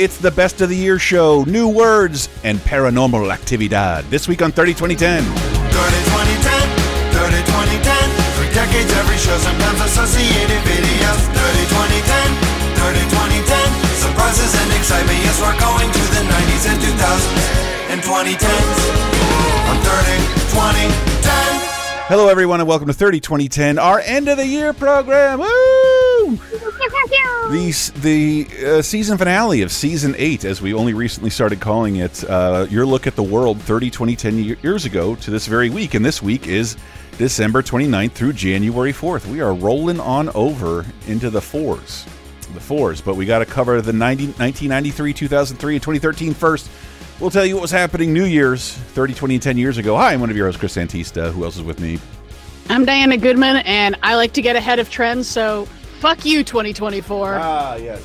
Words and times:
It's 0.00 0.16
the 0.16 0.30
best 0.30 0.62
of 0.62 0.70
the 0.70 0.76
year 0.80 0.98
show, 0.98 1.44
new 1.44 1.68
words, 1.68 2.32
and 2.42 2.56
paranormal 2.60 3.28
actividad. 3.28 4.08
This 4.08 4.24
week 4.26 4.40
on 4.40 4.50
30 4.50 4.72
2010. 4.72 4.96
30 4.96 5.28
2010, 6.40 7.20
30 7.20 7.36
2010. 7.44 8.08
Three 8.40 8.48
decades, 8.56 8.88
every 8.96 9.20
show, 9.20 9.36
sometimes 9.36 9.76
associated 9.92 10.56
videos. 10.64 11.20
30 11.36 11.68
2010, 11.68 12.32
30 12.80 12.96
2010. 13.12 13.68
Surprises 14.00 14.48
and 14.56 14.72
excitement, 14.72 15.20
yes, 15.20 15.36
we're 15.36 15.60
going 15.60 15.92
to 15.92 16.02
the 16.16 16.24
90s 16.24 16.64
and 16.64 16.80
2000s 16.80 17.44
and 17.92 18.00
2010s. 18.00 18.80
On 19.68 19.76
30 19.84 20.16
2010. 20.48 21.60
Hello, 22.08 22.28
everyone, 22.28 22.60
and 22.60 22.66
welcome 22.66 22.88
to 22.88 22.94
30 22.94 23.20
2010, 23.20 23.78
our 23.78 24.00
end 24.00 24.28
of 24.28 24.38
the 24.38 24.46
year 24.46 24.72
program. 24.72 25.40
Woo! 25.40 26.40
The, 27.50 27.90
the 27.96 28.48
uh, 28.64 28.82
season 28.82 29.18
finale 29.18 29.62
of 29.62 29.72
season 29.72 30.14
8, 30.16 30.44
as 30.44 30.62
we 30.62 30.72
only 30.72 30.94
recently 30.94 31.30
started 31.30 31.60
calling 31.60 31.96
it, 31.96 32.22
uh, 32.30 32.68
your 32.70 32.86
look 32.86 33.08
at 33.08 33.16
the 33.16 33.24
world 33.24 33.60
30 33.60 33.90
20 33.90 34.14
10 34.14 34.38
years 34.62 34.84
ago 34.84 35.16
to 35.16 35.32
this 35.32 35.48
very 35.48 35.68
week. 35.68 35.94
And 35.94 36.04
this 36.04 36.22
week 36.22 36.46
is 36.46 36.76
December 37.18 37.60
29th 37.60 38.12
through 38.12 38.34
January 38.34 38.92
4th. 38.92 39.26
We 39.26 39.40
are 39.40 39.52
rolling 39.52 39.98
on 39.98 40.28
over 40.30 40.86
into 41.08 41.28
the 41.28 41.40
fours. 41.40 42.06
The 42.54 42.60
fours, 42.60 43.00
but 43.00 43.16
we 43.16 43.26
got 43.26 43.40
to 43.40 43.46
cover 43.46 43.80
the 43.82 43.92
90, 43.92 44.26
1993, 44.26 45.12
2003, 45.12 45.74
and 45.74 45.82
2013 45.82 46.34
first. 46.34 46.70
We'll 47.18 47.30
tell 47.30 47.44
you 47.44 47.56
what 47.56 47.62
was 47.62 47.70
happening 47.72 48.12
New 48.12 48.24
Year's 48.24 48.72
30, 48.72 49.14
20, 49.14 49.34
and 49.34 49.42
10 49.42 49.58
years 49.58 49.76
ago. 49.76 49.96
Hi, 49.96 50.12
I'm 50.12 50.20
one 50.20 50.30
of 50.30 50.36
your 50.36 50.46
hosts, 50.46 50.60
Chris 50.60 50.76
Antista. 50.76 51.32
Who 51.32 51.44
else 51.44 51.56
is 51.56 51.62
with 51.62 51.80
me? 51.80 51.98
I'm 52.68 52.84
Diana 52.84 53.16
Goodman, 53.16 53.56
and 53.66 53.96
I 54.02 54.14
like 54.14 54.32
to 54.34 54.42
get 54.42 54.54
ahead 54.54 54.78
of 54.78 54.88
trends, 54.88 55.28
so 55.28 55.68
fuck 56.00 56.24
you, 56.24 56.42
2024. 56.42 57.34
Ah, 57.34 57.74
yes. 57.76 58.02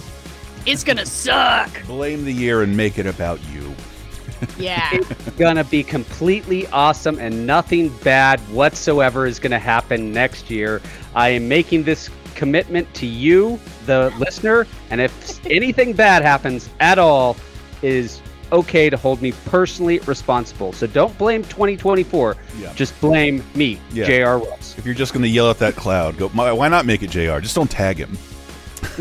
it's 0.65 0.83
gonna 0.83 1.05
suck. 1.05 1.69
Blame 1.87 2.25
the 2.25 2.33
year 2.33 2.61
and 2.61 2.75
make 2.75 2.99
it 2.99 3.05
about 3.05 3.39
you. 3.53 3.73
Yeah. 4.57 4.91
gonna 5.37 5.63
be 5.63 5.81
completely 5.81 6.67
awesome 6.67 7.17
and 7.19 7.47
nothing 7.47 7.89
bad 8.03 8.41
whatsoever 8.51 9.25
is 9.25 9.39
gonna 9.39 9.59
happen 9.59 10.11
next 10.11 10.51
year. 10.51 10.81
I 11.15 11.29
am 11.29 11.47
making 11.47 11.83
this 11.83 12.09
commitment 12.35 12.93
to 12.95 13.05
you, 13.05 13.59
the 13.85 14.13
listener, 14.19 14.67
and 14.89 14.99
if 14.99 15.45
anything 15.47 15.93
bad 15.93 16.21
happens 16.21 16.69
at 16.81 16.99
all, 16.99 17.37
it 17.81 17.93
is 17.93 18.21
okay 18.51 18.89
to 18.89 18.97
hold 18.97 19.21
me 19.21 19.31
personally 19.45 19.99
responsible. 19.99 20.73
So 20.73 20.87
don't 20.87 21.17
blame 21.17 21.43
2024. 21.43 22.35
Yeah. 22.57 22.73
Just 22.73 22.99
blame 23.01 23.43
me, 23.55 23.79
Yeah. 23.91 24.05
J.R. 24.05 24.39
Wells. 24.39 24.75
If 24.77 24.85
you're 24.85 24.95
just 24.95 25.13
going 25.13 25.23
to 25.23 25.29
yell 25.29 25.49
at 25.49 25.59
that 25.59 25.75
cloud, 25.75 26.17
go. 26.17 26.27
Why 26.29 26.67
not 26.67 26.85
make 26.85 27.03
it 27.03 27.09
Jr. 27.09 27.39
Just 27.39 27.55
don't 27.55 27.69
tag 27.69 27.97
him. 27.97 28.17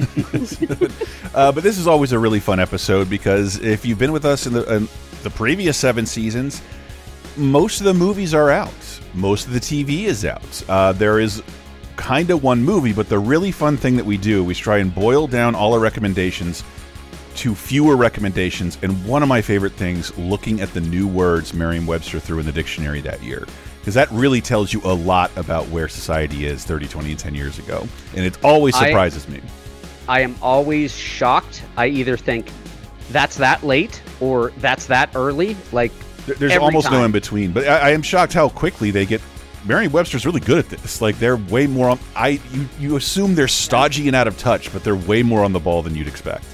uh, 1.35 1.53
but 1.53 1.63
this 1.63 1.79
is 1.79 1.87
always 1.87 2.13
a 2.13 2.19
really 2.19 2.41
fun 2.41 2.59
episode 2.59 3.11
because 3.11 3.59
if 3.61 3.85
you've 3.85 3.99
been 3.99 4.13
with 4.13 4.25
us 4.25 4.47
in 4.47 4.53
the 4.53 4.75
in 4.75 4.89
the 5.23 5.31
previous 5.31 5.77
seven 5.77 6.07
seasons, 6.07 6.63
most 7.37 7.81
of 7.81 7.87
the 7.87 7.95
movies 7.95 8.35
are 8.35 8.51
out. 8.51 8.73
Most 9.13 9.47
of 9.47 9.53
the 9.53 9.61
TV 9.61 10.05
is 10.05 10.25
out. 10.25 10.63
Uh, 10.69 10.93
there 10.93 11.21
is 11.21 11.43
kind 11.97 12.31
of 12.31 12.43
one 12.43 12.63
movie, 12.63 12.93
but 12.93 13.09
the 13.09 13.19
really 13.19 13.53
fun 13.53 13.77
thing 13.77 13.97
that 13.97 14.05
we 14.07 14.17
do, 14.17 14.43
we 14.43 14.55
try 14.55 14.79
and 14.79 14.95
boil 14.95 15.27
down 15.27 15.55
all 15.55 15.75
our 15.75 15.81
recommendations 15.81 16.65
to 17.37 17.55
fewer 17.55 17.97
recommendations. 17.97 18.79
And 18.83 19.05
one 19.07 19.23
of 19.23 19.29
my 19.29 19.43
favorite 19.43 19.73
things, 19.73 20.17
looking 20.19 20.61
at 20.61 20.73
the 20.73 20.81
new 20.81 21.07
words 21.07 21.55
Merriam-Webster 21.55 22.21
threw 22.21 22.39
in 22.39 22.47
the 22.47 22.53
dictionary 22.53 23.01
that 23.03 23.23
year, 23.23 23.47
because 23.81 23.95
that 23.95 24.11
really 24.11 24.41
tells 24.41 24.73
you 24.73 24.81
a 24.85 24.93
lot 24.95 25.31
about 25.37 25.69
where 25.69 25.89
society 25.89 26.47
is 26.47 26.65
30, 26.65 26.89
20, 26.89 27.11
and 27.11 27.19
10 27.19 27.35
years 27.35 27.59
ago. 27.59 27.87
And 28.17 28.25
it 28.25 28.43
always 28.45 28.75
I- 28.75 28.87
surprises 28.87 29.29
me. 29.29 29.41
I 30.07 30.21
am 30.21 30.37
always 30.43 30.95
shocked. 30.95 31.63
I 31.79 31.87
either 31.87 32.17
think 32.17 32.51
that's 33.11 33.37
that 33.37 33.65
late 33.65 34.03
or 34.21 34.53
that's 34.59 34.87
that 34.87 35.11
early. 35.15 35.57
Like 35.73 35.93
There- 36.27 36.37
There's 36.37 36.57
almost 36.57 36.91
no 36.91 37.05
in 37.05 37.11
between. 37.13 37.53
But 37.53 37.67
I, 37.67 37.79
I 37.79 37.91
am 37.91 38.03
shocked 38.03 38.33
how 38.33 38.49
quickly 38.49 38.91
they 38.91 39.07
get. 39.07 39.21
Merriam-Webster's 39.67 40.27
really 40.27 40.41
good 40.41 40.59
at 40.59 40.69
this. 40.69 41.01
Like 41.01 41.19
they're 41.19 41.37
way 41.37 41.67
more 41.67 41.89
on. 41.89 41.99
I 42.15 42.41
you 42.53 42.69
you 42.79 42.97
assume 42.97 43.35
they're 43.35 43.49
stodgy 43.49 44.09
and 44.09 44.15
out 44.15 44.29
of 44.29 44.37
touch, 44.37 44.71
but 44.75 44.85
they're 44.85 44.95
way 44.95 45.23
more 45.23 45.43
on 45.43 45.53
the 45.53 45.59
ball 45.59 45.83
than 45.83 45.95
you'd 45.95 46.07
expect. 46.09 46.45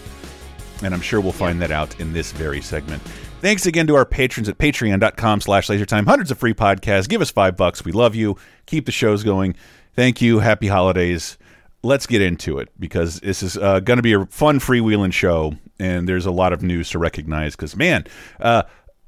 And 0.83 0.95
I'm 0.95 1.01
sure 1.01 1.21
we'll 1.21 1.33
find 1.33 1.61
that 1.63 1.71
out 1.71 1.99
in 2.01 2.13
this 2.13 2.33
very 2.33 2.61
segment. 2.61 3.03
Thanks 3.41 3.67
again 3.67 3.87
to 3.87 3.97
our 3.97 4.05
patrons 4.05 4.49
at 4.49 4.59
patreon.com 4.59 5.41
slash 5.41 5.69
lasertime. 5.69 6.07
Hundreds 6.07 6.31
of 6.31 6.39
free 6.39 6.55
podcasts. 6.55 7.09
Give 7.09 7.21
us 7.21 7.31
five 7.31 7.57
bucks. 7.57 7.85
We 7.85 7.93
love 7.93 8.15
you. 8.15 8.37
Keep 8.67 8.87
the 8.87 8.93
shows 8.93 9.23
going. 9.23 9.57
Thank 9.95 10.21
you. 10.21 10.41
Happy 10.41 10.69
holidays. 10.69 11.39
Let's 11.83 12.07
get 12.07 12.21
into 12.21 12.59
it 12.59 12.69
because 12.79 13.21
this 13.21 13.43
is 13.43 13.57
uh, 13.57 13.81
going 13.81 13.97
to 13.97 14.03
be 14.03 14.13
a 14.13 14.27
fun 14.27 14.61
freewheeling 14.61 15.13
show, 15.13 15.55
and 15.79 16.07
there's 16.07 16.27
a 16.27 16.31
lot 16.31 16.53
of 16.53 16.63
news 16.63 16.91
to 16.91 16.99
recognize. 16.99 17.57
Because 17.57 17.75
man, 17.75 18.05
uh, 18.39 18.65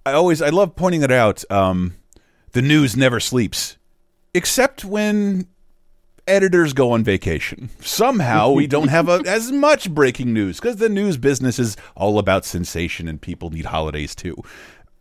I 0.07 0.13
always 0.13 0.41
I 0.41 0.49
love 0.49 0.75
pointing 0.75 1.03
it 1.03 1.13
out. 1.13 1.45
Um, 1.51 1.95
the 2.53 2.63
news 2.63 2.97
never 2.97 3.21
sleeps, 3.21 3.77
except 4.33 4.85
when 4.85 5.47
editors 6.27 6.73
go 6.73 6.93
on 6.93 7.03
vacation. 7.05 7.71
Somehow 7.81 8.51
we 8.53 8.67
don't 8.67 8.89
have 8.89 9.09
a, 9.09 9.23
as 9.27 9.51
much 9.53 9.91
breaking 9.93 10.33
news 10.33 10.61
because 10.61 10.77
the 10.77 10.89
news 10.89 11.17
business 11.17 11.59
is 11.59 11.77
all 11.97 12.19
about 12.19 12.45
sensation 12.45 13.09
and 13.09 13.21
people 13.21 13.51
need 13.51 13.67
holidays 13.67 14.15
too. 14.15 14.37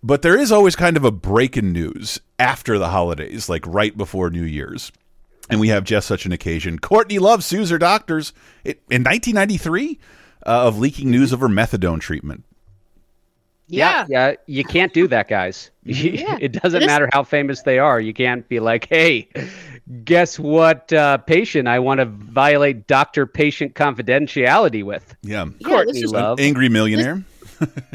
But 0.03 0.23
there 0.23 0.37
is 0.37 0.51
always 0.51 0.75
kind 0.75 0.97
of 0.97 1.05
a 1.05 1.11
break 1.11 1.55
in 1.57 1.71
news 1.71 2.19
after 2.39 2.79
the 2.79 2.89
holidays, 2.89 3.49
like 3.49 3.65
right 3.67 3.95
before 3.95 4.29
New 4.31 4.43
Year's. 4.43 4.91
And 5.49 5.59
we 5.59 5.67
have 5.67 5.83
just 5.83 6.07
such 6.07 6.25
an 6.25 6.31
occasion. 6.31 6.79
Courtney 6.79 7.19
Love 7.19 7.43
sues 7.43 7.69
her 7.69 7.77
doctors 7.77 8.33
in 8.63 8.75
1993 8.89 9.99
uh, 10.45 10.67
of 10.67 10.79
leaking 10.79 11.11
news 11.11 11.31
of 11.33 11.39
her 11.41 11.47
methadone 11.49 11.99
treatment. 11.99 12.45
yeah. 13.67 14.05
yeah, 14.09 14.33
you 14.47 14.63
can't 14.63 14.93
do 14.93 15.07
that, 15.07 15.27
guys. 15.27 15.69
Yeah. 15.83 16.37
it 16.39 16.53
doesn't 16.53 16.81
It 16.81 16.85
is- 16.85 16.87
matter 16.87 17.09
how 17.11 17.23
famous 17.23 17.61
they 17.63 17.79
are. 17.79 17.99
You 17.99 18.13
can't 18.13 18.47
be 18.49 18.59
like, 18.59 18.87
hey, 18.89 19.27
guess 20.03 20.39
what 20.39 20.91
uh, 20.93 21.17
patient 21.19 21.67
I 21.67 21.79
want 21.79 21.99
to 21.99 22.05
violate 22.05 22.87
doctor 22.87 23.25
patient 23.25 23.75
confidentiality 23.75 24.83
with? 24.83 25.15
Yeah. 25.21 25.45
Yeah, 25.59 25.67
Courtney 25.67 25.93
this 25.93 26.03
is, 26.03 26.11
Love. 26.11 26.39
An 26.39 26.45
angry 26.45 26.69
millionaire. 26.69 27.23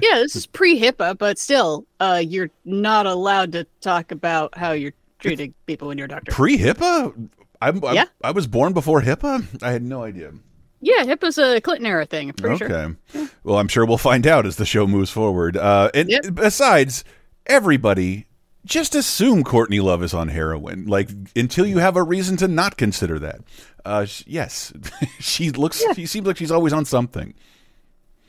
yeah, 0.01 0.15
this 0.19 0.37
is 0.37 0.47
pre 0.47 0.81
HIPAA, 0.81 1.19
but 1.19 1.39
still, 1.39 1.87
uh, 2.01 2.23
you're 2.25 2.51
not 2.65 3.07
allowed 3.07 3.53
to 3.53 3.67
talk 3.81 4.13
about 4.13 4.57
how 4.57 4.73
you're 4.73 4.93
treating 5.19 5.55
people 5.67 5.89
when 5.89 5.99
you're 5.99 6.05
a 6.05 6.09
doctor. 6.09 6.31
Pre 6.33 6.57
HIPAA? 6.59 7.29
I'm, 7.61 7.85
I'm, 7.85 7.95
Yeah. 7.95 8.05
I 8.23 8.31
was 8.33 8.47
born 8.47 8.73
before 8.75 9.01
HIPAA? 9.03 9.63
I 9.63 9.73
had 9.73 9.83
no 9.83 10.03
idea. 10.05 10.33
yeah, 10.81 11.03
HIPAA's 11.05 11.39
a 11.39 11.61
Clinton 11.61 11.87
era 11.87 12.05
thing, 12.07 12.29
I'm 12.29 12.35
pretty 12.35 12.59
sure. 12.59 12.71
Okay. 12.73 13.27
Well, 13.43 13.59
I'm 13.59 13.67
sure 13.69 13.85
we'll 13.87 13.99
find 13.99 14.27
out 14.27 14.47
as 14.47 14.57
the 14.57 14.67
show 14.67 14.87
moves 14.87 15.11
forward. 15.11 15.57
Uh, 15.57 15.91
and 15.95 16.11
Yep. 16.11 16.35
besides, 16.35 17.03
everybody 17.47 18.26
just 18.67 18.95
assume 18.95 19.45
Courtney 19.45 19.81
Love 19.81 20.03
is 20.03 20.13
on 20.13 20.29
heroin. 20.29 20.87
Like 20.87 21.09
until 21.35 21.65
you 21.65 21.79
have 21.79 21.97
a 21.97 22.03
reason 22.03 22.37
to 22.39 22.49
not 22.49 22.77
consider 22.77 23.19
that. 23.21 23.41
Uh, 23.85 24.05
sh- 24.05 24.25
yes, 24.27 24.73
she 25.21 25.51
looks. 25.51 25.83
She 25.95 26.05
seems 26.07 26.27
like 26.27 26.37
she's 26.37 26.51
always 26.51 26.73
on 26.73 26.85
something. 26.85 27.33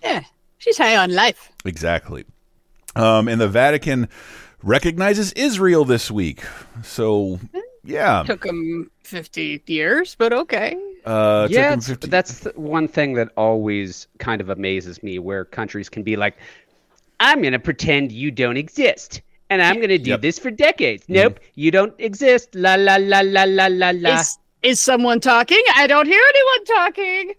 Yeah, 0.04 0.24
she's 0.60 0.78
high 0.78 0.96
on 0.96 1.14
life. 1.14 1.52
Exactly. 1.66 2.24
Um, 2.96 3.28
and 3.28 3.42
the 3.42 3.48
Vatican 3.50 4.08
recognizes 4.64 5.34
Israel 5.34 5.84
this 5.86 6.10
week. 6.10 6.44
So 6.84 7.40
yeah, 7.84 8.24
Took 8.24 8.46
him 8.46 8.92
50 9.04 9.64
years, 9.66 10.16
but 10.16 10.34
okay. 10.34 10.78
uh, 11.06 11.48
yeah, 11.50 11.76
50 11.76 12.08
that's 12.08 12.40
the 12.40 12.52
one 12.56 12.88
thing 12.88 13.14
that 13.14 13.30
always 13.38 14.08
kind 14.20 14.42
of 14.42 14.50
amazes 14.50 15.02
me 15.02 15.20
where 15.20 15.46
countries 15.46 15.90
can 15.90 16.04
be 16.04 16.16
like, 16.16 16.38
I'm 17.20 17.42
going 17.42 17.54
to 17.54 17.60
pretend 17.60 18.12
you 18.12 18.30
don't 18.30 18.58
exist. 18.58 19.22
And 19.50 19.62
I'm 19.62 19.76
going 19.78 19.90
to 19.90 19.98
do 19.98 20.12
Yep. 20.12 20.22
this 20.22 20.40
for 20.40 20.52
decades. 20.52 21.04
Mm-hmm. 21.04 21.14
Nope, 21.14 21.40
you 21.56 21.72
don't 21.72 21.94
exist. 22.00 22.54
La 22.56 22.76
la 22.76 22.98
la 23.00 23.22
la 23.24 23.44
la 23.46 23.68
la 23.68 23.92
la. 23.96 24.20
Is, 24.20 24.38
is 24.64 24.80
someone 24.82 25.20
talking? 25.20 25.62
I 25.76 25.88
don't 25.88 26.06
hear 26.08 26.22
anyone 26.30 26.66
talking. 26.66 27.34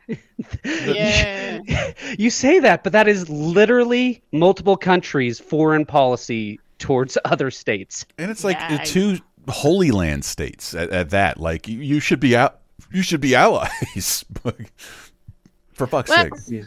yeah. 0.65 1.93
you 2.19 2.31
say 2.31 2.59
that, 2.61 2.83
but 2.85 2.93
that 2.93 3.09
is 3.09 3.29
literally 3.29 4.23
multiple 4.33 4.77
countries' 4.77 5.39
foreign 5.39 5.85
policy 5.85 6.59
towards 6.79 7.19
other 7.25 7.51
states. 7.51 8.07
And 8.19 8.31
it's 8.31 8.45
like 8.45 8.57
uh, 8.57 8.61
Yeah, 8.71 8.77
the 8.77 8.81
I- 8.83 8.85
two 8.85 9.19
Holy 9.49 9.91
Land 9.91 10.25
states 10.25 10.75
at, 10.75 10.91
at 10.91 11.11
that. 11.11 11.39
Like 11.41 11.69
you, 11.69 11.79
you 11.81 12.01
should 12.01 12.21
be 12.21 12.37
out. 12.37 12.61
You 12.93 13.03
should 13.03 13.21
be 13.21 13.35
allies. 13.35 14.25
For 15.73 15.87
fuck's 15.87 16.11
Well, 16.11 16.29
sake. 16.37 16.65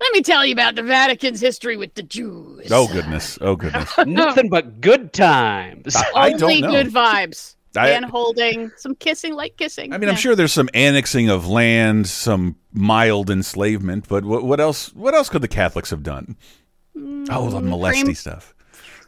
Let 0.00 0.12
me 0.12 0.22
tell 0.22 0.46
you 0.46 0.52
about 0.52 0.76
the 0.76 0.82
Vatican's 0.82 1.40
history 1.40 1.76
with 1.76 1.94
the 1.94 2.02
Jews. 2.02 2.68
Oh 2.70 2.88
goodness. 2.88 3.38
Oh 3.40 3.54
goodness. 3.54 3.90
Nothing 4.06 4.48
but 4.48 4.80
good 4.80 5.12
times. 5.12 5.94
I 6.14 6.30
don't 6.30 6.42
Only 6.42 6.62
know. 6.62 6.70
good 6.70 6.88
vibes. 6.88 7.56
I- 7.76 7.88
Hand 7.88 8.06
holding, 8.06 8.72
some 8.76 8.96
kissing, 8.96 9.34
light 9.34 9.56
kissing. 9.56 9.92
I 9.92 9.98
mean, 9.98 10.08
I'm 10.08 10.16
sure 10.16 10.34
there's 10.34 10.52
some 10.52 10.68
annexing 10.74 11.28
of 11.28 11.46
land, 11.46 12.08
some 12.08 12.56
mild 12.72 13.30
enslavement, 13.30 14.08
but 14.08 14.24
what, 14.24 14.42
what 14.42 14.58
else? 14.58 14.92
What 14.94 15.14
else 15.14 15.28
could 15.28 15.42
the 15.42 15.48
Catholics 15.48 15.90
have 15.90 16.02
done? 16.02 16.36
Mm, 16.96 17.28
oh, 17.30 17.48
the 17.50 17.60
molesty 17.60 18.02
frame- 18.02 18.14
stuff. 18.14 18.54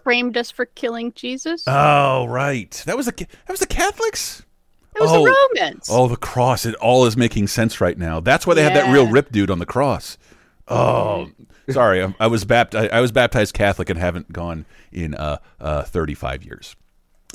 framed 0.05 0.37
us 0.37 0.51
for 0.51 0.67
killing 0.67 1.13
Jesus. 1.15 1.65
Oh, 1.67 2.27
right. 2.27 2.71
That 2.87 2.97
was 2.97 3.07
the 3.07 3.13
that 3.13 3.51
was 3.51 3.61
the 3.61 3.67
Catholics. 3.67 4.45
it 4.95 5.01
was 5.01 5.11
oh. 5.11 5.25
the 5.25 5.59
Romans. 5.59 5.89
Oh, 5.91 6.07
the 6.07 6.17
cross. 6.17 6.65
It 6.65 6.77
all 6.77 7.07
is 7.07 7.17
making 7.17 7.49
sense 7.49 7.81
right 7.81 7.99
now. 7.99 8.21
That's 8.21 8.47
why 8.47 8.55
they 8.55 8.63
had 8.63 8.77
that 8.77 8.93
real 8.93 9.09
rip 9.09 9.33
dude 9.33 9.51
on 9.51 9.59
the 9.59 9.67
cross. 9.67 10.19
Oh, 10.69 11.29
sorry. 11.71 12.03
I, 12.03 12.15
I 12.21 12.27
was 12.29 12.45
baptized. 12.45 12.93
I 12.93 13.01
was 13.01 13.13
baptized 13.13 13.55
Catholic 13.55 13.91
and 13.91 13.99
haven't 13.99 14.33
gone 14.33 14.65
in 14.93 15.15
uh, 15.15 15.39
uh, 15.61 15.83
35 15.83 16.45
years. 16.45 16.77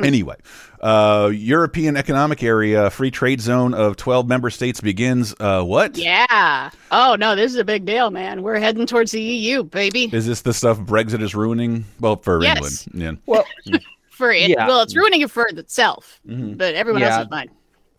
Anyway, 0.02 0.36
uh, 0.80 1.32
European 1.34 1.98
Economic 1.98 2.44
Area 2.44 2.88
Free 2.92 3.10
Trade 3.10 3.42
Zone 3.42 3.74
of 3.74 3.96
12 3.96 4.28
member 4.28 4.52
states 4.52 4.80
begins. 4.80 5.34
Uh, 5.40 5.64
what? 5.64 5.98
Yeah. 5.98 6.70
Oh 6.92 7.16
no, 7.20 7.36
this 7.36 7.52
is 7.52 7.58
a 7.58 7.64
big 7.66 7.84
deal, 7.86 8.12
man. 8.12 8.44
We're 8.44 8.60
heading 8.60 8.86
towards 8.86 9.12
the 9.12 9.22
EU, 9.22 9.64
baby. 9.64 10.08
Is 10.14 10.28
this 10.28 10.42
the 10.42 10.54
stuff 10.54 10.78
Brexit 10.78 11.22
is 11.24 11.34
ruining? 11.34 11.86
Well, 12.00 12.18
for 12.18 12.44
Yes. 12.44 12.88
England. 12.94 13.20
Well, 13.26 13.44
For 14.12 14.32
it, 14.32 14.50
Yeah. 14.50 14.68
well, 14.68 14.82
it's 14.82 14.96
ruining 14.96 15.22
it 15.22 15.30
for 15.32 15.48
itself, 15.48 16.20
Mm-hmm. 16.28 16.54
but 16.58 16.74
everyone 16.76 17.02
Yeah. 17.02 17.18
else 17.18 17.24
is 17.24 17.30
fine. 17.30 17.50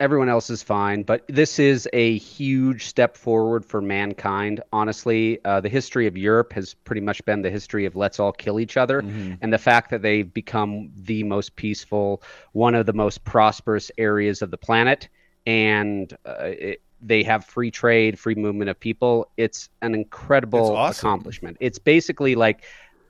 Everyone 0.01 0.29
else 0.29 0.51
is 0.51 0.63
fine, 0.63 1.03
but 1.03 1.25
this 1.29 1.59
is 1.59 1.89
a 1.93 2.19
huge 2.19 2.87
step 2.87 3.17
forward 3.17 3.65
for 3.65 3.81
mankind. 3.81 4.63
Honestly, 4.73 5.39
uh, 5.45 5.61
the 5.61 5.69
history 5.69 6.07
of 6.07 6.17
Europe 6.17 6.53
has 6.53 6.75
pretty 6.75 7.01
much 7.01 7.25
been 7.25 7.43
the 7.43 7.51
history 7.51 7.85
of 7.85 7.97
let's 7.97 8.21
all 8.21 8.33
kill 8.33 8.61
each 8.61 8.77
other, 8.77 9.01
and 9.43 9.53
the 9.53 9.59
fact 9.59 9.91
that 9.91 10.03
they've 10.03 10.33
become 10.33 10.91
the 10.95 11.23
most 11.25 11.57
peaceful, 11.57 12.23
one 12.53 12.75
of 12.75 12.87
the 12.87 12.93
most 12.93 13.25
prosperous 13.25 13.91
areas 13.99 14.43
of 14.43 14.51
the 14.51 14.59
planet, 14.59 15.09
and 15.47 16.17
uh, 16.27 16.35
it, 16.41 16.83
they 17.01 17.23
have 17.23 17.45
free 17.45 17.71
trade, 17.71 18.19
free 18.19 18.35
movement 18.35 18.71
of 18.71 18.79
people. 18.79 19.31
It's 19.37 19.69
an 19.83 19.95
incredible 19.95 20.61
It's 20.61 20.69
awesome. 20.71 21.09
accomplishment. 21.09 21.57
It's 21.61 21.79
basically 21.79 22.35
like, 22.35 22.65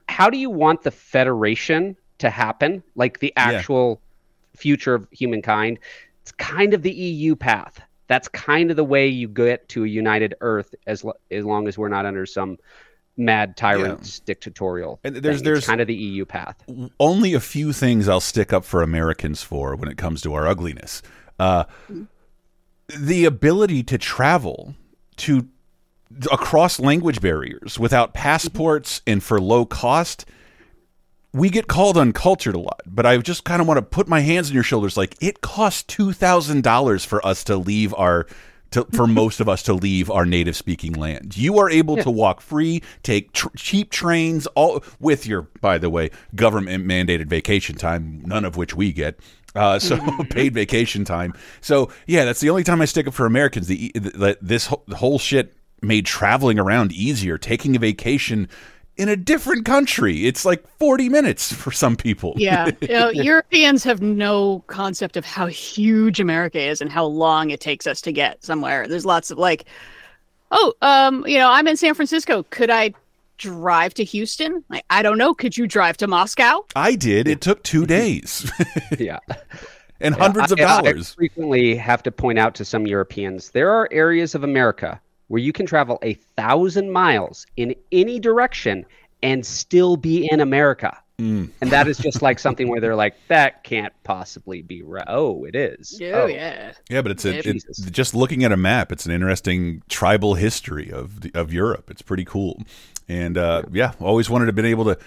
how 0.08 0.31
do 0.31 0.38
you 0.38 0.50
want 0.50 0.82
the 0.82 0.90
federation 0.90 1.96
to 2.19 2.31
happen? 2.31 2.82
Like 2.94 3.20
the 3.20 3.32
actual 3.37 4.00
future 4.56 4.94
of 4.94 5.08
humankind. 5.11 5.79
It's 6.28 6.32
kind 6.36 6.75
of 6.75 6.82
the 6.82 6.92
EU 6.92 7.34
path. 7.34 7.80
That's 8.06 8.28
kind 8.28 8.70
of 8.70 8.76
the 8.76 8.84
way 8.84 9.08
you 9.08 9.28
get 9.28 9.66
to 9.70 9.84
a 9.84 9.86
united 9.88 10.34
Earth, 10.42 10.75
as 10.86 11.02
lo- 11.02 11.14
as 11.30 11.42
long 11.46 11.66
as 11.69 11.78
we're 11.78 11.88
not 11.88 12.04
under 12.04 12.26
some 12.26 12.58
mad 13.16 13.56
tyrant's 13.56 14.20
dictatorial. 14.20 15.00
And 15.04 15.16
there's- 15.16 15.25
thing. 15.25 15.34
It's 15.36 15.42
there's- 15.42 15.66
kind 15.66 15.80
of 15.80 15.86
the 15.86 15.94
EU 15.94 16.26
path. 16.26 16.62
only 17.00 17.32
a 17.32 17.40
few 17.40 17.72
things 17.72 18.08
I'll 18.10 18.20
stick 18.20 18.52
up 18.52 18.66
for 18.66 18.82
Americans 18.82 19.42
for 19.42 19.75
when 19.75 19.88
it 19.90 19.96
comes 19.96 20.20
to 20.22 20.34
our 20.34 20.46
ugliness. 20.46 21.00
Uh, 21.38 21.64
the 22.94 23.25
ability 23.25 23.82
to 23.84 23.96
travel 23.96 24.75
to 25.16 25.48
across 26.30 26.78
language 26.78 27.22
barriers 27.22 27.78
without 27.78 28.12
passports 28.12 29.00
and 29.06 29.22
for 29.22 29.40
low 29.40 29.64
cost. 29.64 30.26
We 31.32 31.50
get 31.50 31.66
called 31.66 31.98
uncultured 31.98 32.54
a 32.54 32.58
lot, 32.58 32.80
but 32.86 33.04
I 33.04 33.19
just 33.19 33.44
kind 33.44 33.60
of 33.60 33.69
want 33.69 33.78
to 33.78 33.82
put 33.82 34.08
my 34.08 34.20
hands 34.20 34.48
on 34.48 34.54
your 34.54 34.62
shoulders. 34.62 34.96
Like 34.96 35.14
it 35.20 35.40
costs 35.40 35.82
two 35.82 36.12
thousand 36.12 36.62
dollars 36.62 37.04
for 37.04 37.25
us 37.26 37.44
to 37.44 37.56
leave 37.56 37.92
our, 37.94 38.26
to, 38.70 38.86
for 38.92 39.06
most 39.22 39.40
of 39.40 39.48
us 39.48 39.62
to 39.64 39.75
leave 39.75 40.10
our 40.10 40.25
native 40.25 40.56
speaking 40.56 40.94
land. 40.94 41.36
You 41.36 41.58
are 41.58 41.69
able 41.69 41.96
to 41.98 42.10
walk 42.10 42.40
free, 42.40 42.82
take 43.02 43.32
tr- 43.32 43.48
cheap 43.56 43.90
trains, 43.90 44.46
all 44.48 44.82
with 45.00 45.26
your, 45.26 45.42
by 45.60 45.76
the 45.76 45.90
way, 45.90 46.10
government 46.34 46.86
mandated 46.86 47.26
vacation 47.26 47.76
time, 47.76 48.22
none 48.25 48.46
of 48.46 48.56
which 48.56 48.75
we 48.75 48.92
get. 48.92 49.20
Uh, 49.54 49.78
so 49.78 49.98
paid 50.30 50.54
vacation 50.54 51.04
time. 51.04 51.34
So 51.60 51.90
yeah, 52.06 52.25
that's 52.25 52.40
the 52.40 52.50
only 52.50 52.64
time 52.64 52.80
I 52.80 52.86
stick 52.86 53.06
up 53.06 53.14
for 53.14 53.26
Americans. 53.26 53.66
The, 53.66 53.92
the 53.94 54.38
this 54.40 54.66
whole, 54.66 54.82
the 54.86 54.96
whole 54.96 55.19
shit 55.19 55.54
made 55.82 56.06
traveling 56.06 56.58
around 56.58 56.92
easier. 56.92 57.38
Taking 57.38 57.76
a 57.76 57.78
vacation 57.78 58.48
in 58.98 59.08
a 59.08 59.16
different 59.16 59.64
country, 59.64 60.26
it's 60.26 60.44
like 60.44 60.62
forty 60.78 61.08
minutes 61.08 61.52
for 61.52 61.70
some 61.70 61.96
people. 61.96 62.34
Yeah, 62.36 62.70
you 62.82 62.88
know, 62.88 63.08
Europeans 63.10 63.82
have 63.84 64.02
no 64.02 64.62
concept 64.66 65.16
of 65.16 65.24
how 65.24 65.46
huge 65.46 66.20
America 66.20 66.60
is 66.60 66.80
and 66.80 66.90
how 66.92 67.04
long 67.06 67.50
it 67.50 67.60
takes 67.60 67.86
us 67.86 68.00
to 68.02 68.12
get 68.12 68.44
somewhere. 68.44 68.86
There's 68.86 69.06
lots 69.06 69.30
of 69.30 69.38
like, 69.38 69.64
oh, 70.50 70.74
um, 70.82 71.24
you 71.26 71.38
know, 71.38 71.50
I'm 71.50 71.66
in 71.66 71.76
San 71.76 71.94
Francisco. 71.94 72.44
Could 72.50 72.70
I 72.70 72.92
drive 73.38 73.94
to 73.94 74.04
Houston? 74.04 74.64
Like, 74.68 74.84
I 74.90 75.02
don't 75.02 75.16
know. 75.16 75.32
Could 75.32 75.56
you 75.56 75.66
drive 75.68 75.96
to 75.98 76.06
Moscow? 76.08 76.64
I 76.74 76.96
did. 76.96 77.28
It 77.28 77.40
took 77.40 77.62
two 77.62 77.86
days 77.98 78.50
Yeah. 78.98 79.20
and 80.00 80.14
hundreds 80.14 80.50
of 80.52 80.58
I- 80.58 80.64
I 80.64 80.82
dollars. 80.82 81.14
frequently 81.14 81.76
have 81.76 82.02
to 82.02 82.10
point 82.10 82.38
out 82.40 82.54
to 82.56 82.64
some 82.64 82.86
Europeans 82.86 83.50
there 83.50 83.70
are 83.70 83.88
areas 83.92 84.34
of 84.34 84.42
America 84.42 85.00
where 85.28 85.40
you 85.40 85.52
can 85.52 85.66
travel 85.66 85.98
a 86.02 86.14
thousand 86.14 86.90
miles 86.90 87.46
in 87.56 87.75
any 87.92 88.19
direction 88.19 88.84
and 89.22 89.44
still 89.44 89.96
be 89.96 90.28
in 90.30 90.40
America. 90.40 90.96
Mm. 91.19 91.50
And 91.60 91.70
that 91.70 91.88
is 91.88 91.98
just 91.98 92.22
like 92.22 92.38
something 92.38 92.69
where 92.69 92.80
they're 92.80 92.94
like, 92.94 93.16
that 93.26 93.64
can't 93.64 93.92
possibly 94.04 94.62
be 94.62 94.82
right. 94.82 95.04
Oh, 95.08 95.44
it 95.44 95.56
is. 95.56 95.98
Oh, 96.00 96.22
oh. 96.22 96.26
yeah. 96.26 96.72
Yeah, 96.88 97.02
but 97.02 97.10
it's 97.10 97.25
a, 97.25 97.34
Yeah, 97.34 97.42
it, 97.44 97.64
just 97.90 98.14
looking 98.14 98.44
at 98.44 98.52
a 98.52 98.56
map. 98.56 98.92
It's 98.92 99.04
an 99.04 99.10
interesting 99.10 99.82
tribal 99.88 100.34
history 100.34 100.92
of 100.92 101.22
the, 101.22 101.32
of 101.34 101.52
Europe. 101.52 101.90
It's 101.90 102.02
pretty 102.02 102.25
cool, 102.25 102.62
and 103.08 103.36
uh, 103.36 103.62
yeah, 103.72 103.94
always 103.98 104.30
wanted 104.30 104.44
to 104.44 104.50
have 104.50 104.56
been 104.56 104.64
able 104.64 104.84
to 104.84 104.98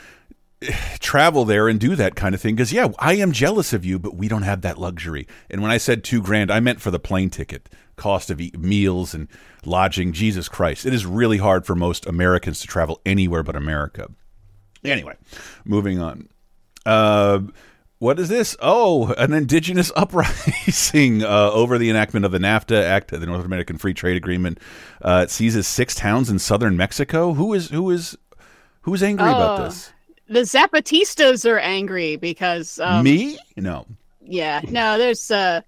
travel 1.00 1.46
there 1.46 1.68
and 1.68 1.80
do 1.80 1.96
that 1.96 2.16
kind 2.16 2.36
of 2.36 2.42
thing. 2.42 2.56
Because 2.56 2.74
yeah, 2.74 2.90
I 3.00 3.14
am 3.16 3.32
jealous 3.32 3.74
of 3.74 3.86
you, 3.86 4.00
but 4.00 4.16
we 4.16 4.28
don't 4.28 4.44
have 4.44 4.62
that 4.62 4.78
luxury. 4.78 5.28
And 5.50 5.62
when 5.62 5.72
I 5.72 5.78
said 5.78 6.04
two 6.04 6.22
grand, 6.22 6.52
I 6.52 6.60
meant 6.60 6.82
for 6.82 6.92
the 6.92 7.00
plane 7.00 7.30
ticket, 7.30 7.70
cost 7.96 8.30
of 8.30 8.40
meals 8.58 9.14
and 9.14 9.28
lodging. 9.66 10.12
Jesus 10.14 10.48
Christ, 10.50 10.86
it 10.86 10.94
is 10.94 11.06
really 11.06 11.38
hard 11.38 11.66
for 11.66 11.76
most 11.76 12.06
Americans 12.06 12.60
to 12.62 12.68
travel 12.68 13.02
anywhere 13.06 13.44
but 13.44 13.56
America. 13.56 14.10
Anyway, 14.84 15.16
moving 15.66 16.00
on. 16.00 16.28
Uh, 16.86 17.42
what 18.00 18.20
is 18.20 18.30
this? 18.30 18.58
Oh, 18.60 19.14
an 19.14 19.32
indigenous 19.32 19.92
uprising 19.96 21.24
uh, 21.24 21.52
over 21.52 21.78
the 21.78 21.92
enactment 21.92 22.26
of 22.26 22.32
the 22.32 22.40
NAFTA 22.40 22.82
Act, 22.84 23.12
the 23.12 23.20
North 23.28 23.46
American 23.46 23.78
Free 23.78 23.94
Trade 23.94 24.18
Agreement. 24.18 24.60
Uh, 25.04 25.22
it 25.24 25.30
seizes 25.30 25.68
six 25.68 25.94
towns 25.94 26.30
in 26.32 26.40
southern 26.40 26.76
Mexico. 26.76 27.34
Who 27.36 27.54
is 27.54 27.70
who 27.70 27.92
is 27.92 28.18
who's 28.82 29.04
angry 29.04 29.30
about 29.30 29.60
Oh, 29.60 29.64
this? 29.66 29.92
The 30.32 30.44
Zapatistas 30.44 31.46
are 31.46 31.60
angry 31.60 32.16
because 32.16 32.80
um, 32.80 33.04
Me? 33.04 33.38
No. 33.58 33.86
Yeah, 34.22 34.62
no, 34.70 34.98
there's 34.98 35.30
uh 35.30 35.60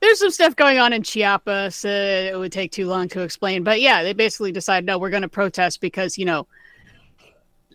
there's 0.00 0.18
some 0.18 0.32
stuff 0.32 0.56
going 0.56 0.78
on 0.78 0.92
in 0.92 1.04
Chiapas. 1.04 1.84
Uh, 1.84 2.30
it 2.32 2.36
would 2.36 2.50
take 2.50 2.72
too 2.72 2.88
long 2.88 3.06
to 3.10 3.20
explain, 3.20 3.62
but 3.62 3.80
yeah, 3.80 4.02
they 4.02 4.12
basically 4.12 4.50
decided 4.50 4.86
no, 4.86 4.98
we're 4.98 5.10
going 5.10 5.22
to 5.22 5.28
protest 5.28 5.80
because 5.80 6.18
you 6.18 6.24
know 6.24 6.48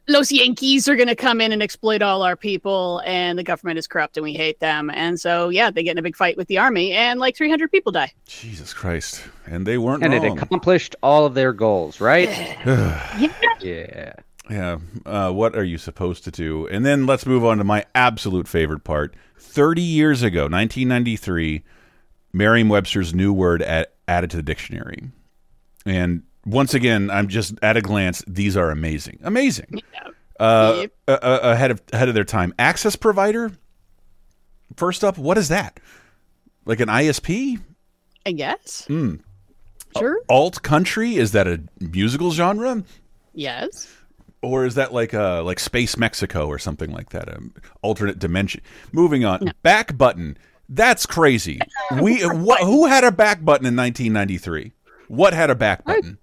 Los 0.09 0.33
Yankees 0.33 0.89
are 0.89 0.97
going 0.97 1.07
to 1.07 1.15
come 1.15 1.39
in 1.39 1.53
and 1.53 1.63
exploit 1.63 2.01
all 2.01 2.23
our 2.23 2.35
people, 2.35 3.01
and 3.05 3.39
the 3.39 3.43
government 3.43 3.79
is 3.79 3.87
corrupt 3.87 4.17
and 4.17 4.25
we 4.25 4.33
hate 4.33 4.59
them. 4.59 4.89
And 4.89 5.17
so 5.17 5.47
yeah, 5.47 5.71
they 5.71 5.81
get 5.81 5.91
in 5.91 5.97
a 5.99 6.01
big 6.01 6.17
fight 6.17 6.35
with 6.35 6.49
the 6.49 6.57
army, 6.57 6.91
and 6.91 7.21
like 7.21 7.37
300 7.37 7.71
people 7.71 7.93
die. 7.93 8.11
Jesus 8.25 8.73
Christ. 8.73 9.23
And 9.45 9.65
they 9.65 9.77
weren't 9.77 10.03
And 10.03 10.13
it 10.13 10.25
accomplished 10.25 10.97
all 11.01 11.25
of 11.25 11.35
their 11.35 11.53
goals, 11.53 12.01
right? 12.01 12.27
Yeah, 12.67 13.29
yeah. 13.61 14.13
Yeah. 14.51 14.79
Uh, 15.05 15.31
what 15.31 15.55
are 15.55 15.63
you 15.63 15.77
supposed 15.77 16.23
to 16.25 16.31
do? 16.31 16.67
And 16.67 16.85
then 16.85 17.05
let's 17.05 17.25
move 17.25 17.45
on 17.45 17.57
to 17.59 17.63
my 17.63 17.85
absolute 17.95 18.47
favorite 18.47 18.83
part. 18.83 19.15
30 19.39 19.81
years 19.81 20.21
ago, 20.23 20.41
1993, 20.43 21.63
Merriam 22.33 22.67
Webster's 22.69 23.13
new 23.13 23.31
word 23.33 23.61
at, 23.61 23.93
added 24.07 24.29
to 24.31 24.37
the 24.37 24.43
dictionary. 24.43 25.03
And 25.85 26.23
once 26.45 26.73
again, 26.73 27.09
I'm 27.09 27.27
just 27.27 27.53
at 27.61 27.77
a 27.77 27.81
glance, 27.81 28.23
these 28.27 28.57
are 28.57 28.71
amazing. 28.71 29.19
Amazing. 29.23 29.81
Uh, 30.39 30.73
Yep. 30.81 30.91
uh, 31.07 31.11
uh, 31.11 31.39
ahead 31.43 31.71
of 31.71 31.81
ahead 31.93 32.09
of 32.09 32.15
their 32.15 32.23
time. 32.23 32.53
Access 32.57 32.95
provider. 32.95 33.51
First 34.75 35.03
up, 35.03 35.17
what 35.17 35.37
is 35.37 35.49
that? 35.49 35.79
Like 36.65 36.79
an 36.79 36.89
ISP? 36.89 37.59
I 38.25 38.31
guess. 38.31 38.85
Hmm. 38.87 39.15
Sure. 39.97 40.19
Alt 40.29 40.61
country? 40.63 41.15
Is 41.17 41.31
that 41.33 41.47
a 41.47 41.61
musical 41.79 42.31
genre? 42.31 42.83
Yes. 43.33 43.87
Or 44.41 44.65
is 44.65 44.75
that 44.75 44.93
like 44.93 45.13
uh 45.13 45.43
like 45.43 45.59
space 45.59 45.97
mexico 45.97 46.47
or 46.47 46.57
something 46.59 46.91
like 46.91 47.09
that 47.09 47.33
um, 47.35 47.53
alternate 47.81 48.19
dimension 48.19 48.61
moving 48.91 49.23
on 49.25 49.51
back 49.63 49.97
button 49.97 50.37
that's 50.69 51.05
crazy 51.05 51.59
we 52.01 52.19
wh- 52.21 52.61
who 52.63 52.85
had 52.85 53.03
a 53.03 53.11
back 53.11 53.43
button 53.43 53.65
in 53.65 53.75
1993 53.75 54.71
what 55.07 55.33
had 55.33 55.49
a 55.49 55.55
back 55.55 55.83
button 55.85 56.17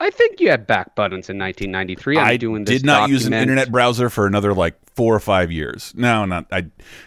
I 0.00 0.10
think 0.10 0.38
you 0.38 0.48
had 0.48 0.64
back 0.64 0.94
buttons 0.94 1.28
in 1.28 1.38
1993. 1.40 2.18
I'm 2.18 2.24
i 2.24 2.36
doing 2.36 2.64
this 2.64 2.76
did 2.82 2.86
not 2.86 3.10
use 3.10 3.26
an 3.26 3.32
internet 3.32 3.72
browser 3.72 4.08
for 4.08 4.28
another 4.28 4.54
like 4.54 4.76
four 4.94 5.12
or 5.12 5.18
five 5.18 5.50
years 5.50 5.92
no 5.96 6.24
not 6.24 6.46
i 6.52 6.66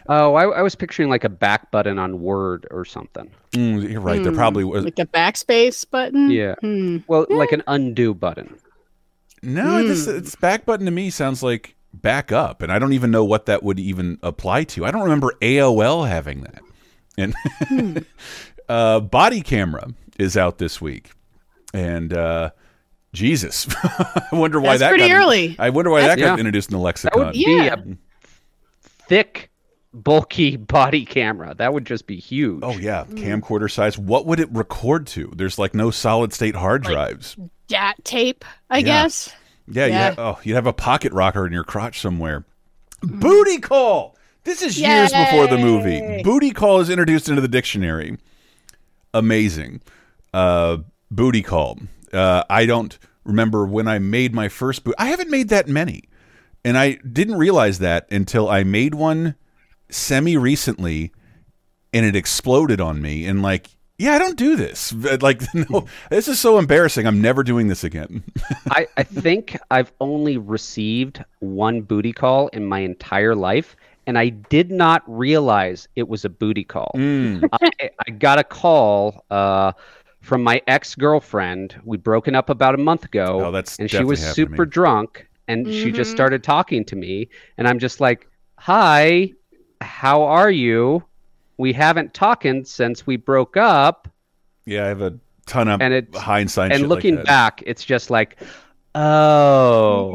Oh, 0.09 0.33
I, 0.35 0.43
I 0.49 0.61
was 0.61 0.75
picturing 0.75 1.07
like 1.09 1.23
a 1.23 1.29
back 1.29 1.71
button 1.71 1.97
on 1.97 2.19
Word 2.19 2.67
or 2.69 2.83
something. 2.83 3.31
mm, 3.53 3.89
you're 3.89 4.01
right 4.01 4.21
there 4.21 4.33
probably 4.33 4.65
was 4.65 4.83
Like 4.83 4.99
a 4.99 5.05
backspace 5.05 5.89
button. 5.89 6.29
Yeah. 6.31 6.55
Hmm. 6.59 6.97
Well, 7.07 7.27
like 7.29 7.53
an 7.53 7.63
undo 7.67 8.13
button. 8.13 8.57
No 9.43 9.87
this 9.87 10.07
it's 10.07 10.35
back 10.35 10.65
button 10.65 10.85
to 10.85 10.91
me 10.91 11.09
sounds 11.09 11.41
like 11.43 11.75
back 11.93 12.31
up 12.31 12.61
and 12.61 12.71
i 12.71 12.79
don't 12.79 12.93
even 12.93 13.11
know 13.11 13.23
what 13.25 13.45
that 13.47 13.63
would 13.63 13.79
even 13.79 14.17
apply 14.23 14.63
to 14.63 14.85
i 14.85 14.91
don't 14.91 15.03
remember 15.03 15.33
aol 15.41 16.07
having 16.07 16.41
that 16.41 16.61
and 17.17 18.05
uh 18.69 18.99
body 18.99 19.41
camera 19.41 19.87
is 20.19 20.37
out 20.37 20.57
this 20.57 20.79
week 20.79 21.11
and 21.73 22.13
uh 22.13 22.49
jesus 23.13 23.67
i 23.83 24.27
wonder 24.31 24.59
why 24.59 24.77
That's 24.77 24.79
that 24.81 24.89
pretty 24.89 25.09
got, 25.09 25.17
early. 25.21 25.55
i 25.59 25.69
wonder 25.69 25.91
why 25.91 26.01
that 26.01 26.17
Yeah. 26.17 26.27
got 26.27 26.39
introduced 26.39 26.69
in 26.69 26.73
the 26.73 26.79
That 26.79 26.83
lexicon 26.85 27.25
would 27.27 27.35
Yeah. 27.35 27.75
be 27.75 27.91
a 27.91 27.97
thick, 29.07 29.49
bulky 29.93 30.55
body 30.57 31.03
camera. 31.03 31.53
That 31.53 31.73
would 31.73 31.85
just 31.85 32.07
be 32.07 32.15
huge. 32.17 32.61
oh 32.63 32.77
yeah 32.77 33.03
Hmm. 33.03 33.15
camcorder 33.15 33.69
size 33.69 33.97
what 33.97 34.25
would 34.25 34.39
it 34.39 34.49
record 34.53 35.07
to 35.07 35.31
there's 35.35 35.59
like 35.59 35.73
no 35.75 35.91
solid 35.91 36.31
state 36.31 36.55
hard 36.55 36.85
Like- 36.85 36.93
drives 36.93 37.35
dat 37.71 37.95
tape, 38.03 38.45
I 38.69 38.77
Yeah. 38.79 38.83
guess. 38.83 39.33
Yeah, 39.67 39.85
you 39.85 39.93
ha- 39.93 40.15
oh, 40.17 40.39
you'd 40.43 40.55
have 40.55 40.67
a 40.67 40.73
pocket 40.73 41.13
rocker 41.13 41.45
in 41.47 41.53
your 41.53 41.63
crotch 41.63 41.99
somewhere. 42.01 42.45
Booty 43.01 43.57
call. 43.59 44.17
This 44.43 44.61
is 44.61 44.79
years 44.79 45.11
before 45.11 45.47
the 45.47 45.57
movie. 45.57 46.21
Booty 46.23 46.51
call 46.51 46.79
is 46.79 46.89
introduced 46.89 47.29
into 47.29 47.41
the 47.41 47.47
dictionary. 47.47 48.17
Amazing. 49.13 49.81
Uh, 50.33 50.77
booty 51.09 51.41
call. 51.41 51.79
Uh, 52.13 52.43
I 52.49 52.65
don't 52.65 52.97
remember 53.23 53.65
when 53.65 53.87
I 53.87 53.99
made 53.99 54.33
my 54.33 54.49
first 54.49 54.83
boot. 54.83 54.95
I 54.97 55.07
haven't 55.07 55.29
made 55.29 55.49
that 55.49 55.67
many, 55.67 56.03
and 56.65 56.77
I 56.77 56.93
didn't 57.11 57.35
realize 57.35 57.79
that 57.79 58.11
until 58.11 58.49
I 58.49 58.63
made 58.63 58.95
one 58.95 59.35
semi 59.89 60.37
recently, 60.37 61.11
and 61.93 62.05
it 62.05 62.15
exploded 62.15 62.81
on 62.81 63.01
me. 63.01 63.25
And 63.25 63.41
like, 63.41 63.69
yeah, 64.01 64.13
I 64.13 64.19
don't 64.19 64.37
do 64.37 64.55
this. 64.55 64.91
Like, 65.21 65.43
no, 65.53 65.85
this 66.09 66.27
is 66.27 66.39
so 66.39 66.57
embarrassing. 66.57 67.05
I'm 67.05 67.21
never 67.21 67.43
doing 67.43 67.67
this 67.67 67.83
again. 67.83 68.23
I, 68.71 68.87
I 68.97 69.03
think 69.03 69.57
I've 69.69 69.91
only 70.01 70.37
received 70.37 71.23
one 71.39 71.81
booty 71.81 72.11
call 72.11 72.47
in 72.47 72.65
my 72.65 72.79
entire 72.79 73.35
life, 73.35 73.75
and 74.07 74.17
I 74.17 74.29
did 74.29 74.71
not 74.71 75.03
realize 75.05 75.87
it 75.95 76.07
was 76.07 76.25
a 76.25 76.29
booty 76.29 76.63
call. 76.63 76.91
Mm. 76.95 77.47
I, 77.61 77.91
I 78.07 78.11
got 78.11 78.39
a 78.39 78.43
call 78.43 79.23
uh, 79.29 79.73
from 80.21 80.43
my 80.43 80.63
ex 80.65 80.95
girlfriend. 80.95 81.79
We'd 81.85 82.03
broken 82.03 82.33
up 82.33 82.49
about 82.49 82.73
a 82.73 82.79
month 82.79 83.05
ago, 83.05 83.45
Oh, 83.45 83.51
that's 83.51 83.77
and 83.77 83.89
she 83.89 84.03
was 84.03 84.19
super 84.19 84.65
drunk, 84.65 85.27
and 85.47 85.67
she 85.67 85.91
just 85.91 86.09
started 86.09 86.43
talking 86.43 86.85
to 86.85 86.95
me, 86.95 87.29
and 87.59 87.67
I'm 87.67 87.77
just 87.77 88.01
like, 88.01 88.27
"Hi, 88.57 89.33
how 89.79 90.23
are 90.23 90.49
you? 90.49 91.03
We 91.61 91.71
haven't 91.73 92.13
talking 92.13 92.65
since 92.65 93.07
we 93.07 93.15
broke 93.15 93.55
up." 93.55 94.07
Yeah, 94.65 94.83
I 94.85 94.87
have 94.89 95.01
a 95.01 95.13
ton 95.47 95.67
of 95.69 95.81
And 95.81 95.93
it- 95.93 96.15
hindsight. 96.15 96.71
and 96.71 96.81
shit 96.81 96.89
looking 96.89 97.15
like 97.15 97.25
that. 97.25 97.31
back, 97.31 97.63
it's 97.65 97.83
just 97.85 98.09
like, 98.09 98.37
oh. 98.95 100.11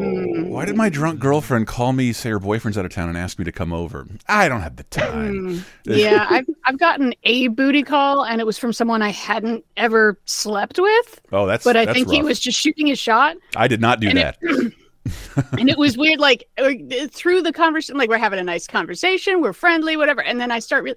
why 0.48 0.64
did 0.64 0.76
my 0.76 0.88
drunk 0.88 1.18
girlfriend 1.20 1.66
call 1.66 1.92
me, 1.92 2.12
say 2.12 2.30
her 2.30 2.38
boyfriend's 2.38 2.78
out 2.78 2.84
of 2.84 2.92
town, 2.92 3.08
and 3.08 3.18
ask 3.18 3.38
me 3.38 3.44
to 3.44 3.52
come 3.52 3.72
over? 3.72 4.06
I 4.28 4.48
don't 4.48 4.60
have 4.60 4.76
the 4.76 4.84
time. 4.84 5.64
Yeah, 5.84 6.26
I've 6.30 6.46
I've 6.64 6.78
gotten 6.78 7.14
a 7.24 7.48
booty 7.48 7.82
call, 7.82 8.24
and 8.24 8.40
it 8.40 8.46
was 8.46 8.58
from 8.58 8.72
someone 8.72 9.02
I 9.02 9.10
hadn't 9.10 9.64
ever 9.76 10.18
slept 10.24 10.78
with, 10.78 11.20
Oh, 11.32 11.46
that's. 11.46 11.64
but 11.64 11.76
I 11.76 11.84
that's 11.86 11.96
think 11.96 12.10
he 12.10 12.22
was 12.22 12.38
just 12.40 12.58
shooting 12.58 12.86
his 12.86 12.98
shot. 12.98 13.36
I 13.56 13.68
did 13.68 13.80
not 13.80 14.00
do 14.00 14.08
and 14.08 14.18
that. 14.18 14.38
and 15.58 15.68
it 15.70 15.78
was 15.78 15.96
weird 15.96 16.18
like 16.18 16.48
uh, 16.58 16.72
through 17.12 17.40
the 17.42 17.52
conversation 17.52 17.96
like 17.96 18.08
we're 18.08 18.18
having 18.18 18.40
a 18.40 18.42
nice 18.44 18.66
conversation 18.66 19.40
we're 19.40 19.52
friendly 19.52 19.96
whatever 19.96 20.20
and 20.20 20.40
then 20.40 20.50
i 20.50 20.58
start 20.58 20.82
re- 20.82 20.96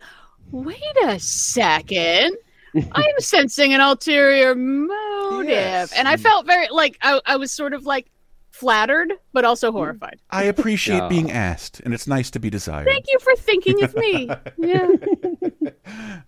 wait 0.52 0.82
a 1.06 1.20
second 1.20 2.36
i'm 2.92 3.20
sensing 3.20 3.74
an 3.74 3.82
ulterior 3.82 4.56
motive 4.56 5.50
Yes. 5.50 5.92
and 5.94 6.08
i 6.08 6.18
felt 6.18 6.46
very 6.46 6.68
like 6.70 6.98
I, 7.02 7.20
I 7.26 7.36
was 7.38 7.52
sort 7.52 7.74
of 7.74 7.86
like 7.86 8.08
flattered 8.52 9.14
but 9.32 9.46
also 9.46 9.72
horrified 9.72 10.20
I 10.30 10.44
appreciate 10.44 10.98
No. 10.98 11.08
being 11.10 11.32
asked, 11.32 11.80
and 11.80 11.94
it's 11.94 12.08
nice 12.08 12.30
to 12.32 12.40
be 12.40 12.50
desired. 12.50 12.86
thank 12.88 13.06
you 13.08 13.18
for 13.20 13.34
thinking 13.38 13.82
of 13.84 13.96
me 13.96 14.30
yeah 14.58 14.90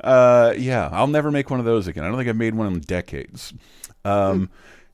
Uh, 0.01 0.53
yeah, 0.57 0.89
I'll 0.91 1.07
never 1.07 1.29
make 1.31 1.49
one 1.51 1.59
of 1.59 1.65
those 1.65 1.87
again. 1.87 2.03
I 2.03 2.07
don't 2.07 2.17
think 2.17 2.27
I've 2.29 2.35
made 2.35 2.55
one 2.55 2.67
in 2.73 2.79
decades. 2.79 3.53
Um, 4.03 4.49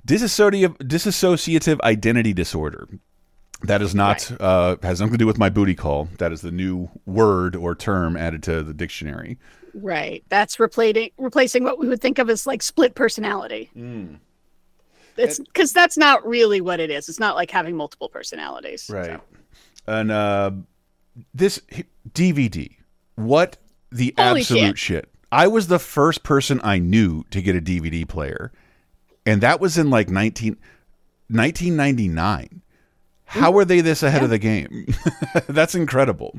disassociative 0.06 0.76
disassociative 0.80 1.80
identity 1.82 2.34
disorder. 2.34 2.88
That 3.64 3.82
is 3.82 3.96
not 3.96 4.32
uh, 4.40 4.78
has 4.84 5.00
nothing 5.00 5.14
to 5.14 5.18
do 5.18 5.26
with 5.26 5.38
my 5.38 5.50
booty 5.50 5.76
call. 5.76 6.10
That 6.20 6.32
is 6.32 6.42
the 6.42 6.52
new 6.52 6.90
word 7.06 7.56
or 7.56 7.74
term 7.74 8.16
added 8.16 8.44
to 8.44 8.64
the 8.64 8.74
dictionary. 8.74 9.38
right 9.74 10.24
that's 10.30 10.60
replacing 10.60 11.12
replacing 11.18 11.64
what 11.64 11.78
we 11.78 11.88
would 11.88 12.02
think 12.02 12.18
of 12.18 12.30
as 12.30 12.48
like 12.48 12.64
split 12.64 12.96
personality 12.96 13.70
it's 15.18 15.38
because 15.40 15.72
that's 15.72 15.98
not 15.98 16.26
really 16.26 16.62
what 16.62 16.80
it 16.80 16.90
is 16.90 17.08
it's 17.08 17.20
not 17.20 17.36
like 17.36 17.52
having 17.52 17.76
multiple 17.76 18.10
personalities 18.10 18.82
so. 18.84 19.22
And 19.88 20.12
uh, 20.12 20.52
this 21.34 21.62
DVD, 22.12 22.76
what 23.16 23.58
the 23.92 24.14
Holy 24.18 24.42
absolute 24.42 24.78
shit. 24.78 25.06
shit. 25.06 25.10
I 25.32 25.48
was 25.48 25.68
the 25.68 25.80
first 25.80 26.24
person 26.24 26.60
I 26.64 26.80
knew 26.80 27.24
to 27.32 27.42
get 27.42 27.56
a 27.56 27.62
DVD 27.62 28.08
player, 28.08 28.52
and 29.26 29.42
that 29.42 29.60
was 29.60 29.78
in 29.78 29.90
like 29.90 30.10
19, 30.10 30.58
1999. 31.30 32.62
How 33.28 33.52
were 33.52 33.66
they 33.66 33.82
this 33.82 34.04
ahead 34.04 34.24
of 34.24 34.30
the 34.30 34.40
game? 34.40 34.88
That's 35.48 35.76
incredible. 35.76 36.36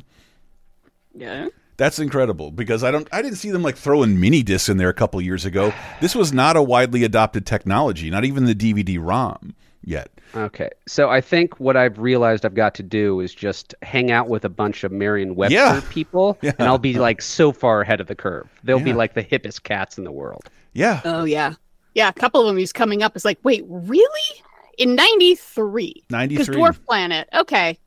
yeah 1.14 1.48
That's 1.76 1.98
incredible 1.98 2.50
because 2.50 2.82
I 2.84 2.90
don't 2.90 3.08
I 3.12 3.22
didn't 3.22 3.36
see 3.38 3.50
them 3.50 3.62
like 3.62 3.76
throwing 3.76 4.18
mini 4.20 4.42
discs 4.42 4.68
in 4.68 4.76
there 4.78 4.88
a 4.88 4.94
couple 4.94 5.20
years 5.20 5.44
ago. 5.44 5.72
This 6.00 6.14
was 6.14 6.32
not 6.32 6.56
a 6.56 6.62
widely 6.62 7.04
adopted 7.04 7.46
technology, 7.46 8.10
not 8.10 8.24
even 8.24 8.44
the 8.46 8.54
DVD 8.54 8.98
ROM 9.00 9.54
yet. 9.84 10.10
Okay. 10.34 10.68
So 10.86 11.08
I 11.08 11.20
think 11.20 11.58
what 11.60 11.76
I've 11.76 11.98
realized 11.98 12.44
I've 12.44 12.54
got 12.54 12.74
to 12.76 12.82
do 12.82 13.20
is 13.20 13.34
just 13.34 13.74
hang 13.82 14.10
out 14.10 14.28
with 14.28 14.44
a 14.44 14.48
bunch 14.50 14.84
of 14.84 14.92
Merriam 14.92 15.34
Webster 15.34 15.54
Yeah. 15.56 15.80
people, 15.90 16.36
Yeah. 16.42 16.52
and 16.58 16.68
I'll 16.68 16.78
be 16.78 16.98
like 16.98 17.22
so 17.22 17.52
far 17.52 17.80
ahead 17.80 18.00
of 18.00 18.06
the 18.08 18.14
curve. 18.14 18.48
They'll 18.64 18.80
be 18.80 18.92
like 18.92 19.14
the 19.14 19.24
hippest 19.24 19.62
cats 19.62 19.96
in 19.98 20.04
the 20.04 20.12
world. 20.12 20.50
Yeah. 20.74 21.00
Oh 21.04 21.24
yeah, 21.24 21.54
yeah. 21.94 22.08
A 22.08 22.12
couple 22.12 22.40
of 22.42 22.46
them 22.46 22.56
he's 22.58 22.72
coming 22.72 23.02
up. 23.02 23.16
It's 23.16 23.24
like, 23.24 23.38
wait, 23.42 23.64
really? 23.68 24.42
In 24.78 24.94
'93? 24.94 26.04
93. 26.10 26.36
Because 26.38 26.48
Dwarf 26.56 26.84
Planet. 26.84 27.28
Okay, 27.34 27.78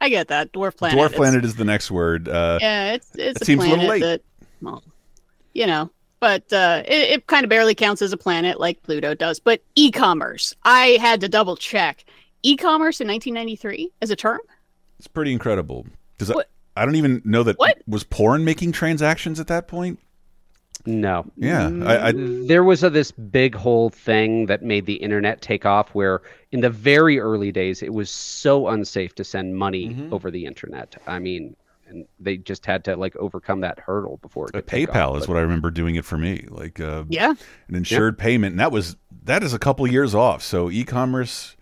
I 0.00 0.08
get 0.08 0.28
that. 0.28 0.52
Dwarf 0.52 0.76
Planet. 0.76 0.98
Dwarf 0.98 1.14
Planet 1.14 1.44
is 1.44 1.56
the 1.56 1.64
next 1.64 1.90
word. 1.90 2.28
Uh, 2.28 2.58
Yeah, 2.60 2.92
it's 2.92 3.10
it's 3.14 3.38
That 3.38 3.42
a 3.42 3.44
seems 3.44 3.64
a 3.64 3.68
little 3.68 3.86
late. 3.86 4.00
that, 4.02 4.22
well, 4.60 4.82
you 5.54 5.66
know, 5.66 5.90
but 6.20 6.52
uh, 6.52 6.82
it, 6.86 7.10
it 7.10 7.26
kind 7.26 7.44
of 7.44 7.50
barely 7.50 7.74
counts 7.74 8.02
as 8.02 8.12
a 8.12 8.16
planet 8.16 8.60
like 8.60 8.82
Pluto 8.82 9.14
does. 9.14 9.40
But 9.40 9.62
e-commerce, 9.76 10.54
I 10.64 10.98
had 11.00 11.20
to 11.22 11.28
double 11.28 11.56
check. 11.56 12.04
E-commerce 12.42 13.00
in 13.00 13.06
1993 13.08 13.90
as 14.02 14.10
a 14.10 14.16
term. 14.16 14.40
It's 14.98 15.06
pretty 15.06 15.32
incredible. 15.32 15.86
Does 16.18 16.30
I, 16.30 16.34
I 16.76 16.84
don't 16.84 16.96
even 16.96 17.22
know 17.24 17.42
that 17.42 17.58
What? 17.58 17.78
was 17.86 18.04
porn 18.04 18.44
making 18.44 18.72
transactions 18.72 19.38
at 19.40 19.46
that 19.48 19.68
point. 19.68 19.98
No. 20.86 21.26
Yeah, 21.36 21.68
Mm. 21.68 21.86
I, 21.86 22.08
I 22.08 22.12
There 22.46 22.64
was 22.64 22.82
a, 22.82 22.90
this 22.90 23.10
big 23.12 23.54
whole 23.54 23.90
thing 23.90 24.46
that 24.46 24.62
made 24.62 24.86
the 24.86 24.94
internet 24.94 25.40
take 25.42 25.66
off 25.66 25.90
where 25.94 26.22
in 26.52 26.60
the 26.60 26.70
very 26.70 27.18
early 27.20 27.52
days 27.52 27.82
it 27.82 27.92
was 27.92 28.10
so 28.10 28.68
unsafe 28.68 29.14
to 29.16 29.24
send 29.24 29.56
money 29.56 29.88
Mm-hmm. 29.90 30.12
over 30.12 30.30
the 30.30 30.46
internet. 30.46 30.96
I 31.06 31.18
mean, 31.18 31.54
and 31.88 32.06
they 32.20 32.36
just 32.36 32.64
had 32.66 32.84
to 32.84 32.96
like 32.96 33.16
overcome 33.16 33.60
that 33.62 33.78
hurdle 33.80 34.18
before 34.22 34.46
it 34.46 34.54
uh, 34.56 34.60
could 34.60 34.66
PayPal 34.66 35.10
off, 35.10 35.16
is 35.18 35.26
but- 35.26 35.34
what 35.34 35.38
I 35.38 35.42
remember 35.42 35.70
doing 35.70 35.96
it 35.96 36.04
for 36.04 36.16
me, 36.18 36.46
like 36.48 36.78
uh, 36.80 37.04
Yeah. 37.08 37.34
an 37.68 37.74
insured 37.74 38.16
payment, 38.18 38.52
and 38.52 38.60
that 38.60 38.70
was 38.72 38.96
that 39.24 39.42
is 39.42 39.52
a 39.52 39.58
couple 39.58 39.86
years 39.86 40.14
off. 40.14 40.42
So 40.42 40.70
e-commerce, 40.70 41.56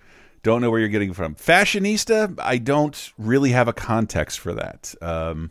don't 0.45 0.61
know 0.61 0.71
where 0.71 0.79
you're 0.81 0.89
getting 0.89 1.13
from. 1.13 1.35
Fashionista, 1.35 2.39
I 2.41 2.59
don't 2.59 3.13
really 3.19 3.51
have 3.51 3.67
a 3.69 3.73
context 3.73 4.39
for 4.39 4.53
that. 4.55 4.95
Um, 5.03 5.51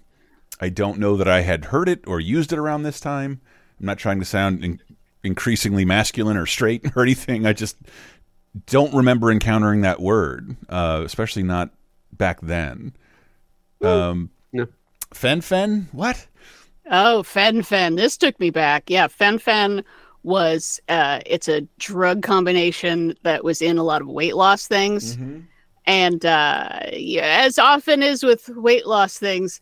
I 0.61 0.69
don't 0.69 0.99
know 0.99 1.17
that 1.17 1.27
I 1.27 1.41
had 1.41 1.65
heard 1.65 1.89
it 1.89 2.07
or 2.07 2.19
used 2.19 2.53
it 2.53 2.57
around 2.59 2.83
this 2.83 2.99
time. 2.99 3.41
I'm 3.79 3.85
not 3.85 3.97
trying 3.97 4.19
to 4.19 4.25
sound 4.25 4.63
in, 4.63 4.81
increasingly 5.23 5.85
masculine 5.85 6.37
or 6.37 6.45
straight 6.45 6.85
or 6.95 7.03
anything. 7.03 7.45
I 7.45 7.53
just 7.53 7.77
don't 8.65 8.93
remember 8.93 9.31
encountering 9.31 9.81
that 9.81 9.99
word, 9.99 10.55
uh, 10.69 11.01
especially 11.05 11.43
not 11.43 11.69
back 12.13 12.41
then. 12.41 12.93
Um, 13.81 14.31
No. 14.51 14.67
Fen-Phen, 15.13 15.85
what? 15.93 16.25
Oh, 16.89 17.23
Fen-Phen. 17.23 17.95
This 17.95 18.17
took 18.17 18.39
me 18.39 18.49
back. 18.49 18.89
Yeah, 18.89 19.07
Fen-Phen 19.07 19.83
was 20.23 20.81
uh 20.89 21.21
it's 21.25 21.47
a 21.47 21.61
drug 21.79 22.21
combination 22.21 23.15
that 23.23 23.45
was 23.45 23.61
in 23.61 23.77
a 23.77 23.83
lot 23.83 24.01
of 24.01 24.09
weight 24.09 24.35
loss 24.35 24.67
things. 24.67 25.17
And 25.85 26.25
uh 26.25 26.79
yeah, 26.91 27.43
as 27.45 27.57
often 27.57 28.03
is 28.03 28.23
with 28.23 28.49
weight 28.49 28.85
loss 28.85 29.17
things, 29.17 29.61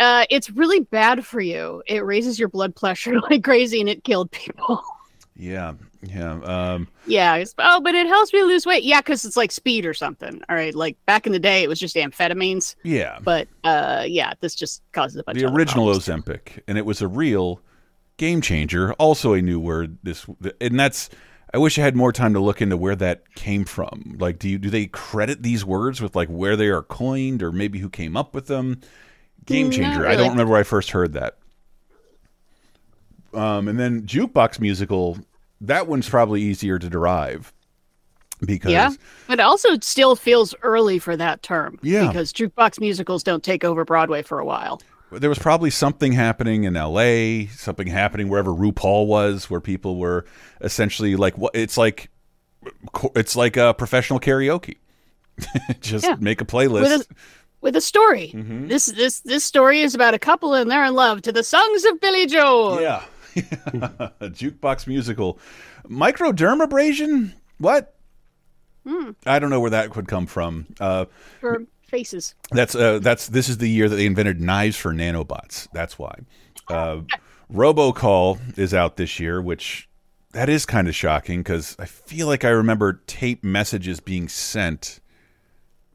uh 0.00 0.24
it's 0.30 0.50
really 0.50 0.80
bad 0.80 1.24
for 1.24 1.40
you. 1.40 1.82
It 1.86 2.04
raises 2.04 2.38
your 2.38 2.48
blood 2.48 2.74
pressure 2.74 3.20
like 3.30 3.44
crazy 3.44 3.80
and 3.80 3.88
it 3.88 4.04
killed 4.04 4.30
people. 4.30 4.82
Yeah, 5.34 5.72
yeah. 6.02 6.34
Um, 6.42 6.88
yeah, 7.06 7.42
oh, 7.58 7.80
but 7.80 7.94
it 7.94 8.06
helps 8.06 8.34
me 8.34 8.42
lose 8.42 8.66
weight. 8.66 8.84
Yeah, 8.84 9.00
cuz 9.00 9.24
it's 9.24 9.36
like 9.36 9.50
speed 9.50 9.86
or 9.86 9.94
something. 9.94 10.42
All 10.48 10.54
right, 10.54 10.74
like 10.74 10.98
back 11.06 11.26
in 11.26 11.32
the 11.32 11.38
day 11.38 11.62
it 11.62 11.68
was 11.68 11.80
just 11.80 11.96
amphetamines, 11.96 12.76
yeah. 12.84 13.18
but 13.24 13.48
uh 13.64 14.04
yeah, 14.06 14.34
this 14.40 14.54
just 14.54 14.82
causes 14.92 15.16
a 15.16 15.24
bunch 15.24 15.38
the 15.38 15.46
original. 15.46 15.86
Ozempic, 15.86 16.60
and 16.68 16.76
it 16.76 16.84
was 16.84 17.00
a 17.00 17.08
real 17.08 17.62
game 18.16 18.40
changer. 18.40 18.92
Also 18.94 19.32
a 19.32 19.42
new 19.42 19.58
word. 19.58 19.98
This 20.02 20.26
and 20.60 20.78
that's. 20.78 21.10
I 21.54 21.58
wish 21.58 21.78
I 21.78 21.82
had 21.82 21.94
more 21.94 22.12
time 22.12 22.32
to 22.32 22.40
look 22.40 22.62
into 22.62 22.78
where 22.78 22.96
that 22.96 23.34
came 23.34 23.66
from. 23.66 24.16
Like, 24.18 24.38
do 24.38 24.48
you 24.48 24.58
do 24.58 24.70
they 24.70 24.86
credit 24.86 25.42
these 25.42 25.64
words 25.64 26.00
with 26.00 26.16
like 26.16 26.28
where 26.28 26.56
they 26.56 26.68
are 26.68 26.82
coined, 26.82 27.42
or 27.42 27.52
maybe 27.52 27.78
who 27.78 27.90
came 27.90 28.16
up 28.16 28.34
with 28.34 28.46
them? 28.46 28.80
Game 29.46 29.70
changer. 29.70 30.06
I 30.06 30.14
don't 30.16 30.30
remember 30.30 30.52
where 30.52 30.60
I 30.60 30.64
first 30.64 30.90
heard 30.90 31.14
that. 31.14 31.36
Um, 33.34 33.68
and 33.68 33.78
then 33.78 34.02
jukebox 34.02 34.60
musical. 34.60 35.18
That 35.60 35.86
one's 35.86 36.08
probably 36.08 36.42
easier 36.42 36.78
to 36.78 36.88
derive 36.90 37.52
because 38.44 38.72
Yeah, 38.72 38.90
but 39.28 39.34
it 39.38 39.42
also 39.42 39.78
still 39.80 40.16
feels 40.16 40.54
early 40.62 40.98
for 40.98 41.16
that 41.16 41.42
term. 41.42 41.78
Yeah. 41.82 42.08
because 42.08 42.32
jukebox 42.32 42.80
musicals 42.80 43.22
don't 43.22 43.42
take 43.44 43.64
over 43.64 43.84
Broadway 43.84 44.22
for 44.22 44.38
a 44.38 44.44
while. 44.44 44.80
there 45.12 45.30
was 45.30 45.38
probably 45.38 45.70
something 45.70 46.12
happening 46.12 46.64
in 46.64 46.74
LA, 46.74 47.46
something 47.54 47.86
happening 47.86 48.28
wherever 48.28 48.50
RuPaul 48.50 49.06
was, 49.06 49.48
where 49.48 49.60
people 49.60 49.96
were 49.98 50.24
essentially 50.60 51.16
like, 51.16 51.38
what? 51.38 51.54
It's 51.54 51.76
like 51.78 52.10
it's 53.16 53.34
like 53.36 53.56
a 53.56 53.72
professional 53.74 54.20
karaoke. 54.20 54.76
Just 55.80 56.04
Yeah. 56.04 56.16
make 56.20 56.40
a 56.40 56.44
playlist. 56.44 57.06
With 57.62 57.74
a 57.76 57.80
story. 57.80 58.32
Mm-hmm. 58.34 58.68
This 58.68 58.86
this 58.86 59.20
this 59.20 59.44
story 59.44 59.80
is 59.80 59.94
about 59.94 60.12
a 60.14 60.18
couple 60.18 60.54
and 60.54 60.70
they're 60.70 60.84
in 60.84 60.94
love 60.94 61.22
to 61.22 61.32
the 61.32 61.42
songs 61.42 61.84
of 61.84 62.00
Billy 62.00 62.26
Joel. 62.26 62.80
yeah, 62.80 63.04
a 63.36 63.40
jukebox 64.28 64.86
musical. 64.86 65.38
Microdermabrasion? 65.88 67.32
What? 67.58 67.94
Hmm. 68.86 69.10
I 69.24 69.38
don't 69.38 69.50
know 69.50 69.60
where 69.60 69.70
that 69.70 69.90
could 69.90 70.08
come 70.08 70.26
from. 70.26 70.66
Uh, 70.80 71.06
for 71.40 71.64
faces. 71.86 72.34
That's 72.50 72.74
uh, 72.74 72.98
that's 72.98 73.28
this 73.28 73.48
is 73.48 73.58
the 73.58 73.68
year 73.68 73.88
that 73.88 73.96
they 73.96 74.06
invented 74.06 74.40
knives 74.40 74.76
for 74.76 74.92
nanobots. 74.92 75.68
That's 75.72 75.98
why. 75.98 76.18
Uh, 76.68 77.00
Robocall 77.52 78.58
is 78.58 78.72
out 78.74 78.96
this 78.96 79.20
year, 79.20 79.40
which 79.40 79.88
that 80.32 80.48
is 80.48 80.64
kind 80.66 80.88
of 80.88 80.96
shocking 80.96 81.40
because 81.40 81.76
I 81.78 81.84
feel 81.84 82.26
like 82.26 82.44
I 82.44 82.48
remember 82.48 83.02
tape 83.06 83.44
messages 83.44 84.00
being 84.00 84.28
sent, 84.28 85.00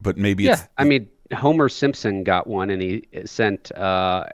but 0.00 0.16
maybe 0.16 0.44
Yeah, 0.44 0.52
it's 0.52 0.68
I 0.78 0.84
mean 0.84 1.08
Homer 1.34 1.68
Simpson 1.68 2.24
got 2.24 2.46
one, 2.46 2.70
and 2.70 2.80
he 2.80 3.04
sent 3.24 3.70
uh, 3.72 4.24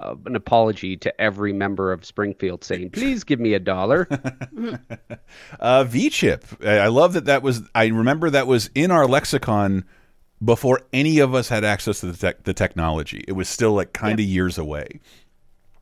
uh, 0.00 0.14
an 0.26 0.36
apology 0.36 0.96
to 0.98 1.20
every 1.20 1.52
member 1.52 1.92
of 1.92 2.04
Springfield, 2.04 2.64
saying, 2.64 2.90
"Please 2.90 3.24
give 3.24 3.40
me 3.40 3.54
a 3.54 3.60
dollar." 3.60 4.08
uh, 5.60 5.84
V 5.84 6.10
chip. 6.10 6.44
I 6.64 6.88
love 6.88 7.14
that 7.14 7.26
that 7.26 7.42
was. 7.42 7.62
I 7.74 7.86
remember 7.86 8.30
that 8.30 8.46
was 8.46 8.70
in 8.74 8.90
our 8.90 9.06
lexicon 9.06 9.84
before 10.44 10.80
any 10.92 11.20
of 11.20 11.34
us 11.34 11.48
had 11.48 11.64
access 11.64 12.00
to 12.00 12.06
the, 12.06 12.16
tech 12.16 12.42
the 12.44 12.54
technology. 12.54 13.24
It 13.28 13.32
was 13.32 13.48
still 13.48 13.72
like 13.72 13.92
kind 13.92 14.18
of 14.18 14.26
years 14.26 14.58
away. 14.58 15.00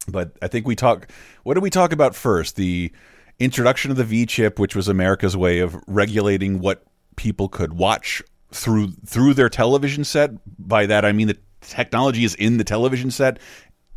But 0.06 0.36
I 0.42 0.48
think 0.48 0.66
we 0.66 0.76
talk. 0.76 1.10
What 1.42 1.54
did 1.54 1.62
we 1.62 1.70
talk 1.70 1.92
about 1.92 2.14
first? 2.14 2.56
The 2.56 2.92
introduction 3.38 3.90
of 3.90 3.96
the 3.96 4.04
V 4.04 4.26
chip, 4.26 4.58
which 4.58 4.76
was 4.76 4.86
America's 4.86 5.36
way 5.36 5.60
of 5.60 5.76
regulating 5.86 6.60
what 6.60 6.84
people 7.16 7.48
could 7.48 7.74
watch 7.74 8.22
through 8.52 8.92
through 9.06 9.34
their 9.34 9.48
television 9.48 10.04
set. 10.04 10.30
By 10.58 10.86
that 10.86 11.04
I 11.04 11.12
mean 11.12 11.28
the 11.28 11.38
technology 11.60 12.24
is 12.24 12.34
in 12.34 12.56
the 12.56 12.64
television 12.64 13.10
set, 13.10 13.38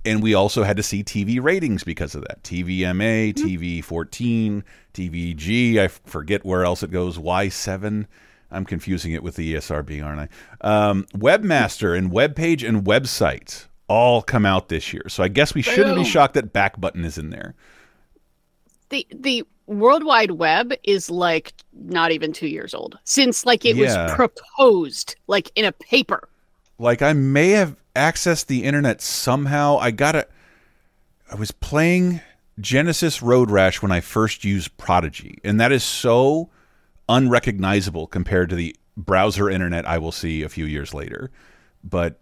and 0.05 0.21
we 0.21 0.33
also 0.33 0.63
had 0.63 0.77
to 0.77 0.83
see 0.83 1.03
TV 1.03 1.41
ratings 1.41 1.83
because 1.83 2.15
of 2.15 2.21
that. 2.25 2.43
TVMA, 2.43 3.33
TV 3.33 3.83
14, 3.83 4.63
TVG. 4.93 5.77
I 5.77 5.87
forget 5.87 6.45
where 6.45 6.65
else 6.65 6.83
it 6.83 6.91
goes. 6.91 7.17
Y7. 7.17 8.05
I'm 8.51 8.65
confusing 8.65 9.13
it 9.13 9.23
with 9.23 9.35
the 9.35 9.55
ESRB, 9.55 10.03
aren't 10.03 10.29
I? 10.61 10.89
Um, 10.89 11.05
Webmaster 11.15 11.97
and 11.97 12.11
Webpage 12.11 12.67
and 12.67 12.85
Website 12.85 13.67
all 13.87 14.21
come 14.21 14.45
out 14.45 14.69
this 14.69 14.93
year. 14.93 15.03
So 15.07 15.23
I 15.23 15.27
guess 15.27 15.53
we 15.53 15.61
shouldn't 15.61 15.95
be 15.95 16.03
shocked 16.03 16.35
that 16.35 16.53
Back 16.53 16.79
Button 16.79 17.03
is 17.03 17.17
in 17.17 17.29
there. 17.31 17.55
The 18.89 19.07
the 19.11 19.43
World 19.67 20.03
Wide 20.03 20.31
Web 20.31 20.73
is 20.83 21.09
like 21.09 21.53
not 21.73 22.11
even 22.11 22.33
two 22.33 22.47
years 22.47 22.73
old 22.73 22.97
since 23.03 23.45
like 23.45 23.65
it 23.65 23.75
Yeah. 23.75 24.03
was 24.05 24.13
proposed 24.13 25.15
like 25.27 25.51
in 25.55 25.65
a 25.65 25.71
paper. 25.71 26.27
like 26.79 27.01
I 27.01 27.13
may 27.13 27.51
have 27.51 27.75
accessed 27.95 28.47
the 28.47 28.63
internet 28.63 29.01
somehow. 29.01 29.77
I 29.77 29.91
got 29.91 30.15
it. 30.15 30.29
I 31.31 31.35
was 31.35 31.51
playing 31.51 32.19
Genesis 32.59 33.21
Road 33.21 33.49
Rash 33.49 33.81
when 33.81 33.91
I 33.91 34.01
first 34.01 34.43
used 34.43 34.75
Prodigy, 34.77 35.37
and 35.43 35.59
that 35.59 35.71
is 35.71 35.83
so 35.83 36.49
unrecognizable 37.09 38.07
compared 38.07 38.49
to 38.49 38.55
the 38.55 38.75
browser 38.97 39.49
internet 39.49 39.87
I 39.87 39.97
will 39.97 40.11
see 40.11 40.41
a 40.43 40.49
few 40.49 40.65
years 40.65 40.93
later. 40.93 41.31
But 41.83 42.19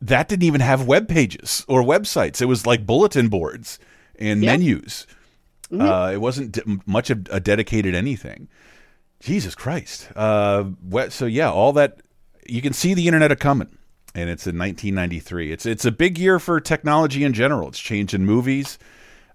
that 0.00 0.28
didn't 0.28 0.44
even 0.44 0.60
have 0.60 0.86
web 0.86 1.08
pages 1.08 1.64
or 1.68 1.82
websites. 1.82 2.40
It 2.40 2.46
was 2.46 2.66
like 2.66 2.86
bulletin 2.86 3.28
boards 3.28 3.78
and 4.18 4.40
menus. 4.40 5.06
Uh, 5.72 6.10
it 6.12 6.18
wasn't 6.20 6.58
much 6.86 7.10
of 7.10 7.26
a 7.30 7.38
dedicated 7.40 7.94
anything. 7.94 8.48
Jesus 9.20 9.54
Christ. 9.54 10.08
Uh, 10.16 10.64
what, 10.64 11.12
so 11.12 11.26
yeah, 11.26 11.50
all 11.50 11.72
that 11.74 12.00
you 12.46 12.62
can 12.62 12.72
see 12.72 12.94
the 12.94 13.06
internet 13.06 13.30
a 13.30 13.36
coming, 13.36 13.76
and 14.14 14.28
it's 14.30 14.46
in 14.46 14.58
1993. 14.58 15.52
It's 15.52 15.66
it's 15.66 15.84
a 15.84 15.92
big 15.92 16.18
year 16.18 16.38
for 16.38 16.58
technology 16.60 17.22
in 17.22 17.32
general. 17.32 17.68
It's 17.68 17.78
changing 17.78 18.24
movies, 18.24 18.78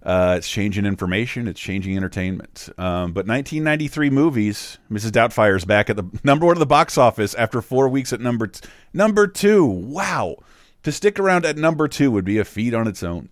uh, 0.02 0.34
it's 0.38 0.48
changing 0.50 0.84
information, 0.84 1.48
it's 1.48 1.60
changing 1.60 1.96
entertainment. 1.96 2.68
Um, 2.76 3.12
but 3.12 3.26
1993 3.26 4.10
movies, 4.10 4.78
Mrs. 4.90 5.12
Doubtfire's 5.12 5.64
back 5.64 5.88
at 5.88 5.96
the 5.96 6.04
number 6.24 6.46
one 6.46 6.56
of 6.56 6.60
the 6.60 6.66
box 6.66 6.98
office 6.98 7.34
after 7.34 7.62
four 7.62 7.88
weeks 7.88 8.12
at 8.12 8.20
number 8.20 8.50
number 8.92 9.26
two. 9.26 9.64
Wow, 9.64 10.36
to 10.82 10.92
stick 10.92 11.18
around 11.18 11.46
at 11.46 11.56
number 11.56 11.88
two 11.88 12.10
would 12.10 12.24
be 12.24 12.38
a 12.38 12.44
feat 12.44 12.74
on 12.74 12.86
its 12.86 13.02
own. 13.02 13.30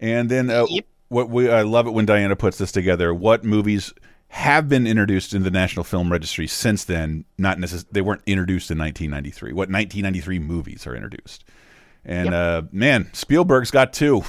And 0.00 0.30
then 0.30 0.48
uh, 0.50 0.66
Yep. 0.68 0.84
What 1.10 1.28
we 1.28 1.50
I 1.50 1.62
love 1.62 1.86
it 1.86 1.90
when 1.90 2.06
Diana 2.06 2.36
puts 2.36 2.56
this 2.56 2.72
together. 2.72 3.12
What 3.12 3.44
movies 3.44 3.92
have 4.28 4.68
been 4.68 4.86
introduced 4.86 5.34
in 5.34 5.42
the 5.42 5.50
National 5.50 5.84
Film 5.84 6.10
Registry 6.10 6.46
since 6.46 6.84
then? 6.84 7.26
Not 7.36 7.58
necess- 7.58 7.84
they 7.90 8.00
weren't 8.00 8.22
introduced 8.26 8.70
in 8.70 8.78
1993. 8.78 9.52
What 9.52 9.68
1993 9.68 10.38
movies 10.38 10.86
are 10.86 10.94
introduced? 10.94 11.44
And 12.04 12.32
uh, 12.32 12.62
man, 12.72 13.10
Spielberg's 13.12 13.70
got 13.70 13.92
two. 13.92 14.22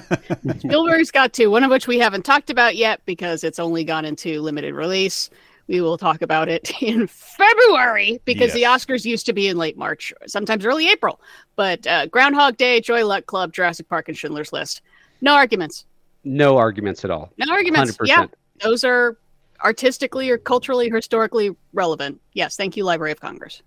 Spielberg's 0.58 1.12
got 1.12 1.32
two, 1.32 1.50
one 1.50 1.62
of 1.62 1.70
which 1.70 1.86
we 1.86 1.98
haven't 1.98 2.24
talked 2.24 2.50
about 2.50 2.74
yet 2.76 3.00
because 3.04 3.44
it's 3.44 3.60
only 3.60 3.84
gone 3.84 4.04
into 4.04 4.40
limited 4.40 4.74
release. 4.74 5.30
We 5.68 5.80
will 5.80 5.98
talk 5.98 6.22
about 6.22 6.48
it 6.48 6.72
in 6.82 7.06
February 7.06 8.20
because 8.24 8.52
the 8.54 8.62
Oscars 8.62 9.04
used 9.04 9.26
to 9.26 9.32
be 9.32 9.48
in 9.48 9.56
late 9.56 9.76
March, 9.76 10.12
sometimes 10.26 10.66
early 10.66 10.88
April. 10.88 11.20
But 11.54 11.86
uh, 11.86 12.06
Groundhog 12.06 12.56
Day, 12.56 12.80
Joy 12.80 13.06
Luck 13.06 13.26
Club, 13.26 13.52
Jurassic 13.52 13.88
Park, 13.88 14.08
and 14.08 14.16
Schindler's 14.16 14.52
List. 14.52 14.80
No 15.20 15.34
arguments. 15.34 15.84
No 16.24 16.56
arguments 16.56 17.04
at 17.04 17.10
all. 17.10 17.32
No 17.38 17.52
arguments. 17.52 17.96
100%. 17.96 18.08
Yeah, 18.08 18.26
those 18.62 18.84
are 18.84 19.16
artistically 19.62 20.30
or 20.30 20.38
culturally 20.38 20.90
or 20.90 20.96
historically 20.96 21.54
relevant. 21.72 22.20
Yes, 22.32 22.56
thank 22.56 22.76
you, 22.76 22.84
Library 22.84 23.12
of 23.12 23.20
Congress. 23.20 23.62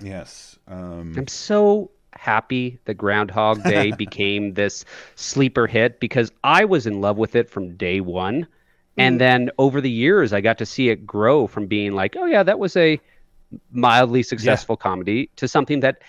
yes. 0.00 0.58
Um, 0.68 1.14
I'm 1.16 1.28
so 1.28 1.90
happy 2.12 2.78
that 2.84 2.94
Groundhog 2.94 3.62
Day 3.64 3.90
became 3.98 4.54
this 4.54 4.84
sleeper 5.16 5.66
hit 5.66 6.00
because 6.00 6.30
I 6.42 6.64
was 6.64 6.86
in 6.86 7.00
love 7.00 7.16
with 7.16 7.34
it 7.36 7.50
from 7.50 7.76
day 7.76 8.00
one. 8.00 8.46
And 8.96 9.20
then 9.20 9.50
over 9.58 9.80
the 9.80 9.90
years, 9.90 10.32
I 10.32 10.40
got 10.40 10.56
to 10.58 10.66
see 10.66 10.88
it 10.88 11.04
grow 11.04 11.48
from 11.48 11.66
being 11.66 11.94
like, 11.94 12.14
oh, 12.16 12.26
yeah, 12.26 12.44
that 12.44 12.60
was 12.60 12.76
a 12.76 13.00
mildly 13.72 14.22
successful 14.22 14.76
comedy 14.76 15.30
to 15.34 15.48
something 15.48 15.80
that 15.80 16.00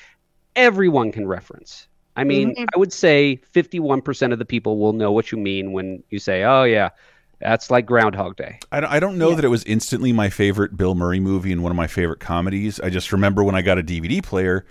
everyone 0.56 1.12
can 1.12 1.28
reference. 1.28 1.88
I 2.16 2.24
mean, 2.24 2.56
Mhm. 2.56 2.66
I 2.74 2.78
would 2.78 2.94
say 2.94 3.40
51% 3.54 4.32
of 4.34 4.40
the 4.40 4.46
people 4.46 4.78
will 4.78 4.94
know 4.94 5.12
what 5.12 5.32
you 5.32 5.38
mean 5.38 5.72
when 5.74 6.02
you 6.10 6.20
say, 6.20 6.44
oh, 6.44 6.64
yeah, 6.64 6.90
that's 7.42 7.70
like 7.70 7.86
Groundhog 7.86 8.38
Day. 8.38 8.60
I 8.72 8.80
don't, 8.80 8.90
I 8.92 9.00
don't 9.00 9.18
know 9.18 9.30
Yeah. 9.32 9.36
that 9.36 9.46
it 9.46 9.50
was 9.50 9.64
instantly 9.66 10.14
my 10.14 10.30
favorite 10.30 10.78
Bill 10.78 10.96
Murray 10.96 11.20
movie 11.20 11.52
and 11.52 11.62
one 11.62 11.72
of 11.72 11.76
my 11.76 11.88
favorite 11.88 12.20
comedies. 12.22 12.80
I 12.80 12.90
just 12.90 13.12
remember 13.12 13.44
when 13.44 13.56
I 13.56 13.62
got 13.62 13.78
a 13.78 13.84
DVD 13.84 14.22
player, 14.22 14.66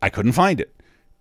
I 0.00 0.10
couldn't 0.10 0.32
find 0.32 0.60
it. 0.60 0.74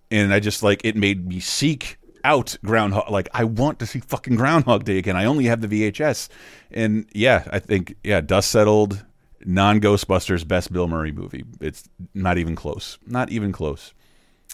And 0.10 0.34
I 0.34 0.39
just 0.39 0.63
like 0.63 0.82
it 0.84 0.95
made 0.95 1.28
me 1.28 1.39
seek 1.39 1.97
out 2.24 2.58
Groundhog 2.65 3.10
like 3.10 3.30
I 3.34 3.43
want 3.45 3.80
to 3.80 3.86
see 3.86 4.00
fucking 4.00 4.36
Groundhog 4.36 4.84
Day 4.84 4.97
again. 4.97 5.15
I 5.15 5.26
only 5.26 5.45
have 5.45 5.62
the 5.62 5.67
VHS. 5.67 6.28
And 6.71 7.06
yeah, 7.13 7.43
I 7.52 7.60
think 7.60 7.95
yeah, 8.04 8.19
Dust 8.21 8.52
Settled, 8.52 9.06
non 9.45 9.80
Ghostbusters 9.80 10.45
best 10.47 10.74
Bill 10.74 10.88
Murray 10.88 11.12
movie. 11.12 11.45
It's 11.62 11.88
not 12.13 12.38
even 12.38 12.56
close. 12.56 12.97
Not 13.08 13.30
even 13.32 13.52
close. 13.52 13.93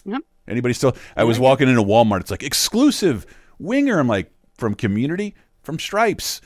Yep. 0.04 0.22
Anybody 0.48 0.74
still 0.74 0.96
I 1.16 1.24
was 1.24 1.38
walking 1.38 1.68
into 1.68 1.82
Walmart, 1.82 2.20
it's 2.20 2.30
like 2.30 2.42
exclusive 2.42 3.26
Winger. 3.58 3.98
I'm 3.98 4.08
like, 4.08 4.30
from 4.56 4.74
community? 4.74 5.34
From 5.62 5.78
Stripes. 5.78 6.40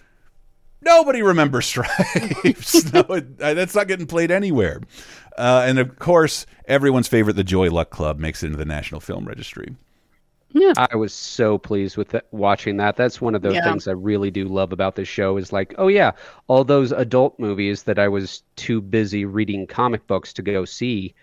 Nobody 0.81 1.23
remembers 1.23 1.67
Stripes. 1.67 2.93
no, 2.93 3.01
it, 3.09 3.39
that's 3.39 3.75
not 3.75 3.89
getting 3.89 4.07
played 4.07 4.31
anywhere. 4.31 4.81
Uh, 5.39 5.65
and 5.65 5.79
of 5.79 5.99
course, 5.99 6.45
everyone's 6.67 7.09
favorite, 7.09 7.37
the 7.37 7.45
Joy 7.45 7.71
Luck 7.71 7.91
Club, 7.91 8.19
makes 8.19 8.43
it 8.43 8.47
into 8.47 8.59
the 8.59 8.65
National 8.65 9.01
Film 9.01 9.25
Registry. 9.27 9.77
I 10.77 10.97
was 10.97 11.13
so 11.13 11.59
pleased 11.59 11.97
with 11.97 12.15
it, 12.15 12.27
watching 12.31 12.77
that. 12.79 12.97
That's 12.97 13.21
one 13.21 13.35
of 13.35 13.43
those 13.43 13.55
Yeah. 13.57 13.65
things 13.65 13.87
I 13.89 13.93
really 13.93 14.31
do 14.31 14.47
love 14.49 14.73
about 14.73 14.97
this 14.97 15.09
show 15.09 15.37
is 15.37 15.53
like, 15.53 15.75
oh 15.79 15.89
yeah, 15.89 16.13
all 16.47 16.65
those 16.65 16.93
adult 16.93 17.39
movies 17.39 17.83
that 17.85 17.99
I 17.99 18.09
was 18.09 18.43
too 18.57 18.81
busy 18.81 19.25
reading 19.25 19.67
comic 19.67 20.07
books 20.07 20.33
to 20.35 20.43
go 20.43 20.65
see. 20.65 21.15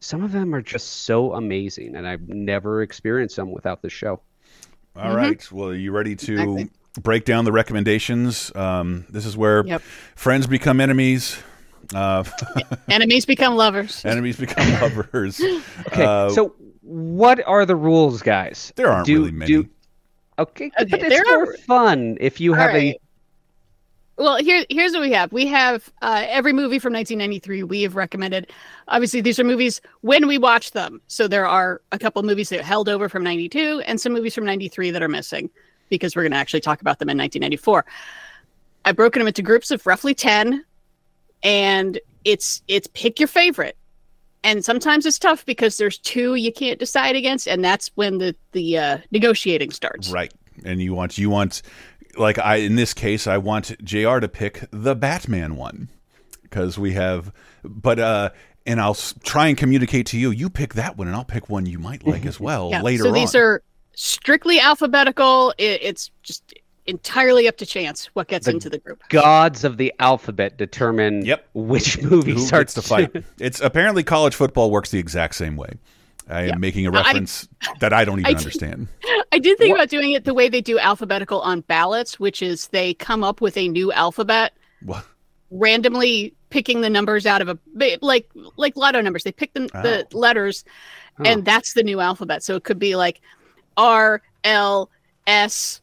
Some 0.00 0.22
of 0.24 0.32
them 0.32 0.54
are 0.54 0.62
just 0.62 1.04
so 1.04 1.34
amazing, 1.34 1.96
and 1.96 2.06
I've 2.06 2.28
never 2.28 2.82
experienced 2.82 3.36
them 3.36 3.50
without 3.52 3.82
this 3.82 3.92
show. 3.92 4.20
All 4.96 5.14
right. 5.14 5.50
Well, 5.52 5.68
are 5.70 5.74
you 5.74 5.90
ready 5.92 6.14
to 6.16 6.32
Exactly. 6.34 6.70
break 7.00 7.24
down 7.24 7.44
the 7.44 7.52
recommendations? 7.52 8.54
Um, 8.54 9.06
this 9.08 9.24
is 9.26 9.36
where 9.36 9.64
Yep. 9.66 9.82
friends 10.16 10.46
become 10.46 10.80
enemies. 10.80 11.38
Uh, 11.94 12.24
Enemies 12.88 13.26
become 13.26 13.56
lovers. 13.56 14.04
enemies 14.04 14.36
become 14.38 14.70
lovers. 14.80 15.40
Okay, 15.88 16.04
Uh, 16.04 16.30
so 16.30 16.54
what 16.82 17.46
are 17.46 17.64
the 17.64 17.76
rules, 17.76 18.22
guys? 18.22 18.72
there 18.76 18.88
aren't 18.90 19.06
do, 19.06 19.20
really 19.20 19.30
many. 19.32 19.52
Do, 19.52 19.68
okay, 20.38 20.70
Okay, 20.80 20.84
but 20.90 21.00
it's 21.00 21.08
there 21.08 21.24
more 21.26 21.52
are- 21.52 21.56
fun 21.58 22.16
if 22.20 22.40
you 22.40 22.52
have 22.54 22.74
right. 22.74 22.94
a 22.94 23.00
Well, 24.16 24.36
here 24.38 24.64
here's 24.68 24.92
what 24.92 25.00
we 25.00 25.12
have. 25.12 25.32
We 25.32 25.46
have 25.46 25.90
uh, 26.02 26.24
every 26.28 26.52
movie 26.52 26.78
from 26.78 26.92
1993 26.92 27.62
we 27.62 27.82
have 27.82 27.94
recommended. 27.96 28.50
Obviously, 28.88 29.20
these 29.20 29.38
are 29.40 29.44
movies 29.44 29.80
when 30.02 30.26
we 30.26 30.38
watch 30.38 30.72
them. 30.72 31.00
So 31.06 31.26
there 31.28 31.46
are 31.46 31.80
a 31.92 31.98
couple 31.98 32.22
movies 32.22 32.48
that 32.50 32.60
held 32.62 32.88
over 32.88 33.08
from 33.08 33.22
92 33.24 33.82
and 33.86 34.00
some 34.00 34.12
movies 34.12 34.34
from 34.34 34.44
93 34.44 34.90
that 34.90 35.02
are 35.02 35.08
missing 35.08 35.48
because 35.88 36.14
we're 36.16 36.22
going 36.22 36.32
to 36.32 36.38
actually 36.38 36.60
talk 36.60 36.80
about 36.80 36.98
them 36.98 37.08
in 37.08 37.16
1994. 37.18 37.84
I've 38.84 38.96
broken 38.96 39.20
them 39.20 39.28
into 39.28 39.42
groups 39.42 39.70
of 39.70 39.86
roughly 39.86 40.14
ten, 40.14 40.64
and 41.42 41.98
it's 42.24 42.62
it's 42.68 42.88
pick 42.94 43.20
your 43.20 43.28
favorite. 43.28 43.76
And 44.44 44.64
sometimes 44.64 45.06
it's 45.06 45.18
tough 45.18 45.46
because 45.46 45.76
there's 45.76 45.98
two 45.98 46.34
you 46.34 46.52
can't 46.52 46.78
decide 46.78 47.14
against, 47.16 47.46
and 47.46 47.64
that's 47.64 47.90
when 47.94 48.18
the 48.18 48.34
the 48.52 48.78
uh, 48.78 48.98
negotiating 49.10 49.70
starts. 49.70 50.10
Right. 50.10 50.32
And 50.64 50.80
you 50.82 50.94
want 50.94 51.16
you 51.18 51.30
want 51.30 51.62
like 52.16 52.38
I 52.38 52.56
in 52.56 52.76
this 52.76 52.92
case 52.92 53.26
I 53.26 53.38
want 53.38 53.74
JR 53.84 54.18
to 54.18 54.28
pick 54.28 54.64
the 54.70 54.94
Batman 54.94 55.56
one 55.56 55.88
because 56.42 56.78
we 56.78 56.92
have 56.92 57.32
but 57.64 57.98
uh 57.98 58.30
and 58.66 58.80
I'll 58.80 58.94
try 58.94 59.46
and 59.48 59.56
communicate 59.56 60.06
to 60.08 60.18
you 60.18 60.30
you 60.30 60.50
pick 60.50 60.74
that 60.74 60.98
one 60.98 61.06
and 61.06 61.16
I'll 61.16 61.24
pick 61.24 61.48
one 61.48 61.64
you 61.64 61.78
might 61.78 62.06
like 62.06 62.26
as 62.26 62.38
well 62.38 62.68
Yeah. 62.70 62.82
later 62.82 63.04
so 63.04 63.12
these 63.12 63.34
on. 63.34 63.40
are 63.40 63.62
strictly 63.94 64.60
alphabetical. 64.60 65.54
It, 65.56 65.80
it's 65.82 66.10
just 66.22 66.52
entirely 66.86 67.46
up 67.48 67.56
to 67.58 67.66
chance 67.66 68.06
what 68.14 68.28
gets 68.28 68.46
The 68.46 68.52
into 68.52 68.68
the 68.70 68.78
group. 68.78 69.02
Gods 69.08 69.64
of 69.64 69.76
the 69.76 69.92
alphabet 69.98 70.58
determine 70.58 71.24
Yep. 71.24 71.48
which 71.54 72.00
movie 72.02 72.32
Who 72.32 72.38
starts 72.38 72.74
gets 72.74 72.88
to 72.88 72.94
fight? 72.94 73.24
it's 73.38 73.60
apparently 73.60 74.02
college 74.02 74.34
football 74.34 74.70
works 74.70 74.90
the 74.90 74.98
exact 74.98 75.34
same 75.36 75.56
way. 75.56 75.70
I 76.28 76.42
am 76.42 76.48
Yeah. 76.48 76.54
making 76.56 76.86
a 76.86 76.90
reference 76.90 77.48
that 77.80 77.92
I 77.92 78.04
don't 78.04 78.18
even 78.20 78.34
I- 78.34 78.38
understand. 78.38 78.88
I 79.32 79.38
did 79.38 79.58
think 79.58 79.74
about 79.74 79.88
doing 79.88 80.12
it 80.12 80.24
the 80.24 80.34
way 80.34 80.48
they 80.48 80.60
do 80.60 80.78
alphabetical 80.78 81.40
on 81.40 81.60
ballots, 81.62 82.18
which 82.20 82.42
is 82.42 82.68
they 82.68 82.94
come 82.94 83.24
up 83.24 83.40
with 83.40 83.56
a 83.56 83.68
new 83.68 83.90
alphabet, 83.92 84.52
What? 84.82 85.04
randomly 85.50 86.34
picking 86.50 86.80
the 86.80 86.90
numbers 86.90 87.26
out 87.26 87.40
of 87.42 87.48
a 87.48 87.58
like 88.02 88.28
like 88.56 88.76
lotto 88.76 89.00
numbers. 89.00 89.24
They 89.24 89.32
pick 89.32 89.52
the, 89.54 89.60
the 89.60 90.06
oh. 90.12 90.18
letters, 90.18 90.64
Oh. 91.18 91.24
and 91.26 91.44
that's 91.44 91.74
the 91.74 91.82
new 91.82 92.00
alphabet. 92.00 92.42
So 92.42 92.56
it 92.56 92.64
could 92.64 92.78
be 92.78 92.96
like 92.96 93.20
R 93.76 94.22
L 94.44 94.88
S 95.26 95.80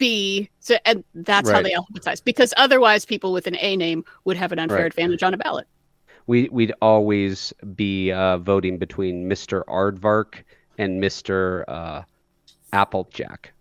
B. 0.00 0.50
So 0.58 0.76
and 0.84 1.04
that's 1.14 1.48
how 1.48 1.62
they 1.62 1.72
alphabetize. 1.74 2.24
Because 2.24 2.52
otherwise, 2.56 3.04
people 3.04 3.32
with 3.32 3.46
an 3.46 3.56
A 3.60 3.76
name 3.76 4.04
would 4.24 4.36
have 4.36 4.50
an 4.50 4.58
unfair 4.58 4.78
Right. 4.78 4.86
advantage 4.86 5.22
on 5.22 5.32
a 5.34 5.36
ballot. 5.36 5.68
we 6.26 6.48
we'd 6.50 6.72
always 6.82 7.52
be 7.76 8.10
uh, 8.10 8.38
voting 8.38 8.78
between 8.78 9.28
Mr. 9.28 9.64
Aardvark 9.66 10.42
and 10.78 11.00
Mr. 11.02 11.64
Uh, 11.68 12.02
Applejack. 12.72 13.52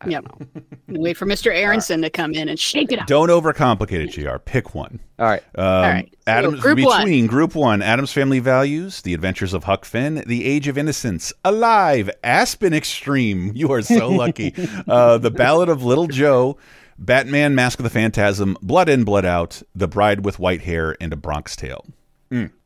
I 0.00 0.08
Yep. 0.08 0.24
don't 0.24 0.40
know. 0.54 0.62
Wait 1.00 1.16
for 1.16 1.26
Mr. 1.26 1.52
Aronson 1.52 2.02
to 2.02 2.10
come 2.10 2.32
in 2.32 2.48
and 2.48 2.58
shake 2.58 2.92
it 2.92 3.00
up. 3.00 3.06
Don't 3.08 3.30
overcomplicate 3.30 4.04
it, 4.04 4.08
JR. 4.12 4.38
Pick 4.38 4.74
one. 4.74 5.00
All 5.18 5.26
right. 5.26 5.42
Um, 5.56 5.64
right, 5.82 6.08
so 6.12 6.18
Adams 6.32 6.60
group 6.60 6.78
one. 6.80 7.00
between 7.04 7.26
group 7.26 7.54
one, 7.56 7.82
Addams 7.82 8.12
Family 8.12 8.38
Values, 8.38 9.02
The 9.02 9.12
Adventures 9.14 9.52
of 9.54 9.64
Huck 9.64 9.84
Finn, 9.84 10.22
The 10.26 10.44
Age 10.46 10.68
of 10.68 10.78
Innocence, 10.78 11.32
Alive, 11.44 12.10
Aspen 12.22 12.72
Extreme. 12.72 13.52
You 13.58 13.72
are 13.72 13.82
so 13.82 14.08
lucky. 14.08 14.54
uh, 14.88 15.18
the 15.18 15.30
Ballad 15.32 15.68
of 15.68 15.82
Little 15.82 16.06
Joe, 16.06 16.56
Batman, 16.98 17.54
Mask 17.56 17.80
of 17.80 17.82
the 17.84 17.90
Phantasm, 17.90 18.56
Blood 18.62 18.88
In, 18.88 19.02
Blood 19.04 19.24
Out, 19.24 19.62
The 19.74 19.88
Bride 19.88 20.24
with 20.24 20.38
White 20.38 20.60
Hair, 20.62 20.96
and 21.00 21.12
A 21.12 21.16
Bronx 21.16 21.56
Tale. 21.56 21.84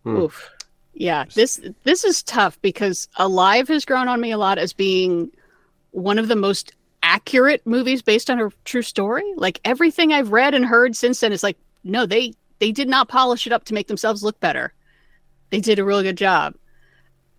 Oof. 0.07 0.51
Yeah, 0.95 1.25
this 1.35 1.61
this 1.85 2.05
is 2.05 2.23
tough 2.23 2.61
because 2.61 3.09
Alive 3.17 3.69
has 3.69 3.85
grown 3.87 4.09
on 4.09 4.21
me 4.21 4.31
a 4.33 4.37
lot 4.39 4.59
as 4.59 4.73
being 4.75 5.31
one 5.93 6.19
of 6.19 6.29
the 6.29 6.37
most 6.37 6.73
accurate 7.13 7.67
movies 7.67 8.01
based 8.03 8.31
on 8.31 8.41
a 8.41 8.49
true 8.65 8.83
story. 8.83 9.25
Like 9.37 9.61
everything 9.65 10.13
I've 10.13 10.33
read 10.33 10.55
and 10.55 10.65
heard 10.65 10.97
since 10.97 11.21
then 11.21 11.33
is 11.33 11.43
like, 11.43 11.59
no, 11.85 12.07
they 12.07 12.33
they 12.59 12.73
did 12.73 12.89
not 12.89 13.09
polish 13.09 13.47
it 13.47 13.53
up 13.53 13.65
to 13.65 13.75
make 13.75 13.87
themselves 13.89 14.23
look 14.23 14.39
better. 14.41 14.73
They 15.51 15.61
did 15.61 15.79
a 15.79 15.85
really 15.85 16.05
good 16.05 16.17
job. 16.17 16.55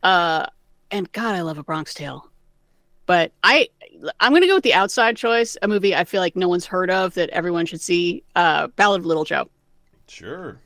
Uh 0.04 0.46
and 0.92 1.12
God, 1.12 1.34
I 1.36 1.42
love 1.42 1.58
a 1.58 1.64
Bronx 1.64 1.94
Tale. 1.94 2.30
But 3.08 3.32
I 3.44 3.68
I'm 4.20 4.32
gonna 4.34 4.48
go 4.48 4.56
with 4.56 4.64
the 4.64 4.74
outside 4.76 5.18
choice, 5.18 5.58
a 5.62 5.68
movie 5.68 5.96
I 5.96 6.04
feel 6.04 6.22
like 6.22 6.36
no 6.36 6.48
one's 6.48 6.66
heard 6.66 6.92
of 6.92 7.16
that 7.16 7.30
everyone 7.32 7.66
should 7.66 7.82
see. 7.82 8.24
Uh 8.36 8.68
Ballad 8.68 9.00
of 9.02 9.06
Little 9.06 9.26
Joe 9.26 9.50
Sure. 10.08 10.60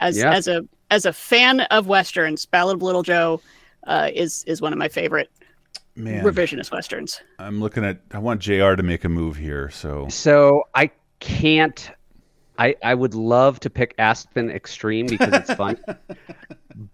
as 0.00 0.16
Yeah. 0.16 0.32
as 0.32 0.48
a 0.48 0.66
as 0.90 1.04
a 1.04 1.12
fan 1.12 1.60
of 1.60 1.86
westerns, 1.86 2.46
Ballad 2.46 2.76
of 2.76 2.82
Little 2.82 3.02
Joe 3.02 3.40
uh, 3.86 4.10
is 4.14 4.44
is 4.46 4.62
one 4.62 4.72
of 4.72 4.78
my 4.78 4.88
favorite 4.88 5.30
Man, 5.96 6.24
revisionist 6.24 6.72
westerns. 6.72 7.20
I'm 7.38 7.60
looking 7.60 7.84
at, 7.84 8.00
I 8.12 8.18
want 8.18 8.40
JR 8.40 8.74
to 8.74 8.82
make 8.82 9.04
a 9.04 9.08
move 9.08 9.36
here. 9.36 9.70
So, 9.70 10.08
So 10.08 10.64
I 10.74 10.90
can't. 11.20 11.90
I 12.58 12.76
I 12.84 12.94
would 12.94 13.14
love 13.14 13.58
to 13.60 13.70
pick 13.70 13.94
Aspen 13.98 14.50
Extreme 14.50 15.06
because 15.06 15.32
it's 15.32 15.54
fun, 15.54 15.78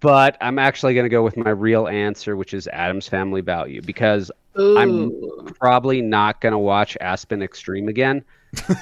but 0.00 0.36
I'm 0.40 0.58
actually 0.58 0.94
going 0.94 1.04
to 1.04 1.10
go 1.10 1.22
with 1.22 1.36
my 1.36 1.50
real 1.50 1.86
answer, 1.88 2.36
which 2.36 2.54
is 2.54 2.66
Addams 2.68 3.08
Family 3.08 3.40
Value, 3.40 3.82
because 3.82 4.30
I'm 4.56 5.12
probably 5.58 6.00
not 6.02 6.40
going 6.40 6.52
to 6.52 6.58
watch 6.58 6.96
Aspen 7.00 7.42
Extreme 7.42 7.88
again. 7.88 8.24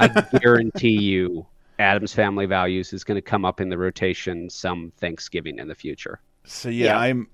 I 0.00 0.24
guarantee 0.40 1.00
you, 1.00 1.46
Addams 1.78 2.14
Family 2.14 2.46
Values 2.46 2.92
is 2.92 3.04
going 3.04 3.16
to 3.16 3.22
come 3.22 3.44
up 3.44 3.60
in 3.60 3.68
the 3.68 3.78
rotation 3.78 4.48
some 4.48 4.92
Thanksgiving 4.98 5.58
in 5.58 5.68
the 5.68 5.74
future. 5.74 6.20
so 6.44 6.68
yeah, 6.68 6.86
Yeah. 6.86 6.98
I'm, 6.98 7.28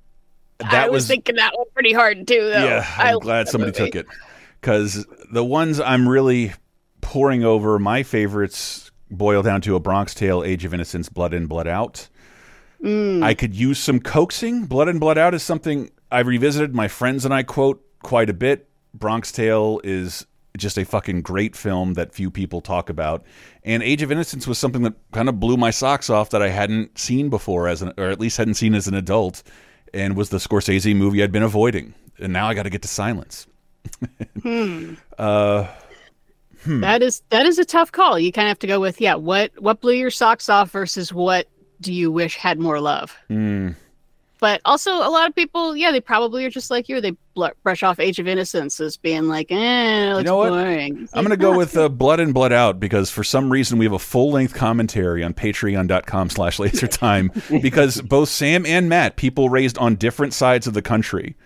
that 0.58 0.74
I 0.74 0.88
was, 0.88 1.02
was 1.02 1.08
thinking 1.08 1.36
that 1.36 1.56
one 1.56 1.66
pretty 1.74 1.92
hard 1.92 2.26
too, 2.26 2.40
though. 2.40 2.64
Yeah, 2.64 2.86
I 2.96 3.08
I'm 3.08 3.14
love 3.14 3.22
glad 3.22 3.48
somebody 3.48 3.72
movie. 3.78 3.90
took 3.90 3.96
it 3.96 4.06
because 4.60 5.06
the 5.32 5.44
ones 5.44 5.80
I'm 5.80 6.08
really 6.08 6.52
pouring 7.00 7.44
over, 7.44 7.78
my 7.78 8.02
favorites 8.02 8.90
boil 9.10 9.42
down 9.42 9.60
to 9.62 9.76
A 9.76 9.80
Bronx 9.80 10.14
Tale, 10.14 10.42
Age 10.42 10.64
of 10.64 10.72
Innocence, 10.74 11.08
Blood 11.08 11.34
In, 11.34 11.46
Blood 11.46 11.68
Out. 11.68 12.08
Mm. 12.82 13.22
I 13.22 13.34
could 13.34 13.54
use 13.54 13.78
some 13.78 14.00
coaxing. 14.00 14.66
Blood 14.66 14.88
In, 14.88 14.98
Blood 14.98 15.18
Out 15.18 15.34
is 15.34 15.42
something 15.42 15.90
I've 16.10 16.26
revisited. 16.26 16.74
My 16.74 16.88
friends 16.88 17.24
and 17.24 17.32
I 17.32 17.42
quote 17.42 17.84
quite 18.02 18.30
a 18.30 18.34
bit. 18.34 18.68
Bronx 18.92 19.32
Tale 19.32 19.80
is 19.84 20.26
just 20.56 20.78
a 20.78 20.84
fucking 20.84 21.22
great 21.22 21.56
film 21.56 21.94
that 21.94 22.14
few 22.14 22.30
people 22.30 22.60
talk 22.60 22.88
about. 22.88 23.24
And 23.64 23.82
Age 23.82 24.02
of 24.02 24.12
Innocence 24.12 24.46
was 24.46 24.58
something 24.58 24.82
that 24.82 24.94
kind 25.12 25.28
of 25.28 25.40
blew 25.40 25.56
my 25.56 25.70
socks 25.70 26.08
off 26.08 26.30
that 26.30 26.42
I 26.42 26.48
hadn't 26.48 26.96
seen 26.96 27.28
before 27.28 27.66
as 27.66 27.82
an 27.82 27.92
or 27.98 28.04
at 28.04 28.20
least 28.20 28.36
hadn't 28.36 28.54
seen 28.54 28.74
as 28.74 28.86
an 28.86 28.94
adult 28.94 29.42
and 29.94 30.16
was 30.16 30.28
the 30.30 30.38
Scorsese 30.38 30.94
movie 30.94 31.22
I'd 31.22 31.32
been 31.32 31.42
avoiding. 31.42 31.94
And 32.18 32.32
now 32.32 32.48
I 32.48 32.54
got 32.54 32.64
to 32.64 32.70
get 32.70 32.82
to 32.82 32.88
Silence. 32.88 33.46
uh 35.18 35.66
Hmm. 36.64 36.80
That 36.80 37.02
is 37.02 37.22
that 37.28 37.44
is 37.44 37.58
a 37.58 37.64
tough 37.64 37.92
call. 37.92 38.18
You 38.18 38.32
kind 38.32 38.46
of 38.46 38.50
have 38.50 38.58
to 38.60 38.66
go 38.66 38.80
with 38.80 39.00
yeah. 39.00 39.14
What 39.16 39.52
what 39.60 39.80
blew 39.80 39.92
your 39.92 40.10
socks 40.10 40.48
off 40.48 40.70
versus 40.70 41.12
what 41.12 41.46
do 41.80 41.92
you 41.92 42.10
wish 42.10 42.36
had 42.36 42.58
more 42.58 42.80
love? 42.80 43.14
mm, 43.28 43.74
But 44.44 44.60
also, 44.66 44.92
a 44.92 45.08
lot 45.08 45.26
of 45.26 45.34
people, 45.34 45.74
yeah, 45.74 45.90
they 45.90 46.02
probably 46.02 46.44
are 46.44 46.50
just 46.50 46.70
like 46.70 46.86
you. 46.86 47.00
They 47.00 47.12
bl- 47.32 47.46
brush 47.62 47.82
off 47.82 47.98
Age 47.98 48.18
of 48.18 48.28
Innocence 48.28 48.78
as 48.78 48.98
being 48.98 49.26
like, 49.26 49.50
eh, 49.50 50.10
it 50.10 50.12
looks 50.12 50.26
know 50.26 50.36
what? 50.36 50.50
boring. 50.50 51.04
It's 51.04 51.16
I'm 51.16 51.24
like, 51.24 51.28
going 51.28 51.38
to 51.38 51.42
go 51.42 51.54
"Ah, 51.54 51.56
with 51.56 51.76
uh, 51.78 51.88
Blood 51.88 52.20
In 52.20 52.32
Blood 52.34 52.52
Out 52.52 52.78
because 52.78 53.08
for 53.10 53.24
some 53.24 53.50
reason 53.50 53.78
we 53.78 53.86
have 53.86 53.94
a 53.94 53.98
full-length 53.98 54.52
commentary 54.52 55.24
on 55.24 55.32
patreon.com 55.32 56.28
slash 56.28 56.58
laser 56.58 56.86
time 56.86 57.32
because 57.62 58.02
both 58.02 58.28
Sam 58.28 58.66
and 58.66 58.86
Matt, 58.86 59.16
people 59.16 59.48
raised 59.48 59.78
on 59.78 59.94
different 59.94 60.34
sides 60.34 60.66
of 60.66 60.74
the 60.74 60.82
country, 60.82 61.36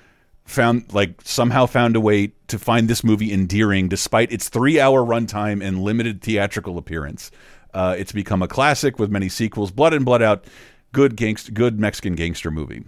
found 0.45 0.93
like 0.93 1.21
somehow 1.23 1.67
found 1.67 1.95
a 1.95 2.01
way 2.01 2.33
to 2.49 2.59
find 2.59 2.89
this 2.89 3.05
movie 3.05 3.33
endearing 3.33 3.89
despite 3.89 4.33
its 4.33 4.49
three-hour 4.49 5.05
runtime 5.05 5.65
and 5.65 5.85
limited 5.85 6.21
theatrical 6.21 6.77
appearance. 6.77 7.31
Uh, 7.73 7.95
it's 7.97 8.11
become 8.11 8.43
a 8.43 8.49
classic 8.49 8.99
with 8.99 9.09
many 9.09 9.29
sequels. 9.29 9.71
Blood 9.71 9.95
In 9.95 10.03
Blood 10.03 10.21
Out, 10.23 10.47
good 10.93 11.17
gangster, 11.17 11.53
good 11.53 11.79
Mexican 11.79 12.15
gangster 12.15 12.51
movie. 12.51 12.85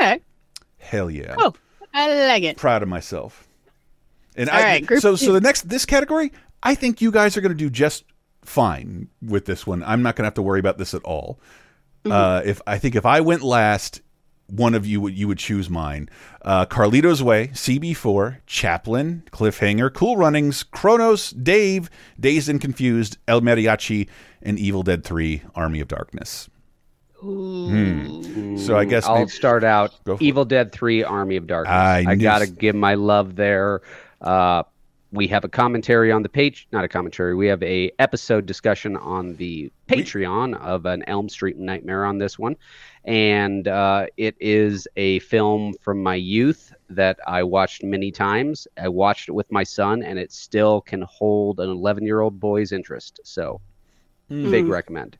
Yeah, 0.00 0.16
Hell 0.78 1.10
yeah. 1.10 1.34
oh, 1.38 1.54
I 1.92 2.26
like 2.26 2.42
it. 2.42 2.56
proud 2.56 2.82
of 2.82 2.88
myself. 2.88 3.46
And 4.36 4.48
All 4.48 4.56
I 4.56 4.62
right, 4.62 4.86
group 4.86 5.00
so 5.00 5.16
so 5.16 5.32
the 5.32 5.40
next 5.40 5.68
this 5.68 5.84
category, 5.84 6.32
I 6.62 6.74
think 6.74 7.00
you 7.00 7.10
guys 7.10 7.36
are 7.36 7.40
going 7.40 7.52
to 7.52 7.58
do 7.58 7.68
just 7.70 8.04
fine 8.42 9.08
with 9.20 9.44
this 9.44 9.66
one. 9.66 9.82
I'm 9.82 10.02
not 10.02 10.16
going 10.16 10.22
to 10.24 10.26
have 10.28 10.34
to 10.34 10.42
worry 10.42 10.60
about 10.60 10.78
this 10.78 10.94
at 10.94 11.02
all. 11.02 11.38
Mm-hmm. 12.04 12.12
Uh, 12.12 12.42
if 12.44 12.62
I 12.66 12.78
think 12.78 12.94
if 12.94 13.04
I 13.04 13.20
went 13.20 13.42
last, 13.42 14.00
one 14.46 14.74
of 14.74 14.86
you 14.86 15.00
would 15.00 15.16
you 15.16 15.28
would 15.28 15.38
choose 15.38 15.68
mine. 15.70 16.08
Uh, 16.42 16.66
Carlito's 16.66 17.22
Way, 17.22 17.48
CB4, 17.48 18.38
Chaplin, 18.46 19.22
Cliffhanger, 19.32 19.92
Cool 19.92 20.16
Runnings, 20.16 20.62
Cronos, 20.62 21.30
Dave, 21.30 21.90
Dazed 22.18 22.48
and 22.48 22.60
Confused, 22.60 23.18
El 23.28 23.40
Mariachi, 23.40 24.08
and 24.42 24.58
Evil 24.58 24.82
Dead 24.82 25.04
3: 25.04 25.42
Army 25.54 25.80
of 25.80 25.88
Darkness. 25.88 26.48
Ooh. 27.24 28.58
So 28.58 28.76
I 28.76 28.84
guess 28.84 29.04
I'll 29.06 29.16
maybe- 29.20 29.30
start 29.30 29.64
out 29.64 29.92
Go 30.04 30.16
for 30.16 30.22
Evil 30.22 30.44
Dead 30.44 30.72
3 30.72 31.04
Army 31.04 31.36
of 31.36 31.46
Darkness. 31.46 31.72
I 31.72 32.04
I, 32.06 32.14
got 32.16 32.40
to 32.40 32.46
give 32.46 32.74
my 32.74 32.94
love 32.94 33.36
there. 33.36 33.82
Uh, 34.20 34.62
we 35.12 35.26
have 35.26 35.42
a 35.44 35.48
commentary 35.48 36.12
on 36.12 36.22
the 36.22 36.28
page, 36.28 36.68
not 36.70 36.84
a 36.84 36.88
commentary. 36.88 37.34
We 37.34 37.48
have 37.48 37.62
a 37.64 37.90
episode 37.98 38.46
discussion 38.46 38.96
on 38.96 39.34
the 39.36 39.72
Patreon 39.88 40.56
of 40.60 40.86
an 40.86 41.02
Elm 41.08 41.28
Street 41.28 41.56
Nightmare 41.58 42.04
on 42.04 42.18
this 42.18 42.38
one, 42.38 42.54
and 43.04 43.66
uh, 43.66 44.06
it 44.16 44.36
is 44.38 44.86
a 44.96 45.18
film 45.20 45.74
from 45.80 46.00
my 46.00 46.14
youth 46.14 46.72
that 46.90 47.18
I 47.26 47.42
watched 47.42 47.82
many 47.82 48.12
times. 48.12 48.68
I 48.80 48.86
watched 48.88 49.28
it 49.28 49.32
with 49.32 49.50
my 49.50 49.64
son, 49.64 50.04
and 50.04 50.16
it 50.16 50.30
still 50.30 50.80
can 50.80 51.02
hold 51.02 51.58
an 51.58 51.70
11 51.70 52.04
year 52.04 52.20
old 52.20 52.38
boy's 52.38 52.70
interest. 52.70 53.18
So, 53.24 53.60
big 54.28 54.64
Mm. 54.66 54.70
recommend. 54.70 55.18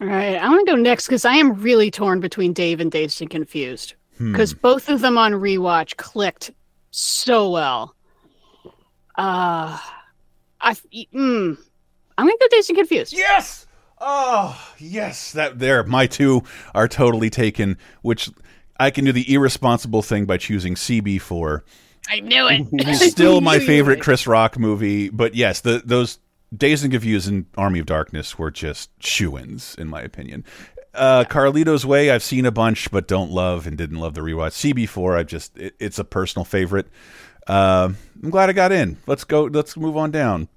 All 0.00 0.06
right, 0.06 0.36
I 0.36 0.48
want 0.48 0.66
to 0.66 0.72
go 0.72 0.76
next 0.76 1.06
because 1.06 1.24
I 1.24 1.34
am 1.34 1.54
really 1.60 1.90
torn 1.90 2.20
between 2.20 2.52
Dave 2.52 2.80
and 2.80 2.90
Dazed 2.90 3.20
and 3.20 3.30
Confused 3.30 3.94
Hmm. 4.18 4.32
because 4.32 4.54
both 4.54 4.88
of 4.88 5.00
them 5.00 5.16
on 5.18 5.32
rewatch 5.32 5.96
clicked 5.96 6.50
so 6.90 7.50
well. 7.50 7.94
Uh, 9.16 9.78
I 10.60 10.72
mm, 10.72 11.58
I'm 12.18 12.26
gonna 12.26 12.36
go 12.40 12.46
Dazed 12.50 12.70
and 12.70 12.78
Confused. 12.78 13.12
Yes. 13.12 13.66
Oh, 14.00 14.58
yes. 14.78 15.32
That 15.32 15.58
there, 15.58 15.84
my 15.84 16.06
two 16.06 16.42
are 16.74 16.88
totally 16.88 17.28
taken. 17.28 17.76
Which 18.02 18.30
I 18.78 18.90
can 18.90 19.04
do 19.04 19.12
the 19.12 19.30
irresponsible 19.32 20.00
thing 20.02 20.24
by 20.24 20.38
choosing 20.38 20.74
CB4. 20.74 21.60
I 22.08 22.20
knew 22.20 22.46
it. 22.48 22.94
Still 23.10 23.40
my 23.42 23.54
I 23.54 23.56
knew 23.56 23.60
you 23.62 23.66
favorite. 23.66 24.00
Chris 24.00 24.26
Rock 24.26 24.58
movie, 24.58 25.10
but 25.10 25.34
yes, 25.34 25.60
the 25.60 25.82
those 25.84 26.18
Dazed 26.56 26.84
and 26.84 26.92
Confused 26.92 27.28
and 27.28 27.46
Army 27.56 27.78
of 27.78 27.86
Darkness 27.86 28.38
were 28.38 28.50
just 28.50 28.90
shoo-ins, 29.02 29.74
in 29.76 29.88
my 29.88 30.02
opinion. 30.02 30.44
Uh, 30.92 31.24
Carlito's 31.24 31.86
Way, 31.86 32.10
I've 32.10 32.22
seen 32.22 32.44
a 32.44 32.50
bunch, 32.50 32.90
but 32.90 33.06
don't 33.06 33.30
love 33.30 33.66
and 33.66 33.78
didn't 33.78 33.98
love 33.98 34.14
the 34.14 34.22
rewatch. 34.22 34.72
CB4, 34.74 35.18
I 35.18 35.22
just 35.22 35.56
it, 35.56 35.74
it's 35.78 35.98
a 35.98 36.04
personal 36.04 36.44
favorite. 36.44 36.88
Uh, 37.46 37.90
I'm 38.22 38.30
glad 38.30 38.50
I 38.50 38.52
got 38.52 38.72
in. 38.72 38.98
Let's 39.06 39.24
go. 39.24 39.44
Let's 39.44 39.76
move 39.76 39.96
on 39.96 40.10
down. 40.10 40.48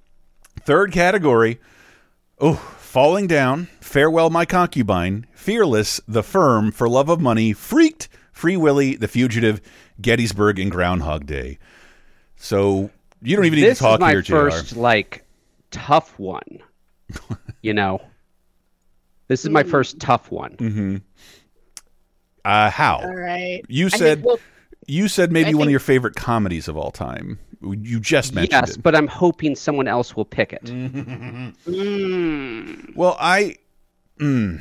Third 0.62 0.92
category. 0.92 1.60
Oh, 2.40 2.54
falling 2.54 3.26
down. 3.26 3.66
Farewell, 3.80 4.30
my 4.30 4.44
concubine. 4.44 5.26
Fearless, 5.32 6.00
the 6.08 6.22
firm, 6.22 6.72
for 6.72 6.88
love 6.88 7.08
of 7.08 7.20
money. 7.20 7.52
Freaked, 7.52 8.08
Free 8.32 8.56
Willy, 8.56 8.96
the 8.96 9.08
fugitive, 9.08 9.60
Gettysburg, 10.00 10.58
and 10.58 10.70
Groundhog 10.70 11.26
Day. 11.26 11.58
So 12.36 12.90
you 13.22 13.36
don't 13.36 13.46
even 13.46 13.60
need 13.60 13.66
to 13.66 13.74
talk 13.74 13.98
is 13.98 14.00
my 14.00 14.10
here, 14.10 14.22
Jr. 14.22 14.32
first 14.32 14.76
like 14.76 15.23
tough 15.74 16.18
one. 16.18 16.60
you 17.62 17.74
know, 17.74 18.00
this 19.28 19.44
is 19.44 19.50
my 19.50 19.62
first 19.62 19.98
tough 20.00 20.30
one. 20.30 20.56
Mm-hmm. 20.56 20.96
Uh, 22.44 22.70
how? 22.70 22.96
All 23.02 23.14
right. 23.14 23.62
You 23.68 23.86
I 23.86 23.90
think- 23.90 23.98
said 24.00 24.22
well, 24.24 24.38
you 24.86 25.08
said 25.08 25.32
maybe 25.32 25.50
I 25.50 25.54
one 25.54 25.66
of 25.66 25.70
your 25.70 25.80
favorite 25.80 26.14
comedies 26.14 26.68
of 26.68 26.76
all 26.76 26.90
time. 26.90 27.38
You 27.62 27.98
just 28.00 28.34
mentioned 28.34 28.52
Yes, 28.52 28.76
it. 28.76 28.82
but 28.82 28.94
I'm 28.94 29.06
hoping 29.06 29.56
someone 29.56 29.88
else 29.88 30.14
will 30.14 30.26
pick 30.26 30.52
it. 30.52 30.62
mm, 31.66 32.96
well, 32.96 33.16
I 33.18 33.56
Mm. 34.20 34.60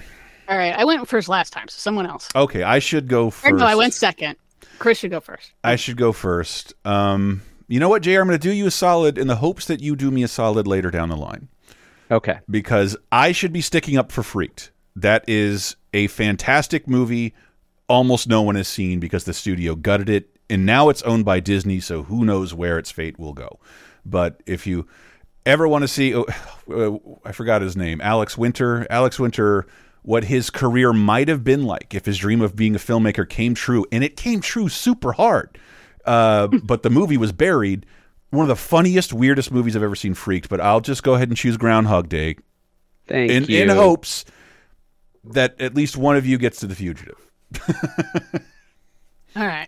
all 0.49 0.57
right. 0.57 0.73
I 0.73 0.83
went 0.85 1.07
first 1.07 1.27
last 1.29 1.51
time, 1.53 1.67
so 1.67 1.75
someone 1.77 2.07
else. 2.07 2.27
okay. 2.35 2.63
I 2.63 2.79
should 2.79 3.07
go 3.07 3.25
Or 3.27 3.31
first. 3.31 3.55
no, 3.55 3.65
I 3.65 3.75
went 3.75 3.93
second. 3.93 4.37
Chris 4.79 4.97
should 4.97 5.11
go 5.11 5.19
first. 5.19 5.51
I 5.63 5.75
should 5.75 5.97
go 5.97 6.11
first. 6.13 6.73
Um, 6.85 7.41
you 7.73 7.79
know 7.79 7.89
what, 7.89 8.03
Jr. 8.03 8.19
I'm 8.19 8.27
going 8.27 8.37
to 8.37 8.37
do 8.37 8.53
you 8.53 8.67
a 8.67 8.71
solid 8.71 9.17
in 9.17 9.25
the 9.25 9.37
hopes 9.37 9.65
that 9.65 9.81
you 9.81 9.95
do 9.95 10.11
me 10.11 10.21
a 10.21 10.27
solid 10.27 10.67
later 10.67 10.91
down 10.91 11.09
the 11.09 11.17
line 11.17 11.47
Okay. 12.11 12.37
because 12.47 12.95
I 13.11 13.31
should 13.31 13.51
be 13.51 13.61
sticking 13.61 13.97
up 13.97 14.11
for 14.11 14.21
Freaked. 14.21 14.69
That 14.95 15.23
is 15.27 15.75
a 15.91 16.05
fantastic 16.05 16.87
movie. 16.87 17.33
Almost 17.89 18.27
no 18.27 18.43
one 18.43 18.53
has 18.53 18.67
seen 18.67 18.99
because 18.99 19.23
the 19.23 19.33
studio 19.33 19.73
gutted 19.73 20.07
it, 20.07 20.29
and 20.51 20.67
now 20.67 20.89
it's 20.89 21.01
owned 21.01 21.25
by 21.25 21.39
Disney. 21.39 21.79
So 21.79 22.03
who 22.03 22.23
knows 22.23 22.53
where 22.53 22.77
its 22.77 22.91
fate 22.91 23.17
will 23.17 23.33
go? 23.33 23.59
But 24.05 24.43
if 24.45 24.67
you 24.67 24.87
ever 25.47 25.67
want 25.67 25.81
to 25.81 25.87
see, 25.87 26.13
oh, 26.13 26.25
uh, 26.71 27.27
I 27.27 27.31
forgot 27.31 27.63
his 27.63 27.75
name, 27.75 28.01
Alex 28.01 28.37
Winter. 28.37 28.85
Alex 28.91 29.19
Winter. 29.19 29.65
What 30.03 30.25
his 30.25 30.49
career 30.49 30.93
might 30.93 31.27
have 31.29 31.43
been 31.43 31.63
like 31.63 31.95
if 31.95 32.05
his 32.05 32.17
dream 32.17 32.41
of 32.41 32.55
being 32.55 32.75
a 32.75 32.77
filmmaker 32.77 33.27
came 33.27 33.55
true, 33.55 33.85
and 33.91 34.03
it 34.03 34.15
came 34.15 34.41
true 34.41 34.69
super 34.69 35.13
hard. 35.13 35.57
Uh, 36.05 36.47
but 36.63 36.83
the 36.83 36.89
movie 36.89 37.17
was 37.17 37.31
buried. 37.31 37.85
One 38.29 38.43
of 38.43 38.47
the 38.49 38.55
funniest, 38.55 39.13
weirdest 39.13 39.51
movies 39.51 39.75
I've 39.75 39.83
ever 39.83 39.95
seen. 39.95 40.13
Freaked, 40.13 40.49
but 40.49 40.59
I'll 40.59 40.81
just 40.81 41.03
go 41.03 41.13
ahead 41.13 41.27
and 41.29 41.37
choose 41.37 41.55
Groundhog 41.57 42.09
Day 42.09 42.37
Thank 43.07 43.31
in 43.31 43.43
you. 43.45 43.61
in 43.61 43.69
hopes 43.69 44.25
that 45.23 45.59
at 45.61 45.75
least 45.75 45.95
one 45.97 46.15
of 46.17 46.25
you 46.25 46.37
gets 46.37 46.59
to 46.61 46.67
the 46.67 46.75
fugitive. 46.75 47.15
All 49.35 49.45
right. 49.45 49.67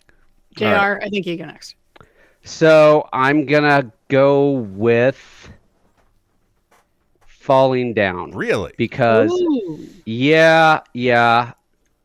Jr. 0.58 0.66
All 0.66 0.94
right. 0.94 1.04
I 1.04 1.10
think 1.10 1.26
you 1.26 1.38
go 1.38 1.46
next. 1.46 1.76
So 2.44 3.08
I'm 3.14 3.46
gonna 3.46 3.92
go 4.08 4.52
with 4.52 5.50
falling 7.26 7.94
down 7.94 8.32
Really? 8.32 8.74
because 8.78 9.32
Ooh. 9.32 9.88
yeah, 10.06 10.82
yeah. 10.94 11.54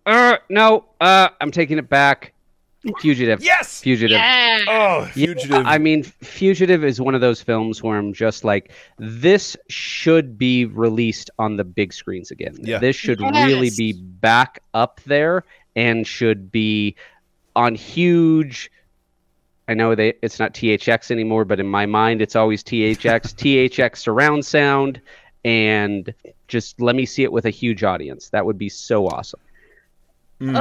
Uh, 0.07 0.37
no, 0.49 0.85
uh, 1.01 1.29
I'm 1.41 1.51
taking 1.51 1.79
it 1.79 1.89
back. 1.89 2.33
Fugitive. 3.01 3.43
Yes. 3.43 3.81
Fugitive. 3.81 4.17
Yeah. 4.17 4.65
Oh, 4.67 5.01
Yeah, 5.15 5.27
fugitive. 5.27 5.67
I 5.67 5.79
mean, 5.79 6.03
Fugitive 6.03 6.83
is 6.83 7.01
one 7.01 7.15
of 7.15 7.21
those 7.21 7.43
films 7.43 7.83
where 7.83 7.99
I'm 7.99 8.13
just 8.13 8.43
like, 8.43 8.73
this 8.99 9.57
should 9.69 10.39
be 10.39 10.65
released 10.65 11.31
on 11.39 11.57
the 11.57 11.65
big 11.65 11.93
screens 11.93 12.31
again. 12.31 12.57
Yeah. 12.61 12.79
This 12.79 12.97
should 12.97 13.21
really 13.21 13.71
be 13.77 13.93
back 13.93 14.63
up 14.73 15.01
there 15.05 15.45
and 15.77 16.07
should 16.07 16.51
be 16.51 16.97
on 17.55 17.75
huge. 17.75 18.71
I 19.69 19.75
know 19.75 19.95
they 19.95 20.15
it's 20.23 20.39
not 20.39 20.55
THX 20.55 21.11
anymore, 21.11 21.45
but 21.45 21.61
in 21.61 21.67
my 21.67 21.87
mind, 21.87 22.23
it's 22.23 22.35
always 22.35 22.65
THX, 22.65 22.97
THX 23.71 23.99
surround 23.99 24.45
sound, 24.45 25.01
and 25.45 26.13
just 26.49 26.81
let 26.81 26.97
me 26.97 27.07
see 27.07 27.23
it 27.23 27.33
with 27.33 27.45
a 27.45 27.51
huge 27.51 27.85
audience. 27.85 28.31
That 28.31 28.47
would 28.47 28.59
be 28.59 28.69
so 28.69 29.07
awesome. 29.07 29.41
Mm. 30.41 30.57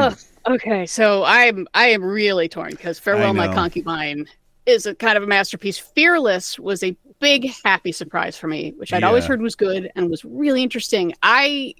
Ugh. 0.45 0.53
Okay, 0.55 0.85
so 0.85 1.23
I'm 1.25 1.67
I 1.73 1.87
am 1.87 2.03
really 2.03 2.47
torn 2.49 2.71
because 2.71 2.99
Farewell 2.99 3.33
My. 3.33 3.47
Concubine 3.53 4.27
is 4.65 4.85
a 4.85 4.95
kind 4.95 5.17
of 5.17 5.23
a 5.23 5.27
masterpiece. 5.27 5.77
Fearless 5.77 6.57
was 6.59 6.83
a 6.83 6.95
big 7.19 7.51
happy 7.65 7.91
surprise 7.91 8.37
for 8.37 8.47
me, 8.47 8.73
which 8.77 8.93
I'd 8.93 9.03
always 9.03 9.25
heard 9.25 9.41
was 9.41 9.55
good 9.55 9.91
and 9.95 10.09
was 10.09 10.23
really 10.23 10.63
interesting. 10.63 11.13
I 11.23 11.75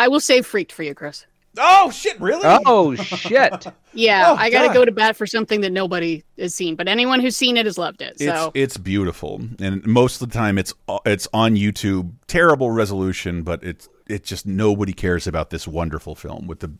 I 0.00 0.08
will 0.08 0.20
save 0.20 0.46
Freaked 0.46 0.72
for 0.72 0.82
you, 0.82 0.94
Chris. 0.94 1.26
oh 1.58 1.90
shit! 1.90 2.20
Really? 2.20 2.42
Oh 2.44 2.94
shit! 2.96 3.66
Yeah, 3.92 4.26
Oh, 4.28 4.36
I 4.36 4.48
got 4.50 4.62
to 4.62 4.68
God. 4.68 4.74
go 4.74 4.84
to 4.84 4.92
bat 4.92 5.16
for 5.16 5.26
something 5.26 5.60
that 5.62 5.72
nobody 5.72 6.22
has 6.38 6.54
seen, 6.54 6.76
but 6.76 6.86
anyone 6.86 7.18
who's 7.20 7.36
seen 7.36 7.56
it 7.56 7.66
has 7.66 7.76
loved 7.78 8.00
it. 8.00 8.12
It's 8.20 8.24
So 8.24 8.52
it's 8.54 8.76
beautiful, 8.76 9.40
and 9.58 9.84
most 9.86 10.22
of 10.22 10.28
the 10.30 10.34
time 10.34 10.56
it's 10.58 10.72
it's 11.04 11.26
on 11.32 11.56
YouTube. 11.56 12.12
Terrible 12.28 12.70
resolution, 12.70 13.42
but 13.42 13.64
it's 13.64 13.88
it 14.08 14.24
just 14.24 14.46
nobody 14.46 14.92
cares 14.92 15.26
about 15.26 15.50
this 15.50 15.68
wonderful 15.68 16.14
film 16.14 16.46
with 16.46 16.60
the 16.60 16.72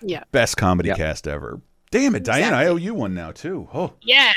yeah, 0.00 0.24
best 0.32 0.56
comedy 0.56 0.88
Yep. 0.88 0.96
cast 0.96 1.28
ever. 1.28 1.60
Damn 1.90 2.14
it, 2.16 2.24
Diane! 2.24 2.52
I 2.52 2.66
owe 2.66 2.76
you 2.76 2.94
one 2.94 3.14
now 3.14 3.30
too. 3.30 3.68
Oh, 3.72 3.92
yeah. 4.02 4.32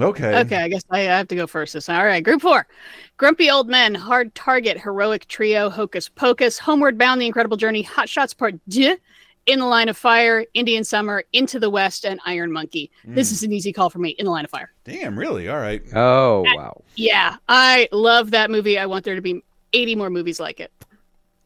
okay. 0.00 0.40
Okay, 0.40 0.56
I 0.56 0.68
guess 0.68 0.82
I 0.90 1.00
have 1.00 1.28
to 1.28 1.36
go 1.36 1.46
first 1.46 1.74
this 1.74 1.86
time. 1.86 2.00
All 2.00 2.06
right, 2.06 2.22
group 2.24 2.40
four. 2.40 2.66
Grumpy 3.18 3.50
Old 3.50 3.68
Men, 3.68 3.94
Hard 3.94 4.34
Target, 4.34 4.80
Heroic 4.80 5.26
Trio, 5.28 5.70
Hocus 5.70 6.08
Pocus, 6.08 6.58
Homeward 6.58 6.98
Bound, 6.98 7.20
The 7.20 7.26
Incredible 7.26 7.56
Journey, 7.56 7.82
Hot 7.82 8.08
Shots 8.08 8.34
Part 8.34 8.54
2, 8.70 8.96
In 9.46 9.58
the 9.58 9.64
Line 9.64 9.88
of 9.88 9.96
Fire, 9.96 10.44
Indian 10.52 10.84
Summer, 10.84 11.24
Into 11.32 11.58
the 11.58 11.70
West, 11.70 12.04
and 12.04 12.20
Iron 12.26 12.52
Monkey. 12.52 12.90
This 13.04 13.30
hmm. 13.30 13.34
is 13.34 13.42
an 13.42 13.52
easy 13.52 13.72
call 13.72 13.88
for 13.88 13.98
me, 13.98 14.10
In 14.10 14.24
the 14.24 14.30
Line 14.30 14.44
of 14.44 14.50
Fire. 14.50 14.72
Damn, 14.84 15.18
really? 15.18 15.48
All 15.48 15.58
right. 15.58 15.82
Oh 15.94 16.40
uh, 16.46 16.56
wow! 16.56 16.82
Yeah, 16.94 17.36
I 17.48 17.88
love 17.92 18.30
that 18.32 18.50
movie. 18.50 18.78
I 18.78 18.86
want 18.86 19.04
there 19.04 19.14
to 19.14 19.22
be 19.22 19.42
80 19.72 19.96
more 19.96 20.10
movies 20.10 20.40
like 20.40 20.60
it. 20.60 20.72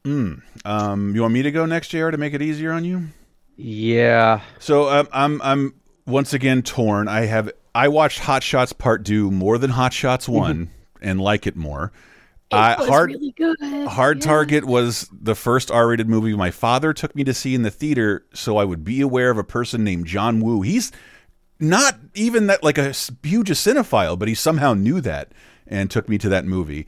Mm. 0.05 0.43
Um, 0.65 1.15
you 1.15 1.23
want 1.23 1.35
me 1.35 1.43
to 1.43 1.51
go 1.51 1.67
next, 1.67 1.89
Jr. 1.89 2.11
To 2.11 2.17
make 2.19 2.33
it 2.35 2.43
easier 2.43 2.73
on 2.73 2.85
you? 2.85 3.09
Yeah. 3.57 4.41
So 4.59 4.89
um, 4.89 5.09
I'm 5.13 5.43
I'm 5.43 5.75
once 6.07 6.33
again 6.33 6.63
torn. 6.63 7.09
I 7.09 7.27
have 7.27 7.51
I 7.75 7.89
watched 7.89 8.21
Hot 8.21 8.43
Shots 8.43 8.73
Part 8.73 9.05
Two 9.05 9.31
more 9.31 9.59
than 9.59 9.71
Hot 9.71 9.93
Shots 9.93 10.29
One 10.29 10.71
and 11.03 11.21
like 11.21 11.47
it 11.47 11.57
more. 11.57 11.93
It 12.51 12.57
Uh, 12.57 12.77
was 12.79 12.89
hard 12.89 13.11
really 13.11 13.33
good. 13.37 13.61
Hard 13.89 14.19
Yeah. 14.19 14.25
Target 14.25 14.65
was 14.65 15.09
the 15.13 15.35
first 15.37 15.71
R-rated 15.71 16.09
movie 16.09 16.35
my 16.35 16.51
father 16.51 16.93
took 16.93 17.15
me 17.15 17.23
to 17.25 17.33
see 17.35 17.55
in 17.55 17.63
the 17.63 17.71
theater, 17.71 18.25
so 18.35 18.57
I 18.57 18.65
would 18.65 18.83
be 18.83 19.01
aware 19.03 19.31
of 19.31 19.39
a 19.39 19.45
person 19.45 19.85
named 19.85 20.07
John 20.07 20.41
Woo. 20.41 20.63
He's 20.63 20.91
not 21.61 21.99
even 22.15 22.47
that 22.49 22.65
like 22.65 22.79
a 22.79 22.93
huge 23.23 23.51
a 23.51 23.55
cinephile, 23.55 24.19
but 24.19 24.27
he 24.29 24.35
somehow 24.35 24.75
knew 24.75 25.01
that 25.03 25.31
and 25.67 25.91
took 25.91 26.09
me 26.09 26.19
to 26.19 26.29
that 26.31 26.45
movie. 26.45 26.87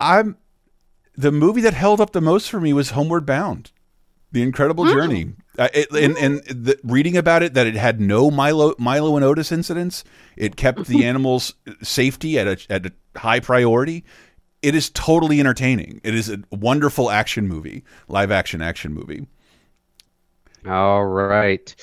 I'm 0.00 0.36
the 1.16 1.32
movie 1.32 1.60
that 1.60 1.74
held 1.74 2.00
up 2.00 2.12
the 2.12 2.20
most 2.20 2.50
for 2.50 2.60
me 2.60 2.72
was 2.72 2.90
Homeward 2.90 3.26
Bound, 3.26 3.70
The 4.32 4.42
Incredible 4.42 4.86
Journey. 4.86 5.34
Uh, 5.58 5.68
it, 5.72 5.90
and 5.92 6.16
and 6.16 6.44
the, 6.44 6.78
reading 6.82 7.16
about 7.16 7.42
it 7.42 7.54
that 7.54 7.66
it 7.66 7.76
had 7.76 8.00
no 8.00 8.30
Milo 8.30 8.74
Milo 8.78 9.14
and 9.16 9.24
Otis 9.24 9.52
incidents, 9.52 10.02
it 10.36 10.56
kept 10.56 10.86
the 10.86 11.04
animals' 11.06 11.54
safety 11.82 12.38
at 12.38 12.46
a 12.48 12.58
at 12.68 12.86
a 12.86 12.92
high 13.16 13.40
priority. 13.40 14.04
It 14.62 14.74
is 14.74 14.90
totally 14.90 15.40
entertaining. 15.40 16.00
It 16.02 16.14
is 16.14 16.28
a 16.30 16.42
wonderful 16.50 17.10
action 17.10 17.46
movie, 17.46 17.84
live 18.08 18.30
action 18.30 18.62
action 18.62 18.92
movie. 18.92 19.26
All 20.66 21.04
right. 21.04 21.74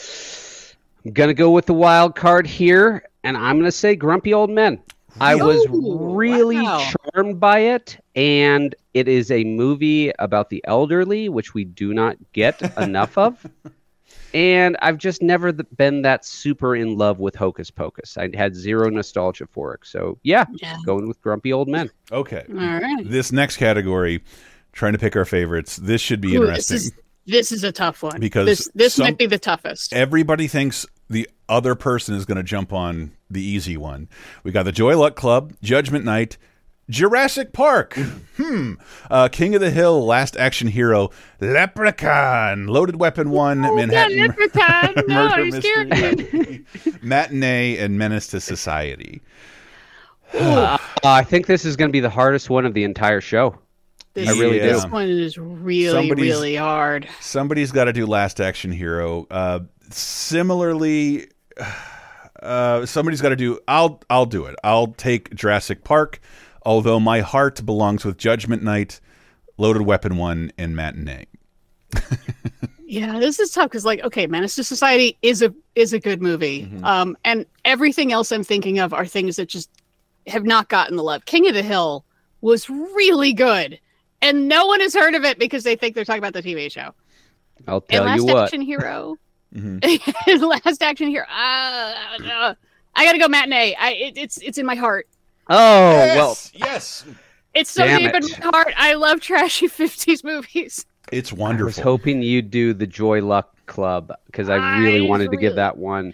I'm 1.05 1.13
gonna 1.13 1.33
go 1.33 1.51
with 1.51 1.67
the 1.67 1.73
wild 1.73 2.15
card 2.15 2.45
here, 2.45 3.03
and 3.23 3.37
I'm 3.37 3.57
gonna 3.59 3.71
say 3.71 3.95
Grumpy 3.95 4.33
Old 4.33 4.49
Men. 4.49 4.81
I 5.19 5.35
was 5.35 5.65
really 5.69 6.57
wow. 6.57 6.89
charmed 7.13 7.39
by 7.39 7.59
it, 7.59 7.97
and 8.15 8.75
it 8.93 9.07
is 9.07 9.31
a 9.31 9.43
movie 9.43 10.11
about 10.19 10.49
the 10.49 10.61
elderly, 10.67 11.29
which 11.29 11.53
we 11.53 11.63
do 11.63 11.93
not 11.93 12.17
get 12.33 12.61
enough 12.77 13.17
of. 13.17 13.45
And 14.33 14.77
I've 14.81 14.97
just 14.97 15.21
never 15.21 15.51
th- 15.51 15.67
been 15.75 16.03
that 16.03 16.23
super 16.25 16.73
in 16.75 16.97
love 16.97 17.19
with 17.19 17.35
Hocus 17.35 17.69
Pocus. 17.69 18.17
I 18.17 18.29
had 18.33 18.55
zero 18.55 18.89
nostalgia 18.89 19.45
for 19.51 19.73
it. 19.73 19.81
So 19.83 20.17
yeah, 20.23 20.45
Yeah. 20.61 20.77
going 20.85 21.07
with 21.07 21.21
Grumpy 21.21 21.51
Old 21.51 21.67
Men. 21.67 21.89
Okay, 22.11 22.45
All 22.49 22.55
right. 22.55 23.09
this 23.09 23.31
next 23.33 23.57
category, 23.57 24.23
trying 24.71 24.93
to 24.93 24.99
pick 24.99 25.15
our 25.17 25.25
favorites. 25.25 25.75
This 25.77 25.99
should 26.01 26.21
be 26.21 26.35
Ooh, 26.37 26.43
interesting. 26.43 26.75
This 26.75 26.85
is, 26.85 26.91
this 27.25 27.51
is 27.51 27.63
a 27.65 27.71
tough 27.73 28.03
one 28.03 28.19
Because 28.21 28.45
this 28.47 28.69
this 28.73 28.93
some- 28.95 29.03
might 29.05 29.17
be 29.17 29.25
the 29.25 29.37
toughest. 29.39 29.91
everybody 29.93 30.47
thinks 30.47 30.85
the 31.09 31.29
other 31.49 31.75
person 31.75 32.15
is 32.15 32.23
going 32.25 32.37
to 32.37 32.43
jump 32.43 32.71
on 32.71 33.11
the 33.29 33.41
easy 33.43 33.75
one. 33.75 34.07
We 34.43 34.51
got 34.53 34.63
the 34.63 34.71
Joy 34.71 34.97
Luck 34.97 35.15
Club, 35.17 35.53
Judgment 35.61 36.05
Night, 36.05 36.37
Jurassic 36.91 37.53
Park. 37.53 37.97
Hmm. 38.37 38.73
Uh, 39.11 39.27
King 39.27 39.53
of 39.53 39.61
the 39.61 39.69
Hill, 39.69 40.03
Last 40.03 40.35
Action 40.35 40.67
Hero, 40.67 41.11
Leprechaun, 41.41 42.65
Loaded 42.65 42.95
Weapon 42.95 43.29
One, 43.29 43.63
Oh, 43.63 43.75
Manhattan 43.75 44.17
yeah, 44.17 44.25
Leprechaun. 44.39 45.03
No, 45.07 45.37
you 45.37 45.51
scared 45.51 45.89
me. 45.91 46.61
Matinee, 47.03 47.77
and 47.77 47.99
Menace 47.99 48.27
to 48.27 48.41
Society. 48.41 49.21
Uh, 50.33 50.77
I 51.03 51.23
think 51.23 51.45
this 51.45 51.65
is 51.65 51.75
going 51.75 51.89
to 51.89 51.93
be 51.93 51.99
the 51.99 52.09
hardest 52.09 52.49
one 52.49 52.65
of 52.65 52.73
the 52.73 52.83
entire 52.83 53.19
show. 53.21 53.59
This, 54.15 54.29
I 54.29 54.31
really 54.31 54.59
this 54.59 54.85
one 54.85 55.09
is 55.09 55.37
really, 55.37 55.91
Somebody's- 55.91 56.33
really 56.33 56.55
hard. 56.55 57.07
Somebody's 57.19 57.71
got 57.71 57.83
to 57.85 57.93
do 57.93 58.05
Last 58.07 58.39
Action 58.41 58.71
Hero. 58.71 59.27
Uh, 59.29 59.59
similarly, 59.89 61.27
uh, 62.41 62.85
somebody's 62.85 63.21
got 63.21 63.29
to 63.29 63.35
do. 63.35 63.59
I'll 63.67 64.01
I'll 64.09 64.25
do 64.25 64.45
it. 64.45 64.55
I'll 64.63 64.87
take 64.87 65.35
Jurassic 65.35 65.83
Park, 65.83 66.19
although 66.63 66.99
my 66.99 67.21
heart 67.21 67.65
belongs 67.65 68.03
with 68.05 68.17
Judgment 68.17 68.63
Night, 68.63 68.99
Loaded 69.57 69.83
Weapon 69.83 70.17
One, 70.17 70.51
and 70.57 70.75
Matinee. 70.75 71.25
Yeah, 72.85 73.19
this 73.19 73.39
is 73.39 73.51
tough 73.51 73.69
because, 73.69 73.85
like, 73.85 74.03
okay, 74.03 74.27
Menace 74.27 74.55
to 74.55 74.65
Society 74.65 75.17
is 75.21 75.41
a 75.41 75.53
is 75.75 75.93
a 75.93 75.99
good 75.99 76.21
movie, 76.21 76.63
Mm-hmm. 76.63 76.83
um, 76.83 77.15
and 77.23 77.45
everything 77.63 78.11
else 78.11 78.33
I'm 78.33 78.43
thinking 78.43 78.79
of 78.79 78.93
are 78.93 79.05
things 79.05 79.37
that 79.37 79.47
just 79.47 79.69
have 80.27 80.43
not 80.43 80.67
gotten 80.67 80.97
the 80.97 81.03
love. 81.03 81.23
King 81.25 81.47
of 81.47 81.53
the 81.53 81.63
Hill 81.63 82.03
was 82.41 82.69
really 82.69 83.31
good, 83.31 83.79
and 84.21 84.49
no 84.49 84.65
one 84.65 84.81
has 84.81 84.93
heard 84.93 85.15
of 85.15 85.23
it 85.23 85.39
because 85.39 85.63
they 85.63 85.77
think 85.77 85.95
they're 85.95 86.03
talking 86.03 86.19
about 86.21 86.33
the 86.33 86.43
TV 86.43 86.69
show. 86.69 86.93
I'll 87.65 87.79
tell 87.79 88.03
Last 88.03 88.17
you 88.17 88.25
what. 88.25 88.43
Action 88.43 88.61
Hero, 88.61 89.15
Mhm. 89.55 90.41
Last 90.65 90.83
Action 90.83 91.07
Hero. 91.07 91.25
Uh, 91.29 91.93
uh, 92.29 92.53
I 92.93 93.05
gotta 93.05 93.19
go 93.19 93.29
matinee. 93.29 93.73
I 93.79 93.91
it, 93.93 94.17
it's 94.17 94.37
it's 94.39 94.57
in 94.57 94.65
my 94.65 94.75
heart. 94.75 95.07
Oh 95.53 95.95
well, 96.15 96.37
yes, 96.53 97.03
It's 97.53 97.69
so 97.71 97.83
Damn 97.85 97.99
deep 97.99 98.13
it. 98.15 98.23
in 98.23 98.29
my 98.31 98.49
heart. 98.51 98.73
I 98.77 98.93
love 98.93 99.19
trashy 99.21 99.67
'50s 99.69 100.23
movies. 100.23 100.85
it's 101.11 101.33
wonderful. 101.33 101.65
I 101.65 101.67
was 101.67 101.79
hoping 101.79 102.21
you'd 102.21 102.49
do 102.51 102.73
the 102.73 102.87
Joy 102.87 103.21
Luck 103.21 103.53
Club 103.65 104.13
because 104.27 104.49
I 104.49 104.79
really 104.79 105.05
I 105.05 105.09
wanted 105.09 105.31
to 105.31 105.37
give 105.37 105.55
that 105.55 105.77
one. 105.77 106.13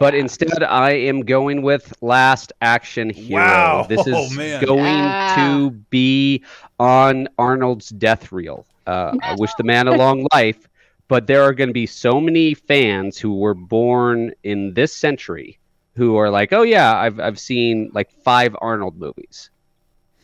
But 0.00 0.14
instead, 0.14 0.62
I 0.62 0.92
am 0.92 1.20
going 1.20 1.62
with 1.62 1.92
Last 2.00 2.52
Action 2.62 3.10
Hero. 3.10 3.42
Wow. 3.42 3.86
This 3.88 4.06
is 4.06 4.14
Oh, 4.16 4.30
man. 4.30 4.64
going 4.64 4.84
Yeah. 4.84 5.34
to 5.36 5.70
be 5.90 6.42
on 6.80 7.28
Arnold's 7.38 7.90
death 7.90 8.32
reel. 8.32 8.66
Uh, 8.86 9.14
I 9.22 9.34
wish 9.38 9.52
the 9.54 9.62
man 9.62 9.86
a 9.86 9.92
long 9.96 10.26
life, 10.32 10.68
but 11.08 11.26
there 11.26 11.42
are 11.42 11.52
going 11.52 11.68
to 11.68 11.74
be 11.74 11.86
so 11.86 12.18
many 12.20 12.54
fans 12.54 13.18
who 13.18 13.34
were 13.36 13.54
born 13.54 14.32
in 14.42 14.72
this 14.74 14.92
century 14.92 15.58
who 15.96 16.16
are 16.16 16.30
like, 16.30 16.52
"Oh 16.52 16.62
yeah, 16.62 16.94
I've 16.96 17.20
I've 17.20 17.38
seen 17.38 17.90
like 17.94 18.10
five 18.22 18.56
Arnold 18.60 18.98
movies," 18.98 19.50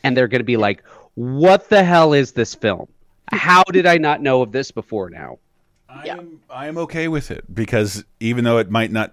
and 0.03 0.17
they're 0.17 0.29
going 0.29 0.41
to 0.41 0.45
be 0.45 0.57
like, 0.57 0.83
"What 1.15 1.69
the 1.69 1.83
hell 1.85 2.13
is 2.13 2.33
this 2.33 2.55
film? 2.55 2.89
How 3.33 3.63
did 3.65 3.87
I 3.87 3.99
not 3.99 4.21
know 4.23 4.43
of 4.43 4.53
this 4.53 4.71
before 4.71 5.11
now?" 5.11 5.39
I 5.89 6.05
Yeah. 6.07 6.17
am 6.19 6.41
I 6.49 6.67
am 6.69 6.79
okay 6.79 7.09
with 7.09 7.31
it 7.31 7.53
because 7.53 8.05
even 8.21 8.45
though 8.45 8.59
it 8.59 8.71
might 8.71 8.93
not 8.93 9.13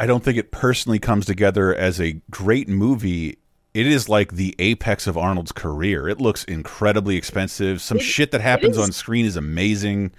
I 0.00 0.06
don't 0.06 0.24
think 0.24 0.36
it 0.36 0.50
personally 0.50 0.98
comes 0.98 1.24
together 1.24 1.72
as 1.74 2.00
a 2.00 2.20
great 2.30 2.68
movie. 2.68 3.38
It 3.74 3.86
is 3.88 4.08
like 4.08 4.32
the 4.34 4.54
apex 4.60 5.06
of 5.08 5.16
Arnold's 5.18 5.50
career. 5.52 6.08
It 6.08 6.20
looks 6.20 6.44
incredibly 6.44 7.16
expensive. 7.16 7.80
Some 7.80 7.98
It- 7.98 8.02
shit 8.02 8.30
that 8.32 8.40
happens 8.40 8.76
is. 8.76 8.82
on 8.82 8.92
screen 8.92 9.24
is 9.24 9.36
amazing. 9.36 10.12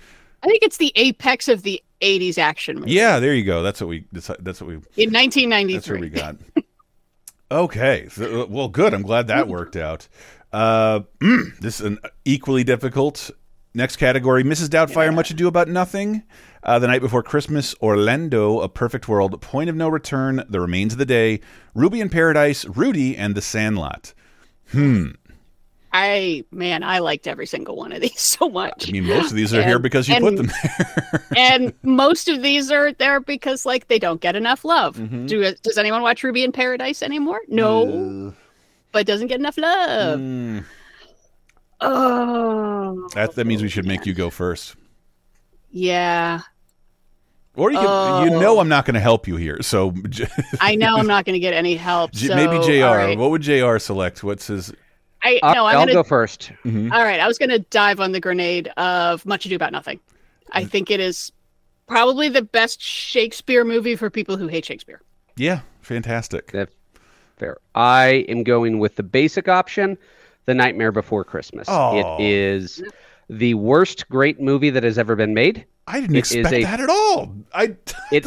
I 0.45 0.47
think 0.47 0.63
it's 0.63 0.77
the 0.77 0.91
apex 0.95 1.47
of 1.47 1.63
the 1.63 1.81
'80s 2.01 2.37
action 2.37 2.79
movie. 2.79 2.91
Yeah, 2.91 3.19
there 3.19 3.33
you 3.33 3.43
go. 3.43 3.63
That's 3.63 3.81
what 3.81 3.87
we 3.87 4.05
that's, 4.11 4.29
that's 4.39 4.61
what 4.61 4.67
we 4.67 4.73
in 4.95 5.11
1993. 5.11 5.73
that's 5.73 5.89
what 5.89 5.99
we 5.99 6.09
got. 6.09 6.35
okay. 7.51 8.07
So, 8.09 8.45
well, 8.45 8.69
good. 8.69 8.93
I'm 8.93 9.01
glad 9.01 9.27
that 9.27 9.47
worked 9.47 9.75
out. 9.75 10.07
Uh, 10.53 11.01
mm, 11.19 11.57
this 11.59 11.79
is 11.79 11.85
an 11.87 11.99
equally 12.23 12.63
difficult 12.63 13.31
next 13.73 13.97
category. 13.97 14.43
Mrs. 14.43 14.69
Doubtfire, 14.69 15.13
Much 15.13 15.31
Ado 15.31 15.47
About 15.47 15.67
Nothing. 15.67 16.23
Uh, 16.63 16.79
the 16.79 16.87
Night 16.87 17.01
Before 17.01 17.21
Christmas, 17.21 17.75
Orlando, 17.81 18.59
A 18.59 18.69
Perfect 18.69 19.07
World, 19.07 19.39
Point 19.41 19.69
of 19.69 19.75
No 19.75 19.87
Return, 19.89 20.43
The 20.49 20.59
Remains 20.59 20.93
of 20.93 20.99
the 20.99 21.05
Day, 21.05 21.41
Ruby 21.75 22.01
in 22.01 22.09
Paradise, 22.09 22.65
Rudy, 22.65 23.15
and 23.15 23.35
The 23.35 23.41
Sandlot. 23.41 24.13
I 25.97 26.43
man, 26.51 26.83
I 26.83 26.99
liked 26.99 27.25
every 27.27 27.45
single 27.45 27.75
one 27.77 27.91
of 27.93 28.01
these 28.01 28.19
so 28.37 28.49
much. 28.49 28.89
I 28.89 28.91
mean, 28.91 29.05
most 29.05 29.31
of 29.31 29.37
these 29.37 29.53
are 29.53 29.63
here 29.63 29.79
because 29.79 30.09
you 30.09 30.19
put 30.19 30.35
them 30.35 30.47
there. 30.63 31.25
and 31.37 31.73
most 31.83 32.27
of 32.27 32.41
these 32.41 32.69
are 32.71 32.91
there 32.93 33.19
because 33.21 33.65
like 33.65 33.87
they 33.87 33.97
don't 33.99 34.19
get 34.19 34.35
enough 34.35 34.65
love. 34.65 34.97
Mm-hmm. 34.97 35.27
Do 35.27 35.53
does 35.63 35.77
anyone 35.77 36.01
watch 36.01 36.21
Ruby 36.23 36.43
in 36.43 36.51
Paradise 36.51 37.01
anymore? 37.01 37.39
No, 37.47 38.33
but 38.91 38.99
it 39.03 39.07
doesn't 39.07 39.27
get 39.27 39.39
enough 39.39 39.57
love. 39.57 40.19
Mm, 40.19 40.65
Oh, 41.81 43.07
that, 43.13 43.35
that 43.35 43.45
means 43.45 43.61
we 43.61 43.69
should 43.69 43.85
make 43.85 44.05
you 44.05 44.13
go 44.13 44.29
first. 44.29 44.75
yeah. 45.71 46.41
Or 47.57 47.71
you, 47.71 47.77
can, 47.77 48.27
you 48.27 48.35
Oh. 48.35 48.39
know 48.41 48.59
I'm 48.59 48.67
not 48.67 48.83
going 48.85 48.95
to 48.95 48.99
help 48.99 49.29
you 49.29 49.37
here. 49.37 49.61
So 49.61 49.93
I 50.59 50.75
know 50.75 50.97
I'm 50.97 51.07
not 51.07 51.23
going 51.23 51.35
to 51.35 51.39
get 51.39 51.53
any 51.53 51.75
help. 51.75 52.13
So, 52.13 52.35
maybe 52.35 52.59
JR. 52.65 52.83
right. 52.97 53.17
What 53.17 53.31
would 53.31 53.41
JR 53.43 53.77
select? 53.77 54.25
What's 54.25 54.47
his? 54.47 54.73
I 55.25 55.39
I'll, 55.43 55.55
no, 55.55 55.65
I'm 55.65 55.75
I'll 55.77 55.81
gonna. 55.81 55.93
go 55.93 56.03
first. 56.03 56.51
Mhm. 56.65 56.91
All 56.91 57.03
right, 57.03 57.19
I 57.19 57.27
was 57.27 57.37
going 57.37 57.49
to 57.49 57.59
dive 57.59 57.99
on 57.99 58.11
the 58.11 58.19
grenade 58.19 58.67
of 58.77 59.25
Much 59.25 59.45
Ado 59.45 59.55
About 59.55 59.71
Nothing. 59.71 59.99
I 60.51 60.63
think 60.65 60.91
it 60.91 60.99
is 60.99 61.31
probably 61.87 62.29
the 62.29 62.41
best 62.43 62.81
Shakespeare 62.81 63.63
movie 63.65 63.95
for 63.95 64.09
people 64.09 64.37
who 64.37 64.47
hate 64.47 64.65
Shakespeare. 64.65 65.01
Yeah, 65.35 65.61
fantastic. 65.81 66.51
That- 66.51 66.69
Fair. 67.37 67.57
I 67.75 68.25
am 68.29 68.43
going 68.43 68.79
with 68.79 68.95
the 68.95 69.03
basic 69.03 69.49
option, 69.49 69.97
The 70.45 70.53
Nightmare 70.53 70.93
Before 70.93 71.25
Christmas. 71.25 71.67
Oh. 71.69 71.97
It 72.19 72.23
is 72.23 72.81
the 73.29 73.55
worst 73.55 74.07
great 74.07 74.39
movie 74.39 74.69
that 74.69 74.83
has 74.83 74.97
ever 74.97 75.17
been 75.17 75.33
made. 75.33 75.65
I 75.87 75.99
didn't 75.99 76.15
It 76.15 76.25
is 76.25 76.31
expect 76.31 76.55
a- 76.55 76.63
that 76.63 76.79
at 76.79 76.89
all. 76.89 77.35
I 77.53 77.75
It 78.11 78.25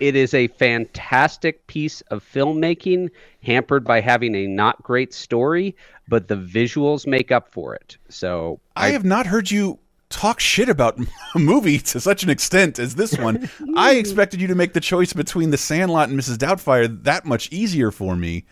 it 0.00 0.14
is 0.16 0.34
a 0.34 0.48
fantastic 0.48 1.66
piece 1.66 2.00
of 2.02 2.22
filmmaking, 2.24 3.08
hampered 3.42 3.84
by 3.84 4.00
having 4.00 4.34
a 4.34 4.46
not 4.46 4.82
great 4.82 5.14
story, 5.14 5.74
but 6.08 6.28
the 6.28 6.36
visuals 6.36 7.06
make 7.06 7.30
up 7.30 7.48
for 7.48 7.74
it. 7.74 7.96
So 8.08 8.60
I 8.76 8.88
have 8.88 9.04
not 9.04 9.26
heard 9.26 9.50
you 9.50 9.78
talk 10.08 10.40
shit 10.40 10.68
about 10.68 10.98
a 11.34 11.38
movie 11.38 11.78
to 11.78 12.00
such 12.00 12.22
an 12.22 12.30
extent 12.30 12.78
as 12.78 12.94
this 12.94 13.16
one. 13.18 13.48
I 13.76 13.94
expected 13.94 14.40
you 14.40 14.46
to 14.48 14.54
make 14.54 14.74
the 14.74 14.80
choice 14.80 15.12
between 15.12 15.50
The 15.50 15.56
Sandlot 15.56 16.08
and 16.08 16.18
Mrs. 16.18 16.36
Doubtfire 16.36 17.02
that 17.04 17.24
much 17.24 17.50
easier 17.50 17.90
for 17.90 18.14
me. 18.14 18.44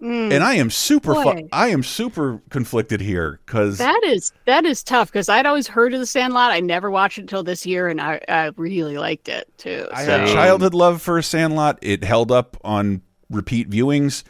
Hmm. 0.00 0.32
And 0.32 0.42
I 0.42 0.54
am 0.54 0.68
super 0.68 1.14
fu- 1.14 1.48
I 1.52 1.68
am 1.68 1.84
super 1.84 2.42
conflicted 2.50 3.00
here 3.00 3.38
cuz 3.46 3.78
That 3.78 4.00
is 4.02 4.32
that 4.46 4.64
is 4.64 4.82
tough 4.82 5.12
because 5.12 5.28
I'd 5.28 5.46
always 5.46 5.68
heard 5.68 5.94
of 5.94 6.00
the 6.00 6.06
Sandlot. 6.06 6.50
I 6.50 6.58
never 6.58 6.90
watched 6.90 7.18
it 7.18 7.22
until 7.22 7.44
this 7.44 7.64
year, 7.64 7.86
and 7.86 8.00
I, 8.00 8.20
I 8.28 8.50
really 8.56 8.98
liked 8.98 9.28
it 9.28 9.46
too. 9.58 9.86
I 9.92 10.04
so- 10.04 10.18
had 10.18 10.28
childhood 10.28 10.74
love 10.74 11.00
for 11.00 11.22
Sandlot. 11.22 11.78
It 11.82 12.02
held 12.02 12.32
up 12.32 12.56
on 12.64 13.02
repeat 13.30 13.70
viewings. 13.70 14.24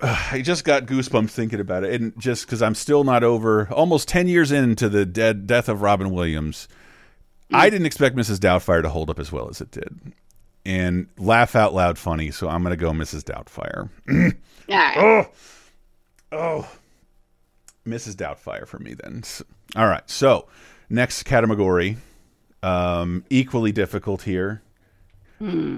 I 0.32 0.42
just 0.42 0.64
got 0.64 0.86
goosebumps 0.86 1.30
thinking 1.30 1.60
about 1.60 1.84
it, 1.84 2.00
and 2.00 2.18
just 2.18 2.46
because 2.46 2.62
I'm 2.62 2.74
still 2.74 3.04
not 3.04 3.22
over, 3.22 3.68
almost 3.72 4.08
ten 4.08 4.26
years 4.28 4.50
into 4.52 4.88
the 4.88 5.04
dead 5.04 5.46
death 5.46 5.68
of 5.68 5.82
Robin 5.82 6.10
Williams, 6.10 6.68
I 7.52 7.68
didn't 7.68 7.86
expect 7.86 8.16
Mrs. 8.16 8.38
Doubtfire 8.38 8.82
to 8.82 8.88
hold 8.88 9.10
up 9.10 9.18
as 9.18 9.30
well 9.30 9.48
as 9.48 9.60
it 9.60 9.70
did, 9.70 10.12
and 10.64 11.08
laugh 11.18 11.54
out 11.54 11.74
loud 11.74 11.98
funny. 11.98 12.30
So 12.30 12.48
I'm 12.48 12.62
gonna 12.62 12.76
go 12.76 12.92
Mrs. 12.92 13.24
Doubtfire. 13.24 13.90
Yeah. 14.68 15.24
Oh, 16.32 16.58
oh, 16.62 16.68
Mrs. 17.86 18.14
Doubtfire 18.14 18.66
for 18.66 18.78
me 18.78 18.94
then. 18.94 19.24
All 19.74 19.86
right, 19.86 20.08
so 20.08 20.46
next 20.88 21.24
category, 21.24 21.96
um, 22.62 23.24
equally 23.30 23.72
difficult 23.72 24.22
here 24.22 24.62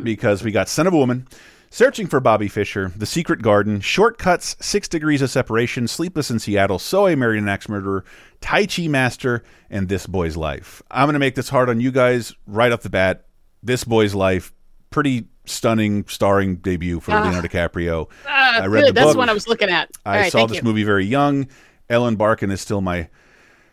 because 0.02 0.42
we 0.42 0.50
got 0.50 0.68
Son 0.68 0.86
of 0.86 0.92
a 0.92 0.96
Woman, 0.96 1.26
Searching 1.74 2.06
for 2.06 2.20
Bobby 2.20 2.48
Fischer, 2.48 2.92
The 2.94 3.06
Secret 3.06 3.40
Garden, 3.40 3.80
Shortcuts, 3.80 4.56
Six 4.60 4.88
Degrees 4.88 5.22
of 5.22 5.30
Separation, 5.30 5.88
Sleepless 5.88 6.30
in 6.30 6.38
Seattle, 6.38 6.78
So 6.78 7.06
I 7.06 7.14
Married 7.14 7.38
an 7.38 7.48
Axe 7.48 7.66
Murderer, 7.66 8.04
Tai 8.42 8.66
Chi 8.66 8.88
Master, 8.88 9.42
and 9.70 9.88
This 9.88 10.06
Boy's 10.06 10.36
Life. 10.36 10.82
I'm 10.90 11.06
going 11.06 11.14
to 11.14 11.18
make 11.18 11.34
this 11.34 11.48
hard 11.48 11.70
on 11.70 11.80
you 11.80 11.90
guys 11.90 12.34
right 12.46 12.70
off 12.70 12.82
the 12.82 12.90
bat. 12.90 13.24
This 13.62 13.84
Boy's 13.84 14.14
Life, 14.14 14.52
pretty 14.90 15.28
stunning 15.46 16.04
starring 16.08 16.56
debut 16.56 17.00
for 17.00 17.12
Ah. 17.12 17.22
Leonardo 17.22 17.48
DiCaprio. 17.48 18.10
Ah, 18.28 18.60
I 18.60 18.66
read 18.66 18.82
good. 18.82 18.88
the 18.88 18.92
That's 18.92 19.04
book. 19.06 19.12
the 19.14 19.18
one 19.20 19.30
I 19.30 19.32
was 19.32 19.48
looking 19.48 19.70
at. 19.70 19.90
All 20.04 20.12
I 20.12 20.20
right, 20.20 20.32
saw 20.32 20.44
this 20.44 20.58
you. 20.58 20.62
movie 20.64 20.84
very 20.84 21.06
young. 21.06 21.48
Ellen 21.88 22.16
Barkin 22.16 22.50
is 22.50 22.60
still 22.60 22.82
my 22.82 23.08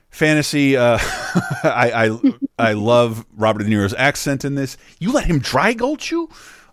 fantasy. 0.10 0.78
Uh, 0.78 0.98
I, 1.64 2.08
I 2.58 2.70
I 2.70 2.74
love 2.74 3.26
Robert 3.36 3.64
De 3.64 3.70
Niro's 3.70 3.94
accent 3.94 4.46
in 4.46 4.56
this. 4.56 4.78
You 5.00 5.12
let 5.12 5.26
him 5.26 5.40
dry 5.40 5.74
gulch 5.74 6.12
you? 6.12 6.30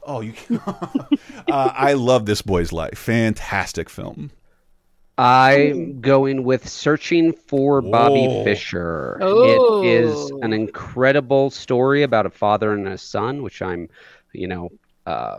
Oh, 0.07 0.21
you. 0.21 0.35
uh, 0.69 1.73
I 1.75 1.95
love 1.95 2.27
this 2.27 2.41
boy's 2.41 2.73
life. 2.73 2.97
Fantastic 2.97 3.91
film. 3.91 4.31
I'm 5.19 6.01
going 6.01 6.45
with 6.45 6.69
Searching 6.69 7.33
for 7.33 7.81
Bobby 7.81 8.27
Whoa. 8.27 8.45
Fischer. 8.45 9.19
Oh. 9.21 9.83
It 9.83 9.89
is 9.89 10.31
an 10.43 10.53
incredible 10.53 11.51
story 11.51 12.03
about 12.03 12.27
a 12.27 12.31
father 12.31 12.73
and 12.73 12.87
a 12.87 12.99
son, 12.99 13.43
which 13.43 13.63
I'm, 13.63 13.89
you 14.33 14.47
know, 14.47 14.71
uh, 15.07 15.39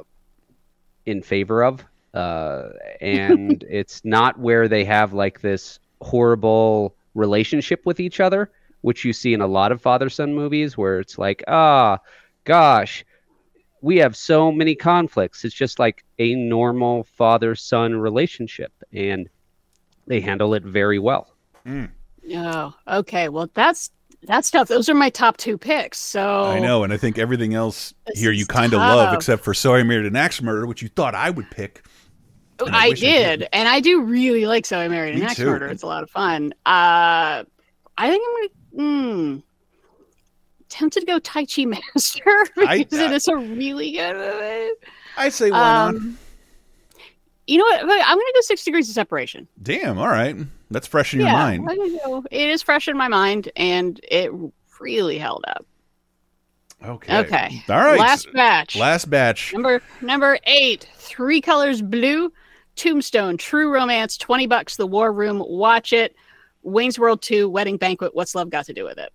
in 1.05 1.22
favor 1.22 1.63
of. 1.63 1.86
uh, 2.13 2.70
and 2.99 3.63
it's 3.70 4.03
not 4.03 4.39
where 4.39 4.68
they 4.68 4.84
have 4.84 5.13
like 5.13 5.41
this 5.41 5.80
horrible 6.01 6.95
relationship 7.13 7.86
with 7.86 7.99
each 7.99 8.20
other, 8.20 8.51
which 8.82 9.05
you 9.05 9.13
see 9.13 9.34
in 9.34 9.41
a 9.41 9.47
lot 9.47 9.72
of 9.72 9.82
father 9.82 10.09
son 10.09 10.34
movies, 10.34 10.78
where 10.78 10.99
it's 10.99 11.18
like, 11.18 11.43
ah, 11.47 11.99
gosh, 12.43 13.05
we 13.82 13.97
have 13.97 14.15
so 14.15 14.51
many 14.51 14.75
conflicts. 14.75 15.45
It's 15.45 15.55
just 15.55 15.80
like 15.80 16.03
a 16.19 16.36
normal 16.36 17.03
father 17.03 17.55
son 17.55 17.95
relationship, 17.95 18.71
and 18.93 19.30
they 20.07 20.21
handle 20.21 20.53
it 20.53 20.63
very 20.63 20.99
well. 20.99 21.34
Oh, 22.34 22.73
okay. 22.88 23.30
Well, 23.30 23.49
that's 23.53 23.91
that's 24.23 24.49
tough. 24.49 24.67
Those 24.67 24.89
are 24.89 24.95
my 24.95 25.09
top 25.09 25.38
two 25.38 25.57
picks. 25.57 25.99
So 25.99 26.45
I 26.45 26.59
know, 26.59 26.84
and 26.84 26.91
I 26.91 26.97
think 26.97 27.17
everything 27.17 27.53
else 27.53 27.93
This 28.07 28.19
here 28.19 28.32
you 28.32 28.45
kind 28.45 28.73
of 28.73 28.80
love, 28.80 29.13
except 29.13 29.43
for 29.43 29.53
So 29.53 29.75
I 29.75 29.84
Married 29.84 30.05
an 30.05 30.15
Axe 30.15 30.41
Murder, 30.41 30.65
which 30.65 30.82
you 30.82 30.89
thought 30.89 31.15
I 31.15 31.30
would 31.30 31.49
pick. 31.51 31.84
And 32.59 32.75
I 32.75 32.88
I 32.88 32.89
wish 32.89 33.03
I 33.03 33.05
did, 33.05 33.47
and 33.53 33.67
I 33.69 33.80
do 33.80 34.01
really 34.01 34.45
like 34.45 34.65
So 34.65 34.80
I 34.80 34.88
Married 34.88 35.15
an 35.15 35.23
Axe 35.23 35.36
too. 35.36 35.45
Murder. 35.45 35.67
It's 35.67 35.84
a 35.84 35.88
lot 35.88 36.03
of 36.03 36.09
fun. 36.09 36.53
Uh, 36.65 37.43
I 37.97 38.09
think 38.09 38.23
I'm 38.25 38.34
gonna. 38.34 38.49
Hmm, 38.75 39.38
tempted 40.70 41.01
to 41.01 41.05
go 41.05 41.20
Tai 41.20 41.45
Chi 41.45 41.65
Master 41.95 42.45
I- 42.57 42.80
because 42.80 42.99
it 42.99 43.11
is 43.11 43.28
a 43.28 43.38
really 43.38 43.91
good 43.91 44.15
movie. 44.15 44.72
I 45.18 45.30
say 45.30 45.51
why 45.51 45.57
not? 45.57 45.95
Um, 45.95 46.18
you 47.47 47.57
know 47.57 47.63
what? 47.63 47.82
I'm 47.82 48.18
gonna 48.18 48.32
go 48.34 48.41
Six 48.41 48.63
Degrees 48.63 48.89
of 48.89 48.93
Separation. 48.93 49.47
Damn, 49.63 49.97
all 49.97 50.09
right. 50.09 50.36
That's 50.70 50.86
fresh 50.86 51.13
in 51.13 51.22
your 51.22 51.32
mind. 51.32 51.68
I'm 51.70 52.26
it 52.30 52.49
is 52.49 52.61
fresh 52.61 52.88
in 52.88 52.97
my 52.97 53.07
mind, 53.07 53.49
and 53.55 53.99
it 54.09 54.32
really 54.80 55.18
held 55.18 55.45
up. 55.47 55.65
Okay. 56.86 57.18
Okay. 57.20 57.63
All 57.70 57.78
right. 57.78 57.99
Last 57.99 58.32
batch. 58.34 58.76
Last 58.76 59.09
batch. 59.09 59.53
Number 59.53 59.82
number 60.01 60.38
eight, 60.43 60.88
Three 60.95 61.41
Colors 61.41 61.82
Blue, 61.82 62.32
Tombstone, 62.76 63.38
True 63.38 63.74
Romance, 63.74 64.18
twenty 64.18 64.45
bucks. 64.45 64.76
The 64.76 64.86
War 64.86 65.11
Room, 65.11 65.41
watch 65.47 65.93
it. 65.93 66.15
Wayne's 66.63 66.99
World 66.99 67.22
Two, 67.22 67.49
Wedding 67.49 67.78
Banquet. 67.78 68.13
What's 68.13 68.36
love 68.36 68.49
got 68.49 68.65
to 68.65 68.74
do 68.74 68.84
with 68.84 68.97
it? 68.97 69.11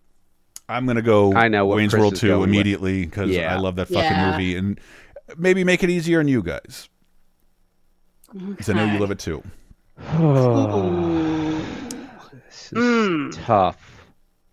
I'm 0.68 0.86
gonna 0.86 1.02
go. 1.02 1.34
I 1.34 1.48
know 1.48 1.66
what 1.66 1.76
Wayne's 1.76 1.92
Chris 1.92 2.00
World 2.00 2.12
is 2.14 2.20
Two 2.20 2.42
immediately 2.42 3.04
because 3.04 3.30
Yeah. 3.30 3.54
I 3.54 3.58
love 3.58 3.76
that 3.76 3.88
fucking 3.88 4.02
Yeah. 4.02 4.30
movie, 4.32 4.56
and 4.56 4.80
maybe 5.36 5.64
make 5.64 5.82
it 5.82 5.90
easier 5.90 6.20
on 6.20 6.28
you 6.28 6.42
guys 6.42 6.88
because 8.32 8.68
I 8.70 8.72
know 8.74 8.84
you 8.92 8.98
love 8.98 9.10
it 9.10 9.18
too. 9.18 9.42
This 12.46 12.72
is 12.72 12.78
Mm. 12.78 13.44
tough. 13.44 14.06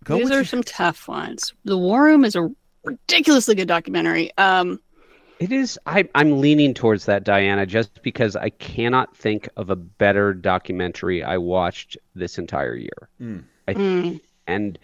Go 0.04 0.18
These 0.18 0.30
are 0.30 0.34
your- 0.36 0.44
some 0.44 0.62
tough 0.62 1.06
ones. 1.08 1.52
The 1.64 1.76
War 1.76 2.04
Room 2.04 2.24
is 2.24 2.34
a 2.34 2.48
ridiculously 2.84 3.54
good 3.54 3.68
documentary. 3.68 4.30
Um, 4.38 4.80
It 5.38 5.52
is. 5.52 5.78
I, 5.86 6.06
I'm 6.14 6.40
leaning 6.40 6.74
towards 6.74 7.06
that, 7.06 7.24
Diana, 7.24 7.64
just 7.64 8.02
because 8.02 8.36
I 8.36 8.50
cannot 8.50 9.16
think 9.16 9.48
of 9.56 9.70
a 9.70 9.76
better 9.76 10.34
documentary 10.34 11.22
I 11.22 11.38
watched 11.38 11.96
this 12.14 12.36
entire 12.38 12.74
year. 12.74 13.08
I, 13.68 13.74
mm, 13.74 14.20
and 14.46 14.78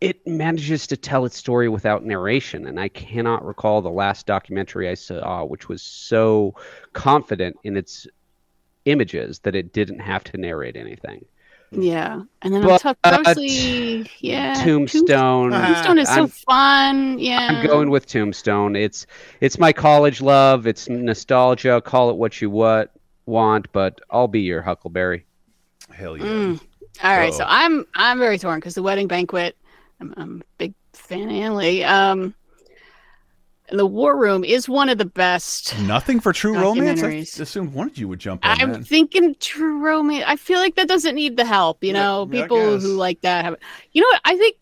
it 0.00 0.24
manages 0.26 0.86
to 0.86 0.96
tell 0.96 1.24
its 1.24 1.36
story 1.36 1.68
without 1.68 2.04
narration. 2.04 2.66
And 2.66 2.78
I 2.78 2.88
cannot 2.88 3.44
recall 3.44 3.82
the 3.82 3.90
last 3.90 4.26
documentary 4.26 4.88
I 4.88 4.94
saw, 4.94 5.44
which 5.44 5.68
was 5.68 5.82
so 5.82 6.54
confident 6.92 7.56
in 7.64 7.76
its 7.76 8.06
images 8.84 9.40
that 9.40 9.54
it 9.54 9.72
didn't 9.72 9.98
have 10.00 10.24
to 10.24 10.36
narrate 10.38 10.76
anything. 10.76 11.24
yeah, 11.70 12.22
and 12.40 12.54
then 12.54 12.62
But- 12.62 12.72
I'm 12.72 12.78
tough. 12.78 12.96
Obviously, 13.04 14.10
yeah, 14.20 14.54
Tombstone. 14.64 15.50
Tombstone 15.50 15.98
is 15.98 16.08
so 16.08 16.14
I'm- 16.14 16.28
fun. 16.28 17.18
Yeah, 17.18 17.48
I'm 17.50 17.66
going 17.66 17.90
with 17.90 18.06
Tombstone. 18.06 18.74
It's 18.76 19.04
it's 19.42 19.58
my 19.58 19.72
college 19.72 20.22
love. 20.22 20.66
It's 20.66 20.88
nostalgia. 20.88 21.82
Call 21.82 22.08
it 22.08 22.16
what 22.16 22.40
you 22.40 22.48
what 22.48 22.92
want, 23.26 23.70
but 23.72 24.00
I'll 24.10 24.28
be 24.28 24.40
your 24.40 24.62
Huckleberry. 24.62 25.26
Hell 25.90 26.16
yeah. 26.16 26.24
Mm. 26.24 26.60
All 27.04 27.16
right, 27.18 27.34
so 27.34 27.42
Uh-oh. 27.44 27.50
I'm 27.50 27.86
I'm 27.94 28.18
very 28.18 28.38
torn 28.38 28.58
because 28.60 28.74
the 28.74 28.82
wedding 28.82 29.06
banquet. 29.08 29.54
I'm, 30.00 30.14
I'm 30.16 30.40
a 30.42 30.44
big 30.58 30.74
fan 30.92 31.28
of 31.28 31.30
Ang 31.30 31.54
Lee. 31.54 31.84
Um, 31.84 32.34
and 33.68 33.78
the 33.78 33.86
War 33.86 34.16
Room 34.16 34.44
is 34.44 34.68
one 34.68 34.88
of 34.88 34.96
the 34.96 35.04
best. 35.04 35.78
Nothing 35.80 36.20
for 36.20 36.32
True 36.32 36.58
Romance. 36.58 37.02
I 37.02 37.42
assumed 37.42 37.74
one 37.74 37.88
of 37.88 37.98
you 37.98 38.08
would 38.08 38.18
jump 38.18 38.40
I'm 38.42 38.72
that. 38.72 38.86
thinking 38.86 39.34
True 39.40 39.84
Romance. 39.84 40.24
I 40.26 40.36
feel 40.36 40.58
like 40.58 40.76
that 40.76 40.88
doesn't 40.88 41.14
need 41.14 41.36
the 41.36 41.44
help. 41.44 41.84
You 41.84 41.92
know, 41.92 42.22
I 42.22 42.32
people 42.32 42.78
who 42.78 42.94
like 42.94 43.20
that 43.22 43.44
have. 43.44 43.56
You 43.92 44.02
know 44.02 44.08
what? 44.08 44.22
I 44.24 44.36
think 44.38 44.56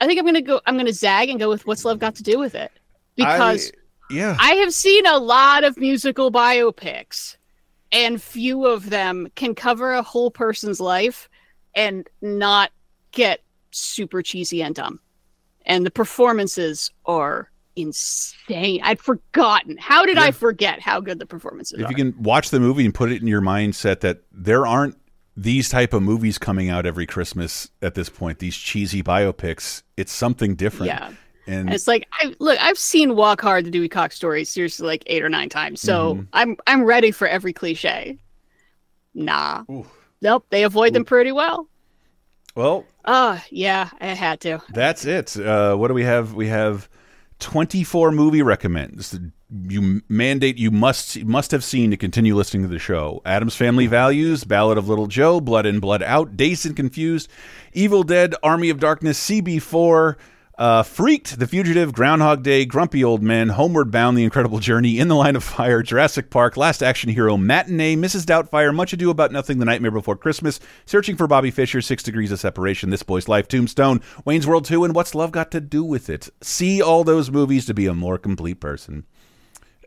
I 0.00 0.06
think 0.06 0.18
I'm 0.18 0.26
gonna 0.26 0.42
go. 0.42 0.60
I'm 0.66 0.76
gonna 0.76 0.92
zag 0.92 1.30
and 1.30 1.38
go 1.38 1.48
with 1.48 1.66
What's 1.66 1.84
Love 1.84 1.98
Got 1.98 2.16
to 2.16 2.22
Do 2.22 2.38
with 2.38 2.54
It 2.54 2.70
because 3.16 3.72
I, 4.10 4.14
yeah, 4.14 4.36
I 4.38 4.52
have 4.56 4.74
seen 4.74 5.06
a 5.06 5.18
lot 5.18 5.64
of 5.64 5.78
musical 5.78 6.30
biopics, 6.30 7.36
and 7.92 8.20
few 8.20 8.66
of 8.66 8.90
them 8.90 9.28
can 9.36 9.54
cover 9.54 9.94
a 9.94 10.02
whole 10.02 10.30
person's 10.30 10.80
life 10.80 11.30
and 11.74 12.06
not 12.20 12.72
get 13.12 13.40
super 13.70 14.22
cheesy 14.22 14.62
and 14.62 14.74
dumb. 14.74 15.00
And 15.66 15.84
the 15.86 15.90
performances 15.90 16.90
are 17.06 17.50
insane. 17.76 18.80
I'd 18.82 18.98
forgotten. 19.00 19.76
How 19.78 20.04
did 20.06 20.16
Yeah. 20.16 20.24
I 20.24 20.30
forget 20.32 20.80
how 20.80 21.00
good 21.00 21.18
the 21.18 21.26
performances 21.26 21.78
if 21.78 21.86
are? 21.86 21.88
you 21.90 21.94
can 21.96 22.14
watch 22.22 22.50
the 22.50 22.60
movie 22.60 22.84
and 22.84 22.94
put 22.94 23.12
it 23.12 23.20
in 23.22 23.28
your 23.28 23.40
mindset 23.42 24.00
that 24.00 24.22
there 24.32 24.66
aren't 24.66 24.96
these 25.36 25.68
type 25.68 25.92
of 25.94 26.02
movies 26.02 26.36
coming 26.38 26.68
out 26.68 26.84
every 26.86 27.06
Christmas 27.06 27.70
at 27.80 27.94
this 27.94 28.08
point. 28.08 28.38
These 28.40 28.56
cheesy 28.56 29.02
biopics. 29.02 29.82
It's 29.96 30.12
something 30.12 30.54
different. 30.56 30.88
yeah. 30.88 31.12
And 31.46 31.66
And 31.68 31.72
it's 31.74 31.88
like 31.88 32.06
I 32.12 32.34
look, 32.38 32.58
I've 32.60 32.78
seen 32.78 33.16
Walk 33.16 33.40
Hard, 33.40 33.64
the 33.64 33.70
Dewey 33.70 33.88
Cox 33.88 34.14
story, 34.16 34.44
seriously 34.44 34.86
like 34.86 35.02
eight 35.06 35.22
or 35.22 35.28
nine 35.28 35.48
times. 35.48 35.80
So 35.80 36.16
Mhm. 36.16 36.26
I'm 36.32 36.56
I'm 36.66 36.84
ready 36.84 37.10
for 37.12 37.26
every 37.26 37.52
cliche. 37.52 38.18
Nah. 39.14 39.64
Ooh. 39.70 39.86
Nope, 40.22 40.44
they 40.50 40.64
avoid 40.64 40.92
them 40.92 41.04
pretty 41.04 41.32
well. 41.32 41.66
well, 42.54 42.84
Oh, 43.04 43.42
yeah, 43.50 43.90
I 44.00 44.08
had 44.08 44.40
to. 44.40 44.60
That's 44.70 45.04
it. 45.04 45.36
Uh, 45.36 45.74
what 45.76 45.88
do 45.88 45.94
we 45.94 46.04
have? 46.04 46.34
We 46.34 46.48
have 46.48 46.88
24 47.40 48.12
movie 48.12 48.42
recommends. 48.42 49.18
You 49.68 50.02
mandate 50.08 50.58
you 50.58 50.70
must 50.70 51.24
must 51.24 51.50
have 51.50 51.64
seen 51.64 51.90
to 51.90 51.96
continue 51.96 52.36
listening 52.36 52.62
to 52.62 52.68
the 52.68 52.78
show. 52.78 53.20
Addams 53.24 53.56
Family 53.56 53.88
Values, 53.88 54.44
Ballad 54.44 54.78
of 54.78 54.88
Little 54.88 55.08
Jo, 55.08 55.40
Blood 55.40 55.66
In 55.66 55.80
Blood 55.80 56.02
Out, 56.04 56.36
Dazed 56.36 56.66
and 56.66 56.76
Confused, 56.76 57.28
Evil 57.72 58.04
Dead, 58.04 58.34
Army 58.44 58.70
of 58.70 58.78
Darkness, 58.78 59.28
CB4, 59.28 60.16
uh, 60.60 60.82
Freaked, 60.82 61.38
The 61.38 61.46
Fugitive, 61.46 61.94
Groundhog 61.94 62.42
Day, 62.42 62.66
Grumpy 62.66 63.02
Old 63.02 63.22
Men, 63.22 63.48
Homeward 63.48 63.90
Bound, 63.90 64.16
The 64.16 64.24
Incredible 64.24 64.58
Journey, 64.58 64.98
In 64.98 65.08
the 65.08 65.16
Line 65.16 65.34
of 65.34 65.42
Fire, 65.42 65.82
Jurassic 65.82 66.28
Park, 66.28 66.54
Last 66.58 66.82
Action 66.82 67.08
Hero, 67.08 67.38
Matinee, 67.38 67.96
Mrs. 67.96 68.26
Doubtfire, 68.26 68.74
Much 68.74 68.92
Ado 68.92 69.08
About 69.08 69.32
Nothing, 69.32 69.58
The 69.58 69.64
Nightmare 69.64 69.90
Before 69.90 70.16
Christmas, 70.16 70.60
Searching 70.84 71.16
for 71.16 71.26
Bobby 71.26 71.50
Fischer, 71.50 71.80
Six 71.80 72.02
Degrees 72.02 72.30
of 72.30 72.40
Separation, 72.40 72.90
This 72.90 73.02
Boy's 73.02 73.26
Life, 73.26 73.48
Tombstone, 73.48 74.02
Wayne's 74.26 74.46
World 74.46 74.66
2, 74.66 74.84
and 74.84 74.94
What's 74.94 75.14
Love 75.14 75.32
Got 75.32 75.50
to 75.52 75.62
Do 75.62 75.82
with 75.82 76.10
It? 76.10 76.28
See 76.42 76.82
all 76.82 77.04
those 77.04 77.30
movies 77.30 77.64
to 77.64 77.72
be 77.72 77.86
a 77.86 77.94
more 77.94 78.18
complete 78.18 78.60
person. 78.60 79.06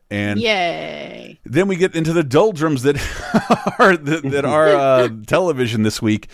And 0.10 0.40
Yay. 0.40 1.40
then 1.44 1.68
we 1.68 1.76
get 1.76 1.96
into 1.96 2.14
the 2.14 2.24
doldrums 2.24 2.82
that 2.82 2.98
are 3.80 3.96
that, 3.96 4.24
that 4.24 4.46
are 4.46 4.70
uh, 4.70 5.10
television 5.28 5.84
this 5.84 6.02
week. 6.02 6.30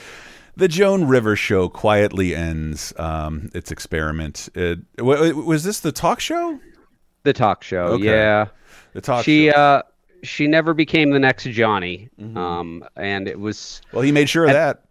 The 0.56 0.68
Joan 0.68 1.06
Rivers 1.06 1.40
show 1.40 1.70
quietly 1.70 2.36
ends 2.36 2.94
um, 2.98 3.50
its 3.54 3.72
experiment. 3.72 4.50
It, 4.56 4.80
wa- 4.98 5.32
was 5.32 5.64
this 5.64 5.80
the 5.80 5.92
talk 5.92 6.20
show? 6.20 6.60
The 7.24 7.34
talk 7.34 7.64
show. 7.64 7.84
Okay. 7.94 8.04
Yeah. 8.06 8.48
The 8.94 9.02
talk 9.02 9.24
she 9.26 9.50
show. 9.52 9.56
uh 9.56 9.82
she 10.24 10.48
never 10.48 10.74
became 10.74 11.12
the 11.12 11.20
next 11.20 11.46
Johnny. 11.46 12.10
Mhm. 12.20 12.36
Um 12.38 12.84
and 12.98 13.28
it 13.28 13.40
was 13.40 13.82
well, 13.94 14.02
he 14.02 14.12
made 14.12 14.28
sure 14.30 14.46
of 14.46 14.52
that. 14.52 14.84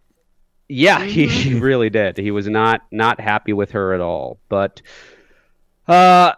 Yeah, 0.67 1.03
he, 1.03 1.27
he 1.27 1.59
really 1.59 1.89
did. 1.89 2.17
He 2.17 2.31
was 2.31 2.47
not 2.47 2.81
not 2.91 3.19
happy 3.19 3.53
with 3.53 3.71
her 3.71 3.93
at 3.93 4.01
all. 4.01 4.39
But 4.49 4.81
uh 5.87 6.33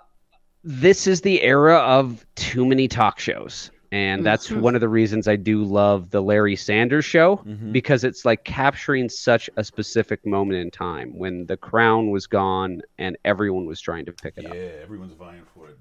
this 0.63 1.07
is 1.07 1.21
the 1.21 1.41
era 1.41 1.77
of 1.77 2.25
too 2.35 2.65
many 2.65 2.87
talk 2.87 3.19
shows. 3.19 3.71
And 3.93 4.25
that's 4.25 4.47
Mhm. 4.49 4.61
one 4.61 4.75
of 4.75 4.81
the 4.81 4.87
reasons 4.87 5.27
I 5.27 5.35
do 5.35 5.63
love 5.65 6.11
the 6.11 6.21
Larry 6.21 6.55
Sanders 6.55 7.03
show 7.03 7.37
Mhm. 7.45 7.73
because 7.73 8.03
it's 8.05 8.23
like 8.23 8.45
capturing 8.45 9.09
such 9.09 9.49
a 9.57 9.63
specific 9.65 10.25
moment 10.25 10.59
in 10.59 10.71
time 10.71 11.17
when 11.17 11.45
the 11.45 11.57
crown 11.57 12.09
was 12.09 12.25
gone 12.25 12.81
and 12.97 13.17
everyone 13.25 13.65
was 13.65 13.81
trying 13.81 14.05
to 14.05 14.13
pick 14.13 14.35
it 14.37 14.45
up. 14.45 14.53
Yeah, 14.53 14.61
everyone's 14.81 15.13
vying 15.13 15.43
for 15.53 15.67
it. 15.67 15.77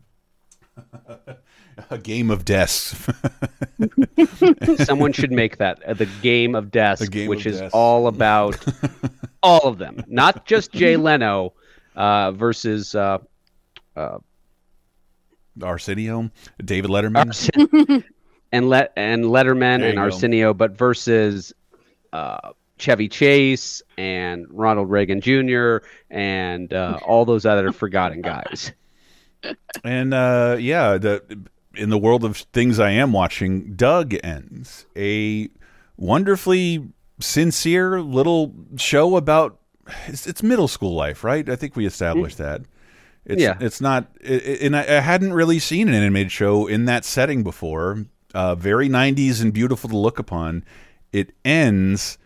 a 1.91 1.99
game 1.99 2.31
of 2.31 2.45
deaths. 2.45 2.97
Someone 4.85 5.13
should 5.13 5.31
make 5.33 5.59
that 5.59 5.83
uh, 5.85 5.95
the 5.95 6.09
game 6.23 6.55
of 6.55 6.71
death, 6.71 6.99
The 7.01 7.07
game 7.07 7.29
which 7.29 7.47
of 7.47 7.53
is 7.55 7.61
death. 7.61 7.71
all 7.75 8.07
about 8.07 8.59
all 9.43 9.67
of 9.69 9.79
them, 9.79 10.03
not 10.09 10.47
just 10.47 10.73
Jay 10.73 10.97
Leno 10.97 11.53
uh, 11.95 12.33
versus 12.33 12.95
uh, 12.95 13.19
uh, 13.97 14.19
Arsenio, 15.63 16.31
David 16.65 16.91
Letterman. 16.91 18.05
And 18.53 18.69
let 18.69 18.93
and 18.97 19.27
Letterman 19.27 19.75
and 19.75 19.85
you 19.85 19.93
go. 19.93 20.01
Arsenio, 20.01 20.53
but 20.53 20.77
versus 20.77 21.53
uh, 22.13 22.51
Chevy 22.79 23.09
Chase 23.09 23.81
and 23.97 24.47
Ronald 24.51 24.91
Reagan 24.91 25.21
Jr. 25.21 25.87
and 26.11 26.73
uh, 26.73 26.99
all 27.07 27.25
those 27.25 27.47
other 27.47 27.73
forgotten 27.73 28.23
guys. 28.23 28.73
And 29.85 30.13
uh, 30.13 30.59
yeah, 30.61 30.99
the 30.99 31.23
in 31.75 31.89
the 31.89 31.97
world 31.97 32.25
of 32.25 32.37
things 32.37 32.79
I 32.79 32.91
am 32.91 33.13
watching, 33.13 33.75
Doug 33.75 34.15
ends 34.23 34.85
a 34.95 35.49
wonderfully 35.97 36.91
sincere 37.21 38.03
little 38.03 38.55
show 38.77 39.17
about 39.17 39.59
it's, 40.07 40.27
it's 40.27 40.43
middle 40.43 40.69
school 40.69 40.95
life, 40.95 41.25
right? 41.25 41.49
I 41.49 41.57
think 41.57 41.75
we 41.75 41.87
established 41.87 42.37
that. 42.37 42.63
It's, 43.31 43.43
Yeah. 43.43 43.57
it's 43.61 43.81
not, 43.81 44.07
it, 44.21 44.61
and 44.63 44.77
I, 44.77 44.81
I 44.83 45.01
hadn't 45.01 45.33
really 45.33 45.59
seen 45.59 45.89
an 45.89 45.95
animated 45.95 46.33
show 46.33 46.67
in 46.67 46.85
that 46.87 47.05
setting 47.05 47.43
before. 47.43 48.07
Uh, 48.35 48.55
very 48.55 48.89
90s 48.89 49.43
and 49.43 49.53
beautiful 49.53 49.89
to 49.91 49.97
look 49.97 50.19
upon. 50.19 50.65
It 51.13 51.33
ends, 51.45 52.17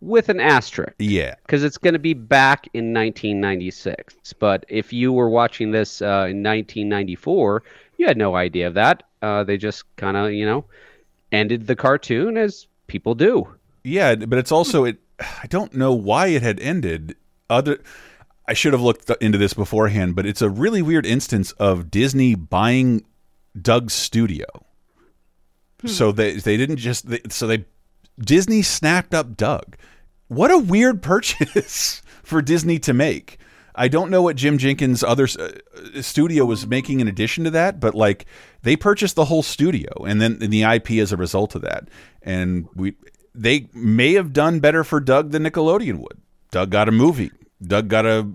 with 0.00 0.28
an 0.28 0.40
asterisk. 0.40 0.94
yeah, 0.98 1.36
because 1.46 1.64
it's 1.64 1.78
going 1.78 1.94
to 1.94 1.98
be 1.98 2.12
back 2.12 2.68
in 2.74 2.92
1996. 2.92 4.32
But 4.34 4.64
if 4.68 4.92
you 4.92 5.12
were 5.12 5.28
watching 5.30 5.70
this 5.70 6.02
uh, 6.02 6.26
in 6.28 6.42
1994, 6.42 7.62
you 7.98 8.06
had 8.06 8.16
no 8.16 8.34
idea 8.36 8.66
of 8.66 8.74
that. 8.74 9.04
Uh, 9.22 9.44
they 9.44 9.56
just 9.56 9.84
kind 9.96 10.16
of, 10.16 10.32
you 10.32 10.44
know, 10.44 10.64
ended 11.30 11.66
the 11.66 11.76
cartoon 11.76 12.36
as 12.36 12.66
people 12.88 13.14
do. 13.14 13.46
Yeah, 13.84 14.14
but 14.16 14.38
it's 14.38 14.52
also 14.52 14.84
it. 14.84 14.98
I 15.20 15.46
don't 15.48 15.74
know 15.74 15.92
why 15.92 16.28
it 16.28 16.42
had 16.42 16.58
ended. 16.60 17.16
Other, 17.48 17.78
I 18.46 18.54
should 18.54 18.72
have 18.72 18.82
looked 18.82 19.10
into 19.20 19.38
this 19.38 19.54
beforehand, 19.54 20.16
but 20.16 20.26
it's 20.26 20.42
a 20.42 20.50
really 20.50 20.82
weird 20.82 21.06
instance 21.06 21.52
of 21.52 21.90
Disney 21.90 22.34
buying 22.34 23.04
Doug's 23.60 23.92
studio. 23.92 24.46
So 25.84 26.12
they 26.12 26.34
they 26.34 26.56
didn't 26.56 26.76
just 26.76 27.08
they, 27.08 27.20
so 27.28 27.46
they 27.46 27.64
Disney 28.18 28.62
snapped 28.62 29.14
up 29.14 29.36
Doug. 29.36 29.76
What 30.28 30.50
a 30.50 30.58
weird 30.58 31.02
purchase 31.02 32.02
for 32.22 32.40
Disney 32.40 32.78
to 32.80 32.92
make. 32.92 33.38
I 33.74 33.88
don't 33.88 34.10
know 34.10 34.22
what 34.22 34.36
Jim 34.36 34.58
Jinkins' 34.58 35.02
other 35.02 35.26
uh, 35.38 36.02
studio 36.02 36.44
was 36.44 36.66
making 36.66 37.00
in 37.00 37.08
addition 37.08 37.44
to 37.44 37.50
that, 37.50 37.80
but 37.80 37.94
like 37.94 38.26
they 38.62 38.76
purchased 38.76 39.16
the 39.16 39.24
whole 39.24 39.42
studio 39.42 40.04
and 40.04 40.20
then 40.20 40.38
and 40.40 40.52
the 40.52 40.62
IP 40.62 40.92
as 40.92 41.10
a 41.10 41.16
result 41.16 41.54
of 41.54 41.62
that. 41.62 41.88
And 42.22 42.68
we 42.74 42.94
they 43.34 43.68
may 43.72 44.12
have 44.12 44.32
done 44.32 44.60
better 44.60 44.84
for 44.84 45.00
Doug 45.00 45.30
than 45.30 45.44
Nickelodeon 45.44 45.98
would. 45.98 46.20
Doug 46.50 46.70
got 46.70 46.88
a 46.88 46.92
movie. 46.92 47.30
Doug 47.62 47.88
got 47.88 48.06
a 48.06 48.28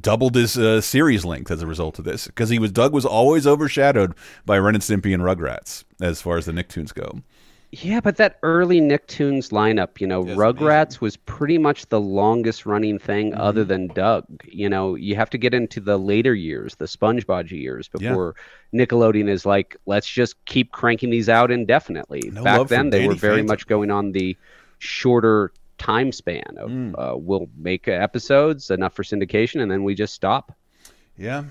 doubled 0.00 0.34
his 0.34 0.58
uh, 0.58 0.80
series 0.82 1.24
length 1.24 1.50
as 1.50 1.62
a 1.62 1.66
result 1.66 1.98
of 1.98 2.04
this 2.04 2.26
because 2.26 2.50
he 2.50 2.58
was 2.58 2.70
Doug 2.72 2.92
was 2.92 3.06
always 3.06 3.46
overshadowed 3.46 4.14
by 4.44 4.58
Ren 4.58 4.74
and 4.74 4.82
Stimpy 4.84 5.14
and 5.14 5.22
Rugrats 5.22 5.84
as 6.00 6.20
far 6.20 6.36
as 6.36 6.46
the 6.46 6.52
Nicktoons 6.52 6.92
go. 6.92 7.22
Yeah, 7.70 8.00
but 8.00 8.16
that 8.16 8.38
early 8.42 8.80
Nicktoons 8.80 9.50
lineup, 9.50 10.00
you 10.00 10.06
know, 10.06 10.24
Rugrats 10.24 11.02
was 11.02 11.18
pretty 11.18 11.58
much 11.58 11.84
the 11.90 12.00
longest 12.00 12.64
running 12.64 12.98
thing 12.98 13.32
Mm-hmm. 13.32 13.40
other 13.42 13.62
than 13.62 13.88
Doug. 13.88 14.24
You 14.46 14.70
know, 14.70 14.94
you 14.94 15.14
have 15.16 15.28
to 15.30 15.38
get 15.38 15.52
into 15.52 15.78
the 15.80 15.98
later 15.98 16.34
years, 16.34 16.74
the 16.76 16.86
SpongeBob 16.86 17.50
years, 17.50 17.90
Yeah. 17.98 18.08
before 18.10 18.36
Nickelodeon 18.74 19.28
is 19.28 19.44
like, 19.44 19.76
let's 19.84 20.08
just 20.08 20.42
keep 20.46 20.72
cranking 20.72 21.10
these 21.10 21.28
out 21.28 21.50
indefinitely. 21.50 22.30
No 22.32 22.42
Back 22.42 22.68
then, 22.68 22.88
they 22.88 23.06
were 23.06 23.14
very 23.14 23.34
Phantom. 23.36 23.46
much 23.48 23.66
going 23.66 23.90
on 23.90 24.12
the 24.12 24.34
shorter 24.78 25.52
time 25.78 26.12
span 26.12 26.44
of 26.58 26.70
Mm. 26.70 26.94
uh, 26.98 27.16
we'll 27.16 27.48
make 27.56 27.88
episodes 27.88 28.70
enough 28.70 28.94
for 28.94 29.02
syndication, 29.02 29.62
and 29.62 29.70
then 29.70 29.84
we 29.84 29.94
just 29.94 30.14
stop. 30.14 30.56
Yeah. 31.16 31.44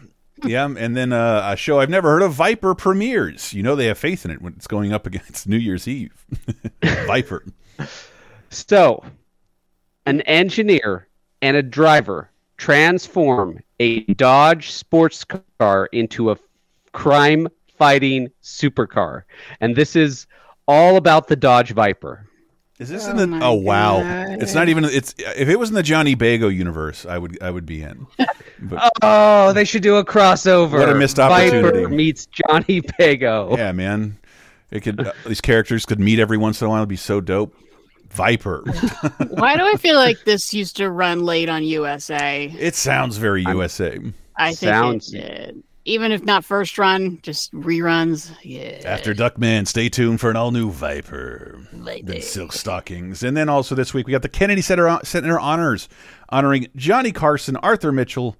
Yeah, 0.43 0.65
and 0.77 0.95
then 0.95 1.13
uh, 1.13 1.49
a 1.51 1.55
show 1.57 1.79
I've 1.79 1.89
never 1.89 2.09
heard 2.09 2.21
of, 2.21 2.33
Viper 2.33 2.75
premieres. 2.75 3.53
You 3.53 3.63
know 3.63 3.75
they 3.75 3.87
have 3.87 3.97
faith 3.97 4.23
in 4.23 4.29
it 4.29 4.39
when 4.39 4.53
it's 4.53 4.67
going 4.67 4.93
up 4.93 5.07
against 5.07 5.47
New 5.49 5.57
Year's 5.57 5.87
Eve. 5.87 6.25
Viper. 6.83 7.43
So, 8.49 9.03
an 10.05 10.21
engineer 10.21 11.07
and 11.41 11.57
a 11.57 11.63
driver 11.63 12.29
transform 12.57 13.59
a 13.79 14.01
Dodge 14.13 14.71
sports 14.71 15.25
car 15.59 15.87
into 15.91 16.29
a 16.31 16.37
crime 16.93 17.47
fighting 17.77 18.29
supercar. 18.43 19.23
And 19.59 19.75
this 19.75 19.95
is 19.95 20.27
all 20.67 20.97
about 20.97 21.27
the 21.27 21.35
Dodge 21.35 21.71
Viper. 21.71 22.26
Is 22.79 22.89
this 22.89 23.07
Oh 23.07 23.11
in 23.11 23.17
the? 23.17 23.27
my 23.27 23.39
Oh 23.45 23.53
wow! 23.53 24.01
God. 24.03 24.41
It's 24.43 24.53
not 24.53 24.69
even. 24.69 24.85
It's 24.85 25.15
if 25.17 25.49
it 25.49 25.57
was 25.57 25.69
in 25.69 25.75
the 25.75 25.81
Johnny 25.83 26.15
Bago 26.15 26.53
universe, 26.53 27.05
I 27.07 27.17
would 27.17 27.41
I 27.41 27.49
would 27.51 27.65
be 27.65 27.81
in. 27.81 28.07
But 28.59 28.91
Oh, 29.03 29.53
they 29.53 29.65
should 29.65 29.83
do 29.83 29.97
a 29.97 30.03
crossover. 30.05 30.79
What 30.79 30.89
a 30.89 30.95
missed 30.95 31.19
opportunity! 31.19 31.77
Viper 31.83 31.89
meets 31.89 32.25
Johnny 32.27 32.81
Bago. 32.81 33.55
yeah, 33.55 33.71
man, 33.71 34.17
it 34.71 34.81
could. 34.81 34.99
Uh, 35.07 35.13
these 35.27 35.41
characters 35.41 35.85
could 35.85 35.99
meet 35.99 36.17
every 36.19 36.37
once 36.37 36.59
in 36.61 36.65
a 36.65 36.69
while. 36.71 36.79
It'd 36.79 36.89
be 36.89 36.95
so 36.95 37.21
dope. 37.21 37.55
Viper. 38.09 38.63
Why 39.29 39.57
do 39.57 39.63
I 39.63 39.75
feel 39.77 39.95
like 39.95 40.23
this 40.25 40.53
used 40.55 40.77
to 40.77 40.89
run 40.89 41.23
late 41.23 41.49
on 41.49 41.63
USA? 41.65 42.45
it 42.57 42.73
sounds 42.73 43.17
very 43.17 43.43
USA. 43.43 43.99
I 44.35 44.53
think 44.53 44.57
Sounds- 44.71 45.13
it 45.13 45.21
did. 45.21 45.63
Even 45.87 46.11
if 46.11 46.25
not 46.25 46.43
first 46.43 46.77
run, 46.77 47.17
just 47.21 47.53
reruns. 47.53 48.29
Yeah. 48.43 48.81
After 48.83 49.13
Duckman, 49.13 49.65
stay 49.65 49.87
tuned 49.87 50.19
for 50.19 50.29
an 50.29 50.35
all 50.35 50.51
new 50.51 50.69
Viper. 50.69 51.65
Viper. 51.71 52.05
Then 52.05 52.21
Silk 52.21 52.51
Stockings. 52.51 53.23
And 53.23 53.37
then 53.37 53.47
also 53.47 53.73
this 53.73 53.93
week, 53.93 54.05
we 54.05 54.11
got 54.11 54.21
the 54.21 54.27
Kennedy 54.27 54.61
Center, 54.61 54.99
Center 55.03 55.39
Honors 55.39 55.87
honoring 56.27 56.67
Johnny 56.75 57.13
Carson, 57.13 57.55
Arthur 57.55 57.93
Mitchell, 57.93 58.35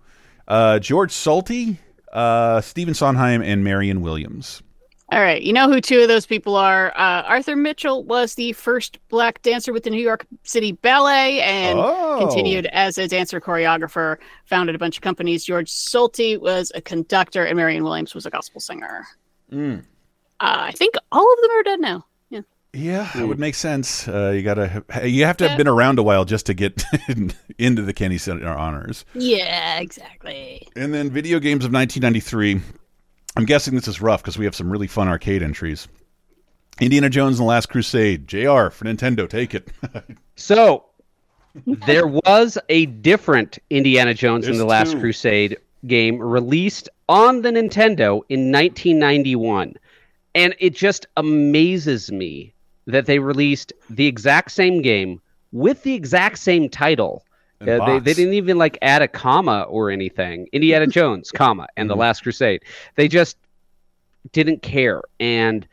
uh, 0.49 0.79
George 0.79 1.13
Solti, 1.13 1.77
uh, 2.11 2.59
Stephen 2.59 2.93
Sondheim, 2.93 3.41
and 3.41 3.63
Marion 3.63 4.01
Williams. 4.01 4.61
All 5.09 5.21
right. 5.21 5.41
You 5.41 5.53
know 5.53 5.69
who 5.69 5.79
two 5.79 6.01
of 6.01 6.09
those 6.09 6.25
people 6.25 6.57
are? 6.57 6.91
Uh, 6.97 7.21
Arthur 7.23 7.55
Mitchell 7.55 8.03
was 8.03 8.35
the 8.35 8.51
first 8.51 8.99
black 9.07 9.41
dancer 9.41 9.71
with 9.71 9.83
the 9.83 9.89
New 9.89 10.01
York 10.01 10.25
City 10.43 10.73
Ballet 10.73 11.39
and 11.41 11.79
Oh. 11.79 12.17
continued 12.19 12.65
as 12.73 12.97
a 12.97 13.07
dancer 13.07 13.39
choreographer, 13.39 14.17
founded 14.45 14.75
a 14.75 14.79
bunch 14.79 14.97
of 14.97 15.01
companies. 15.03 15.45
George 15.45 15.71
Solti 15.71 16.37
was 16.37 16.73
a 16.75 16.81
conductor, 16.81 17.45
and 17.45 17.55
Marion 17.55 17.85
Williams 17.85 18.13
was 18.13 18.25
a 18.25 18.29
gospel 18.29 18.59
singer. 18.59 19.07
Mm. 19.49 19.79
Uh, 20.41 20.57
I 20.59 20.71
think 20.73 20.95
all 21.13 21.33
of 21.33 21.41
them 21.41 21.51
are 21.51 21.63
dead 21.63 21.79
now. 21.79 22.05
Yeah. 22.29 22.41
Yeah, 22.73 23.17
it 23.17 23.25
would 23.25 23.39
make 23.39 23.55
sense. 23.55 24.09
Uh, 24.09 24.31
you 24.35 24.41
gotta, 24.43 24.83
you 25.05 25.23
have 25.23 25.37
to 25.37 25.45
have 25.45 25.51
Yeah. 25.53 25.57
been 25.57 25.67
around 25.69 25.99
a 25.99 26.03
while 26.03 26.25
just 26.25 26.45
to 26.47 26.53
get 26.53 26.83
into 27.57 27.81
the 27.81 27.93
Kennedy 27.93 28.17
Center 28.17 28.45
Honors. 28.49 29.05
Yeah, 29.15 29.79
exactly. 29.79 30.67
And 30.75 30.93
then 30.93 31.09
video 31.11 31.39
games 31.39 31.63
of 31.63 31.71
1993. 31.71 32.61
I'm 33.37 33.45
guessing 33.45 33.75
this 33.75 33.87
is 33.87 34.01
rough 34.01 34.23
because 34.23 34.37
we 34.37 34.45
have 34.45 34.55
some 34.55 34.71
really 34.71 34.87
fun 34.87 35.07
arcade 35.07 35.43
entries. 35.43 35.87
Indiana 36.79 37.09
Jones 37.09 37.37
and 37.37 37.45
the 37.45 37.49
Last 37.49 37.69
Crusade. 37.69 38.27
JR 38.27 38.69
for 38.69 38.85
Nintendo. 38.85 39.29
Take 39.29 39.53
it. 39.55 39.69
So 40.39 40.85
there 41.65 42.05
was 42.05 42.59
a 42.69 42.85
different 42.85 43.57
Indiana 43.71 44.13
Jones 44.13 44.47
and 44.47 44.59
the 44.59 44.65
Last 44.65 44.91
two. 44.91 44.99
Crusade 44.99 45.57
game 45.87 46.19
released 46.19 46.89
on 47.09 47.41
the 47.41 47.49
Nintendo 47.49 48.21
in 48.29 48.51
1991. 48.51 49.73
And 50.35 50.55
it 50.59 50.75
just 50.75 51.07
amazes 51.17 52.11
me 52.11 52.53
that 52.85 53.07
they 53.07 53.17
released 53.17 53.73
the 53.89 54.05
exact 54.05 54.51
same 54.51 54.83
game 54.83 55.19
with 55.51 55.81
the 55.81 55.95
exact 55.95 56.37
same 56.37 56.69
title. 56.69 57.25
Uh, 57.61 57.65
they, 57.85 57.99
they 57.99 58.13
didn't 58.13 58.33
even 58.33 58.57
like 58.57 58.77
add 58.81 59.01
a 59.01 59.07
comma 59.07 59.61
or 59.69 59.89
anything. 59.89 60.47
Indiana 60.51 60.87
Jones, 60.97 61.31
comma, 61.31 61.67
and 61.75 61.89
the 61.89 61.95
Mhm. 61.95 61.99
Last 61.99 62.21
Crusade. 62.23 62.61
They 62.95 63.07
just 63.07 63.37
didn't 64.31 64.61
care. 64.61 65.01
And 65.19 65.67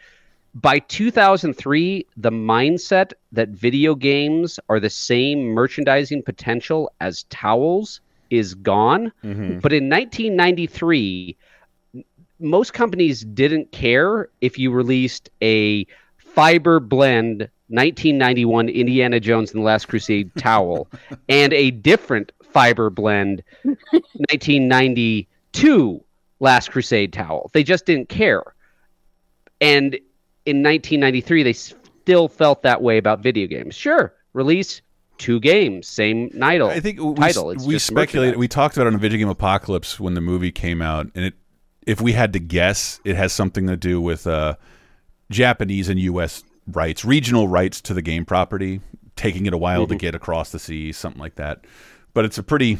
by 0.54 0.78
2003, 0.78 2.06
the 2.16 2.30
mindset 2.30 3.12
that 3.32 3.48
video 3.50 3.94
games 3.94 4.58
are 4.68 4.78
the 4.80 4.90
same 4.90 5.44
merchandising 5.44 6.22
potential 6.22 6.90
as 7.00 7.24
towels 7.24 8.00
is 8.30 8.54
gone. 8.54 9.12
Mhm. 9.24 9.60
But 9.60 9.72
in 9.72 9.88
1993, 9.88 11.36
most 12.40 12.72
companies 12.72 13.24
didn't 13.24 13.72
care 13.72 14.28
if 14.40 14.58
you 14.58 14.70
released 14.70 15.30
a 15.42 15.86
fiber 16.34 16.80
blend 16.80 17.48
1991 17.68 18.68
Indiana 18.68 19.20
Jones 19.20 19.52
and 19.52 19.60
the 19.60 19.64
Last 19.64 19.88
Crusade 19.88 20.30
towel 20.36 20.88
and 21.28 21.52
a 21.52 21.70
different 21.70 22.32
fiber 22.42 22.90
blend 22.90 23.42
1992 23.62 26.04
Last 26.40 26.70
Crusade 26.70 27.12
towel. 27.12 27.50
They 27.52 27.62
just 27.62 27.86
didn't 27.86 28.08
care. 28.08 28.42
And 29.60 29.94
in 30.46 30.62
1993, 30.62 31.42
they 31.42 31.52
still 31.52 32.28
felt 32.28 32.62
that 32.62 32.82
way 32.82 32.98
about 32.98 33.20
video 33.20 33.46
games. 33.46 33.74
Sure, 33.74 34.14
release 34.34 34.82
two 35.16 35.40
games, 35.40 35.88
same 35.88 36.28
title. 36.30 36.68
I 36.68 36.80
think 36.80 37.00
we, 37.00 37.14
title. 37.14 37.50
It's 37.50 37.64
we 37.64 37.78
speculated. 37.78 38.36
We 38.36 38.48
talked 38.48 38.76
about 38.76 38.88
it 38.88 38.94
on 38.94 39.00
Video 39.00 39.18
Game 39.18 39.28
Apocalypse 39.28 39.98
when 39.98 40.14
the 40.14 40.20
movie 40.20 40.52
came 40.52 40.82
out, 40.82 41.06
and 41.14 41.26
it. 41.26 41.34
If 41.86 42.00
we 42.00 42.12
had 42.12 42.32
to 42.32 42.40
guess, 42.40 42.98
it 43.04 43.14
has 43.14 43.34
something 43.34 43.66
to 43.66 43.76
do 43.76 44.00
with 44.00 44.26
uh, 44.26 44.54
Japanese 45.30 45.88
and 45.88 45.98
U.S. 46.00 46.42
rights, 46.66 47.04
regional 47.04 47.48
rights 47.48 47.80
to 47.82 47.94
the 47.94 48.02
game 48.02 48.24
property, 48.24 48.80
taking 49.16 49.46
it 49.46 49.52
a 49.54 49.58
while 49.58 49.82
Mm-hmm. 49.82 49.92
to 49.92 49.96
get 49.98 50.14
across 50.14 50.50
the 50.52 50.58
sea, 50.58 50.92
something 50.92 51.20
like 51.20 51.36
that. 51.36 51.64
But 52.12 52.24
it's 52.24 52.38
a 52.38 52.42
pretty 52.42 52.78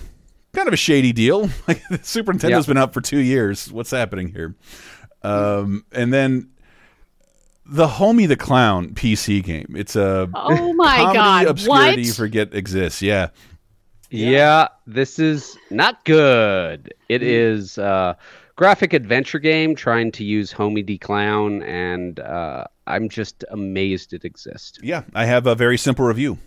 kind 0.53 0.69
of 0.69 0.75
a 0.75 0.77
shady 0.79 1.13
deal. 1.13 1.49
Like 1.69 1.83
the 1.91 1.99
Super 2.03 2.33
Nintendo's 2.33 2.67
Yeah. 2.67 2.75
been 2.75 2.79
out 2.79 2.93
for 2.95 3.01
two 3.01 3.19
years. 3.19 3.73
What's 3.73 3.91
happening 3.91 4.29
here? 4.29 4.55
Um, 5.23 5.85
and 5.93 6.13
then 6.13 6.51
the 7.67 7.89
Homey 7.89 8.27
the 8.27 8.37
Clown 8.37 8.91
PC 8.91 9.43
game. 9.43 9.75
It's 9.77 9.97
a 9.97 10.29
Oh 10.35 10.73
my 10.75 10.99
God, 11.15 11.47
obscurity 11.47 11.87
what? 11.91 11.99
you 11.99 12.13
forget 12.13 12.55
exists. 12.55 13.01
Yeah. 13.01 13.29
Yeah. 14.11 14.69
this 14.87 15.19
is 15.19 15.57
not 15.71 16.05
good. 16.05 16.93
It 17.09 17.23
Hmm. 17.23 17.27
is 17.27 17.79
uh, 17.79 18.15
graphic 18.57 18.93
adventure 18.93 19.39
game 19.39 19.75
trying 19.75 20.13
to 20.13 20.25
use 20.25 20.53
Homey 20.53 20.83
D 20.83 20.99
Clown, 20.99 21.63
and 21.63 22.21
uh, 22.21 22.65
I'm 22.87 23.09
just 23.09 23.45
amazed 23.51 24.13
it 24.13 24.25
exists. 24.25 24.79
Yeah, 24.83 25.03
I 25.15 25.25
have 25.27 25.47
a 25.47 25.55
very 25.55 25.79
simple 25.79 26.05
review. 26.05 26.39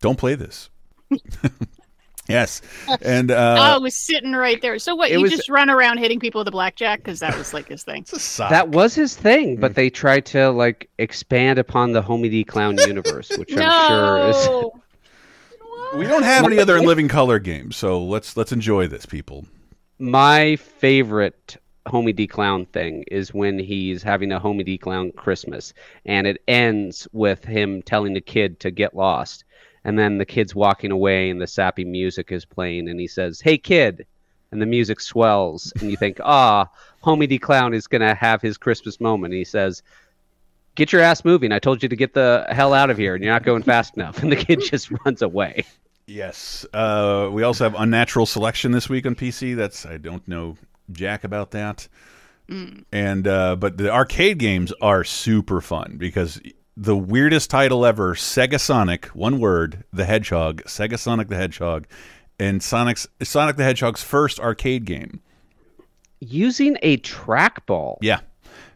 Don't 0.00 0.18
play 0.18 0.34
this. 0.34 0.70
yes, 2.28 2.60
and 3.00 3.30
oh, 3.30 3.36
uh, 3.36 3.76
it 3.76 3.82
was 3.82 3.94
sitting 3.94 4.32
right 4.32 4.60
there. 4.60 4.78
So 4.78 4.94
what? 4.94 5.10
You 5.10 5.20
was- 5.20 5.30
just 5.30 5.48
run 5.48 5.70
around 5.70 5.98
hitting 5.98 6.20
people 6.20 6.40
with 6.40 6.48
a 6.48 6.52
blackjack 6.52 6.98
because 7.00 7.20
that 7.20 7.36
was 7.36 7.54
like 7.54 7.68
his 7.68 7.82
thing. 7.82 8.04
That 8.38 8.68
was 8.70 8.94
his 8.94 9.16
thing, 9.16 9.56
but 9.56 9.74
they 9.74 9.90
tried 9.90 10.26
to 10.26 10.50
like 10.50 10.90
expand 10.98 11.58
upon 11.58 11.92
the 11.92 12.02
Homey 12.02 12.28
D 12.28 12.44
Clown 12.44 12.76
universe, 12.78 13.30
which 13.36 13.56
I'm 13.56 13.88
sure 13.88 14.28
is. 14.28 15.98
we 15.98 16.06
don't 16.06 16.22
have 16.24 16.44
any 16.44 16.58
other 16.58 16.80
living 16.80 17.08
color 17.08 17.38
games, 17.38 17.76
so 17.76 18.02
let's 18.02 18.36
let's 18.36 18.52
enjoy 18.52 18.86
this, 18.88 19.06
people. 19.06 19.46
My 19.98 20.56
favorite 20.56 21.56
Homey 21.86 22.12
D 22.12 22.26
Clown 22.26 22.66
thing 22.66 23.04
is 23.06 23.32
when 23.32 23.60
he's 23.60 24.02
having 24.02 24.32
a 24.32 24.40
Homey 24.40 24.64
D 24.64 24.76
Clown 24.76 25.12
Christmas, 25.12 25.72
and 26.04 26.26
it 26.26 26.42
ends 26.48 27.06
with 27.12 27.44
him 27.44 27.80
telling 27.80 28.14
the 28.14 28.20
kid 28.20 28.58
to 28.60 28.72
get 28.72 28.96
lost, 28.96 29.44
and 29.84 29.96
then 29.96 30.18
the 30.18 30.26
kid's 30.26 30.52
walking 30.52 30.90
away, 30.90 31.30
and 31.30 31.40
the 31.40 31.46
sappy 31.46 31.84
music 31.84 32.32
is 32.32 32.44
playing, 32.44 32.88
and 32.88 32.98
he 32.98 33.06
says, 33.06 33.40
"Hey 33.40 33.56
kid," 33.56 34.04
and 34.50 34.60
the 34.60 34.66
music 34.66 34.98
swells, 34.98 35.72
and 35.80 35.88
you 35.88 35.96
think, 35.96 36.18
"Ah, 36.24 36.68
Homey 37.02 37.28
D 37.28 37.38
Clown 37.38 37.72
is 37.72 37.86
gonna 37.86 38.16
have 38.16 38.42
his 38.42 38.58
Christmas 38.58 39.00
moment." 39.00 39.32
And 39.32 39.38
he 39.38 39.44
says. 39.44 39.82
Get 40.76 40.92
your 40.92 41.02
ass 41.02 41.24
moving. 41.24 41.52
I 41.52 41.60
told 41.60 41.84
you 41.84 41.88
to 41.88 41.94
get 41.94 42.14
the 42.14 42.46
hell 42.48 42.74
out 42.74 42.90
of 42.90 42.98
here, 42.98 43.14
and 43.14 43.22
you're 43.22 43.32
not 43.32 43.44
going 43.44 43.62
fast 43.62 43.96
enough. 43.96 44.18
And 44.24 44.32
the 44.32 44.34
kid 44.34 44.60
just 44.60 44.90
runs 45.04 45.22
away. 45.22 45.64
Yes. 46.06 46.66
Uh, 46.72 47.28
we 47.32 47.42
also 47.42 47.64
have 47.64 47.74
unnatural 47.78 48.26
selection 48.26 48.72
this 48.72 48.88
week 48.88 49.06
on 49.06 49.14
PC. 49.14 49.56
That's 49.56 49.86
I 49.86 49.96
don't 49.96 50.26
know 50.28 50.56
jack 50.90 51.24
about 51.24 51.52
that. 51.52 51.88
And 52.92 53.26
uh, 53.26 53.56
but 53.56 53.78
the 53.78 53.90
arcade 53.90 54.38
games 54.38 54.70
are 54.82 55.02
super 55.02 55.62
fun 55.62 55.96
because 55.98 56.40
the 56.76 56.96
weirdest 56.96 57.48
title 57.48 57.86
ever, 57.86 58.14
SegaSonic, 58.14 59.06
one 59.06 59.38
word, 59.38 59.84
the 59.94 60.04
Hedgehog, 60.04 60.62
SegaSonic 60.64 61.28
the 61.28 61.36
Hedgehog, 61.36 61.86
and 62.38 62.60
Sonic's 62.62 63.06
Sonic 63.22 63.56
the 63.56 63.64
Hedgehog's 63.64 64.02
first 64.02 64.38
arcade 64.40 64.84
game. 64.84 65.20
Using 66.20 66.76
a 66.82 66.98
trackball. 66.98 67.96
Yeah, 68.02 68.20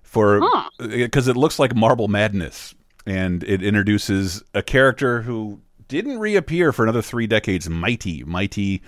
for 0.03 0.41
Huh. 0.43 0.71
because 0.79 1.29
it 1.29 1.37
looks 1.37 1.59
like 1.59 1.75
Marble 1.75 2.09
Madness, 2.09 2.75
and 3.05 3.45
it 3.45 3.63
introduces 3.63 4.43
a 4.55 4.63
character 4.63 5.21
who 5.23 5.61
didn't 5.89 6.19
reappear 6.19 6.73
for 6.73 6.85
another 6.85 7.03
three 7.03 7.27
decades. 7.27 7.69
Mighty, 7.69 8.23
Mighty, 8.25 8.83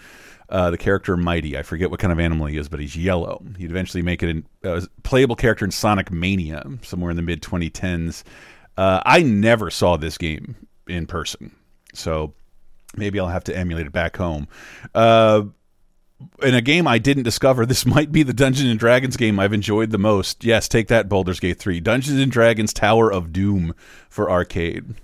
uh, 0.49 0.71
the 0.71 0.79
character 0.79 1.17
Mighty. 1.17 1.57
I 1.57 1.63
forget 1.63 1.91
what 1.91 2.01
kind 2.01 2.13
of 2.13 2.21
animal 2.21 2.47
he 2.47 2.57
is, 2.57 2.69
but 2.69 2.81
he's 2.81 2.97
yellow. 2.97 3.43
He'd 3.59 3.71
eventually 3.71 4.03
make 4.03 4.23
it 4.23 4.45
a 4.65 4.73
uh, 4.73 4.81
playable 5.03 5.37
character 5.37 5.65
in 5.65 5.71
Sonic 5.71 6.11
Mania 6.11 6.65
somewhere 6.83 7.11
in 7.11 7.17
the 7.17 7.23
mid 7.23 7.43
2010s. 7.43 8.23
Uh, 8.77 9.03
I 9.05 9.23
never 9.23 9.71
saw 9.71 9.97
this 9.97 10.17
game 10.17 10.57
in 10.89 11.07
person, 11.07 11.55
so 11.95 12.35
maybe 12.97 13.19
I'll 13.19 13.29
have 13.29 13.45
to 13.45 13.57
emulate 13.57 13.87
it 13.87 13.93
back 13.93 14.17
home. 14.17 14.49
Uh, 14.95 15.45
in 16.43 16.55
a 16.55 16.61
game 16.61 16.87
I 16.87 16.99
didn't 16.99 17.23
discover, 17.23 17.67
this 17.67 17.87
might 17.87 18.13
be 18.13 18.23
the 18.23 18.33
Dungeons 18.33 18.71
and 18.71 18.79
Dragons 18.79 19.17
game 19.17 19.39
I've 19.39 19.53
enjoyed 19.53 19.91
the 19.91 19.99
most. 19.99 20.45
Yes, 20.45 20.69
take 20.69 20.89
that, 20.89 21.09
Baldur's 21.09 21.41
Gate 21.41 21.59
3. 21.59 21.81
Dungeons 21.81 22.21
and 22.21 22.31
Dragons 22.31 22.73
Tower 22.73 23.13
of 23.13 23.33
Doom 23.33 23.75
for 24.09 24.31
arcade. 24.31 24.95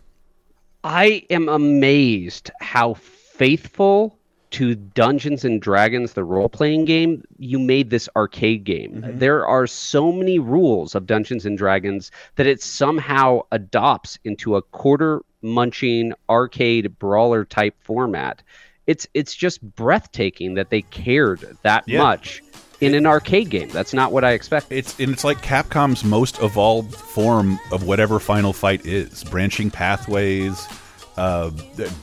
I 0.86 1.24
am 1.30 1.48
amazed 1.48 2.52
how 2.60 2.94
faithful 2.94 4.16
to 4.52 4.76
Dungeons 4.76 5.44
and 5.44 5.60
Dragons, 5.60 6.12
the 6.12 6.22
role 6.22 6.48
playing 6.48 6.84
game, 6.84 7.24
you 7.38 7.58
made 7.58 7.90
this 7.90 8.08
arcade 8.14 8.62
game. 8.62 9.02
Mm-hmm. 9.02 9.18
There 9.18 9.44
are 9.44 9.66
so 9.66 10.12
many 10.12 10.38
rules 10.38 10.94
of 10.94 11.06
Dungeons 11.06 11.44
and 11.44 11.58
Dragons 11.58 12.12
that 12.36 12.46
it 12.46 12.62
somehow 12.62 13.40
adopts 13.50 14.20
into 14.22 14.54
a 14.54 14.62
quarter 14.62 15.22
munching 15.42 16.12
arcade 16.30 16.96
brawler 17.00 17.44
type 17.44 17.74
format. 17.80 18.42
It's 18.86 19.08
it's 19.12 19.34
just 19.34 19.60
breathtaking 19.74 20.54
that 20.54 20.70
they 20.70 20.82
cared 20.82 21.58
that 21.62 21.82
Yeah. 21.88 22.02
much 22.04 22.40
in 22.80 22.94
an 22.94 23.06
arcade 23.06 23.50
game. 23.50 23.68
That's 23.68 23.92
not 23.92 24.12
what 24.12 24.24
I 24.24 24.32
expect. 24.32 24.66
It's 24.70 24.98
and 24.98 25.12
it's 25.12 25.24
like 25.24 25.42
Capcom's 25.42 26.04
most 26.04 26.40
evolved 26.42 26.94
form 26.94 27.58
of 27.72 27.86
whatever 27.86 28.18
Final 28.18 28.52
Fight 28.52 28.84
is. 28.84 29.24
Branching 29.24 29.70
pathways, 29.70 30.66
uh, 31.16 31.50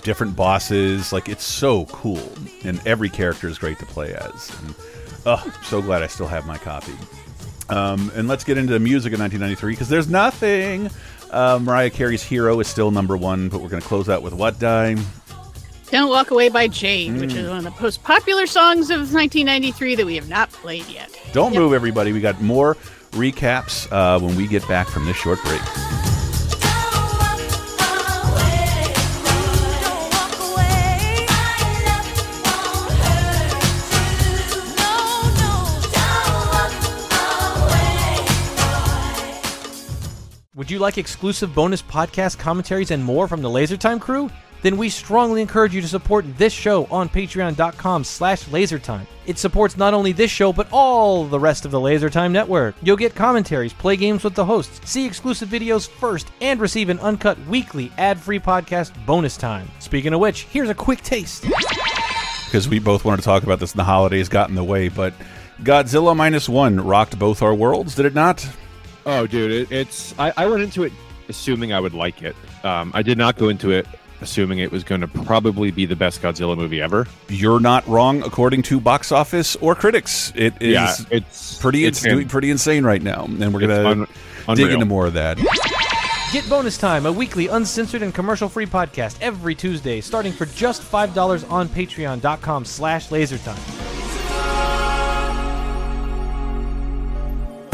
different 0.04 0.36
bosses. 0.36 1.14
Like 1.14 1.30
it's 1.30 1.44
so 1.44 1.86
cool, 1.86 2.32
and 2.64 2.82
every 2.86 3.10
character 3.10 3.48
is 3.48 3.58
great 3.58 3.80
to 3.80 3.86
play 3.86 4.14
as. 4.14 4.52
And, 4.62 4.76
oh, 5.26 5.54
so 5.64 5.82
glad 5.82 6.02
I 6.04 6.08
still 6.08 6.28
have 6.28 6.46
my 6.46 6.58
copy. 6.58 6.94
Um, 7.70 8.12
and 8.16 8.28
let's 8.28 8.44
get 8.44 8.58
into 8.58 8.74
the 8.74 8.80
music 8.80 9.14
of 9.14 9.20
1993 9.20 9.74
because 9.74 9.90
there's 9.90 10.10
nothing. 10.10 10.90
Uh, 11.32 11.60
Mariah 11.62 11.90
Carey's 11.90 12.22
"Hero" 12.24 12.60
is 12.60 12.68
still 12.68 12.92
number 12.92 13.18
one, 13.18 13.50
but 13.50 13.62
we're 13.62 13.70
going 13.70 13.82
to 13.82 13.88
close 13.88 14.10
out 14.10 14.22
with 14.22 14.34
what 14.34 14.60
die? 14.60 14.96
Don't 15.94 16.10
Walk 16.10 16.32
Away 16.32 16.50
by 16.50 16.68
Jade, 16.68 17.20
which 17.20 17.34
Mm. 17.34 17.38
is 17.38 17.48
one 17.48 17.58
of 17.60 17.64
the 17.76 17.82
most 17.84 18.04
popular 18.04 18.48
songs 18.48 18.90
of 18.90 19.14
1993 19.14 19.94
that 19.94 20.08
we 20.08 20.16
have 20.16 20.28
not 20.28 20.52
played 20.52 20.88
yet. 20.90 21.12
Don't 21.34 21.54
move, 21.54 21.72
everybody. 21.72 22.12
We 22.12 22.20
got 22.20 22.42
more 22.42 22.76
recaps 23.12 23.88
uh, 23.92 24.20
when 24.20 24.36
we 24.36 24.48
get 24.48 24.68
back 24.68 24.88
from 24.88 25.06
this 25.06 25.16
short 25.18 25.38
break. 25.44 25.62
Would 40.56 40.70
you 40.70 40.78
like 40.78 41.00
exclusive 41.00 41.54
bonus 41.56 41.82
podcast 41.82 42.38
commentaries 42.38 42.92
and 42.92 43.04
more 43.04 43.28
from 43.28 43.42
the 43.42 43.50
LaserTime 43.50 44.00
crew? 44.00 44.30
Then 44.64 44.78
we 44.78 44.90
strongly 44.90 45.42
encourage 45.42 45.76
you 45.76 45.82
to 45.82 45.88
support 45.88 46.26
this 46.38 46.54
show 46.54 46.86
on 46.86 47.10
patreon.com 47.10 48.06
slash 48.06 48.46
lasertime. 48.46 49.06
It 49.26 49.38
supports 49.38 49.78
not 49.78 49.94
only 49.94 50.14
this 50.14 50.32
show, 50.32 50.52
but 50.54 50.68
all 50.72 51.26
the 51.26 51.40
rest 51.40 51.66
of 51.66 51.72
the 51.72 51.80
LaserTime 51.80 52.32
network. 52.32 52.76
You'll 52.82 52.98
get 52.98 53.14
commentaries, 53.14 53.74
play 53.74 53.98
games 53.98 54.24
with 54.24 54.36
the 54.36 54.46
hosts, 54.46 54.90
see 54.90 55.06
exclusive 55.06 55.50
videos 55.50 55.88
first, 55.88 56.30
and 56.42 56.60
receive 56.62 56.90
an 56.90 57.00
uncut 57.00 57.38
weekly 57.48 57.92
ad-free 57.98 58.40
podcast 58.40 58.94
bonus 59.06 59.36
time. 59.36 59.70
Speaking 59.80 60.14
of 60.14 60.22
which, 60.22 60.44
here's 60.44 60.70
a 60.70 60.76
quick 60.76 61.02
taste. 61.02 61.46
because 62.46 62.70
we 62.70 62.80
both 62.80 63.04
wanted 63.04 63.18
to 63.18 63.24
talk 63.24 63.44
about 63.44 63.60
this 63.60 63.74
and 63.74 63.80
the 63.80 63.86
holidays 63.86 64.30
got 64.30 64.50
in 64.50 64.56
the 64.56 64.64
way, 64.64 64.88
but 64.88 65.14
Godzilla 65.62 66.16
minus 66.16 66.48
one 66.48 66.80
rocked 66.80 67.20
both 67.20 67.42
our 67.42 67.54
worlds, 67.54 67.96
did 67.96 68.06
it 68.06 68.16
not? 68.16 68.48
Oh, 69.06 69.28
dude, 69.28 69.52
it, 69.52 69.72
it's. 69.72 70.18
I, 70.18 70.32
I 70.38 70.48
went 70.48 70.64
into 70.64 70.84
it 70.84 70.94
assuming 71.30 71.74
I 71.74 71.80
would 71.80 71.94
like 71.94 72.22
it. 72.22 72.36
Um, 72.64 72.92
I 72.94 73.02
did 73.02 73.18
not 73.18 73.38
go 73.38 73.50
into 73.50 73.72
it 73.72 73.88
assuming 74.24 74.60
it 74.60 74.72
was 74.72 74.84
going 74.84 75.02
to 75.02 75.08
probably 75.08 75.70
be 75.70 75.86
the 75.86 75.96
best 75.96 76.22
Godzilla 76.22 76.58
movie 76.58 76.82
ever. 76.82 77.06
You're 77.30 77.60
not 77.60 77.88
wrong, 77.88 78.24
according 78.24 78.64
to 78.64 78.80
box 78.80 79.12
office 79.12 79.56
or 79.58 79.76
critics. 79.76 80.34
It 80.36 80.54
is 80.62 80.74
yeah, 80.74 80.96
it's 81.12 81.58
pretty 81.60 81.86
It's 81.86 82.00
it's 82.04 82.14
doing 82.14 82.28
pretty 82.28 82.50
insane 82.50 82.84
right 82.84 83.02
now, 83.02 83.26
and 83.26 83.54
we're 83.54 83.60
gonna 83.60 83.86
un- 83.88 84.00
dig 84.00 84.08
unreal. 84.48 84.72
into 84.74 84.86
more 84.86 85.06
of 85.06 85.14
that. 85.14 85.38
Get 86.32 86.50
Bonus 86.50 86.80
Time, 86.80 87.06
a 87.06 87.12
weekly 87.12 87.48
uncensored 87.48 88.02
and 88.02 88.12
commercial-free 88.12 88.66
podcast 88.66 89.18
every 89.22 89.54
Tuesday, 89.54 90.02
starting 90.02 90.32
for 90.34 90.48
just 90.48 90.82
$5 90.82 91.52
on 91.52 91.70
patreon.com 91.70 92.66
slash 92.66 93.10
lasertime. 93.10 93.60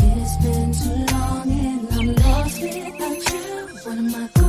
It's 0.02 0.44
been 0.44 0.74
too 0.74 1.16
long 1.16 1.50
and 1.50 1.88
I'm 1.94 2.16
lost 2.16 2.62
without 2.62 3.32
you. 3.32 3.68
What 3.84 3.98
am 3.98 4.16
I 4.16 4.49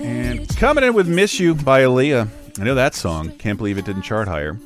And 0.00 0.48
coming 0.56 0.84
in 0.84 0.94
with 0.94 1.08
"Miss 1.08 1.40
You" 1.40 1.56
by 1.56 1.80
Aaliyah. 1.80 2.28
I 2.60 2.62
know 2.62 2.76
that 2.76 2.94
song. 2.94 3.32
Can't 3.32 3.58
believe 3.58 3.78
it 3.78 3.84
didn't 3.84 4.02
chart 4.02 4.28
higher. 4.28 4.60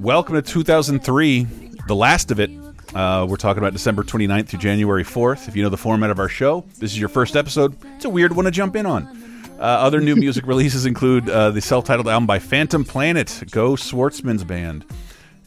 Welcome 0.00 0.36
to 0.36 0.42
2003, 0.42 1.44
the 1.88 1.94
last 1.94 2.30
of 2.30 2.40
it. 2.40 2.50
Uh, 2.94 3.26
we're 3.28 3.36
talking 3.36 3.58
about 3.58 3.74
December 3.74 4.02
29th 4.02 4.48
through 4.48 4.60
January 4.60 5.04
4th. 5.04 5.46
If 5.46 5.54
you 5.56 5.62
know 5.62 5.68
the 5.68 5.76
format 5.76 6.08
of 6.08 6.18
our 6.18 6.30
show, 6.30 6.64
this 6.78 6.92
is 6.92 6.98
your 6.98 7.10
first 7.10 7.36
episode. 7.36 7.76
It's 7.96 8.06
a 8.06 8.10
weird 8.10 8.34
one 8.34 8.46
to 8.46 8.50
jump 8.50 8.76
in 8.76 8.86
on. 8.86 9.27
Uh, 9.58 9.62
other 9.62 10.00
new 10.00 10.16
music 10.16 10.46
releases 10.46 10.86
include 10.86 11.28
uh, 11.28 11.50
the 11.50 11.60
self-titled 11.60 12.08
album 12.08 12.26
by 12.26 12.38
Phantom 12.38 12.84
Planet, 12.84 13.42
Go 13.50 13.72
Schwartzman's 13.74 14.44
band, 14.44 14.84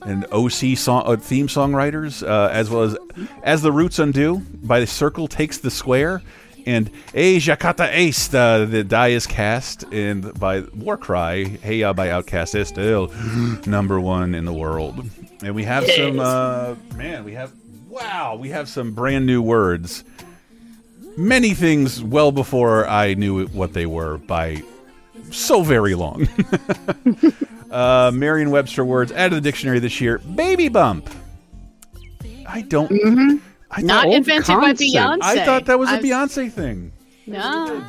and 0.06 0.26
OC 0.32 0.78
song, 0.78 1.04
uh, 1.06 1.16
theme 1.16 1.48
songwriters, 1.48 2.28
uh, 2.28 2.50
as 2.52 2.70
well 2.70 2.84
as 2.84 2.98
As 3.44 3.62
the 3.62 3.72
Roots 3.72 4.00
Undo 4.00 4.40
by 4.64 4.80
The 4.80 4.88
Circle 4.88 5.28
Takes 5.28 5.60
the 5.60 5.72
Square, 5.72 6.22
and 6.66 6.92
A 7.14 7.38
Jakarta 7.38 7.90
Ace, 7.92 8.28
the, 8.28 8.68
the 8.70 8.84
die 8.84 9.10
is 9.10 9.26
cast, 9.26 9.84
and 9.92 10.38
by 10.40 10.62
Warcry, 10.76 11.60
Hey 11.62 11.78
Ya 11.78 11.94
by 11.94 12.08
Outkast 12.10 12.54
is 12.56 12.68
still 12.68 13.12
number 13.66 14.00
one 14.00 14.36
in 14.36 14.46
the 14.46 14.54
world. 14.54 15.10
And 15.44 15.56
we 15.56 15.64
have 15.64 15.88
some, 15.88 16.20
uh, 16.20 16.76
man, 16.96 17.24
we 17.24 17.34
have 17.34 17.52
Wow, 17.92 18.38
we 18.40 18.50
have 18.52 18.70
some 18.70 18.94
brand 18.94 19.26
new 19.26 19.42
words. 19.42 20.06
Many 21.18 21.54
things 21.54 22.04
well 22.04 22.32
before 22.32 22.88
I 22.88 23.14
knew 23.14 23.46
what 23.48 23.74
they 23.74 23.86
were 23.86 24.18
by 24.18 24.64
so 25.30 25.62
very 25.64 25.96
long. 25.96 26.28
uh, 27.72 28.12
Merriam 28.14 28.52
Webster 28.52 28.84
words 28.86 29.12
added 29.12 29.30
to 29.32 29.36
the 29.36 29.42
dictionary 29.42 29.80
this 29.80 30.00
year 30.02 30.18
baby 30.20 30.68
bump. 30.70 31.10
I 32.48 32.62
don't. 32.62 32.92
I 33.72 33.82
Not 33.82 34.06
thought, 34.06 34.14
invented 34.14 34.56
by. 34.58 34.74
Beyonce. 34.74 35.20
I 35.22 35.46
thought 35.46 35.66
that 35.66 35.80
was 35.80 35.90
a 35.90 35.94
I've- 35.94 36.10
Beyonce 36.10 36.52
thing. 36.52 36.92
No. 37.28 37.84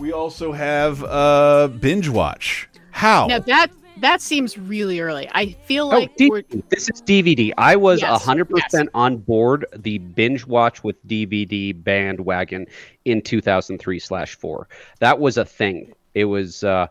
We 0.00 0.12
also 0.12 0.52
have 0.52 1.02
uh, 1.04 1.68
binge 1.68 2.08
watch. 2.08 2.68
How? 2.90 3.26
Now 3.26 3.38
that 3.40 3.70
that 4.02 4.20
seems 4.20 4.56
really 4.58 5.00
early. 5.00 5.28
I 5.32 5.52
feel 5.64 5.86
Oh, 5.86 5.98
like 6.00 6.12
we're 6.20 6.42
DVD. 6.42 6.62
This 6.68 6.90
is 6.90 7.00
DVD. 7.02 7.52
I 7.56 7.74
was 7.76 8.02
a 8.02 8.06
Yes, 8.06 8.22
100% 8.24 8.50
yes. 8.72 8.86
on 8.94 9.16
board 9.16 9.64
the 9.74 9.98
binge 9.98 10.46
watch 10.46 10.84
with 10.84 10.96
DVD 11.08 11.72
bandwagon 11.82 12.66
in 13.04 13.22
2003 13.22 13.98
slash 13.98 14.34
4. 14.36 14.68
That 15.00 15.18
was 15.18 15.38
a 15.38 15.44
thing. 15.44 15.92
It 16.14 16.26
was 16.26 16.62
uh, 16.62 16.88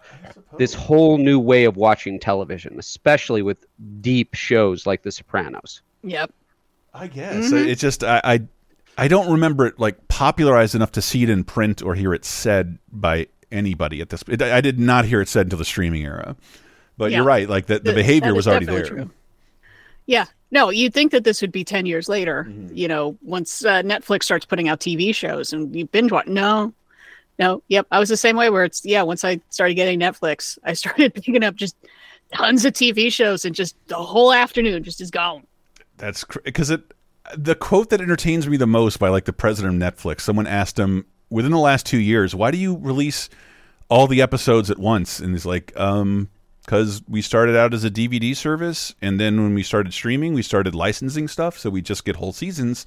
this 0.58 0.74
whole 0.74 1.20
new 1.20 1.40
way 1.40 1.66
of 1.66 1.78
watching 1.78 2.20
television, 2.20 2.80
especially 2.80 3.44
with 3.44 3.66
deep 4.02 4.34
shows 4.34 4.88
like 4.88 5.04
The 5.04 5.12
Sopranos. 5.12 5.82
yep. 6.04 6.32
I 6.94 7.08
guess 7.08 7.52
it's 7.54 7.80
just 7.80 8.04
I, 8.04 8.20
I 8.24 8.42
I 8.98 9.08
don't 9.08 9.32
remember 9.32 9.66
it 9.68 9.80
like 9.80 10.10
popularized 10.10 10.76
enough 10.76 10.92
to 10.94 11.02
see 11.02 11.24
it 11.24 11.30
in 11.30 11.46
print 11.46 11.82
or 11.82 11.96
hear 11.96 12.14
it 12.14 12.26
said 12.26 12.80
by 12.92 13.28
anybody 13.50 14.02
at 14.02 14.10
this. 14.10 14.24
It, 14.28 14.42
I 14.42 14.60
did 14.60 14.78
not 14.78 15.06
hear 15.06 15.22
it 15.22 15.30
said 15.30 15.46
until 15.46 15.60
the 15.60 15.64
streaming 15.66 16.04
era. 16.04 16.36
But 17.02 17.10
Yeah. 17.10 17.18
you're 17.18 17.26
right. 17.26 17.50
Like 17.50 17.66
the, 17.66 17.80
the 17.80 17.86
Th- 17.86 17.96
behavior 17.96 18.36
was 18.36 18.48
already 18.48 18.68
there. 18.68 18.86
true. 18.86 19.10
Yeah. 20.06 20.26
No, 20.52 20.70
you'd 20.70 20.94
think 20.94 21.12
that 21.14 21.24
this 21.24 21.42
would 21.42 21.52
be 21.52 21.64
10 21.64 21.88
years 21.88 22.08
later, 22.08 22.46
Mm-hmm. 22.48 22.76
you 22.76 22.88
know, 22.88 23.18
once 23.24 23.66
uh, 23.66 23.82
Netflix 23.82 24.24
starts 24.26 24.46
putting 24.46 24.68
out 24.68 24.80
TV 24.80 25.14
shows 25.16 25.52
and 25.52 25.76
you 25.76 25.88
binge 25.88 26.12
watch. 26.12 26.28
No, 26.28 26.72
no. 27.40 27.64
Yep. 27.70 27.88
I 27.90 27.98
was 27.98 28.08
the 28.10 28.18
same 28.18 28.36
way 28.38 28.52
where 28.52 28.64
it's, 28.64 28.86
yeah, 28.86 29.02
once 29.02 29.24
I 29.26 29.42
started 29.50 29.74
getting 29.74 30.00
Netflix, 30.00 30.60
I 30.64 30.74
started 30.82 31.16
picking 31.16 31.44
up 31.44 31.56
just 31.56 31.76
tons 32.36 32.66
of 32.66 32.74
TV 32.74 33.12
shows 33.12 33.46
and 33.46 33.56
just 33.56 33.76
the 33.88 33.96
whole 33.96 34.32
afternoon 34.32 34.84
just 34.84 35.02
is 35.02 35.10
gone. 35.10 35.42
That's 35.98 36.24
because 36.44 36.70
it. 36.70 36.84
The 37.36 37.56
quote 37.56 37.90
that 37.90 38.00
entertains 38.00 38.48
me 38.48 38.58
the 38.58 38.68
most 38.68 39.00
by 39.00 39.10
like 39.10 39.26
the 39.26 39.34
president 39.34 39.82
of 39.82 39.94
Netflix. 39.96 40.22
Someone 40.22 40.46
asked 40.46 40.78
him 40.78 41.06
within 41.32 41.52
the 41.52 41.58
last 41.60 41.86
two 41.88 42.00
years, 42.00 42.36
"Why 42.36 42.52
do 42.52 42.58
you 42.58 42.78
release 42.78 43.30
all 43.90 44.06
the 44.08 44.22
episodes 44.22 44.70
at 44.70 44.78
once?" 44.80 45.20
And 45.20 45.32
he's 45.34 45.46
like, 45.46 45.72
"Um, 45.80 46.30
because 46.72 47.02
we 47.06 47.22
started 47.22 47.54
out 47.54 47.74
as 47.74 47.84
a 47.84 47.92
DVD 47.92 48.34
service, 48.34 48.96
and 49.02 49.20
then 49.20 49.44
when 49.44 49.54
we 49.54 49.62
started 49.62 49.92
streaming, 49.94 50.34
we 50.34 50.42
started 50.42 50.74
licensing 50.74 51.28
stuff, 51.28 51.60
so 51.60 51.70
we 51.70 51.82
just 51.82 52.06
get 52.06 52.16
whole 52.16 52.32
seasons, 52.32 52.86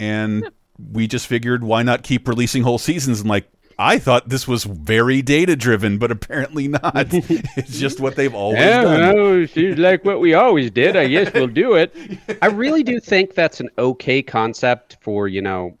and 0.00 0.48
we 0.90 1.06
just 1.06 1.26
figured 1.26 1.62
why 1.62 1.82
not 1.82 2.02
keep 2.02 2.26
releasing 2.26 2.62
whole 2.62 2.78
seasons?" 2.78 3.20
And 3.20 3.28
like. 3.28 3.46
I 3.80 4.00
thought 4.00 4.28
this 4.28 4.48
was 4.48 4.64
very 4.64 5.22
data 5.22 5.54
driven, 5.54 5.98
but 5.98 6.10
apparently 6.10 6.66
not. 6.66 6.82
it's 7.12 7.78
just 7.78 8.00
what 8.00 8.16
they've 8.16 8.34
always 8.34 8.58
done. 8.58 9.14
no, 9.14 9.46
seems 9.46 9.78
like 9.78 10.04
what 10.04 10.18
we 10.18 10.34
always 10.34 10.72
did. 10.72 10.96
I 10.96 11.06
guess 11.06 11.32
we'll 11.32 11.46
do 11.46 11.74
it. 11.74 11.94
I 12.42 12.46
really 12.46 12.82
do 12.82 12.98
think 12.98 13.34
that's 13.34 13.60
an 13.60 13.68
okay 13.78 14.20
concept 14.20 14.96
for, 15.00 15.28
you 15.28 15.40
know, 15.42 15.78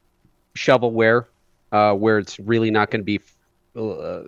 shovelware, 0.54 1.24
uh, 1.72 1.92
where 1.94 2.20
it's 2.20 2.38
really 2.38 2.70
not 2.70 2.92
going 2.92 3.00
to 3.00 3.04
be 3.04 3.20
uh, 3.74 4.22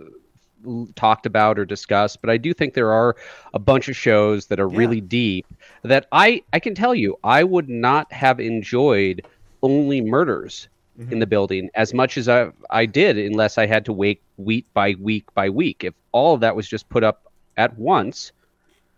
talked 0.95 1.27
about 1.27 1.59
or 1.59 1.65
discussed. 1.65 2.21
But 2.21 2.31
I 2.31 2.37
do 2.37 2.53
think 2.53 2.75
there 2.75 2.93
are 2.93 3.17
a 3.55 3.59
bunch 3.59 3.89
of 3.89 3.97
shows 3.97 4.47
that 4.47 4.61
are 4.61 4.69
really 4.69 5.01
deep 5.01 5.47
that 5.83 6.07
I, 6.13 6.43
I 6.53 6.61
can 6.61 6.75
tell 6.75 6.95
you, 6.95 7.19
I 7.25 7.45
would 7.45 7.69
not 7.69 8.13
have 8.13 8.41
enjoyed 8.41 9.27
only 9.63 10.01
murders 10.01 10.69
in 10.99 11.07
mm-hmm. 11.07 11.19
the 11.21 11.27
building 11.27 11.71
as 11.75 11.95
much 11.95 12.19
as 12.19 12.29
I, 12.29 12.51
I 12.69 12.85
did 12.87 13.17
unless 13.17 13.57
I 13.57 13.67
had 13.67 13.85
to 13.87 13.93
wait 13.93 14.21
week 14.37 14.67
by 14.75 14.95
week 15.01 15.33
by 15.35 15.49
week. 15.49 15.85
If 15.85 15.95
all 16.13 16.35
of 16.35 16.41
that 16.41 16.55
was 16.55 16.69
just 16.69 16.89
put 16.89 17.05
up 17.05 17.33
at 17.57 17.79
once 17.79 18.33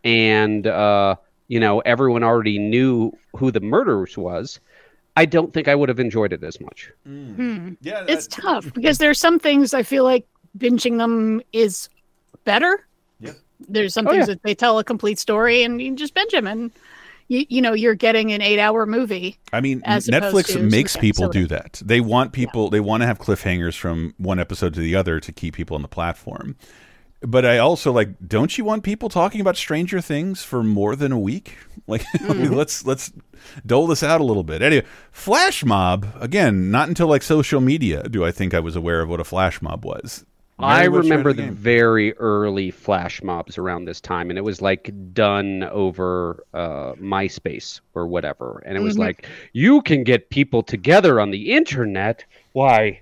and, 0.02 0.66
uh, 0.66 1.16
you 1.48 1.60
know, 1.60 1.80
everyone 1.80 2.24
already 2.24 2.58
knew 2.58 3.12
who 3.36 3.50
the 3.50 3.60
murderers 3.60 4.16
was, 4.16 4.58
I 5.16 5.26
don't 5.26 5.52
think 5.52 5.68
I 5.68 5.74
would 5.74 5.88
have 5.88 6.00
enjoyed 6.00 6.32
it 6.32 6.42
as 6.42 6.60
much. 6.60 6.90
Mm. 7.06 7.34
Hmm. 7.34 7.72
Yeah, 7.82 8.04
It's 8.08 8.26
tough 8.26 8.72
because 8.74 8.98
there 8.98 9.10
are 9.10 9.14
some 9.14 9.38
things 9.38 9.74
I 9.74 9.82
feel 9.82 10.04
like 10.04 10.26
binging 10.57 10.98
them 10.98 11.40
is 11.53 11.88
better. 12.44 12.86
Yep. 13.20 13.36
There's 13.68 13.94
some 13.94 14.07
Oh, 14.07 14.11
things 14.11 14.22
yeah. 14.28 14.34
that 14.34 14.42
they 14.42 14.55
tell 14.55 14.78
a 14.78 14.84
complete 14.84 15.18
story 15.18 15.62
and 15.62 15.80
you 15.80 15.94
just 15.96 16.14
binge 16.14 16.32
them 16.32 16.46
and 16.46 16.70
you, 17.28 17.46
you 17.48 17.62
know, 17.62 17.72
you're 17.72 17.94
getting 17.94 18.32
an 18.32 18.42
eight 18.42 18.59
hour 18.59 18.84
movie. 18.84 19.38
I 19.53 19.61
mean, 19.61 19.80
as 19.84 20.09
Netflix 20.09 20.53
to 20.53 20.59
makes 20.59 20.96
people 20.96 21.24
episode. 21.24 21.32
do 21.40 21.46
that. 21.48 21.80
They 21.84 22.00
want 22.00 22.32
people, 22.32 22.68
they 22.68 22.80
want 22.80 23.03
to 23.03 23.07
have 23.07 23.18
cliffhangers 23.18 23.76
from 23.76 24.14
one 24.18 24.38
episode 24.38 24.74
to 24.74 24.80
the 24.80 24.96
other 24.96 25.20
to 25.20 25.32
keep 25.32 25.55
people 25.55 25.74
on 25.76 25.82
the 25.82 25.88
platform. 25.88 26.57
But 27.24 27.46
I 27.46 27.59
also 27.59 27.92
like, 27.92 28.09
don't 28.26 28.59
you 28.59 28.64
want 28.64 28.82
people 28.82 29.09
talking 29.09 29.40
about 29.40 29.57
Stranger 29.57 30.00
Things 30.00 30.42
for 30.42 30.64
more 30.64 30.96
than 30.96 31.12
a 31.12 31.18
week? 31.18 31.57
Like, 31.88 32.03
Mm-hmm. 32.18 32.55
let's 32.55 32.86
let's 32.86 33.12
dole 33.66 33.88
this 33.88 34.05
out 34.05 34.20
a 34.20 34.24
little 34.24 34.44
bit. 34.44 34.62
Anyway, 34.62 34.86
flash 35.11 35.64
mob 35.64 36.07
again. 36.20 36.70
Not 36.70 36.86
until 36.88 37.09
like 37.09 37.22
social 37.24 37.61
media 37.61 38.05
do 38.05 38.24
I 38.24 38.30
think 38.30 38.55
I 38.55 38.61
was 38.61 38.76
aware 38.76 39.00
of 39.00 39.09
what 39.09 39.18
a 39.18 39.24
flash 39.24 39.61
mob 39.61 39.84
was. 39.84 40.24
I 40.59 40.84
remember 40.84 41.30
ahead 41.30 41.48
the 41.48 41.53
very 41.53 42.14
early 42.14 42.70
flash 42.70 43.22
mobs 43.22 43.59
around 43.59 43.84
this 43.84 44.00
time, 44.00 44.30
and 44.30 44.38
it 44.38 44.42
was 44.42 44.62
like 44.62 44.92
done 45.12 45.64
over 45.64 46.44
uh, 46.55 46.92
MySpace 46.94 47.80
or 47.94 48.07
whatever. 48.07 48.62
And 48.64 48.76
it 48.76 48.80
was 48.80 48.98
like, 48.98 49.26
you 49.53 49.82
can 49.82 50.05
get 50.05 50.30
people 50.30 50.62
together 50.62 51.20
on 51.20 51.30
the 51.30 51.53
internet. 51.53 52.24
Why? 52.53 53.00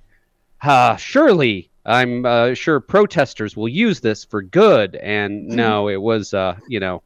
Uh, 0.63 0.97
surely, 0.97 1.71
I'm 1.85 2.25
uh, 2.25 2.55
sure 2.55 2.81
protesters 2.81 3.57
will 3.57 3.69
use 3.69 4.01
this 4.01 4.25
for 4.25 4.43
good. 4.43 4.97
And 4.97 5.47
no, 5.49 5.89
it 5.89 6.01
was, 6.01 6.33
uh, 6.33 6.57
you 6.69 6.81
know, 6.81 7.03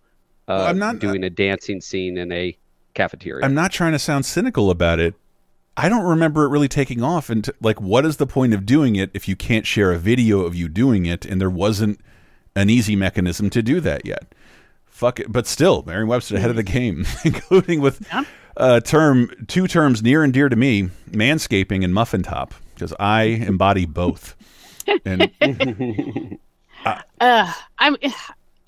uh, 0.49 0.65
I'm 0.65 0.79
not- 0.79 0.99
doing 0.99 1.25
a 1.25 1.31
dancing 1.31 1.81
scene 1.81 2.17
in 2.19 2.31
a 2.33 2.57
cafeteria. 2.95 3.45
I'm 3.45 3.55
not 3.55 3.73
trying 3.73 3.93
to 3.93 3.99
sound 3.99 4.25
cynical 4.27 4.71
about 4.71 5.01
it. 5.01 5.15
I 5.77 5.89
don't 5.89 6.05
remember 6.05 6.45
it 6.45 6.49
really 6.51 6.69
taking 6.69 7.03
off. 7.03 7.29
And 7.31 7.49
like, 7.61 7.81
what 7.81 8.05
is 8.07 8.17
the 8.19 8.27
point 8.27 8.55
of 8.55 8.65
doing 8.65 8.97
it 8.97 9.11
if 9.15 9.27
you 9.29 9.35
can't 9.37 9.67
share 9.67 9.93
a 9.93 9.99
video 9.99 10.41
of 10.41 10.55
you 10.55 10.69
doing 10.69 11.07
it? 11.07 11.25
And 11.25 11.41
there 11.41 11.51
wasn't 11.51 12.01
an 12.55 12.71
easy 12.71 12.95
mechanism 12.97 13.51
to 13.51 13.63
do 13.63 13.81
that 13.81 14.07
yet. 14.07 14.33
Fuck 14.87 15.19
it. 15.21 15.33
But 15.33 15.47
still, 15.49 15.83
Merriam-Webster 15.87 16.37
ahead 16.37 16.51
of 16.51 16.57
the 16.57 16.63
game, 16.63 17.05
including 17.25 17.81
with 17.81 18.07
a 18.57 18.81
term, 18.81 19.31
two 19.49 19.67
terms 19.67 20.03
near 20.03 20.23
and 20.23 20.33
dear 20.33 20.49
to 20.49 20.55
me: 20.57 20.91
manscaping 21.11 21.83
and 21.83 21.93
muffin 21.93 22.23
top, 22.23 22.55
because 22.75 22.95
I 23.01 23.23
embody 23.23 23.87
both. 23.87 24.37
And 25.05 25.31
Uh, 27.19 27.53
I'm, 27.79 27.97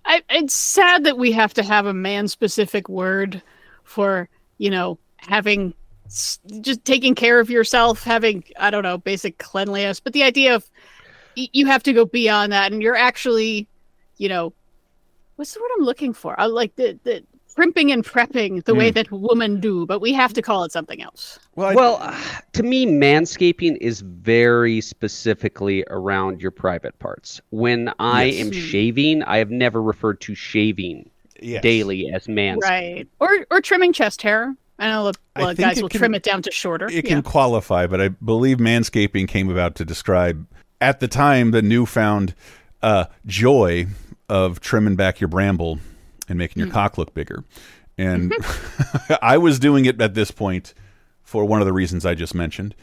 I, 0.06 0.22
it's 0.30 0.54
sad 0.54 1.04
that 1.04 1.18
we 1.18 1.32
have 1.32 1.52
to 1.54 1.62
have 1.62 1.84
a 1.84 1.92
man 1.92 2.28
specific 2.28 2.88
word 2.88 3.42
for, 3.84 4.28
you 4.56 4.70
know, 4.70 4.98
having 5.18 5.74
s- 5.74 5.74
just 6.60 6.84
taking 6.84 7.14
care 7.14 7.40
of 7.40 7.50
yourself, 7.50 8.02
having, 8.02 8.44
I 8.58 8.70
don't 8.70 8.82
know, 8.82 8.98
basic 8.98 9.38
cleanliness. 9.38 10.00
But 10.00 10.12
the 10.12 10.22
idea 10.22 10.54
of 10.54 10.68
you 11.34 11.66
have 11.66 11.82
to 11.84 11.92
go 11.92 12.04
beyond 12.04 12.52
that 12.52 12.72
and 12.72 12.82
you're 12.82 12.96
actually, 12.96 13.68
you 14.18 14.28
know, 14.28 14.52
what's 15.36 15.52
the 15.54 15.60
word 15.60 15.70
I'm 15.78 15.84
looking 15.84 16.12
for? 16.12 16.38
I 16.40 16.46
like 16.46 16.76
the, 16.76 16.98
the 17.04 17.22
primping 17.54 17.90
and 17.90 18.04
prepping 18.04 18.64
the 18.64 18.74
way 18.74 18.90
that 18.90 19.10
women 19.10 19.60
do, 19.60 19.86
but 19.86 20.00
we 20.00 20.12
have 20.12 20.32
to 20.34 20.42
call 20.42 20.64
it 20.64 20.72
something 20.72 21.02
else. 21.02 21.38
well, 21.54 21.68
I, 21.68 21.74
Well, 21.74 21.98
uh, 22.00 22.18
to 22.52 22.62
me, 22.62 22.86
manscaping 22.86 23.76
is 23.80 24.00
very 24.00 24.80
specifically 24.80 25.84
around 25.88 26.40
your 26.40 26.50
private 26.50 26.98
parts. 26.98 27.40
When 27.50 27.92
I 27.98 28.24
Yes. 28.24 28.46
am 28.46 28.52
shaving, 28.52 29.22
I 29.22 29.38
have 29.38 29.50
never 29.50 29.82
referred 29.82 30.20
to 30.22 30.34
shaving 30.34 31.10
yes. 31.40 31.62
daily 31.62 32.10
as 32.12 32.26
manscaping. 32.26 32.62
Right. 32.62 33.08
Or, 33.20 33.46
or 33.50 33.60
trimming 33.60 33.92
chest 33.92 34.22
hair. 34.22 34.54
I 34.78 34.88
know 34.88 35.08
a 35.08 35.12
I 35.34 35.40
lot 35.42 35.50
of 35.52 35.56
think 35.56 35.68
guys 35.68 35.82
will 35.82 35.88
can- 35.88 35.98
trim 36.00 36.14
it 36.14 36.22
down 36.22 36.42
to 36.42 36.50
shorter. 36.50 36.86
it 36.86 36.92
yeah. 36.92 37.00
can 37.02 37.22
qualify, 37.22 37.86
but 37.86 38.00
I 38.00 38.08
believe 38.08 38.58
manscaping 38.58 39.26
came 39.28 39.48
about 39.50 39.74
to 39.76 39.84
describe 39.84 40.46
at 40.80 41.00
the 41.00 41.08
time 41.08 41.50
the 41.52 41.62
newfound 41.62 42.34
uh, 42.82 43.06
joy 43.24 43.86
of 44.28 44.60
trimming 44.60 44.96
back 44.96 45.20
your 45.20 45.28
bramble 45.28 45.78
and 46.28 46.36
making 46.38 46.62
your 46.62 46.70
cock 46.72 46.98
look 46.98 47.14
bigger. 47.14 47.44
And 47.96 48.34
I 49.22 49.38
was 49.38 49.58
doing 49.58 49.86
it 49.86 50.00
at 50.02 50.12
this 50.14 50.30
point 50.30 50.74
for 51.22 51.44
one 51.46 51.60
of 51.62 51.66
the 51.66 51.72
reasons 51.72 52.04
I 52.04 52.14
just 52.14 52.34
mentioned. 52.34 52.74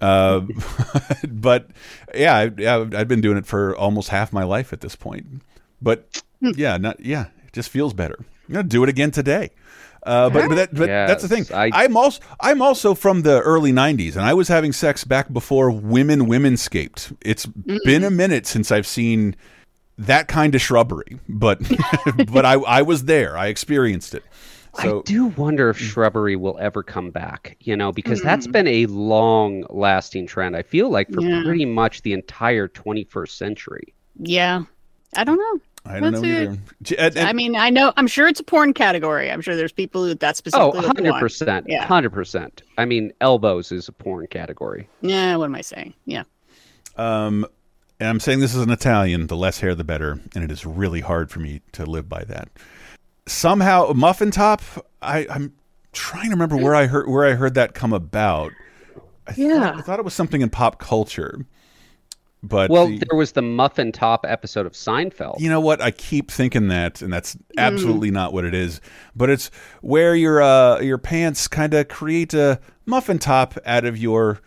Uh, 0.00 0.40
but 1.28 1.68
yeah, 2.14 2.34
I, 2.36 2.80
I've 2.80 3.08
been 3.08 3.20
doing 3.20 3.36
it 3.38 3.46
for 3.46 3.76
almost 3.76 4.08
half 4.08 4.32
my 4.32 4.42
life 4.44 4.72
at 4.72 4.80
this 4.80 4.96
point. 4.96 5.26
But 5.80 6.22
Hmm. 6.40 6.50
yeah, 6.56 6.76
not 6.76 7.00
yeah, 7.00 7.26
it 7.46 7.52
just 7.54 7.70
feels 7.70 7.94
better. 7.94 8.16
I'm 8.48 8.54
gonna 8.54 8.68
do 8.68 8.82
it 8.82 8.88
again 8.90 9.10
today. 9.10 9.50
Uh, 10.06 10.30
but 10.30 10.48
but, 10.48 10.54
that, 10.54 10.74
but 10.74 10.86
that's 10.86 11.22
the 11.22 11.28
thing. 11.28 11.44
I- 11.54 11.70
I'm 11.84 11.96
also 11.96 12.22
I'm 12.40 12.62
also 12.62 12.94
from 12.94 13.22
the 13.22 13.40
early 13.40 13.72
'90s, 13.72 14.12
and 14.16 14.22
I 14.24 14.34
was 14.34 14.48
having 14.48 14.72
sex 14.72 15.04
back 15.04 15.32
before 15.32 15.70
women 15.70 16.26
women-scaped. 16.26 17.12
It's 17.22 17.44
been 17.46 18.04
a 18.04 18.10
minute 18.10 18.46
since 18.46 18.70
I've 18.70 18.86
seen 18.86 19.34
that 19.98 20.28
kind 20.28 20.54
of 20.54 20.60
shrubbery, 20.60 21.18
but 21.28 21.60
but 22.32 22.44
I 22.46 22.54
I 22.54 22.82
was 22.82 23.04
there. 23.04 23.36
I 23.36 23.46
experienced 23.48 24.14
it. 24.14 24.22
So 24.80 24.98
I 24.98 25.02
do 25.04 25.26
wonder 25.28 25.70
if 25.70 25.78
shrubbery 25.78 26.36
will 26.36 26.58
ever 26.60 26.82
come 26.82 27.10
back, 27.10 27.56
you 27.60 27.74
know, 27.76 27.92
because 27.92 28.20
that's 28.20 28.46
been 28.46 28.66
a 28.66 28.84
long 28.86 29.64
lasting 29.70 30.26
trend. 30.26 30.54
I 30.54 30.62
feel 30.62 30.90
like 30.90 31.10
for 31.10 31.22
Yeah. 31.22 31.42
pretty 31.44 31.64
much 31.64 32.02
the 32.02 32.12
entire 32.12 32.68
21st 32.68 33.30
century. 33.38 33.94
Yeah. 34.20 34.64
I 35.16 35.24
don't 35.24 35.38
know. 35.38 35.60
I 35.86 36.00
don't 36.00 36.12
know 36.12 36.20
That's 36.20 36.24
it. 36.24 36.42
either. 36.50 36.58
J- 36.82 36.96
and- 36.96 37.16
and- 37.16 37.28
I 37.28 37.32
mean, 37.32 37.56
I 37.56 37.70
know. 37.70 37.92
I'm 37.96 38.06
sure 38.06 38.26
it's 38.28 38.40
a 38.40 38.44
porn 38.44 38.72
category. 38.74 39.30
I'm 39.30 39.40
sure 39.40 39.54
there's 39.56 39.72
people 39.72 40.04
who 40.04 40.14
that's 40.14 40.38
Oh, 40.38 40.72
specifically. 40.72 40.86
what 40.88 40.96
they 40.96 41.10
want. 41.10 41.22
100%. 41.22 41.64
Yeah. 41.68 41.86
100%. 41.86 42.62
I 42.78 42.84
mean, 42.84 43.12
elbows 43.20 43.72
is 43.72 43.88
a 43.88 43.92
porn 43.92 44.26
category. 44.28 44.88
Yeah. 45.00 45.36
What 45.36 45.44
am 45.46 45.54
I 45.54 45.60
saying? 45.60 45.94
Yeah. 46.04 46.24
Um, 46.96 47.46
and 48.00 48.08
I'm 48.08 48.20
saying 48.20 48.40
this 48.40 48.54
is 48.54 48.62
an 48.62 48.70
Italian, 48.70 49.26
the 49.28 49.36
less 49.36 49.60
hair 49.60 49.74
the 49.74 49.84
better, 49.84 50.20
and 50.34 50.44
it 50.44 50.50
is 50.50 50.66
really 50.66 51.00
hard 51.00 51.30
for 51.30 51.40
me 51.40 51.60
to 51.72 51.86
live 51.86 52.08
by 52.08 52.24
that. 52.24 52.48
Somehow, 53.26 53.92
muffin 53.94 54.30
top. 54.30 54.60
I, 55.02 55.26
I'm 55.30 55.52
trying 55.92 56.26
to 56.26 56.30
remember 56.30 56.56
where 56.56 56.74
I 56.74 56.86
heard 56.86 57.08
where 57.08 57.24
I 57.26 57.32
heard 57.34 57.54
that 57.54 57.74
come 57.74 57.92
about. 57.92 58.52
I 59.26 59.32
Yeah. 59.36 59.58
thought, 59.60 59.76
I 59.76 59.80
thought 59.80 59.98
it 59.98 60.04
was 60.04 60.14
something 60.14 60.40
in 60.42 60.50
pop 60.50 60.78
culture, 60.78 61.44
but 62.48 62.70
Well, 62.70 62.86
the- 62.88 62.98
there 62.98 63.16
was 63.18 63.32
the 63.32 63.42
muffin 63.42 63.92
top 63.92 64.24
episode 64.28 64.66
of 64.66 64.72
Seinfeld. 64.72 65.40
you 65.40 65.48
know 65.48 65.60
what? 65.60 65.80
I 65.80 65.90
keep 65.90 66.30
thinking 66.30 66.68
that, 66.68 67.02
and 67.02 67.12
that's 67.12 67.34
Mm. 67.36 67.40
absolutely 67.58 68.10
not 68.10 68.32
what 68.32 68.44
it 68.44 68.54
is. 68.54 68.80
But 69.14 69.30
it's 69.30 69.50
where 69.82 70.14
your 70.14 70.40
uh, 70.42 70.80
your 70.80 70.98
pants 70.98 71.48
kind 71.48 71.74
of 71.74 71.88
create 71.88 72.34
a 72.34 72.60
muffin 72.86 73.18
top 73.18 73.58
out 73.66 73.84
of 73.84 73.98
your 73.98 74.40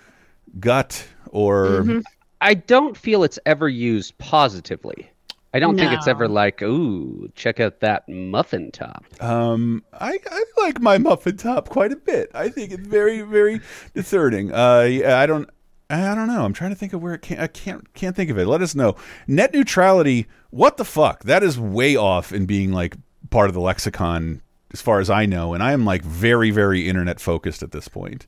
gut, 0.59 1.05
or 1.29 1.65
Mm-hmm. 1.81 1.99
I 2.41 2.53
don't 2.53 2.95
feel 2.95 3.23
it's 3.23 3.37
ever 3.45 3.67
used 3.67 4.17
positively. 4.17 5.09
I 5.53 5.57
don't 5.59 5.77
think 5.77 5.91
it's 5.91 6.07
ever 6.07 6.27
like, 6.27 6.61
ooh, 6.61 7.27
check 7.35 7.59
out 7.59 7.79
that 7.79 8.07
muffin 8.07 8.69
top. 8.71 9.03
Um, 9.19 9.83
I, 9.91 10.19
I 10.31 10.43
like 10.59 10.79
my 10.79 10.99
muffin 10.99 11.37
top 11.37 11.69
quite 11.69 11.91
a 11.91 11.95
bit. 11.95 12.29
I 12.35 12.49
think 12.49 12.71
it's 12.71 12.87
very, 12.87 13.23
very 13.23 13.59
discerning. 13.95 14.53
Uh, 14.53 14.87
I 15.07 15.25
don't, 15.25 15.49
I 15.89 16.13
don't 16.13 16.27
know. 16.27 16.45
I'm 16.45 16.53
trying 16.53 16.69
to 16.69 16.75
think 16.75 16.93
of 16.93 17.01
where 17.01 17.15
it 17.15 17.21
can't. 17.21 17.39
I 17.39 17.47
can't, 17.47 17.93
can't 17.93 18.15
think 18.15 18.29
of 18.29 18.37
it. 18.37 18.45
Let 18.45 18.61
us 18.61 18.75
know. 18.75 18.95
Net 19.27 19.53
neutrality. 19.53 20.27
What 20.51 20.77
the 20.77 20.85
fuck? 20.85 21.23
That 21.23 21.41
is 21.41 21.59
way 21.59 21.95
off 21.95 22.31
in 22.31 22.45
being 22.45 22.71
like 22.71 22.95
part 23.31 23.49
of 23.49 23.55
the 23.55 23.59
lexicon, 23.59 24.41
as 24.71 24.81
far 24.81 24.99
as 24.99 25.09
I 25.09 25.25
know. 25.25 25.53
And 25.53 25.63
I 25.63 25.71
am 25.71 25.85
like 25.85 26.03
very, 26.03 26.51
very 26.51 26.87
internet 26.87 27.19
focused 27.19 27.63
at 27.63 27.71
this 27.71 27.87
point. 27.87 28.27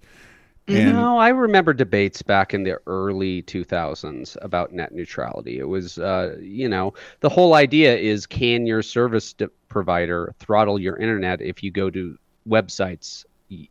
And 0.68 0.93
no, 0.93 1.18
I 1.18 1.30
remember 1.30 1.74
debates 1.74 2.22
back 2.22 2.53
in 2.53 2.64
the 2.64 2.80
early 2.88 3.43
2000s 3.43 4.38
about 4.41 4.72
net 4.74 4.93
neutrality. 4.93 5.59
It 5.59 5.68
was, 5.68 5.97
uh, 5.97 6.38
you 6.39 6.70
know, 6.70 6.93
the 7.20 7.30
whole 7.30 7.55
idea 7.55 7.95
is 7.97 8.26
can 8.26 8.66
your 8.66 8.82
service 8.82 9.36
provider 9.70 10.34
throttle 10.39 10.80
your 10.80 10.97
internet 10.97 11.41
if 11.41 11.64
you 11.64 11.72
go 11.72 11.89
to 11.89 12.18
websites 12.47 13.26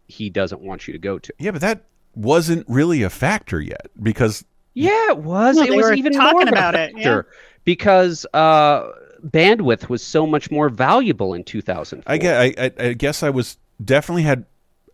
he 0.09 0.29
doesn't 0.29 0.61
want 0.61 0.87
you 0.87 0.93
to 0.93 0.99
go 0.99 1.19
to? 1.19 1.33
yeah, 1.39 1.53
but 1.53 1.61
that 1.61 1.85
wasn't 2.15 2.67
really 2.69 3.03
a 3.03 3.11
factor 3.11 3.61
yet 3.61 3.91
because 4.03 4.45
Yeah, 4.75 5.11
it 5.11 5.19
was. 5.19 5.57
No, 5.57 5.63
it 5.63 5.75
was 5.75 5.93
even 5.93 6.13
talking 6.13 6.33
more 6.33 6.49
a 6.49 6.49
about 6.49 6.75
it, 6.75 6.93
factor 6.95 7.27
because 7.65 8.27
uh, 8.35 8.91
bandwidth 9.27 9.89
was 9.89 10.03
so 10.03 10.27
much 10.27 10.51
more 10.51 10.69
valuable 10.69 11.35
in 11.35 11.45
2000. 11.45 12.03
I 12.07 12.19
guess 12.19 12.55
I, 12.59 12.65
I, 12.65 12.89
I 12.89 12.93
guess 12.95 13.23
I 13.23 13.31
was 13.31 13.59
definitely 13.85 14.23
had 14.23 14.45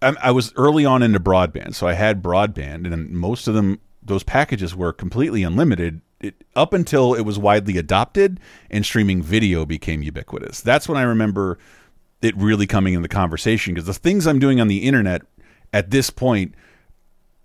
I, 0.03 0.15
I 0.23 0.31
was 0.31 0.53
early 0.57 0.85
on 0.85 1.03
into 1.03 1.21
broadband, 1.21 1.75
so 1.75 1.87
I 1.87 1.95
had 1.95 2.23
broadband, 2.23 2.93
and 2.93 3.11
most 3.11 3.49
of 3.49 3.55
them 3.55 3.81
those 4.03 4.23
packages 4.23 4.75
were 4.75 4.93
completely 4.93 5.43
unlimited. 5.43 6.01
It, 6.21 6.45
up 6.55 6.73
until 6.73 7.13
it 7.13 7.23
was 7.23 7.39
widely 7.39 7.77
adopted 7.77 8.41
and 8.71 8.87
streaming 8.87 9.23
video 9.23 9.67
became 9.67 10.03
ubiquitous. 10.03 10.63
That's 10.63 10.89
when 10.89 10.97
I 10.97 11.03
remember 11.03 11.59
it 12.23 12.35
really 12.39 12.67
coming 12.67 12.95
in 12.95 13.03
the 13.03 13.09
conversation 13.09 13.75
because 13.75 13.87
the 13.87 13.93
things 13.93 14.27
I'm 14.27 14.39
doing 14.39 14.59
on 14.59 14.69
the 14.69 14.79
internet 14.79 15.23
at 15.75 15.91
this 15.91 16.09
point, 16.09 16.55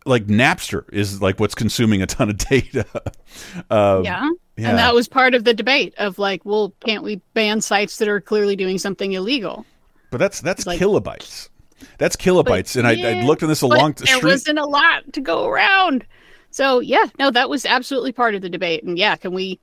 like 0.05 0.27
Napster, 0.27 0.83
is 0.93 1.21
like 1.21 1.39
what's 1.39 1.55
consuming 1.55 2.01
a 2.01 2.07
ton 2.07 2.29
of 2.29 2.37
data. 2.37 2.85
Um, 3.69 4.03
yeah. 4.03 4.29
yeah. 4.57 4.69
And 4.69 4.77
that 4.77 4.93
was 4.93 5.07
part 5.07 5.33
of 5.33 5.45
the 5.45 5.53
debate 5.53 5.93
of 5.97 6.19
like, 6.19 6.43
well, 6.43 6.73
can't 6.85 7.03
we 7.03 7.21
ban 7.33 7.61
sites 7.61 7.97
that 7.97 8.07
are 8.09 8.19
clearly 8.19 8.55
doing 8.57 8.77
something 8.77 9.13
illegal? 9.13 9.65
But 10.09 10.17
that's 10.17 10.41
that's 10.41 10.65
Like- 10.65 10.79
kilobytes. 10.79 11.47
That's 11.97 12.15
kilobytes, 12.15 12.75
and 12.75 12.85
I, 12.85 13.19
I 13.21 13.23
looked 13.23 13.41
at 13.41 13.47
this 13.47 13.63
a 13.63 13.67
but 13.67 13.79
long 13.79 13.93
There 13.93 14.07
street. 14.07 14.23
wasn't 14.23 14.59
a 14.59 14.65
lot 14.65 15.13
to 15.13 15.21
go 15.21 15.45
around. 15.45 16.05
So 16.51 16.79
yeah, 16.79 17.05
no, 17.17 17.31
that 17.31 17.49
was 17.49 17.65
absolutely 17.65 18.11
part 18.11 18.35
of 18.35 18.41
the 18.41 18.49
debate. 18.49 18.83
And 18.83 18.97
yeah, 18.99 19.15
can 19.15 19.33
we 19.33 19.59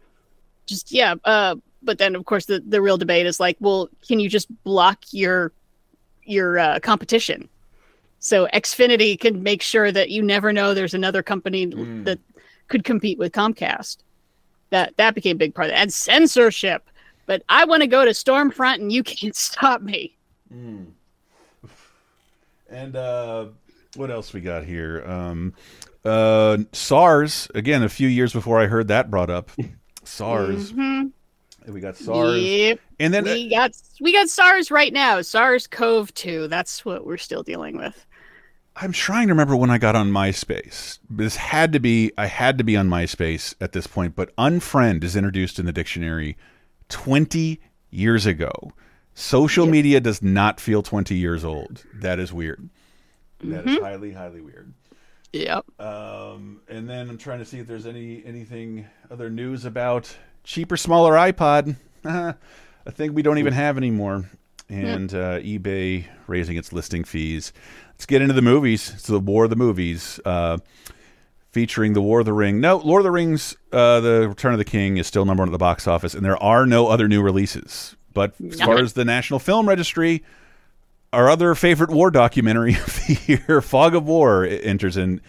just 0.67 0.91
yeah, 0.91 1.15
uh 1.25 1.57
but 1.83 1.99
then 1.99 2.17
of 2.17 2.25
course 2.25 2.47
the, 2.47 2.61
the 2.67 2.83
real 2.83 2.97
debate 2.97 3.27
is 3.27 3.39
like, 3.39 3.57
well, 3.61 3.89
can 4.07 4.19
you 4.19 4.29
just 4.29 4.49
block 4.65 5.05
your 5.13 5.53
your 6.25 6.59
uh, 6.59 6.81
competition? 6.81 7.49
So 8.21 8.49
Xfinity 8.53 9.19
can 9.19 9.43
make 9.43 9.63
sure 9.63 9.93
that 9.93 10.11
you 10.11 10.23
never 10.23 10.53
know 10.53 10.75
there's 10.75 10.95
another 10.95 11.23
company 11.23 11.65
Hmm. 11.65 12.05
that 12.05 12.19
could 12.69 12.85
compete 12.85 13.19
with 13.19 13.33
Comcast. 13.33 13.99
That 14.71 14.95
that 14.97 15.15
became 15.15 15.37
a 15.37 15.39
big 15.39 15.55
part 15.55 15.69
of 15.69 15.73
it. 15.73 15.77
And 15.79 15.93
censorship. 15.93 16.89
But 17.27 17.43
I 17.49 17.65
want 17.65 17.83
to 17.83 17.87
go 17.87 18.05
to 18.05 18.11
Stormfront 18.11 18.77
and 18.77 18.91
you 18.93 19.03
can't 19.05 19.37
stop 19.37 19.81
me. 19.83 20.17
And 22.71 22.97
uh, 22.97 23.47
what 23.97 24.11
else 24.11 24.33
we 24.33 24.41
got 24.41 24.65
here? 24.65 25.03
Um, 25.07 25.55
uh, 26.05 26.59
SARS 26.73 27.49
again. 27.55 27.83
A 27.83 27.89
few 27.89 28.09
years 28.09 28.33
before 28.33 28.61
I 28.61 28.67
heard 28.67 28.89
that 28.89 29.11
brought 29.11 29.31
up, 29.31 29.51
SARS. 30.05 30.73
Mhm. 30.73 31.13
And 31.65 31.75
We 31.75 31.81
got 31.81 31.97
SARS, 31.97 32.43
Yep. 32.43 32.81
and 33.01 33.13
then 33.13 33.27
uh, 33.29 33.33
we 33.33 33.49
got 33.51 33.73
we 34.01 34.13
got 34.13 34.29
SARS 34.29 34.71
right 34.71 34.93
now. 34.93 35.21
SARS 35.23 35.67
CoV 35.67 36.13
two. 36.15 36.49
That's 36.49 36.85
what 36.85 37.07
we're 37.07 37.17
still 37.19 37.43
dealing 37.43 37.77
with. 37.77 38.05
I'm 38.81 38.93
trying 38.93 39.27
to 39.27 39.33
remember 39.33 39.57
when 39.57 39.71
I 39.71 39.79
got 39.79 39.97
on 39.97 40.13
MySpace. 40.13 41.01
This 41.11 41.37
had 41.37 41.73
to 41.73 41.81
be 41.81 42.13
I 42.17 42.27
had 42.27 42.59
to 42.59 42.65
be 42.65 42.77
on 42.77 42.89
MySpace 42.89 43.55
at 43.61 43.73
this 43.73 43.87
point. 43.89 44.15
But 44.15 44.35
unfriend 44.37 45.03
is 45.03 45.17
introduced 45.17 45.59
in 45.59 45.67
the 45.67 45.73
dictionary 45.73 46.37
20 46.89 47.61
years 47.91 48.25
ago. 48.25 48.73
Social 49.15 49.67
media 49.67 49.99
does 49.99 50.23
not 50.23 50.61
feel 50.61 50.83
20 50.83 51.17
years 51.17 51.45
old. 51.45 51.85
That 51.93 52.21
is 52.21 52.33
weird. 52.33 52.69
That 53.43 53.67
is 53.67 53.81
highly, 53.81 54.13
highly 54.13 54.41
weird. 54.41 54.73
Yep. 55.33 55.81
Um, 55.81 56.61
and 56.69 56.89
then 56.89 57.11
I'm 57.11 57.19
trying 57.19 57.41
to 57.41 57.45
see 57.45 57.59
if 57.59 57.67
there's 57.67 57.87
any 57.87 58.23
anything 58.25 58.87
other 59.11 59.29
news 59.29 59.65
about 59.65 60.17
cheaper, 60.45 60.77
smaller 60.77 61.15
iPod. 61.15 61.77
a 62.05 62.37
thing 62.93 63.13
we 63.13 63.23
don't 63.23 63.39
even 63.39 63.53
have 63.53 63.77
anymore. 63.77 64.31
And 64.71 65.13
uh, 65.15 65.41
eBay 65.41 66.05
raising 66.27 66.57
its 66.57 66.73
listing 66.73 67.03
fees. 67.05 67.53
Let's 67.93 68.07
get 68.07 68.21
into 68.23 68.35
the 68.35 68.43
movies. 68.43 68.91
It's 68.95 69.07
the 69.07 69.19
War 69.19 69.45
of 69.45 69.51
the 69.51 69.57
Movies, 69.57 70.21
uh, 70.25 70.59
featuring 71.53 71.95
the 71.95 72.03
War 72.03 72.21
of 72.21 72.27
the 72.27 72.33
Ring. 72.35 72.61
No, 72.61 72.77
Lord 72.77 73.01
of 73.01 73.05
the 73.05 73.11
Rings, 73.11 73.57
uh, 73.73 74.01
the 74.01 74.29
Return 74.29 74.53
of 74.53 74.59
the 74.59 74.65
King 74.65 74.99
is 74.99 75.07
still 75.07 75.25
number 75.25 75.41
one 75.41 75.49
at 75.49 75.53
the 75.53 75.59
box 75.59 75.87
office, 75.87 76.15
and 76.15 76.25
there 76.25 76.41
are 76.43 76.67
no 76.67 76.89
other 76.89 77.09
new 77.09 77.23
releases. 77.23 77.97
But 78.13 78.35
as 78.47 78.61
far 78.61 78.79
as 78.79 78.93
the 78.93 79.05
National 79.05 79.39
Film 79.39 79.69
Registry, 79.69 80.23
our 81.13 81.31
other 81.31 81.55
favorite 81.55 81.91
war 81.91 82.11
documentary 82.11 82.75
of 82.87 82.87
the 83.07 83.41
year, 83.49 83.61
Fog 83.63 83.95
of 83.95 84.07
War, 84.07 84.45
enters 84.45 84.97
in 84.97 85.21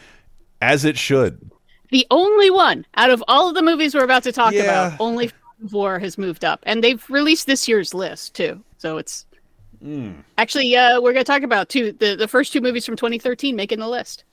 as 0.61 0.83
it 0.83 0.97
should. 0.97 1.49
The 1.91 2.05
only 2.11 2.49
one 2.51 2.85
out 2.95 3.09
of 3.09 3.23
all 3.27 3.47
of 3.49 3.55
the 3.55 3.61
movies 3.61 3.95
we're 3.95 4.03
about 4.03 4.23
to 4.23 4.31
talk 4.31 4.53
Yeah. 4.53 4.87
about, 4.87 4.99
only 4.99 5.27
Fog 5.29 5.37
of 5.63 5.73
War 5.73 5.99
has 5.99 6.17
moved 6.17 6.43
up, 6.43 6.59
and 6.63 6.83
they've 6.83 7.03
released 7.09 7.47
this 7.47 7.67
year's 7.67 7.93
list 7.93 8.35
too. 8.35 8.61
So 8.77 8.97
it's 8.97 9.25
Hmm. 9.81 10.11
actually 10.37 10.75
uh, 10.75 10.99
we're 11.01 11.13
going 11.13 11.23
to 11.23 11.31
talk 11.31 11.43
about 11.43 11.69
two 11.69 11.91
the 11.93 12.15
the 12.15 12.27
first 12.27 12.51
two 12.53 12.61
movies 12.61 12.85
from 12.85 12.95
2013 12.95 13.55
making 13.55 13.79
the 13.79 13.87
list. 13.87 14.23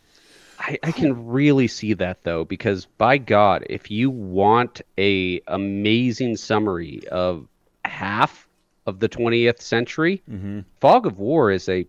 I, 0.58 0.78
I 0.82 0.92
can 0.92 1.26
really 1.26 1.68
see 1.68 1.92
that 1.94 2.22
though, 2.24 2.44
because 2.44 2.86
by 2.86 3.18
God, 3.18 3.64
if 3.68 3.90
you 3.90 4.10
want 4.10 4.80
a 4.98 5.40
amazing 5.48 6.36
summary 6.36 7.06
of 7.08 7.46
half 7.84 8.48
of 8.86 9.00
the 9.00 9.08
20th 9.08 9.60
century, 9.60 10.22
Mm-hmm. 10.30 10.60
Fog 10.80 11.06
of 11.06 11.18
War 11.18 11.50
is 11.50 11.68
a 11.68 11.86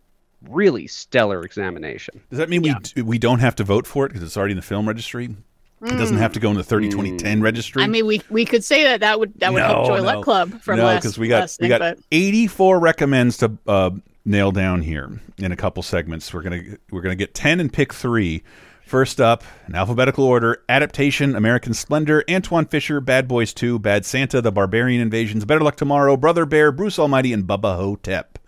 really 0.50 0.88
stellar 0.88 1.44
examination. 1.44 2.22
Does 2.30 2.40
that 2.40 2.50
mean 2.50 2.62
we 2.62 2.76
we 2.96 3.02
we 3.02 3.18
don't 3.18 3.40
have 3.40 3.56
to 3.56 3.64
vote 3.64 3.88
for 3.88 4.06
it 4.06 4.10
because 4.10 4.24
it's 4.24 4.38
already 4.38 4.52
in 4.52 4.58
the 4.58 4.62
film 4.62 4.88
registry? 4.88 5.36
It 5.82 5.98
doesn't 5.98 6.18
have 6.18 6.34
to 6.34 6.40
go 6.40 6.50
in 6.50 6.58
the 6.58 6.64
30 6.64 6.90
2010 6.90 7.42
registry. 7.42 7.84
I 7.84 7.88
mean, 7.88 8.08
we 8.08 8.22
we 8.30 8.46
could 8.46 8.64
say 8.64 8.84
that 8.84 9.02
that 9.02 9.20
would 9.20 9.34
that 9.40 9.54
would 9.54 9.62
help 9.62 9.88
No, 9.88 9.96
Joy 9.96 9.98
no. 9.98 10.04
Luck 10.04 10.24
Club 10.24 10.60
from 10.62 10.78
no, 10.78 10.86
last 10.86 11.04
because 11.04 11.20
we 11.20 11.28
got 11.28 11.42
last 11.42 11.62
we 11.62 11.68
got 11.68 11.80
but 11.80 12.00
84 12.12 12.80
recommends 12.80 13.38
to 13.38 13.52
uh, 13.68 13.92
nail 14.26 14.52
down 14.52 14.82
here 14.82 15.20
in 15.38 15.52
a 15.52 15.56
couple 15.56 15.84
segments. 15.84 16.34
We're 16.34 16.42
gonna 16.42 16.64
we're 16.90 17.02
gonna 17.02 17.16
get 17.16 17.34
10 17.36 17.60
and 17.60 17.72
pick 17.72 17.94
three. 17.94 18.44
First 18.86 19.20
up, 19.20 19.44
in 19.68 19.76
alphabetical 19.76 20.24
order: 20.24 20.64
adaptation, 20.70 21.36
American 21.36 21.74
Splendor, 21.74 22.24
Antwone 22.30 22.66
Fisher, 22.66 23.02
Bad 23.02 23.28
Boys 23.28 23.54
2, 23.54 23.80
Bad 23.80 24.06
Santa, 24.06 24.42
The 24.42 24.52
Barbarian 24.52 25.02
Invasions, 25.02 25.44
Better 25.44 25.60
Luck 25.60 25.76
Tomorrow, 25.76 26.16
Brother 26.16 26.46
Bear, 26.46 26.72
Bruce 26.72 26.98
Almighty, 26.98 27.34
and 27.34 27.44
Bubba 27.44 27.76
Hotep. 27.76 28.40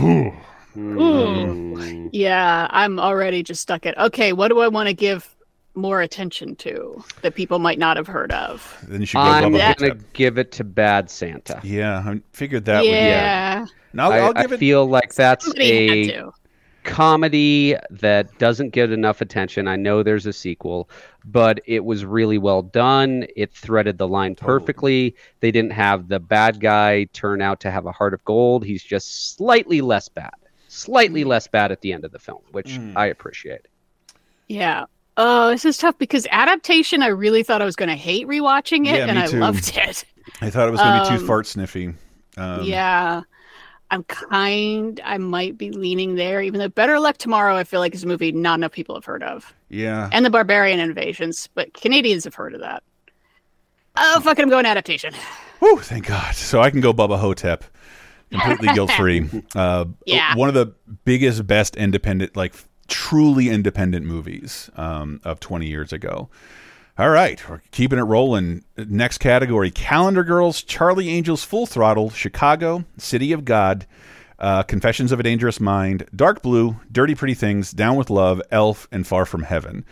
Ooh. 0.00 0.32
yeah, 2.12 2.68
I'm 2.70 2.98
already 2.98 3.42
just 3.42 3.60
stuck 3.60 3.84
at 3.84 3.98
okay. 3.98 4.32
What 4.32 4.48
do 4.48 4.60
I 4.60 4.68
want 4.68 4.88
to 4.88 4.94
give 4.94 5.36
more 5.74 6.00
attention 6.02 6.56
to 6.56 7.02
that 7.22 7.34
people 7.34 7.58
might 7.58 7.78
not 7.78 7.96
have 7.96 8.06
heard 8.06 8.32
of. 8.32 8.76
Then 8.88 9.00
you 9.00 9.06
should 9.06 9.18
go 9.18 9.22
I'm 9.22 9.52
Bubba 9.52 9.76
gonna 9.78 9.92
Hotep. 9.92 10.12
give 10.12 10.38
it 10.38 10.52
to 10.52 10.64
Bad 10.64 11.08
Santa. 11.10 11.60
Yeah, 11.62 11.98
I 12.04 12.20
figured 12.32 12.64
that 12.66 12.82
would. 12.82 12.90
yeah, 12.90 13.66
Now 13.92 14.10
I, 14.10 14.18
I'll 14.18 14.32
I 14.36 14.42
give 14.42 14.52
it. 14.52 14.58
feel 14.58 14.86
like 14.86 15.14
that's 15.14 15.44
somebody 15.44 16.12
a 16.14 16.30
comedy 16.82 17.76
that 17.90 18.36
doesn't 18.38 18.70
get 18.70 18.90
enough 18.90 19.20
attention. 19.20 19.68
I 19.68 19.76
know 19.76 20.02
there's 20.02 20.26
a 20.26 20.32
sequel, 20.32 20.88
but 21.24 21.60
it 21.66 21.84
was 21.84 22.04
really 22.04 22.38
well 22.38 22.62
done. 22.62 23.26
It 23.36 23.52
threaded 23.52 23.98
the 23.98 24.08
line 24.08 24.34
perfectly. 24.34 25.14
They 25.40 25.50
didn't 25.50 25.72
have 25.72 26.08
the 26.08 26.18
bad 26.18 26.58
guy 26.58 27.04
turn 27.12 27.42
out 27.42 27.60
to 27.60 27.70
have 27.70 27.86
a 27.86 27.92
heart 27.92 28.14
of 28.14 28.24
gold. 28.24 28.64
He's 28.64 28.82
just 28.82 29.36
slightly 29.36 29.82
less 29.82 30.08
bad. 30.08 30.32
Slightly 30.68 31.22
less 31.24 31.46
bad 31.46 31.70
at 31.70 31.80
the 31.82 31.92
end 31.92 32.04
of 32.04 32.12
the 32.12 32.18
film, 32.18 32.40
which 32.52 32.70
Mm. 32.78 32.94
I 32.96 33.06
appreciate. 33.06 33.68
Yeah. 34.48 34.84
Oh, 35.22 35.50
this 35.50 35.64
is 35.66 35.76
tough 35.76 35.98
because 35.98 36.26
adaptation. 36.30 37.02
I 37.02 37.08
really 37.08 37.42
thought 37.42 37.60
I 37.60 37.66
was 37.66 37.76
going 37.76 37.90
to 37.90 37.94
hate 37.94 38.26
rewatching 38.26 38.86
it, 38.86 38.96
Yeah, 38.96 39.06
and 39.06 39.18
I 39.18 39.26
too. 39.26 39.38
loved 39.38 39.72
it. 39.76 40.04
I 40.40 40.48
thought 40.48 40.66
it 40.66 40.70
was 40.70 40.80
going 40.80 40.98
to 41.04 41.10
be 41.10 41.16
too 41.16 41.20
Um, 41.22 41.26
fart 41.26 41.46
sniffy. 41.46 41.92
Um, 42.38 42.62
yeah. 42.64 43.22
I'm 43.90 44.04
kind. 44.04 44.98
I 45.04 45.18
might 45.18 45.58
be 45.58 45.72
leaning 45.72 46.14
there, 46.14 46.40
even 46.40 46.58
though 46.60 46.68
Better 46.68 46.98
Luck 47.00 47.18
Tomorrow, 47.18 47.56
I 47.56 47.64
feel 47.64 47.80
like 47.80 47.92
is 47.94 48.04
a 48.04 48.06
movie 48.06 48.30
not 48.32 48.58
enough 48.60 48.72
people 48.72 48.94
have 48.94 49.04
heard 49.04 49.22
of, 49.24 49.52
Yeah. 49.68 50.08
and 50.12 50.24
the 50.24 50.30
Barbarian 50.30 50.78
Invasions, 50.78 51.48
but 51.54 51.74
Canadians 51.74 52.22
have 52.24 52.34
heard 52.36 52.54
of 52.54 52.60
that. 52.60 52.82
Oh, 53.96 54.20
fuck 54.20 54.38
it, 54.38 54.42
I'm 54.42 54.48
going 54.48 54.64
adaptation. 54.64 55.12
Oh, 55.60 55.76
thank 55.82 56.06
God. 56.06 56.34
So 56.36 56.60
I 56.62 56.70
can 56.70 56.80
go 56.80 56.92
Bubba 56.94 57.18
Ho-Tep, 57.18 57.64
completely 58.30 58.68
guilt 58.74 58.92
free. 58.92 59.28
Uh, 59.56 59.86
Yeah. 60.06 60.36
One 60.36 60.48
of 60.48 60.54
the 60.54 60.72
biggest, 61.04 61.44
best 61.48 61.76
independent, 61.76 62.36
like 62.36 62.54
truly 62.90 63.48
independent 63.48 64.04
movies 64.04 64.68
um, 64.76 65.20
of 65.24 65.40
20 65.40 65.66
years 65.66 65.92
ago. 65.92 66.28
All 66.98 67.08
right, 67.08 67.40
we're 67.48 67.62
keeping 67.70 67.98
it 67.98 68.02
rolling. 68.02 68.62
Next 68.76 69.18
category: 69.18 69.70
Calendar 69.70 70.22
Girls, 70.22 70.62
Charlie 70.62 71.08
Angels, 71.08 71.42
Full 71.44 71.64
Throttle, 71.64 72.10
Chicago, 72.10 72.84
City 72.98 73.32
of 73.32 73.46
God, 73.46 73.86
uh, 74.38 74.64
Confessions 74.64 75.10
of 75.10 75.18
a 75.18 75.22
Dangerous 75.22 75.60
Mind, 75.60 76.04
Dark 76.14 76.42
Blue, 76.42 76.76
Dirty 76.92 77.14
Pretty 77.14 77.32
Things, 77.32 77.70
Down 77.70 77.96
with 77.96 78.10
Love, 78.10 78.42
Elf, 78.50 78.86
and 78.92 79.06
Far 79.06 79.24
from 79.24 79.44
Heaven. 79.44 79.86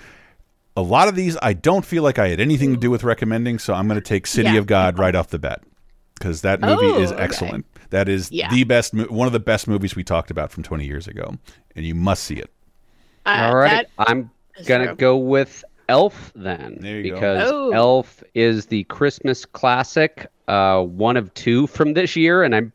A 0.76 0.82
lot 0.82 1.08
of 1.08 1.14
these 1.14 1.36
I 1.40 1.54
don't 1.54 1.84
feel 1.86 2.02
like 2.02 2.18
I 2.18 2.28
had 2.28 2.40
anything 2.40 2.74
to 2.74 2.76
do 2.80 2.90
with 2.90 3.04
recommending, 3.04 3.58
so 3.58 3.72
I'm 3.72 3.88
going 3.88 3.98
to 4.00 4.06
take 4.06 4.26
City 4.26 4.50
Yeah. 4.50 4.58
of 4.58 4.66
God 4.66 4.98
right 4.98 5.14
off 5.14 5.28
the 5.28 5.38
bat 5.38 5.62
because 6.14 6.42
that 6.42 6.60
movie 6.60 6.86
Oh, 6.86 7.00
is 7.00 7.10
okay. 7.12 7.22
excellent. 7.22 7.64
That 7.90 8.08
is 8.08 8.30
Yeah. 8.30 8.50
the 8.50 8.64
best, 8.64 8.92
one 8.92 9.26
of 9.26 9.32
the 9.32 9.40
best 9.40 9.66
movies 9.66 9.96
we 9.96 10.04
talked 10.04 10.30
about 10.30 10.52
from 10.52 10.62
20 10.62 10.84
years 10.84 11.08
ago, 11.08 11.36
and 11.74 11.86
you 11.86 11.94
must 11.94 12.22
see 12.24 12.34
it. 12.36 12.50
Uh, 13.28 13.46
All 13.48 13.56
right, 13.56 13.86
I'm 13.98 14.30
gonna 14.66 14.94
go 14.94 15.16
with 15.18 15.64
Elf 15.88 16.32
then, 16.34 16.78
There 16.80 17.00
you 17.00 17.10
go. 17.10 17.16
because 17.16 17.50
Oh. 17.52 17.70
Elf 17.72 18.22
is 18.34 18.66
the 18.66 18.84
Christmas 18.84 19.44
classic, 19.44 20.26
uh, 20.48 20.82
one 20.82 21.16
of 21.16 21.32
two 21.34 21.66
from 21.66 21.92
this 21.94 22.16
year, 22.16 22.42
and 22.42 22.54
I'm 22.54 22.72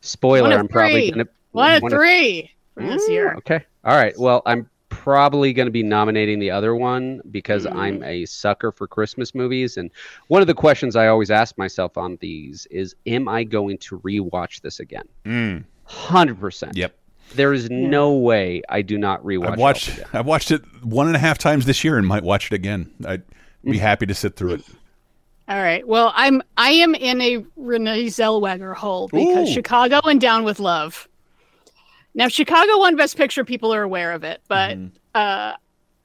spoiler. 0.00 0.56
I'm 0.58 0.68
probably 0.68 1.10
gonna 1.10 1.26
one 1.52 1.72
of 1.74 1.82
one 1.82 1.90
three 1.92 2.50
for 2.74 2.82
this 2.82 3.08
year. 3.08 3.34
Okay, 3.38 3.64
all 3.84 3.96
right. 3.96 4.12
Well, 4.18 4.42
I'm 4.46 4.68
probably 4.90 5.52
going 5.52 5.66
to 5.66 5.72
be 5.72 5.82
nominating 5.82 6.38
the 6.38 6.50
other 6.50 6.76
one 6.76 7.20
because 7.32 7.66
Mm. 7.66 7.74
I'm 7.76 8.02
a 8.04 8.24
sucker 8.26 8.70
for 8.70 8.86
Christmas 8.86 9.34
movies, 9.34 9.76
and 9.76 9.90
one 10.28 10.40
of 10.40 10.46
the 10.46 10.54
questions 10.54 10.94
I 10.96 11.08
always 11.08 11.30
ask 11.30 11.58
myself 11.58 11.96
on 11.98 12.16
these 12.20 12.66
is, 12.70 12.94
"Am 13.06 13.28
I 13.28 13.42
going 13.44 13.78
to 13.78 13.98
rewatch 14.00 14.60
this 14.60 14.80
again?" 14.80 15.04
Mm, 15.24 15.64
Hundred 15.84 16.38
percent. 16.40 16.76
yep. 16.76 16.94
There 17.34 17.52
is 17.52 17.68
no 17.70 18.12
way 18.14 18.62
I 18.68 18.82
do 18.82 18.96
not 18.98 19.22
rewatch. 19.24 19.52
I've 19.52 19.58
watched 19.58 19.88
again. 19.88 20.06
I've 20.12 20.26
watched 20.26 20.50
it 20.50 20.62
one 20.84 21.06
and 21.06 21.16
a 21.16 21.18
half 21.18 21.38
times 21.38 21.66
this 21.66 21.84
year 21.84 21.98
and 21.98 22.06
might 22.06 22.22
watch 22.22 22.46
it 22.52 22.54
again. 22.54 22.90
I'd 23.06 23.22
Mm. 23.64 23.72
be 23.72 23.78
happy 23.78 24.04
to 24.06 24.14
sit 24.14 24.36
through 24.36 24.54
it. 24.54 24.62
All 25.48 25.56
right. 25.62 25.86
Well, 25.88 26.12
I'm 26.14 26.42
I 26.56 26.70
am 26.72 26.94
in 26.94 27.20
a 27.20 27.44
Renee 27.56 28.06
Zellweger 28.06 28.74
hole 28.74 29.08
because 29.08 29.48
Ooh. 29.48 29.52
Chicago 29.54 30.00
and 30.06 30.20
Down 30.20 30.44
with 30.44 30.58
Love. 30.60 31.08
Now, 32.14 32.28
Chicago 32.28 32.78
won 32.78 32.94
Best 32.96 33.16
Picture. 33.16 33.44
People 33.44 33.74
are 33.74 33.82
aware 33.82 34.12
of 34.12 34.22
it, 34.22 34.40
but 34.48 34.76
Mm-hmm. 34.76 34.86
uh, 35.14 35.54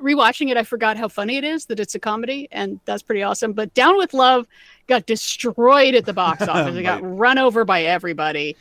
rewatching 0.02 0.50
it, 0.50 0.58
I 0.58 0.64
forgot 0.64 0.96
how 0.98 1.08
funny 1.10 1.36
it 1.38 1.44
is 1.44 1.66
that 1.66 1.80
it's 1.80 1.94
a 1.96 2.00
comedy, 2.00 2.48
and 2.52 2.80
that's 2.86 3.04
pretty 3.04 3.22
awesome. 3.24 3.52
But 3.54 3.74
Down 3.74 3.98
with 3.98 4.14
Love 4.14 4.48
got 4.88 5.06
destroyed 5.06 5.94
at 5.96 6.06
the 6.06 6.14
box 6.14 6.42
office. 6.48 6.76
it 6.76 6.84
got 6.84 7.02
run 7.04 7.38
over 7.38 7.66
by 7.66 7.84
everybody, 7.84 8.56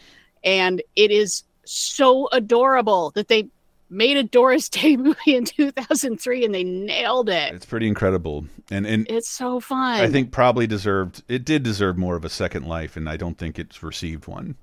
and 0.44 0.82
it 0.96 1.10
is 1.10 1.44
so 1.70 2.28
adorable 2.32 3.10
that 3.12 3.28
they 3.28 3.48
made 3.90 4.16
a 4.16 4.22
Doris 4.22 4.68
Day 4.68 4.96
movie 4.96 5.36
in 5.36 5.44
2003, 5.44 6.44
and 6.44 6.54
they 6.54 6.64
nailed 6.64 7.28
it. 7.28 7.54
It's 7.54 7.66
pretty 7.66 7.88
incredible, 7.88 8.46
and 8.70 8.86
and 8.86 9.06
It's 9.10 9.28
so 9.28 9.60
fun. 9.60 10.00
I 10.00 10.08
think 10.08 10.30
probably 10.30 10.66
deserved 10.66 11.22
it 11.28 11.44
did 11.44 11.62
deserve 11.62 11.96
more 11.96 12.16
of 12.16 12.24
a 12.24 12.30
second 12.30 12.66
life, 12.66 12.96
and 12.96 13.08
I 13.08 13.16
don't 13.16 13.38
think 13.38 13.58
it's 13.58 13.82
received 13.82 14.26
one. 14.26 14.56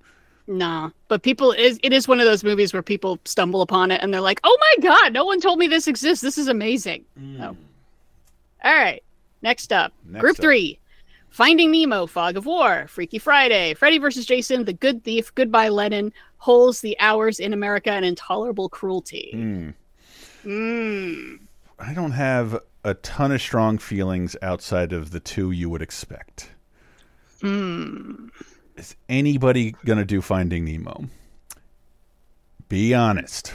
No, 0.48 0.92
but 1.08 1.24
people 1.24 1.52
it 1.54 1.60
is 1.60 1.80
it 1.82 1.92
is 1.92 2.08
one 2.08 2.20
of 2.20 2.26
those 2.26 2.44
movies 2.44 2.72
where 2.72 2.84
people 2.84 3.20
stumble 3.26 3.62
upon 3.62 3.90
it 3.90 4.02
and 4.04 4.14
they're 4.14 4.22
like, 4.22 4.40
"Oh 4.44 4.58
my 4.60 4.90
god, 4.90 5.12
no 5.14 5.26
one 5.26 5.42
told 5.42 5.58
me 5.58 5.68
this 5.68 5.88
exists. 5.88 6.22
This 6.22 6.38
is 6.38 6.48
amazing." 6.48 7.04
Hmm. 7.18 7.42
Oh. 7.42 7.58
All 8.64 8.74
right. 8.74 9.02
Next 9.42 9.72
up, 9.74 9.92
Next 10.06 10.22
Group 10.22 10.38
up. 10.38 10.44
3. 10.44 10.80
Finding 11.36 11.72
Nemo, 11.72 12.06
Fog 12.06 12.38
of 12.38 12.46
War, 12.46 12.88
Freaky 12.88 13.20
Friday, 13.20 13.74
Freddy 13.74 13.98
vs. 13.98 14.26
Jason, 14.26 14.64
The 14.64 14.72
Good 14.72 15.04
Thief, 15.04 15.36
Goodbye 15.36 15.68
Lenin, 15.68 16.14
Holes, 16.38 16.80
The 16.80 16.98
Hours 17.02 17.42
in 17.42 17.52
America, 17.52 17.92
and 17.92 18.06
Intolerable 18.06 18.70
Cruelty. 18.70 19.34
Mm. 19.36 19.74
Mm. 20.46 21.40
I 21.78 21.94
don't 21.94 22.14
have 22.14 22.58
a 22.86 22.94
ton 22.94 23.34
of 23.34 23.42
strong 23.42 23.80
feelings 23.80 24.38
outside 24.42 24.94
of 24.94 25.12
the 25.12 25.20
two 25.20 25.52
you 25.52 25.70
would 25.70 25.82
expect. 25.82 26.52
Mm. 27.42 28.30
Is 28.78 28.96
anybody 29.10 29.76
gonna 29.84 30.06
do 30.06 30.22
Finding 30.22 30.64
Nemo? 30.64 31.10
Be 32.70 32.94
honest. 32.94 33.52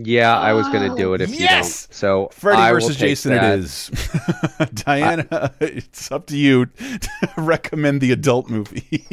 Yeah, 0.00 0.38
I 0.38 0.52
was 0.52 0.68
going 0.68 0.88
to 0.88 0.96
do 0.96 1.14
it 1.14 1.20
if 1.20 1.30
Yes! 1.30 1.38
you 1.40 1.48
don't. 1.88 1.94
So 1.94 2.28
Freddy 2.32 2.62
I 2.62 2.70
will 2.72 2.80
versus 2.80 2.96
Jason 2.96 3.32
that. 3.32 3.52
it 3.54 3.58
is. 3.58 3.90
Diana, 4.74 5.52
it's 5.60 6.12
up 6.12 6.26
to 6.26 6.36
you 6.36 6.66
to 6.66 7.10
recommend 7.36 8.00
the 8.00 8.12
adult 8.12 8.48
movie. 8.48 9.04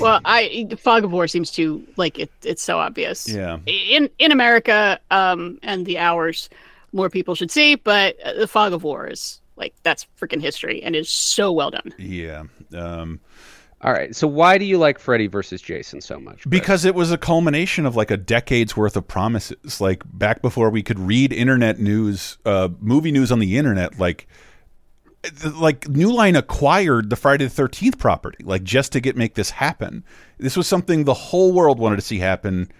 Well, 0.00 0.20
I 0.24 0.68
Fog 0.78 1.04
of 1.04 1.12
War 1.12 1.28
seems 1.28 1.50
to 1.52 1.86
like 1.96 2.18
it. 2.18 2.30
It's 2.42 2.62
so 2.62 2.78
obvious. 2.78 3.28
yeah. 3.28 3.58
in 3.66 4.10
in 4.18 4.32
America, 4.32 4.98
um, 5.10 5.58
and 5.62 5.86
the 5.86 5.98
hours 5.98 6.48
more 6.92 7.08
people 7.10 7.34
should 7.34 7.50
see, 7.50 7.74
but 7.76 8.18
uh, 8.24 8.32
the 8.34 8.48
Fog 8.48 8.72
of 8.72 8.82
War 8.82 9.06
is 9.06 9.40
like 9.56 9.74
that's 9.84 10.06
freaking 10.20 10.40
history 10.40 10.82
and 10.82 10.96
is 10.96 11.08
so 11.08 11.52
well 11.52 11.70
done. 11.70 11.92
Yeah. 11.98 12.44
Um, 12.74 13.20
All 13.84 13.92
right. 13.92 14.16
So 14.16 14.26
why 14.26 14.56
do 14.56 14.64
you 14.64 14.78
like 14.78 14.98
Freddy 14.98 15.26
versus 15.26 15.60
Jason 15.60 16.00
so 16.00 16.18
much? 16.18 16.42
Chris? 16.42 16.46
because 16.50 16.84
it 16.86 16.94
was 16.94 17.12
a 17.12 17.18
culmination 17.18 17.84
of 17.84 17.94
like 17.94 18.10
a 18.10 18.16
decade's 18.16 18.74
worth 18.74 18.96
of 18.96 19.06
promises. 19.06 19.78
Like 19.78 20.02
back 20.10 20.40
before 20.40 20.70
we 20.70 20.82
could 20.82 20.98
read 20.98 21.34
internet 21.34 21.78
news, 21.78 22.38
uh, 22.46 22.70
movie 22.80 23.12
news 23.12 23.30
on 23.30 23.40
the 23.40 23.58
internet, 23.58 23.98
like 23.98 24.26
like 25.56 25.88
New 25.88 26.12
Line 26.12 26.34
acquired 26.34 27.10
the 27.10 27.16
Friday 27.16 27.44
the 27.44 27.50
Thirteenth 27.50 27.98
property, 27.98 28.42
like 28.42 28.62
just 28.64 28.92
to 28.92 29.00
get 29.00 29.16
make 29.16 29.34
this 29.34 29.50
happen. 29.50 30.02
This 30.38 30.56
was 30.56 30.66
something 30.66 31.04
the 31.04 31.14
whole 31.14 31.52
world 31.52 31.78
wanted 31.78 31.96
to 31.96 32.02
see 32.02 32.18
happen 32.18 32.70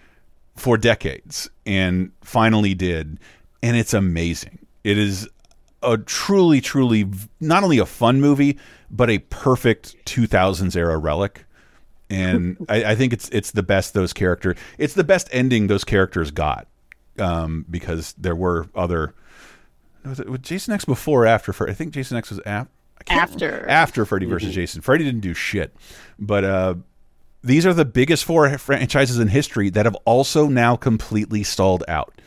for 0.56 0.78
decades, 0.78 1.50
and 1.66 2.12
finally 2.22 2.74
did. 2.74 3.18
And 3.62 3.76
it's 3.76 3.94
amazing. 3.94 4.58
It 4.84 4.98
is 4.98 5.28
a 5.84 5.98
truly, 5.98 6.60
truly 6.60 7.06
not 7.40 7.62
only 7.62 7.78
a 7.78 7.86
fun 7.86 8.20
movie, 8.20 8.58
but 8.90 9.10
a 9.10 9.18
perfect 9.18 9.96
2000s 10.06 10.76
era 10.76 10.96
relic. 10.98 11.44
And 12.10 12.64
I, 12.68 12.84
I 12.84 12.94
think 12.94 13.12
it's 13.12 13.28
it's 13.30 13.50
the 13.52 13.62
best 13.62 13.94
those 13.94 14.12
character. 14.12 14.56
It's 14.78 14.94
the 14.94 15.04
best 15.04 15.28
ending 15.32 15.66
those 15.66 15.84
characters 15.84 16.30
got, 16.30 16.66
um, 17.18 17.64
because 17.70 18.14
there 18.18 18.36
were 18.36 18.68
other. 18.74 19.14
Was, 20.04 20.20
it, 20.20 20.28
was 20.28 20.40
Jason 20.40 20.74
X 20.74 20.84
before 20.84 21.24
or 21.24 21.26
after? 21.26 21.68
I 21.68 21.72
think 21.72 21.94
Jason 21.94 22.16
X 22.16 22.30
was 22.30 22.40
af- 22.44 22.68
After. 23.08 23.46
remember. 23.46 23.68
after 23.68 24.04
Freddy 24.04 24.26
versus 24.26 24.54
Jason. 24.54 24.82
Freddy 24.82 25.04
didn't 25.04 25.22
do 25.22 25.32
shit, 25.32 25.74
but 26.18 26.44
uh, 26.44 26.74
these 27.42 27.66
are 27.66 27.74
the 27.74 27.84
biggest 27.84 28.24
four 28.24 28.56
franchises 28.58 29.18
in 29.18 29.28
history 29.28 29.70
that 29.70 29.86
have 29.86 29.96
also 30.04 30.48
now 30.48 30.76
completely 30.76 31.42
stalled 31.42 31.84
out. 31.88 32.20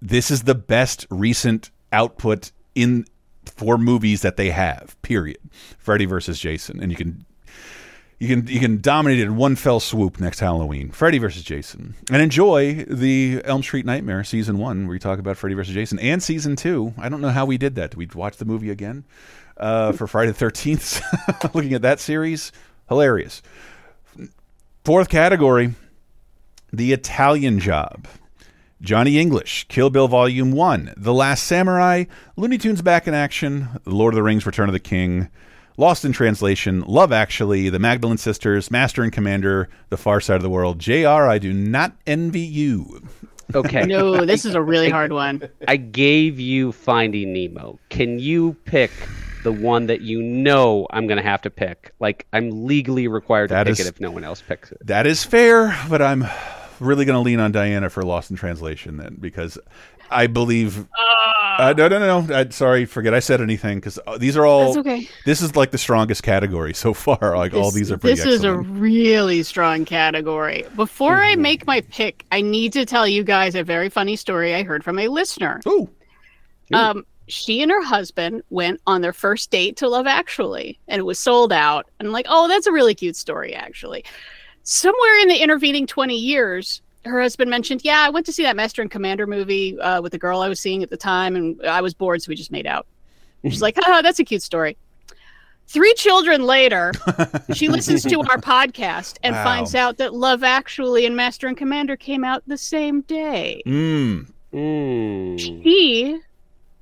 This 0.00 0.30
is 0.30 0.42
the 0.44 0.54
best 0.54 1.06
recent 1.10 1.70
output 1.92 2.52
in 2.82 3.06
for 3.44 3.78
movies 3.78 4.22
that 4.22 4.36
they 4.36 4.50
have. 4.50 5.00
Period. 5.02 5.38
Freddy 5.78 6.04
versus 6.04 6.38
Jason, 6.38 6.80
and 6.80 6.90
you 6.90 6.96
can 6.96 7.24
you 8.18 8.28
can 8.28 8.46
you 8.48 8.58
can 8.60 8.80
dominate 8.80 9.20
it 9.20 9.24
in 9.24 9.36
one 9.36 9.56
fell 9.56 9.80
swoop 9.80 10.20
next 10.20 10.40
Halloween. 10.40 10.90
Freddy 10.90 11.18
versus 11.18 11.42
Jason, 11.42 11.94
and 12.10 12.20
enjoy 12.20 12.84
the 12.84 13.40
Elm 13.44 13.62
Street 13.62 13.86
Nightmare 13.86 14.24
season 14.24 14.58
one, 14.58 14.86
where 14.86 14.92
we 14.92 14.98
talk 14.98 15.18
about 15.18 15.36
Freddy 15.36 15.54
versus 15.54 15.74
Jason, 15.74 15.98
and 15.98 16.22
season 16.22 16.56
two. 16.56 16.94
I 16.98 17.08
don't 17.08 17.20
know 17.20 17.30
how 17.30 17.46
we 17.46 17.58
did 17.58 17.76
that. 17.76 17.90
Did 17.90 17.96
we 17.96 18.08
watch 18.12 18.36
the 18.36 18.44
movie 18.44 18.70
again 18.70 19.04
uh, 19.56 19.92
for 19.92 20.06
Friday 20.06 20.32
the 20.32 20.38
Thirteenth? 20.38 21.00
Looking 21.54 21.74
at 21.74 21.82
that 21.82 22.00
series, 22.00 22.50
hilarious. 22.88 23.42
Fourth 24.84 25.08
category, 25.08 25.74
the 26.72 26.92
Italian 26.92 27.60
Job. 27.60 28.08
Johnny 28.80 29.18
English, 29.18 29.66
Kill 29.68 29.90
Bill 29.90 30.06
Volume 30.08 30.52
1, 30.52 30.94
The 30.96 31.12
Last 31.12 31.44
Samurai, 31.44 32.04
Looney 32.36 32.58
Tunes 32.58 32.80
Back 32.82 33.08
in 33.08 33.14
Action, 33.14 33.68
The 33.84 33.90
Lord 33.94 34.14
of 34.14 34.16
the 34.16 34.22
Rings 34.22 34.46
Return 34.46 34.68
of 34.68 34.72
the 34.72 34.78
King, 34.80 35.28
Lost 35.76 36.04
in 36.04 36.12
Translation, 36.12 36.82
Love 36.82 37.12
Actually, 37.12 37.68
The 37.70 37.78
Magdalene 37.80 38.18
Sisters, 38.18 38.70
Master 38.70 39.02
and 39.02 39.12
Commander, 39.12 39.68
The 39.90 39.96
Far 39.96 40.20
Side 40.20 40.36
of 40.36 40.42
the 40.42 40.50
World. 40.50 40.78
JR, 40.78 41.08
I 41.08 41.38
do 41.38 41.52
not 41.52 41.92
envy 42.06 42.40
you. 42.40 43.02
Okay. 43.54 43.84
No, 43.86 44.24
this 44.26 44.44
is 44.44 44.54
a 44.54 44.62
really 44.62 44.90
hard 44.90 45.12
one. 45.12 45.48
I 45.66 45.76
gave 45.76 46.38
you 46.38 46.70
Finding 46.72 47.32
Nemo. 47.32 47.78
Can 47.88 48.18
you 48.18 48.54
pick 48.64 48.90
the 49.42 49.52
one 49.52 49.86
that 49.86 50.02
you 50.02 50.20
know 50.22 50.86
I'm 50.90 51.06
going 51.06 51.16
to 51.16 51.22
have 51.22 51.42
to 51.42 51.50
pick? 51.50 51.94
Like, 51.98 52.26
I'm 52.32 52.66
legally 52.66 53.08
required 53.08 53.48
to 53.48 53.54
That 53.54 53.66
pick 53.66 53.80
is- 53.80 53.86
it 53.86 53.88
if 53.88 54.00
no 54.00 54.10
one 54.10 54.22
else 54.22 54.42
picks 54.42 54.70
it. 54.70 54.78
That 54.86 55.06
is 55.06 55.24
fair, 55.24 55.76
but 55.88 56.02
I'm 56.02 56.26
really 56.80 57.04
going 57.04 57.14
to 57.14 57.20
lean 57.20 57.40
on 57.40 57.52
Diana 57.52 57.90
for 57.90 58.02
Lost 58.02 58.30
in 58.30 58.36
Translation 58.36 58.96
then 58.96 59.16
because 59.20 59.58
I 60.10 60.26
believe. 60.26 60.86
Uh, 61.58 61.74
no, 61.76 61.88
no, 61.88 61.98
no, 61.98 62.20
no. 62.22 62.34
Uh, 62.34 62.50
sorry, 62.50 62.84
forget 62.84 63.12
I 63.14 63.18
said 63.20 63.40
anything 63.40 63.78
because 63.78 63.98
these 64.18 64.36
are 64.36 64.46
all. 64.46 64.66
That's 64.66 64.76
okay. 64.78 65.08
This 65.24 65.42
is 65.42 65.56
like 65.56 65.70
the 65.72 65.78
strongest 65.78 66.22
category 66.22 66.72
so 66.72 66.94
far. 66.94 67.36
Like 67.36 67.52
all 67.52 67.70
these 67.70 67.90
are 67.90 67.98
pretty 67.98 68.16
This 68.16 68.26
is 68.26 68.44
a 68.44 68.56
really 68.56 69.42
strong 69.42 69.84
category. 69.84 70.64
Before 70.76 71.16
I 71.16 71.32
Mm-hmm. 71.32 71.42
make 71.42 71.66
my 71.66 71.80
pick, 71.82 72.24
I 72.32 72.40
need 72.40 72.72
to 72.74 72.86
tell 72.86 73.06
you 73.08 73.24
guys 73.24 73.54
a 73.54 73.64
very 73.64 73.88
funny 73.88 74.16
story 74.16 74.54
I 74.54 74.62
heard 74.62 74.84
from 74.84 74.98
a 74.98 75.08
listener. 75.08 75.60
Ooh, 75.66 75.90
Um, 76.72 77.04
she 77.26 77.60
and 77.60 77.70
her 77.70 77.82
husband 77.84 78.42
went 78.50 78.80
on 78.86 79.02
their 79.02 79.12
first 79.12 79.50
date 79.50 79.76
to 79.78 79.88
Love 79.88 80.06
Actually, 80.06 80.78
and 80.88 80.98
it 80.98 81.04
was 81.04 81.18
sold 81.18 81.52
out. 81.52 81.86
And 81.98 82.08
I'm 82.08 82.12
like, 82.12 82.26
oh, 82.28 82.48
that's 82.48 82.66
a 82.66 82.72
really 82.72 82.94
cute 82.94 83.16
story, 83.16 83.52
actually. 83.54 84.04
Somewhere 84.72 85.18
in 85.20 85.28
the 85.28 85.36
intervening 85.42 85.86
20 85.86 86.14
years, 86.14 86.82
her 87.06 87.22
husband 87.22 87.48
mentioned, 87.50 87.80
yeah, 87.84 88.00
I 88.06 88.10
went 88.10 88.26
to 88.26 88.32
see 88.34 88.42
that 88.42 88.54
Master 88.54 88.82
and 88.82 88.90
Commander 88.90 89.26
movie 89.26 89.80
uh, 89.80 90.02
with 90.02 90.12
the 90.12 90.18
girl 90.18 90.40
I 90.42 90.48
was 90.50 90.60
seeing 90.60 90.82
at 90.82 90.90
the 90.90 90.96
time, 90.98 91.36
and 91.36 91.64
I 91.64 91.80
was 91.80 91.94
bored, 91.94 92.20
so 92.20 92.28
we 92.28 92.34
just 92.34 92.52
made 92.52 92.66
out. 92.66 92.86
She's 93.44 93.62
like, 93.62 93.78
oh, 93.86 94.02
that's 94.02 94.18
a 94.18 94.24
cute 94.24 94.42
story. 94.42 94.76
Three 95.68 95.94
children 95.94 96.42
later, 96.42 96.92
she 97.54 97.68
listens 97.76 98.02
to 98.02 98.20
our 98.20 98.36
podcast 98.36 99.16
and 99.22 99.34
Wow. 99.34 99.44
finds 99.44 99.74
out 99.74 99.96
that 99.96 100.12
Love 100.12 100.44
Actually 100.44 101.06
and 101.06 101.16
Master 101.16 101.46
and 101.46 101.56
Commander 101.56 101.96
came 101.96 102.22
out 102.22 102.42
the 102.46 102.58
same 102.58 103.00
day. 103.02 103.62
mm. 103.66 104.30
Mm. 104.52 105.62
He 105.62 106.18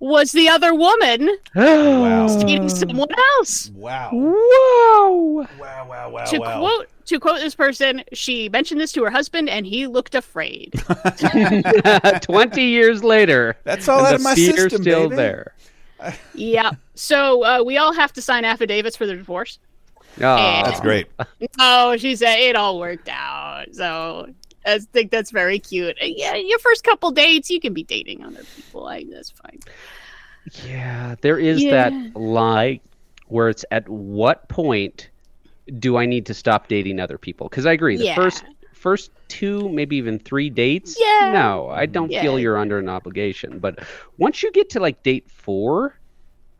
was 0.00 0.32
the 0.32 0.48
other 0.48 0.74
woman 0.74 1.28
Wow. 1.54 2.26
dating 2.40 2.68
someone 2.68 3.08
else. 3.38 3.70
wow, 3.76 4.10
Whoa! 4.12 5.46
wow, 5.60 5.86
wow, 5.88 6.10
wow, 6.10 6.24
to 6.24 6.38
wow. 6.38 6.58
quote 6.58 6.88
to 7.06 7.20
quote 7.20 7.40
this 7.40 7.54
person, 7.54 8.02
she 8.12 8.48
mentioned 8.48 8.80
this 8.80 8.92
to 8.92 9.04
her 9.04 9.10
husband, 9.10 9.48
and 9.48 9.66
he 9.66 9.86
looked 9.86 10.14
afraid. 10.14 10.72
20 12.22 12.62
years 12.62 13.02
later. 13.04 13.56
That's 13.64 13.88
all 13.88 13.98
and 13.98 14.08
out 14.08 14.14
of 14.16 14.22
my 14.22 14.34
fear's 14.34 14.56
system, 14.56 14.82
still 14.82 15.04
baby. 15.08 15.16
there. 15.16 15.54
yeah. 16.34 16.72
So 16.94 17.44
uh, 17.44 17.62
we 17.64 17.78
all 17.78 17.92
have 17.92 18.12
to 18.14 18.22
sign 18.22 18.44
affidavits 18.44 18.96
for 18.96 19.06
the 19.06 19.14
divorce. 19.14 19.58
Oh, 20.18 20.62
That's 20.64 20.80
great. 20.80 21.08
Oh, 21.58 21.96
she 21.98 22.16
said 22.16 22.36
it 22.38 22.56
all 22.56 22.78
worked 22.78 23.08
out. 23.10 23.66
So 23.72 24.28
I 24.64 24.78
think 24.78 25.10
that's 25.10 25.30
very 25.30 25.58
cute. 25.58 25.96
Yeah, 26.00 26.34
your 26.34 26.58
first 26.58 26.84
couple 26.84 27.10
dates, 27.10 27.50
you 27.50 27.60
can 27.60 27.74
be 27.74 27.82
dating 27.82 28.24
other 28.24 28.42
people. 28.56 28.86
I, 28.86 29.04
that's 29.10 29.30
fine. 29.30 29.60
Yeah, 30.66 31.16
there 31.20 31.38
is 31.38 31.62
Yeah. 31.62 31.90
that 31.90 32.18
lie 32.18 32.80
where 33.26 33.48
it's 33.50 33.64
at 33.70 33.86
what 33.88 34.48
point 34.48 35.10
do 35.78 35.96
I 35.96 36.06
need 36.06 36.26
to 36.26 36.34
stop 36.34 36.68
dating 36.68 37.00
other 37.00 37.18
people? 37.18 37.48
Because 37.48 37.66
I 37.66 37.72
agree, 37.72 37.96
the 37.96 38.04
Yeah. 38.06 38.14
first 38.14 38.44
first 38.72 39.10
two, 39.28 39.68
maybe 39.70 39.96
even 39.96 40.18
three 40.18 40.48
dates, 40.48 40.96
Yeah. 41.00 41.30
no, 41.32 41.68
I 41.70 41.86
don't 41.86 42.10
Yeah. 42.10 42.22
feel 42.22 42.38
you're 42.38 42.58
under 42.58 42.78
an 42.78 42.88
obligation. 42.88 43.58
But 43.58 43.80
once 44.18 44.42
you 44.42 44.52
get 44.52 44.70
to 44.70 44.80
like 44.80 45.02
date 45.02 45.28
four, 45.30 45.98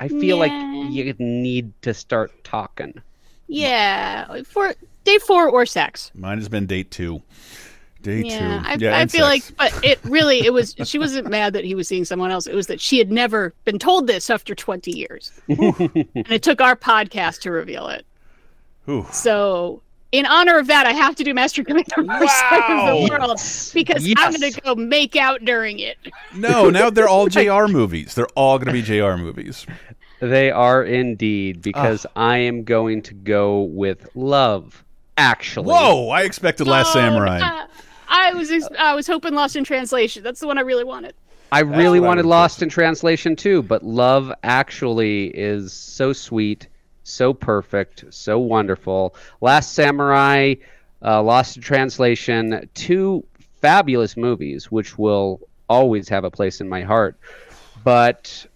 I 0.01 0.09
feel 0.09 0.23
Yeah. 0.23 0.35
like 0.35 0.53
you 0.91 1.15
need 1.19 1.73
to 1.83 1.95
start 1.95 2.33
talking. 2.43 2.95
Yeah, 3.49 4.43
for 4.43 4.75
date 5.05 5.23
four 5.23 5.49
or 5.49 5.67
sex. 5.67 6.11
Mine 6.15 6.39
has 6.39 6.49
been 6.49 6.67
date 6.67 6.91
two. 6.91 7.23
Date 8.03 8.27
Yeah, 8.27 8.39
two. 8.39 8.69
I, 8.69 8.75
yeah, 8.79 8.99
I 8.99 9.07
feel 9.07 9.29
sex. 9.29 9.53
like, 9.59 9.73
but 9.73 9.85
it 9.85 9.99
really, 10.05 10.41
it 10.41 10.53
was. 10.53 10.75
She 10.85 10.99
wasn't 10.99 11.29
mad 11.29 11.53
that 11.53 11.65
he 11.65 11.75
was 11.75 11.87
seeing 11.87 12.05
someone 12.05 12.31
else. 12.31 12.47
It 12.47 12.55
was 12.55 12.67
that 12.69 12.81
she 12.81 12.99
had 12.99 13.11
never 13.13 13.55
been 13.65 13.79
told 13.79 14.07
this 14.07 14.31
after 14.31 14.55
twenty 14.55 14.97
years, 14.97 15.33
and 15.49 16.09
it 16.31 16.43
took 16.43 16.61
our 16.61 16.75
podcast 16.77 17.41
to 17.43 17.51
reveal 17.53 17.87
it. 17.89 18.05
Ooh. 18.89 19.07
So, 19.13 19.83
in 20.13 20.27
honor 20.27 20.59
of 20.59 20.67
that, 20.69 20.87
I 20.87 20.93
have 20.93 21.17
to 21.17 21.25
do 21.25 21.35
Master 21.35 21.65
Commander 21.65 21.95
First 21.97 22.39
Side 22.39 22.71
of 22.71 23.09
the 23.09 23.11
World 23.11 23.41
because 23.75 24.07
I'm 24.17 24.33
going 24.39 24.53
to 24.53 24.61
go 24.61 24.75
make 24.75 25.17
out 25.17 25.45
during 25.45 25.79
it. 25.81 25.99
No, 26.35 26.71
now 26.71 26.91
they're 26.91 27.09
all 27.09 27.27
JR 27.29 27.67
movies. 27.67 28.15
They're 28.15 28.29
all 28.35 28.59
going 28.59 28.69
to 28.69 28.73
be 28.73 28.83
JR 28.83 29.17
movies. 29.17 29.67
They 30.21 30.51
are 30.51 30.83
indeed, 30.83 31.61
because 31.61 32.07
I 32.17 32.39
am 32.39 32.65
going 32.65 33.03
to 33.03 33.15
go 33.15 33.63
with 33.63 34.09
love. 34.15 34.83
Actually, 35.19 35.69
Whoa! 35.73 36.09
I 36.11 36.23
expected 36.23 36.67
Last 36.67 36.91
Oh, 36.91 37.01
Samurai. 37.01 37.41
uh, 37.41 37.67
I 38.09 38.35
was 38.35 38.51
I 38.79 38.95
was 38.95 39.07
hoping 39.07 39.35
Lost 39.35 39.57
in 39.57 39.65
Translation. 39.65 40.23
That's 40.23 40.41
the 40.41 40.47
one 40.47 40.59
I 40.59 40.61
really 40.61 40.85
wanted. 40.85 41.15
I 41.53 41.61
really 41.61 42.01
what 42.01 42.07
I 42.07 42.09
wanted 42.09 42.27
Lost 42.27 42.63
in 42.63 42.69
Translation 42.69 43.35
too, 43.35 43.63
but 43.63 43.83
Love 43.83 44.33
Actually 44.43 45.29
is 45.29 45.73
so 45.73 46.13
sweet, 46.13 46.67
so 47.07 47.33
perfect, 47.33 48.05
so 48.11 48.39
wonderful. 48.39 49.15
Last 49.41 49.75
Samurai, 49.75 50.55
uh, 51.03 51.23
Lost 51.23 51.57
in 51.57 51.63
Translation, 51.63 52.69
two 52.75 53.25
fabulous 53.61 54.17
movies, 54.17 54.71
which 54.71 54.99
will 54.99 55.41
always 55.69 56.09
have 56.09 56.25
a 56.25 56.31
place 56.31 56.61
in 56.61 56.69
my 56.69 56.83
heart. 56.83 57.17
But 57.85 58.47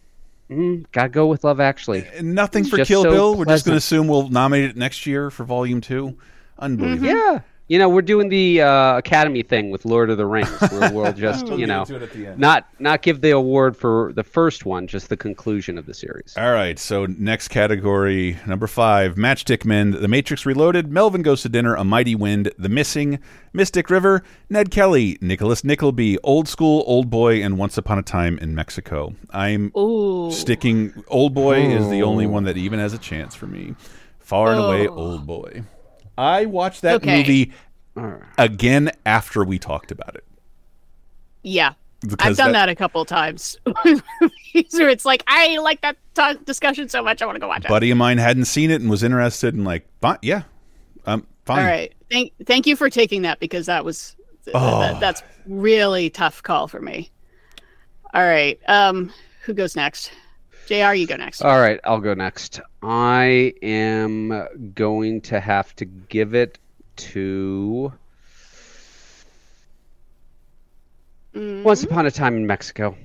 mm, 0.51 0.85
gotta 0.93 1.09
go 1.09 1.27
with 1.27 1.45
Love 1.45 1.61
Actually. 1.61 2.07
And 2.15 2.35
Nothing 2.35 2.65
for 2.65 2.85
Kill 2.85 3.03
so 3.03 3.11
Bill. 3.11 3.35
We're 3.37 3.45
just 3.45 3.65
going 3.65 3.75
to 3.75 3.79
assume 3.79 4.09
we'll 4.09 4.29
nominate 4.29 4.71
it 4.71 4.77
next 4.77 5.07
year 5.07 5.31
for 5.31 5.45
Volume 5.45 5.81
Two. 5.81 6.19
Unbelievable. 6.59 7.07
Yeah. 7.07 7.41
You 7.71 7.79
know, 7.79 7.89
we're 7.89 8.03
doing 8.03 8.29
the 8.29 8.63
uh, 8.63 8.97
Academy 8.97 9.45
thing 9.45 9.71
with 9.71 9.85
Lord 9.85 10.11
of 10.11 10.17
the 10.17 10.27
Rings, 10.27 10.51
where 10.73 10.93
we'll 10.93 11.13
just, 11.27 11.47
you 11.47 11.69
know, 11.69 11.85
to 11.85 11.95
it 11.95 12.03
at 12.03 12.13
the 12.13 12.27
end. 12.27 12.41
not 12.41 12.67
not 12.81 13.01
give 13.01 13.21
the 13.21 13.31
award 13.31 13.77
for 13.77 14.13
the 14.13 14.25
first 14.25 14.67
one, 14.67 14.89
just 14.89 15.09
the 15.09 15.17
conclusion 15.17 15.79
of 15.79 15.87
the 15.87 15.95
series. 15.95 16.35
All 16.37 16.51
right, 16.51 16.77
so 16.81 17.07
next 17.07 17.47
category, 17.47 18.37
number 18.45 18.67
five, 18.67 19.15
Matchstick 19.15 19.65
Men, 19.65 19.93
The 19.93 20.09
Matrix 20.09 20.45
Reloaded, 20.45 20.91
Melvin 20.91 21.23
Goes 21.23 21.43
to 21.43 21.49
Dinner, 21.49 21.77
A 21.77 21.85
Mighty 21.85 22.17
Wind, 22.17 22.51
The 22.59 22.69
Missing, 22.69 23.21
Mystic 23.53 23.89
River, 23.89 24.25
Ned 24.49 24.73
Kelly, 24.73 25.17
Nicholas 25.21 25.63
Nickleby, 25.63 26.19
Old 26.25 26.49
School, 26.49 26.83
Old 26.89 27.09
Boy, 27.09 27.41
and 27.41 27.57
Once 27.57 27.79
Upon 27.79 28.01
a 28.01 28.03
Time 28.03 28.37
in 28.39 28.53
Mexico. 28.53 29.15
I'm 29.31 29.71
Ooh, 29.79 30.33
sticking. 30.33 31.05
Old 31.07 31.35
Boy 31.35 31.67
is 31.67 31.89
the 31.89 32.03
only 32.03 32.27
one 32.27 32.43
that 32.45 32.57
even 32.57 32.81
has 32.81 32.95
a 32.95 32.99
chance 32.99 33.37
for 33.37 33.47
me. 33.47 33.77
Far 34.19 34.55
and 34.55 34.61
away. 34.61 34.89
Old 34.89 35.25
Boy. 35.25 35.63
I 36.19 36.47
watched 36.47 36.83
that 36.83 36.97
Okay. 36.97 37.19
movie 37.19 37.53
again 38.39 38.91
after 39.07 39.45
we 39.45 39.59
talked 39.59 39.91
about 39.91 40.15
it. 40.15 40.25
yeah. 41.43 41.75
Because 42.03 42.31
I've 42.31 42.37
done 42.39 42.53
that, 42.53 42.71
a 42.71 42.75
couple 42.75 43.03
of 43.03 43.09
times. 43.09 43.59
where 44.73 44.89
it's 44.89 45.05
like 45.05 45.23
I 45.27 45.59
like 45.59 45.83
that 45.83 45.97
ta 46.15 46.33
discussion 46.47 46.89
so 46.89 47.03
much, 47.03 47.21
I 47.21 47.27
want 47.27 47.37
to 47.37 47.41
go 47.41 47.49
watch 47.49 47.67
it. 47.67 47.69
buddy 47.69 47.91
of 47.91 47.99
mine 47.99 48.17
hadn't 48.17 48.47
seen 48.47 48.71
it 48.71 48.81
and 48.81 48.89
was 48.89 49.03
interested 49.03 49.53
and 49.55 49.67
like, 49.67 49.87
fine, 50.01 50.17
yeah, 50.23 50.45
um, 51.05 51.27
fine. 51.45 51.59
All 51.59 51.65
right, 51.67 51.93
thank 52.11 52.33
thank 52.47 52.67
you 52.67 52.75
for 52.75 52.89
taking 52.89 53.21
that 53.23 53.39
because 53.39 53.67
that 53.67 53.85
was 53.85 54.17
Oh. 54.55 54.81
that, 54.81 54.99
that's 54.99 55.23
really 55.47 56.09
tough 56.09 56.43
call 56.43 56.69
for 56.69 56.81
me. 56.81 57.11
All 58.15 58.23
right, 58.23 58.59
um, 58.67 59.13
who 59.45 59.53
goes 59.53 59.77
next? 59.77 60.11
Jr. 60.71 60.95
You 60.95 61.07
go 61.07 61.17
next. 61.17 61.43
All 61.43 61.59
right, 61.61 61.81
I'll 61.85 62.01
go 62.01 62.15
next. 62.15 62.61
I 62.83 63.53
am 63.61 64.73
going 64.75 65.21
to 65.23 65.41
have 65.41 65.75
to 65.77 65.85
give 65.85 66.35
it 66.35 66.59
to 66.97 67.93
Mm, 71.35 71.63
Once 71.63 71.85
Upon 71.85 72.07
a 72.07 72.11
Time 72.11 72.37
in 72.37 72.47
Mexico. 72.47 72.97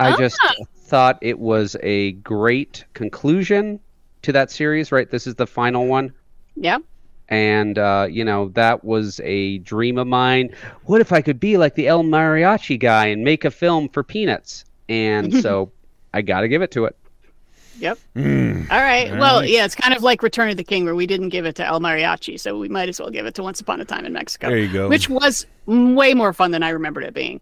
I 0.00 0.16
just 0.16 0.38
thought 0.76 1.18
it 1.22 1.38
was 1.38 1.76
a 1.82 2.12
great 2.12 2.84
conclusion 2.94 3.80
to 4.22 4.32
that 4.32 4.50
series, 4.50 4.92
right? 4.92 5.10
This 5.10 5.26
is 5.26 5.34
the 5.34 5.46
final 5.46 5.86
one. 5.86 6.12
yeah. 6.56 6.78
And, 7.30 7.78
uh, 7.78 8.06
you 8.10 8.22
know, 8.22 8.48
that 8.50 8.84
was 8.84 9.18
a 9.24 9.56
dream 9.58 9.96
of 9.96 10.06
mine. 10.06 10.54
What 10.84 11.00
if 11.00 11.10
I 11.10 11.22
could 11.22 11.40
be 11.40 11.56
like 11.56 11.74
the 11.74 11.88
El 11.88 12.02
Mariachi 12.04 12.78
guy 12.78 13.06
and 13.06 13.24
make 13.24 13.46
a 13.46 13.50
film 13.50 13.88
for 13.88 14.02
peanuts? 14.02 14.66
And 14.90 15.32
so 15.42 15.72
I 16.14 16.22
got 16.22 16.40
to 16.42 16.48
give 16.48 16.62
it 16.62 16.70
to 16.72 16.84
it. 16.86 16.96
Yep. 17.80 17.98
Mm. 18.14 18.70
All 18.70 18.78
right. 18.78 19.10
All 19.10 19.18
well, 19.18 19.40
right. 19.40 19.48
yeah, 19.50 19.64
it's 19.64 19.74
kind 19.74 19.92
of 19.94 20.02
like 20.02 20.22
Return 20.22 20.48
of 20.48 20.56
the 20.56 20.62
King, 20.64 20.84
where 20.84 20.94
we 20.94 21.06
didn't 21.08 21.30
give 21.30 21.44
it 21.44 21.56
to 21.56 21.66
El 21.66 21.80
Mariachi, 21.80 22.38
so 22.38 22.56
we 22.56 22.68
might 22.68 22.88
as 22.88 23.00
well 23.00 23.10
give 23.10 23.26
it 23.26 23.34
to 23.34 23.42
Once 23.42 23.60
Upon 23.60 23.80
a 23.80 23.84
Time 23.84 24.04
in 24.06 24.12
Mexico. 24.12 24.48
There 24.48 24.58
you 24.58 24.72
go. 24.72 24.88
Which 24.88 25.08
was 25.10 25.44
way 25.66 26.14
more 26.14 26.32
fun 26.32 26.52
than 26.52 26.62
I 26.62 26.68
remembered 26.68 27.02
it 27.02 27.14
being. 27.14 27.40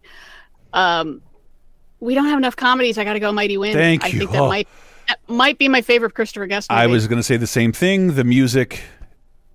Um, 0.73 1.21
we 1.99 2.15
don't 2.15 2.25
have 2.25 2.39
enough 2.39 2.55
comedies. 2.55 2.97
I 2.97 3.03
got 3.03 3.13
to 3.13 3.19
go 3.19 3.31
Mighty 3.31 3.57
Wind. 3.57 3.75
Thank 3.75 4.03
I 4.03 4.07
you. 4.07 4.19
think 4.19 4.31
that 4.31 4.41
Oh. 4.41 4.47
might 4.47 4.67
that 5.07 5.19
might 5.27 5.57
be 5.59 5.67
my 5.67 5.81
favorite 5.81 6.15
Christopher 6.15 6.47
Guest 6.47 6.71
movie. 6.71 6.81
I 6.81 6.87
was 6.87 7.07
going 7.07 7.19
to 7.19 7.23
say 7.23 7.37
the 7.37 7.45
same 7.45 7.71
thing. 7.71 8.15
The 8.15 8.23
music, 8.23 8.81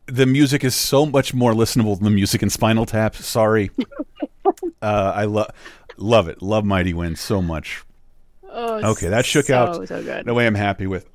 the 0.07 0.27
music 0.27 0.63
is 0.63 0.75
so 0.77 1.05
much 1.07 1.35
more 1.35 1.55
listenable 1.55 1.97
than 1.97 2.05
the 2.05 2.11
music 2.11 2.43
in 2.43 2.51
Spinal 2.51 2.87
Tap. 2.87 3.17
Sorry, 3.17 3.71
uh, 4.83 5.13
I 5.15 5.25
love. 5.25 5.51
love 5.97 6.29
it. 6.29 6.41
Love 6.41 6.65
Mighty 6.65 6.95
Wind 6.95 7.19
so 7.19 7.43
much. 7.43 7.83
Oh, 8.51 8.93
Okay, 8.93 9.09
that 9.09 9.25
shook 9.27 9.47
so, 9.47 9.57
out. 9.57 9.89
So 9.89 10.03
good. 10.03 10.27
No 10.27 10.35
way 10.35 10.47
I'm 10.47 10.55
happy 10.55 10.87
with. 10.87 11.09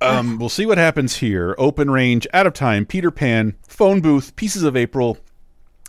Um, 0.00 0.38
we'll 0.38 0.48
see 0.48 0.64
what 0.64 0.78
happens 0.78 1.16
here. 1.16 1.54
Open 1.58 1.90
range, 1.90 2.26
out 2.32 2.46
of 2.46 2.54
time, 2.54 2.86
Peter 2.86 3.10
Pan, 3.10 3.54
phone 3.68 4.00
booth, 4.00 4.34
pieces 4.34 4.62
of 4.62 4.74
April, 4.74 5.18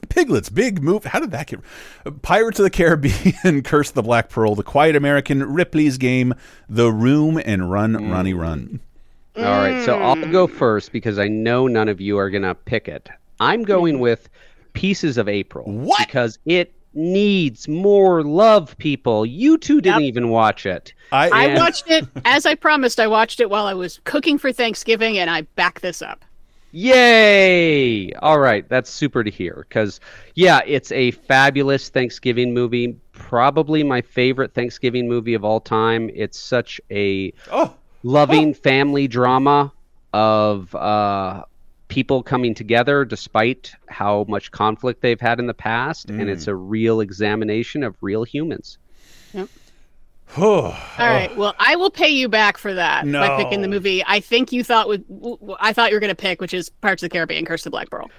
Piglet's 0.09 0.49
Big 0.49 0.83
Movie. 0.83 1.07
How 1.07 1.19
did 1.21 1.31
that 1.31 1.47
get? 1.47 1.61
Uh, 2.05 2.11
Pirates 2.11 2.59
of 2.59 2.63
the 2.63 2.69
Caribbean, 2.69 3.61
Curse 3.63 3.89
of 3.89 3.95
the 3.95 4.01
Black 4.01 4.29
Pearl, 4.29 4.55
The 4.55 4.63
Quiet 4.63 4.97
American, 4.97 5.41
Ripley's 5.43 5.97
Game, 5.97 6.33
The 6.67 6.91
Room, 6.91 7.41
and 7.43 7.71
Run, 7.71 8.09
Ronnie, 8.11 8.33
Run. 8.33 8.81
All 9.37 9.43
right, 9.43 9.85
so 9.85 9.97
I'll 9.97 10.29
go 10.29 10.45
first 10.45 10.91
because 10.91 11.17
I 11.17 11.29
know 11.29 11.67
none 11.67 11.87
of 11.87 12.01
you 12.01 12.17
are 12.17 12.29
gonna 12.29 12.53
pick 12.53 12.89
it. 12.89 13.07
I'm 13.39 13.63
going 13.63 13.99
with 13.99 14.27
Pieces 14.73 15.17
of 15.17 15.29
April. 15.29 15.65
What? 15.71 16.05
Because 16.05 16.37
it 16.45 16.73
needs 16.93 17.67
more 17.67 18.23
love, 18.23 18.77
people. 18.77 19.25
You 19.25 19.57
two 19.57 19.81
didn't 19.81 20.01
Yep. 20.01 20.07
even 20.09 20.29
watch 20.29 20.65
it. 20.65 20.93
I, 21.11 21.29
I 21.29 21.45
And- 21.45 21.59
watched 21.59 21.89
it 21.89 22.05
as 22.25 22.45
I 22.45 22.55
promised. 22.55 22.99
I 22.99 23.07
watched 23.07 23.39
it 23.39 23.49
while 23.49 23.65
I 23.65 23.73
was 23.73 23.99
cooking 24.03 24.37
for 24.37 24.51
Thanksgiving, 24.51 25.17
and 25.17 25.29
I 25.29 25.41
back 25.55 25.79
this 25.81 26.01
up. 26.01 26.23
Yay! 26.73 28.11
All 28.13 28.39
right, 28.39 28.67
that's 28.69 28.89
super 28.89 29.23
to 29.23 29.29
hear 29.31 29.65
because, 29.67 29.99
yeah, 30.35 30.61
it's 30.65 30.91
a 30.91 31.11
fabulous 31.11 31.89
Thanksgiving 31.89 32.53
movie. 32.53 32.95
Probably 33.13 33.83
my 33.83 34.01
favorite 34.01 34.53
Thanksgiving 34.53 35.07
movie 35.07 35.33
of 35.33 35.43
all 35.43 35.59
time. 35.59 36.09
It's 36.13 36.39
such 36.39 36.79
a 36.89 37.33
oh, 37.51 37.73
loving 38.03 38.53
family 38.53 39.07
drama 39.07 39.71
of 40.13 40.73
uh, 40.75 41.43
people 41.91 42.23
coming 42.23 42.55
together 42.55 43.03
despite 43.03 43.73
how 43.89 44.25
much 44.29 44.49
conflict 44.49 45.01
they've 45.01 45.19
had 45.19 45.39
in 45.39 45.45
the 45.45 45.53
past, 45.53 46.09
and 46.09 46.29
it's 46.29 46.45
mm. 46.45 46.53
a 46.53 46.55
real 46.55 47.01
examination 47.01 47.83
of 47.83 47.97
real 47.99 48.23
humans. 48.23 48.77
oh, 49.35 49.45
All 50.37 50.73
right. 50.97 51.35
Well, 51.35 51.53
I 51.59 51.75
will 51.75 51.91
pay 51.91 52.07
you 52.07 52.29
back 52.29 52.57
for 52.57 52.73
that 52.73 53.03
by 53.11 53.35
picking 53.43 53.61
the 53.61 53.67
movie 53.67 54.01
I 54.07 54.21
think 54.21 54.53
you 54.53 54.63
thought 54.63 54.87
would. 54.87 55.05
w- 55.09 55.37
w- 55.37 55.57
I 55.59 55.73
thought 55.73 55.91
you 55.91 55.97
were 55.97 55.99
going 55.99 56.15
to 56.15 56.15
pick, 56.15 56.39
which 56.39 56.53
is 56.53 56.69
Pirates 56.69 57.03
of 57.03 57.09
the 57.09 57.13
Caribbean: 57.13 57.45
Curse 57.45 57.61
of 57.61 57.65
the 57.65 57.71
Black 57.71 57.89
Pearl. 57.89 58.09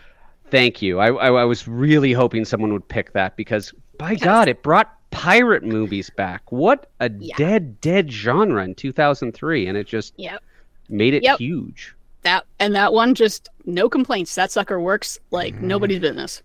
Thank 0.51 0.83
you. 0.83 0.99
I, 0.99 1.07
I, 1.09 1.29
I 1.29 1.45
was 1.45 1.67
really 1.67 2.13
hoping 2.13 2.45
someone 2.45 2.75
would 2.75 2.87
pick 2.87 3.15
that 3.15 3.37
because, 3.37 3.73
by 3.97 4.17
God, 4.17 4.49
it 4.49 4.63
brought 4.63 4.93
pirate 5.11 5.63
movies 5.63 6.11
back. 6.11 6.53
What 6.53 6.91
a 7.01 7.11
Yeah. 7.19 7.37
dead, 7.39 7.81
dead 7.81 8.13
genre 8.13 8.63
in 8.63 8.75
2003, 8.75 9.67
and 9.67 9.79
it 9.79 9.87
just 9.87 10.13
Yep. 10.19 10.43
made 10.91 11.15
it 11.15 11.23
Yep. 11.23 11.39
huge. 11.39 11.95
That 12.23 12.45
and 12.59 12.75
that 12.75 12.93
one 12.93 13.15
just 13.15 13.49
no 13.65 13.89
complaints. 13.89 14.35
That 14.35 14.51
sucker 14.53 14.81
works 14.81 15.19
like 15.31 15.55
Mm-hmm. 15.55 15.67
nobody's 15.67 16.01
business. 16.01 16.43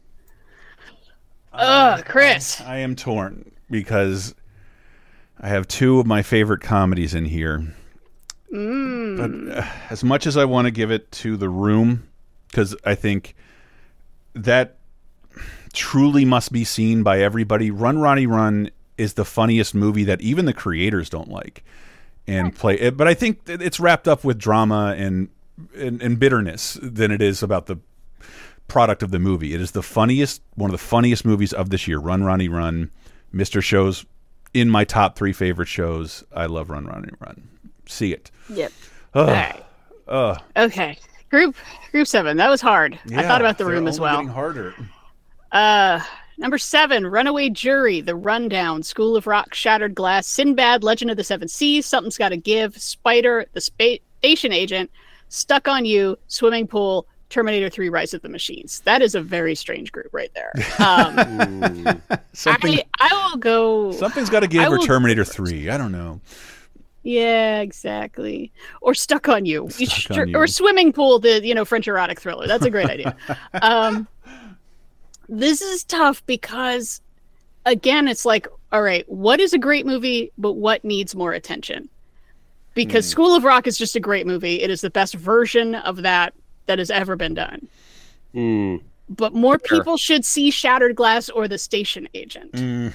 Ugh, 1.54 2.04
Chris. 2.06 2.62
I 2.62 2.78
am 2.78 2.96
torn 2.96 3.52
because 3.70 4.36
I 5.40 5.48
have 5.50 5.68
two 5.68 6.00
of 6.00 6.06
my 6.06 6.22
favorite 6.22 6.62
comedies 6.62 7.14
in 7.16 7.26
here. 7.26 7.74
But 8.50 9.32
uh, 9.58 9.68
as 9.90 10.04
much 10.04 10.26
as 10.26 10.38
I 10.38 10.46
want 10.46 10.66
to 10.66 10.72
give 10.72 10.90
it 10.92 11.12
to 11.14 11.36
The 11.36 11.50
Room, 11.50 12.08
because 12.48 12.76
I 12.86 12.96
think 12.96 13.36
that 14.34 14.78
truly 15.74 16.26
must 16.26 16.52
be 16.52 16.64
seen 16.64 17.04
by 17.04 17.20
everybody. 17.22 17.72
Run, 17.72 18.00
Ronnie, 18.00 18.26
Run 18.28 18.70
is 18.98 19.14
the 19.16 19.26
funniest 19.26 19.76
movie 19.76 20.04
that 20.06 20.22
even 20.22 20.46
the 20.46 20.54
creators 20.54 21.10
don't 21.10 21.30
like 21.30 21.64
and 22.26 22.56
play 22.56 22.80
it. 22.80 22.96
But 22.98 23.08
I 23.08 23.14
think 23.14 23.42
it's 23.48 23.80
wrapped 23.80 24.08
up 24.08 24.24
with 24.24 24.38
drama 24.38 24.96
and, 24.98 25.30
and 25.76 26.02
and 26.02 26.20
bitterness 26.20 26.78
than 26.82 27.12
it 27.12 27.22
is 27.22 27.42
about 27.44 27.66
the 27.68 27.78
product 28.68 29.02
of 29.04 29.12
the 29.12 29.20
movie. 29.20 29.54
It 29.54 29.62
is 29.62 29.72
the 29.72 29.82
funniest, 29.84 30.42
one 30.56 30.70
of 30.70 30.74
the 30.74 30.78
funniest 30.86 31.24
movies 31.26 31.54
of 31.54 31.70
this 31.70 31.88
year. 31.88 32.00
Run, 32.00 32.24
Ronnie, 32.24 32.50
Run. 32.50 32.92
Mr. 33.34 33.62
Show's 33.62 34.06
in 34.54 34.70
my 34.70 34.84
top 34.84 35.16
three 35.18 35.34
favorite 35.34 35.68
shows. 35.68 36.24
I 36.34 36.46
love 36.48 36.70
Run, 36.70 36.86
Ronnie, 36.86 37.10
Run. 37.20 37.48
See 37.86 38.14
it. 38.14 38.32
Yep. 38.50 38.72
Ugh. 39.14 39.30
All 39.30 39.34
right. 39.34 39.66
Ugh. 40.08 40.42
Okay. 40.58 40.98
Group 41.30 41.56
Group 41.92 42.08
Seven. 42.08 42.38
That 42.38 42.50
was 42.50 42.62
hard. 42.62 42.98
I 43.16 43.24
thought 43.24 43.42
about 43.42 43.58
the 43.58 43.66
room 43.66 43.88
as 43.88 44.00
well. 44.00 44.16
Getting 44.16 44.30
harder. 44.30 44.74
Uh, 45.52 46.02
number 46.38 46.58
seven, 46.58 47.08
Runaway 47.08 47.50
Jury, 47.50 48.02
The 48.02 48.16
Rundown, 48.16 48.84
School 48.84 49.16
of 49.16 49.28
Rock, 49.28 49.54
Shattered 49.54 49.96
Glass, 49.96 50.28
Sinbad, 50.28 50.84
Legend 50.84 51.12
of 51.12 51.18
the 51.18 51.24
Seven 51.24 51.48
Seas, 51.48 51.86
Something's 51.86 52.18
Got 52.18 52.30
to 52.30 52.38
Give, 52.38 52.78
Spider, 52.78 53.46
The 53.54 53.62
Spa- 53.62 53.98
Station 54.20 54.52
Agent, 54.52 54.90
Stuck 55.30 55.68
on 55.68 55.86
You, 55.86 56.18
Swimming 56.28 56.68
Pool, 56.68 57.08
Terminator 57.30 57.70
3, 57.70 57.90
Rise 57.90 58.14
of 58.14 58.22
the 58.22 58.30
Machines. 58.30 58.82
That 58.82 59.02
is 59.02 59.16
a 59.16 59.22
very 59.22 59.56
strange 59.56 59.92
group 59.92 60.10
right 60.12 60.32
there. 60.34 60.52
Um, 60.80 62.02
Something. 62.34 62.80
I, 63.00 63.10
I 63.12 63.30
will 63.30 63.38
go. 63.38 63.92
Something's 63.92 64.30
got 64.30 64.42
to 64.42 64.48
give 64.48 64.64
I 64.64 64.68
or 64.68 64.78
Terminator 64.80 65.26
Three. 65.26 65.70
I 65.70 65.78
don't 65.78 65.92
know. 65.92 66.22
Yeah, 67.04 67.62
exactly. 67.62 68.52
Or 68.82 68.94
Stuck 68.94 69.30
on 69.30 69.46
You. 69.46 69.70
You 69.78 69.86
Stuck 69.86 70.16
sh- 70.16 70.20
on 70.20 70.30
You. 70.30 70.38
Or 70.38 70.48
Swimming 70.48 70.94
Pool, 70.94 71.20
the 71.20 71.46
you 71.46 71.54
know 71.54 71.66
French 71.66 71.88
erotic 71.88 72.20
thriller. 72.20 72.48
That's 72.48 72.66
a 72.66 72.70
great 72.70 72.90
idea. 72.90 73.16
Um, 73.62 74.08
this 75.30 75.62
is 75.62 75.84
tough 75.84 76.26
because, 76.26 77.02
again, 77.66 78.08
it's 78.08 78.26
like, 78.26 78.48
all 78.72 78.82
right, 78.82 79.08
what 79.10 79.40
is 79.42 79.52
a 79.54 79.58
great 79.58 79.86
movie, 79.86 80.32
but 80.38 80.54
what 80.54 80.86
needs 80.86 81.16
more 81.16 81.34
attention? 81.34 81.90
Because 82.78 83.06
Hmm. 83.06 83.12
School 83.12 83.36
of 83.36 83.44
Rock 83.44 83.68
is 83.68 83.78
just 83.78 83.96
a 83.96 84.00
great 84.00 84.26
movie. 84.28 84.62
It 84.62 84.70
is 84.70 84.82
the 84.82 84.90
best 84.90 85.16
version 85.16 85.76
of 85.76 86.04
that 86.04 86.34
that 86.68 86.78
has 86.80 86.90
ever 86.92 87.16
been 87.16 87.34
done. 87.34 87.68
Mm. 88.36 88.82
But 89.10 89.34
more 89.34 89.60
Sure. 89.66 89.78
people 89.80 89.98
should 89.98 90.24
see 90.24 90.52
Shattered 90.52 90.96
Glass 90.96 91.28
or 91.30 91.48
The 91.48 91.58
Station 91.58 92.08
Agent 92.14 92.52
Mm, 92.54 92.94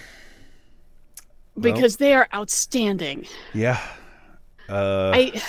because 1.60 1.96
they 1.96 2.14
are 2.14 2.28
outstanding. 2.34 3.26
yeah. 3.54 3.80
Uh, 4.68 5.10
I 5.14 5.42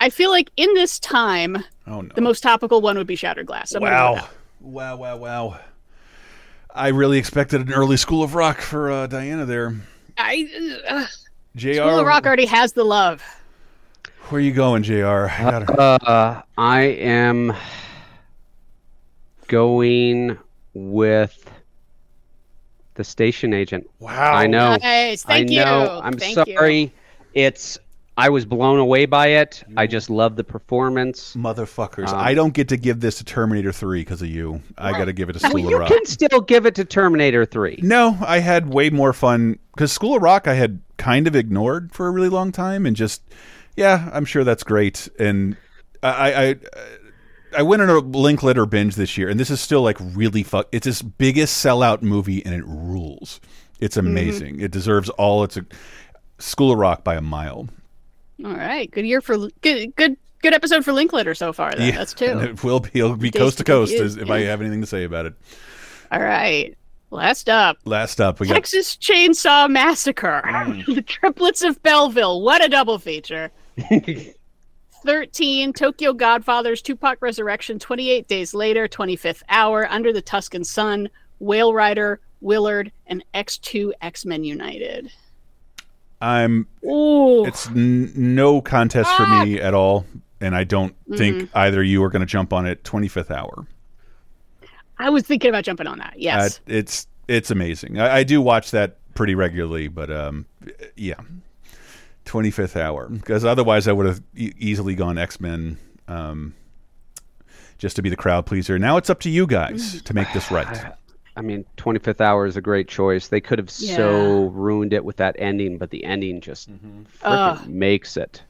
I 0.00 0.10
feel 0.10 0.30
like 0.30 0.50
in 0.56 0.72
this 0.74 0.98
time, 1.00 1.56
oh 1.86 2.02
no. 2.02 2.10
the 2.14 2.20
most 2.20 2.42
topical 2.42 2.80
one 2.80 2.96
would 2.98 3.06
be 3.06 3.16
Shattered 3.16 3.46
Glass. 3.46 3.72
I'm 3.74 3.80
go 3.82 3.86
Wow. 3.86 4.28
Wow, 4.60 4.96
wow, 4.96 5.16
wow. 5.16 5.58
I 6.74 6.88
really 6.88 7.18
expected 7.18 7.62
an 7.66 7.72
early 7.72 7.96
School 7.96 8.22
of 8.22 8.34
Rock 8.34 8.60
for 8.60 8.90
uh, 8.90 9.06
Diana 9.06 9.46
there. 9.46 9.74
I 10.18 10.48
uh, 10.88 11.06
JR. 11.56 11.74
School 11.74 11.98
of 12.00 12.06
Rock 12.06 12.26
already 12.26 12.46
has 12.46 12.74
the 12.74 12.84
love. 12.84 13.22
Where 14.30 14.40
you 14.40 14.52
going, 14.52 14.82
JR? 14.84 15.26
I 15.28 15.38
gotta- 15.50 15.72
Uh, 15.80 16.42
I 16.56 16.82
am 16.82 17.52
going 19.48 20.38
with 20.72 21.50
the 22.94 23.02
station 23.04 23.52
agent. 23.52 23.88
wow. 23.98 24.32
I 24.34 24.46
know. 24.46 24.76
Nice. 24.80 25.24
Thank 25.24 25.50
I 25.50 25.52
you. 25.52 25.64
know. 25.64 26.00
I'm 26.02 26.12
Thank 26.12 26.46
you. 26.46 26.54
sorry. 26.56 26.92
It's. 27.34 27.78
I 28.16 28.28
was 28.28 28.44
blown 28.44 28.78
away 28.78 29.06
by 29.06 29.28
it. 29.28 29.64
I 29.78 29.86
just 29.86 30.10
love 30.10 30.36
the 30.36 30.44
performance. 30.44 31.34
Motherfuckers. 31.36 32.08
Um, 32.08 32.18
I 32.18 32.34
don't 32.34 32.52
get 32.52 32.68
to 32.68 32.76
give 32.76 33.00
this 33.00 33.16
to 33.18 33.24
Terminator 33.24 33.72
3 33.72 34.02
because 34.02 34.20
of 34.20 34.28
you. 34.28 34.60
I 34.76 34.92
got 34.92 35.06
to 35.06 35.12
give 35.14 35.30
it 35.30 35.34
to 35.34 35.38
Well, 35.42 35.50
School 35.52 35.64
of 35.64 35.70
you 35.70 35.78
Rock. 35.78 35.88
You 35.90 35.96
can 35.96 36.06
still 36.06 36.40
give 36.42 36.66
it 36.66 36.74
to 36.74 36.84
Terminator 36.84 37.46
3. 37.46 37.80
No, 37.82 38.18
I 38.20 38.40
had 38.40 38.68
way 38.68 38.90
more 38.90 39.12
fun 39.14 39.58
because 39.74 39.90
School 39.90 40.16
of 40.16 40.22
Rock 40.22 40.46
I 40.46 40.54
had 40.54 40.80
kind 40.98 41.26
of 41.26 41.34
ignored 41.34 41.92
for 41.92 42.06
a 42.08 42.10
really 42.10 42.28
long 42.28 42.52
time, 42.52 42.84
and 42.84 42.94
just 42.94 43.22
yeah, 43.80 44.10
I'm 44.12 44.24
sure 44.24 44.44
that's 44.44 44.62
great. 44.62 45.08
And 45.18 45.56
I 46.02 46.32
I 46.50 46.56
I 47.58 47.62
went 47.62 47.82
on 47.82 47.90
a 47.90 47.98
Linklater 47.98 48.64
binge 48.66 48.94
this 48.94 49.18
year, 49.18 49.28
and 49.28 49.40
this 49.40 49.50
is 49.50 49.60
still 49.60 49.82
like 49.82 49.96
really 50.00 50.42
fuck. 50.44 50.68
It's 50.70 50.84
his 50.86 51.02
biggest 51.02 51.64
sellout 51.64 52.02
movie, 52.02 52.44
and 52.44 52.54
it 52.54 52.64
rules. 52.66 53.40
It's 53.80 53.96
Mm-hmm. 53.96 54.06
amazing. 54.06 54.60
It 54.60 54.70
deserves 54.70 55.08
all. 55.10 55.42
It's 55.44 55.56
a 55.56 55.64
School 56.38 56.72
of 56.72 56.78
Rock 56.78 57.02
by 57.02 57.16
a 57.16 57.20
mile. 57.20 57.68
All 58.44 58.54
right. 58.54 58.90
Good 58.90 59.04
year 59.06 59.20
for 59.20 59.36
good 59.62 59.94
good 59.96 60.16
good 60.42 60.54
episode 60.54 60.84
for 60.84 60.92
Linklater 60.92 61.34
so 61.34 61.52
far. 61.52 61.72
Then. 61.74 61.94
That's 61.94 62.14
two. 62.14 62.24
It 62.40 62.62
will 62.64 62.80
be. 62.80 62.90
It'll 62.94 63.16
be 63.16 63.30
Days 63.30 63.40
coast 63.40 63.58
to 63.58 63.64
coast 63.64 63.92
as, 63.94 64.16
if 64.16 64.30
I 64.30 64.40
have 64.42 64.60
anything 64.60 64.80
to 64.82 64.86
say 64.86 65.04
about 65.04 65.26
it. 65.26 65.34
All 66.12 66.20
right. 66.20 66.76
Last 67.12 67.48
up, 67.48 67.76
Last 67.84 68.20
up, 68.20 68.38
we 68.38 68.46
got 68.46 68.54
Texas 68.54 68.96
Chainsaw 68.96 69.68
Massacre, 69.68 70.42
Mm. 70.44 70.86
the 70.94 71.02
Triplets 71.02 71.60
of 71.62 71.82
Belleville. 71.82 72.40
What 72.40 72.64
a 72.64 72.68
double 72.68 73.00
feature. 73.00 73.50
13, 75.04 75.72
Tokyo 75.72 76.12
Godfathers, 76.12 76.82
Tupac 76.82 77.18
Resurrection, 77.22 77.78
28 77.78 78.28
Days 78.28 78.52
Later, 78.54 78.86
25th 78.88 79.42
Hour, 79.48 79.86
Under 79.90 80.12
the 80.12 80.20
Tuscan 80.22 80.64
Sun, 80.64 81.08
Whale 81.38 81.72
Rider, 81.72 82.20
Willard, 82.40 82.92
and 83.06 83.24
X2 83.34 83.92
X 84.02 84.24
Men 84.26 84.44
United. 84.44 85.10
I'm 86.22 86.66
Ooh. 86.84 87.46
it's 87.46 87.66
n- 87.68 88.12
no 88.14 88.60
contest 88.60 89.10
for 89.16 89.26
me 89.26 89.58
at 89.58 89.72
all 89.72 90.04
and 90.42 90.54
i 90.54 90.64
don't 90.64 90.94
think 91.16 91.36
Mm-hmm. 91.36 91.56
either 91.58 91.82
you 91.82 92.04
are 92.04 92.10
going 92.10 92.20
to 92.20 92.26
jump 92.26 92.52
on 92.52 92.66
it 92.66 92.82
25th 92.84 93.30
hour 93.30 93.66
I 94.98 95.08
was 95.08 95.22
thinking 95.22 95.48
about 95.48 95.64
jumping 95.64 95.86
on 95.86 95.96
that. 95.98 96.10
Uh, 96.10 96.16
Yes. 96.18 96.60
it's 96.66 97.06
it's 97.26 97.50
amazing 97.50 97.98
I, 97.98 98.16
I 98.18 98.22
do 98.24 98.42
watch 98.42 98.70
that 98.72 98.98
pretty 99.14 99.34
regularly 99.34 99.88
but 99.88 100.10
um 100.10 100.44
yeah 100.94 101.14
25th 102.26 102.76
hour 102.76 103.08
because 103.08 103.44
otherwise 103.44 103.88
i 103.88 103.92
would 103.92 104.06
have 104.06 104.22
e- 104.36 104.52
easily 104.58 104.94
gone 104.94 105.18
x-men 105.18 105.76
um 106.08 106.54
just 107.78 107.96
to 107.96 108.02
be 108.02 108.08
the 108.10 108.16
crowd 108.16 108.46
pleaser 108.46 108.78
now 108.78 108.96
it's 108.96 109.10
up 109.10 109.20
to 109.20 109.30
you 109.30 109.46
guys 109.46 110.02
to 110.02 110.14
make 110.14 110.30
this 110.32 110.50
right 110.50 110.92
I 111.36 111.42
mean, 111.42 111.64
25th 111.78 112.20
Hour 112.20 112.44
is 112.44 112.56
a 112.56 112.60
great 112.60 112.88
choice. 112.88 113.28
They 113.28 113.40
could 113.40 113.58
have 113.58 113.70
so 113.70 114.48
ruined 114.48 114.92
it 114.92 115.04
with 115.04 115.16
that 115.18 115.36
ending, 115.38 115.78
but 115.78 115.88
the 115.90 116.04
ending 116.04 116.40
just 116.40 116.68
freaking 116.70 117.06
Ugh. 117.22 117.66
makes 117.66 118.16
it. 118.16 118.42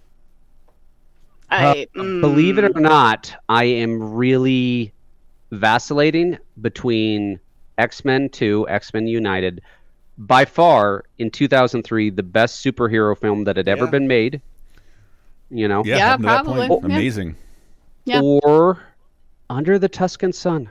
I 1.51 1.87
Uh, 1.97 2.03
Believe 2.03 2.59
it 2.59 2.65
mm, 2.65 2.77
or 2.77 2.81
not, 2.81 3.33
I 3.49 3.65
am 3.65 4.15
really 4.15 4.93
vacillating 5.53 6.39
between 6.61 7.39
X 7.79 8.05
Men 8.05 8.29
2, 8.29 8.67
X 8.69 8.95
Men 8.95 9.07
United. 9.07 9.61
By 10.21 10.45
far, 10.45 11.05
in 11.19 11.31
2003, 11.31 12.11
the 12.11 12.23
best 12.23 12.63
superhero 12.65 13.17
film 13.19 13.45
that 13.45 13.57
had 13.57 13.69
ever 13.69 13.85
Yeah. 13.87 13.91
been 13.91 14.07
made. 14.07 14.41
You 15.51 15.67
know, 15.67 15.83
Yeah, 15.85 15.97
Yeah, 15.97 16.15
up 16.15 16.21
that 16.21 16.45
point, 16.45 16.69
probably. 16.69 16.91
Yeah. 16.91 16.97
amazing. 16.97 17.37
Yeah. 18.05 18.21
or 18.23 18.79
Under 19.49 19.79
the 19.79 19.89
Tuscan 19.89 20.33
Sun. 20.33 20.69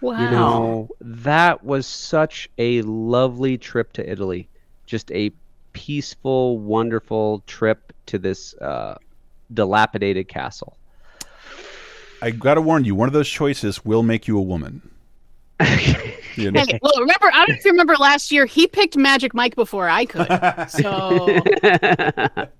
wow. 0.00 0.22
You 0.22 0.30
know, 0.30 0.88
that 1.00 1.62
was 1.64 1.86
such 1.86 2.48
a 2.58 2.80
lovely 2.82 3.58
trip 3.58 3.92
to 3.94 4.08
Italy. 4.10 4.48
Just 4.86 5.10
a 5.12 5.30
peaceful, 5.72 6.58
wonderful 6.58 7.42
trip 7.46 7.92
to 8.06 8.18
this 8.18 8.54
uh, 8.58 8.96
dilapidated 9.52 10.28
castle. 10.28 10.76
I 12.22 12.30
gotta 12.30 12.60
warn 12.60 12.84
you, 12.84 12.94
one 12.94 13.08
of 13.08 13.12
those 13.12 13.28
choices 13.28 13.84
will 13.84 14.02
make 14.02 14.26
you 14.28 14.38
a 14.38 14.42
woman. 14.42 14.82
You 16.38 16.50
know? 16.52 16.60
Hey, 16.60 16.78
well, 16.82 16.92
remember, 16.98 17.26
I 17.26 17.38
don't 17.38 17.48
know 17.50 17.54
if 17.56 17.64
you 17.64 17.70
remember 17.72 17.96
last 17.96 18.30
year, 18.30 18.46
he 18.46 18.66
picked 18.66 18.96
Magic 18.96 19.34
Mike 19.34 19.54
before 19.56 19.88
I 19.88 20.04
could. 20.04 20.28
So 20.68 21.40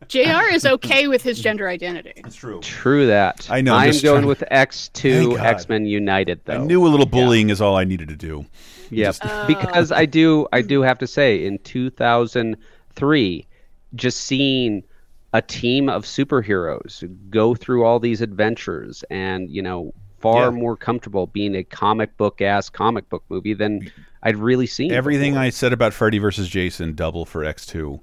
JR 0.08 0.48
is 0.50 0.64
okay 0.64 1.08
with 1.08 1.22
his 1.22 1.38
gender 1.38 1.68
identity. 1.68 2.12
It's 2.16 2.36
true. 2.36 2.60
True 2.60 3.06
that. 3.06 3.48
I 3.50 3.60
know, 3.60 3.74
I'm 3.74 3.92
I'm 3.92 4.00
going 4.00 4.26
with 4.26 4.42
X2, 4.50 5.38
X 5.38 5.68
Men 5.68 5.84
United, 5.84 6.40
though. 6.44 6.54
I 6.54 6.58
knew 6.58 6.86
a 6.86 6.88
little 6.88 7.06
bullying 7.06 7.50
is 7.50 7.60
all 7.60 7.76
I 7.76 7.84
needed 7.84 8.08
to 8.08 8.16
do. 8.16 8.46
Yep. 8.90 9.16
Oh. 9.22 9.46
because 9.46 9.92
I 9.92 10.06
do 10.06 10.46
I 10.52 10.62
do 10.62 10.82
have 10.82 10.98
to 10.98 11.06
say 11.06 11.44
in 11.44 11.58
2003 11.58 13.46
just 13.94 14.20
seeing 14.20 14.82
a 15.32 15.42
team 15.42 15.88
of 15.88 16.04
superheroes 16.04 17.04
go 17.30 17.54
through 17.54 17.84
all 17.84 18.00
these 18.00 18.20
adventures 18.20 19.04
and 19.10 19.50
you 19.50 19.62
know 19.62 19.92
far 20.20 20.44
Yeah. 20.44 20.50
more 20.50 20.76
comfortable 20.76 21.26
being 21.26 21.54
a 21.54 21.64
comic 21.64 22.16
book 22.16 22.40
ass 22.40 22.68
comic 22.68 23.08
book 23.08 23.22
movie 23.28 23.54
than 23.54 23.90
I'd 24.22 24.36
really 24.36 24.66
seen 24.66 24.90
Everything 24.92 25.32
before. 25.32 25.44
I 25.44 25.50
said 25.50 25.72
about 25.72 25.92
Freddy 25.94 26.18
versus 26.18 26.48
Jason 26.48 26.94
double 26.94 27.24
for 27.24 27.42
X2, 27.44 28.00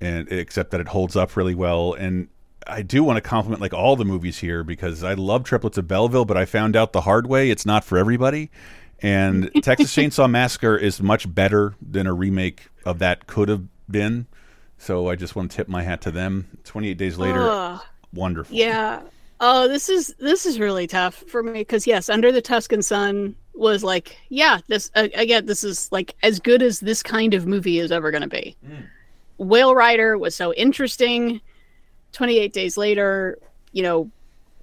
and 0.00 0.30
except 0.30 0.70
that 0.72 0.80
it 0.80 0.88
holds 0.88 1.16
up 1.16 1.36
really 1.36 1.54
well. 1.54 1.94
And 1.94 2.28
I 2.66 2.82
do 2.82 3.02
want 3.04 3.16
to 3.16 3.20
compliment 3.20 3.60
like 3.62 3.72
all 3.72 3.96
the 3.96 4.04
movies 4.04 4.38
here 4.38 4.62
because 4.64 5.02
I 5.04 5.14
love 5.14 5.44
Triplets 5.44 5.78
of 5.78 5.86
Belleville, 5.88 6.24
but 6.26 6.36
I 6.36 6.44
found 6.44 6.76
out 6.76 6.92
the 6.92 7.02
hard 7.02 7.26
way 7.26 7.50
it's 7.50 7.64
not 7.64 7.84
for 7.84 7.96
everybody. 7.96 8.50
And 9.00 9.50
Texas 9.62 9.94
Chainsaw 9.94 10.28
Massacre 10.30 10.76
is 10.76 11.00
much 11.00 11.32
better 11.34 11.74
than 11.80 12.06
a 12.06 12.12
remake 12.12 12.68
of 12.84 12.98
that 12.98 13.26
could 13.26 13.48
have 13.48 13.62
been. 13.90 14.26
So 14.78 15.08
I 15.08 15.16
just 15.16 15.34
want 15.36 15.50
to 15.50 15.56
tip 15.56 15.68
my 15.68 15.82
hat 15.82 16.00
to 16.02 16.10
them. 16.10 16.58
28 16.64 16.98
days 16.98 17.16
later, 17.16 17.40
Ugh. 17.40 17.80
wonderful. 18.12 18.54
Yeah. 18.54 19.00
Oh, 19.40 19.68
this 19.68 19.88
is 19.88 20.14
this 20.18 20.46
is 20.46 20.58
really 20.58 20.86
tough 20.86 21.14
for 21.28 21.42
me 21.42 21.52
because 21.60 21.86
yes, 21.86 22.08
Under 22.08 22.32
the 22.32 22.40
Tuscan 22.40 22.80
Sun 22.82 23.36
was 23.54 23.84
like, 23.84 24.16
yeah, 24.30 24.60
this 24.68 24.90
uh, 24.94 25.08
again, 25.14 25.46
this 25.46 25.62
is 25.64 25.90
like 25.92 26.14
as 26.22 26.40
good 26.40 26.62
as 26.62 26.80
this 26.80 27.02
kind 27.02 27.34
of 27.34 27.46
movie 27.46 27.78
is 27.78 27.92
ever 27.92 28.10
going 28.10 28.22
to 28.22 28.28
be. 28.28 28.56
Whale 29.38 29.74
Rider 29.74 30.16
was 30.16 30.34
so 30.34 30.54
interesting. 30.54 31.40
Twenty 32.12 32.38
Eight 32.38 32.54
Days 32.54 32.78
Later, 32.78 33.38
you 33.72 33.82
know, 33.82 34.10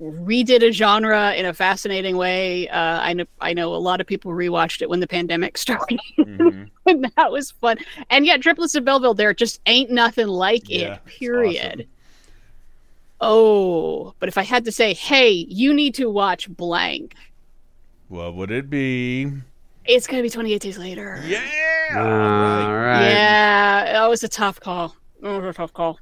redid 0.02 0.68
a 0.68 0.72
genre 0.72 1.34
in 1.36 1.46
a 1.46 1.54
fascinating 1.54 2.18
way. 2.18 2.68
Uh, 2.70 3.00
I 3.00 3.14
know 3.14 3.26
I 3.40 3.54
know 3.54 3.76
a 3.76 3.78
lot 3.78 4.02
of 4.02 4.08
people 4.08 4.32
rewatched 4.32 4.82
it 4.82 4.90
when 4.90 5.00
the 5.02 5.08
pandemic 5.08 5.56
started, 5.60 6.00
Mhm. 6.18 6.70
and 6.88 7.12
that 7.16 7.32
was 7.32 7.52
fun. 7.52 7.78
And 8.10 8.26
yeah, 8.26 8.38
Triplets 8.38 8.74
of 8.74 8.86
Belleville, 8.86 9.14
there 9.14 9.36
just 9.36 9.62
ain't 9.68 9.92
nothing 9.92 10.28
like 10.28 10.68
Yeah, 10.68 10.96
it. 10.96 11.06
Period. 11.06 11.88
Awesome. 13.24 13.34
Oh, 13.36 14.14
but 14.20 14.30
if 14.30 14.38
I 14.38 14.44
had 14.44 14.66
to 14.66 14.72
say, 14.72 14.94
hey, 14.94 15.32
you 15.32 15.74
need 15.74 15.96
to 15.96 16.10
watch 16.10 16.50
blank, 16.50 17.16
What 18.10 18.36
would 18.36 18.52
it 18.52 18.70
be? 18.70 19.32
it's 19.86 20.08
gonna 20.08 20.22
be 20.24 20.30
28 20.30 20.62
days 20.62 20.78
later. 20.78 21.22
Yeah. 21.26 21.42
all 21.96 22.74
right 22.74 23.10
Yeah, 23.10 23.84
that 23.94 24.08
was 24.10 24.24
a 24.24 24.30
tough 24.30 24.60
call. 24.60 24.96
That 25.22 25.42
was 25.42 25.56
a 25.56 25.58
tough 25.58 25.74
call. 25.74 26.00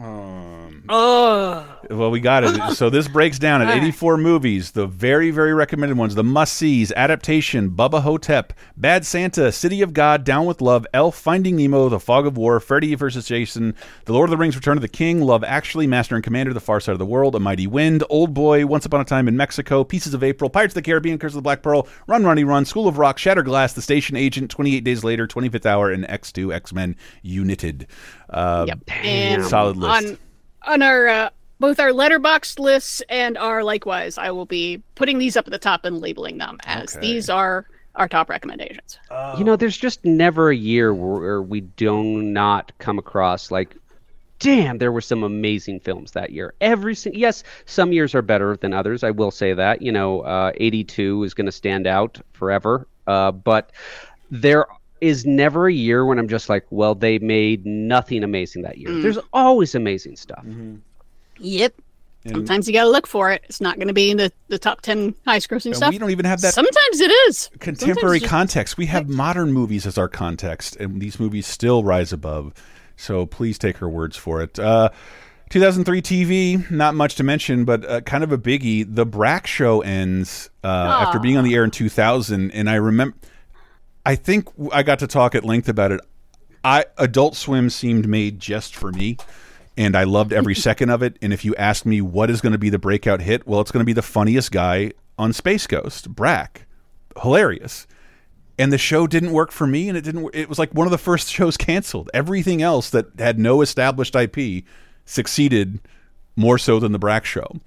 Um, 0.00 0.84
Oh, 0.90 1.66
Well, 1.90 2.10
we 2.10 2.20
got 2.20 2.44
it. 2.44 2.74
So 2.74 2.88
this 2.88 3.08
breaks 3.08 3.38
down 3.38 3.60
at 3.60 3.68
84 3.76 4.16
movies, 4.16 4.70
the 4.70 4.86
very, 4.86 5.30
very 5.30 5.52
recommended 5.52 5.98
ones, 5.98 6.14
the 6.14 6.24
must-sees, 6.24 6.92
Adaptation, 6.92 7.70
Bubba 7.70 8.00
Ho-Tep, 8.02 8.54
Bad 8.76 9.04
Santa, 9.04 9.52
City 9.52 9.82
of 9.82 9.92
God, 9.92 10.24
Down 10.24 10.46
with 10.46 10.62
Love, 10.62 10.86
Elf, 10.94 11.16
Finding 11.18 11.56
Nemo, 11.56 11.90
The 11.90 12.00
Fog 12.00 12.26
of 12.26 12.38
War, 12.38 12.58
Freddy 12.58 12.94
vs. 12.94 13.26
Jason, 13.26 13.74
The 14.06 14.12
Lord 14.14 14.28
of 14.28 14.30
the 14.30 14.36
Rings, 14.38 14.56
Return 14.56 14.78
of 14.78 14.82
the 14.82 14.88
King, 14.88 15.20
Love 15.20 15.44
Actually, 15.44 15.86
Master 15.86 16.14
and 16.14 16.24
Commander, 16.24 16.54
The 16.54 16.60
Far 16.60 16.80
Side 16.80 16.92
of 16.92 16.98
the 16.98 17.04
World, 17.06 17.34
A 17.34 17.40
Mighty 17.40 17.66
Wind, 17.66 18.02
Old 18.08 18.32
Boy, 18.32 18.64
Once 18.64 18.86
Upon 18.86 19.00
a 19.00 19.04
Time 19.04 19.28
in 19.28 19.36
Mexico, 19.36 19.84
Pieces 19.84 20.14
of 20.14 20.22
April, 20.22 20.48
Pirates 20.48 20.72
of 20.72 20.76
the 20.76 20.82
Caribbean, 20.82 21.18
Curse 21.18 21.32
of 21.32 21.36
the 21.36 21.42
Black 21.42 21.60
Pearl, 21.62 21.86
Run, 22.06 22.24
Ronnie, 22.24 22.44
Run, 22.44 22.64
School 22.64 22.88
of 22.88 22.96
Rock, 22.96 23.18
Shattered 23.18 23.44
Glass, 23.44 23.74
The 23.74 23.82
Station 23.82 24.16
Agent, 24.16 24.50
28 24.50 24.84
Days 24.84 25.04
Later, 25.04 25.26
25th 25.26 25.66
Hour, 25.66 25.90
and 25.90 26.04
X2, 26.08 26.54
X-Men 26.54 26.96
United. 27.22 27.86
Uh, 28.30 28.64
yep. 28.68 28.78
And 29.04 29.44
Solid 29.44 29.76
list. 29.76 30.06
on 30.64 30.72
on 30.72 30.82
our 30.82 31.08
uh, 31.08 31.30
both 31.60 31.80
our 31.80 31.90
Letterboxd 31.90 32.58
lists 32.58 33.02
and 33.08 33.36
our 33.38 33.64
likewise, 33.64 34.18
I 34.18 34.30
will 34.30 34.46
be 34.46 34.82
putting 34.94 35.18
these 35.18 35.36
up 35.36 35.46
at 35.46 35.50
the 35.50 35.58
top 35.58 35.84
and 35.84 35.98
labeling 36.00 36.38
them 36.38 36.58
as 36.64 36.96
Okay. 36.96 37.06
these 37.06 37.28
are 37.30 37.66
our 37.94 38.06
top 38.06 38.28
recommendations. 38.30 38.98
you 39.38 39.42
know 39.44 39.56
there's 39.56 39.76
just 39.76 40.04
never 40.04 40.50
a 40.50 40.56
year 40.56 40.94
where 40.94 41.42
we 41.42 41.62
do 41.62 42.22
not 42.22 42.70
come 42.78 42.96
across 42.96 43.50
like 43.50 43.74
damn 44.38 44.78
there 44.78 44.92
were 44.92 45.00
some 45.00 45.24
amazing 45.24 45.80
films 45.80 46.12
that 46.12 46.30
year 46.30 46.54
every 46.60 46.94
sing- 46.94 47.12
yes 47.16 47.42
some 47.66 47.92
years 47.92 48.14
are 48.14 48.22
better 48.22 48.56
than 48.58 48.72
others 48.72 49.02
i 49.02 49.10
will 49.10 49.32
say 49.32 49.52
that 49.52 49.82
you 49.82 49.90
know 49.90 50.20
uh, 50.20 50.52
82 50.58 51.24
is 51.24 51.34
going 51.34 51.46
to 51.46 51.50
stand 51.52 51.88
out 51.88 52.20
forever 52.34 52.86
uh, 53.08 53.32
but 53.32 53.72
there 54.30 54.64
is 55.00 55.24
never 55.26 55.68
a 55.68 55.72
year 55.72 56.04
when 56.04 56.18
i'm 56.18 56.28
just 56.28 56.48
like 56.48 56.66
well 56.70 56.94
they 56.94 57.18
made 57.18 57.64
nothing 57.66 58.22
amazing 58.24 58.62
that 58.62 58.78
year 58.78 58.90
there's 59.00 59.18
always 59.32 59.74
amazing 59.74 60.16
stuff 60.16 60.44
Yep. 61.40 61.74
and- 62.24 62.34
Sometimes 62.34 62.66
you 62.66 62.74
got 62.74 62.82
to 62.82 62.90
look 62.90 63.06
for 63.06 63.30
it. 63.30 63.42
It's 63.44 63.60
not 63.60 63.76
going 63.76 63.86
to 63.88 63.94
be 63.94 64.10
in 64.10 64.16
the, 64.16 64.32
the 64.48 64.58
top 64.58 64.80
10 64.82 65.14
highest 65.24 65.48
grossing 65.48 65.66
and 65.66 65.76
stuff. 65.76 65.90
we 65.92 65.98
don't 65.98 66.10
even 66.10 66.24
have 66.26 66.40
that 66.40 66.52
Sometimes 66.52 67.00
it 67.00 67.10
is. 67.28 67.48
contemporary 67.60 68.18
context. 68.20 68.76
We 68.76 68.86
have 68.86 69.08
modern 69.08 69.52
movies 69.52 69.86
as 69.86 69.96
our 69.96 70.08
context, 70.08 70.74
and 70.76 71.00
these 71.00 71.20
movies 71.20 71.46
still 71.46 71.84
rise 71.84 72.12
above. 72.12 72.52
So 72.96 73.24
please 73.24 73.56
take 73.56 73.76
her 73.78 73.88
words 73.88 74.16
for 74.16 74.42
it. 74.42 74.58
Uh, 74.58 74.90
2003 75.50 76.02
TV, 76.02 76.70
not 76.72 76.94
much 76.96 77.14
to 77.14 77.22
mention, 77.22 77.64
but 77.64 77.84
uh, 77.88 78.00
kind 78.00 78.24
of 78.24 78.32
a 78.32 78.36
biggie. 78.38 78.84
The 78.92 79.06
Brak 79.06 79.46
Show 79.46 79.80
ends 79.82 80.50
uh, 80.64 80.66
after 80.66 81.20
being 81.20 81.36
on 81.36 81.44
the 81.44 81.54
air 81.54 81.62
in 81.64 81.70
2000, 81.70 82.50
and 82.50 82.68
I 82.68 82.74
remember. 82.74 83.16
I 84.08 84.14
think 84.14 84.48
I 84.72 84.82
got 84.82 84.98
to 85.00 85.06
talk 85.06 85.34
at 85.34 85.44
length 85.44 85.68
about 85.68 85.92
it. 85.92 86.00
I 86.64 86.86
Adult 86.96 87.36
Swim 87.36 87.68
seemed 87.68 88.08
made 88.08 88.40
just 88.40 88.74
for 88.74 88.90
me, 88.90 89.18
and 89.76 89.94
I 89.94 90.04
loved 90.04 90.32
every 90.32 90.54
second 90.68 90.88
of 90.88 91.02
it. 91.02 91.18
And 91.20 91.30
if 91.32 91.44
you 91.44 91.54
ask 91.56 91.84
me 91.84 92.00
what 92.00 92.30
is 92.30 92.40
going 92.40 92.52
to 92.52 92.58
be 92.58 92.70
the 92.70 92.78
breakout 92.78 93.20
hit, 93.20 93.46
well, 93.46 93.60
it's 93.60 93.70
going 93.70 93.82
to 93.82 93.86
be 93.86 93.92
the 93.92 94.00
funniest 94.02 94.50
guy 94.50 94.92
on 95.18 95.34
Space 95.34 95.66
Ghost, 95.66 96.08
Brak, 96.14 96.66
hilarious. 97.20 97.86
And 98.58 98.72
the 98.72 98.78
show 98.78 99.06
didn't 99.06 99.32
work 99.32 99.52
for 99.52 99.66
me, 99.66 99.88
and 99.90 99.96
it 99.98 100.00
didn't. 100.00 100.30
It 100.34 100.48
was 100.48 100.58
like 100.58 100.72
one 100.72 100.86
of 100.86 100.90
the 100.90 100.96
first 100.98 101.28
shows 101.30 101.58
canceled. 101.58 102.08
Everything 102.14 102.62
else 102.62 102.88
that 102.90 103.06
had 103.18 103.38
no 103.38 103.60
established 103.60 104.16
IP 104.16 104.64
succeeded 105.04 105.80
more 106.34 106.56
so 106.56 106.80
than 106.80 106.92
the 106.92 106.98
Brak 106.98 107.26
Show. 107.26 107.60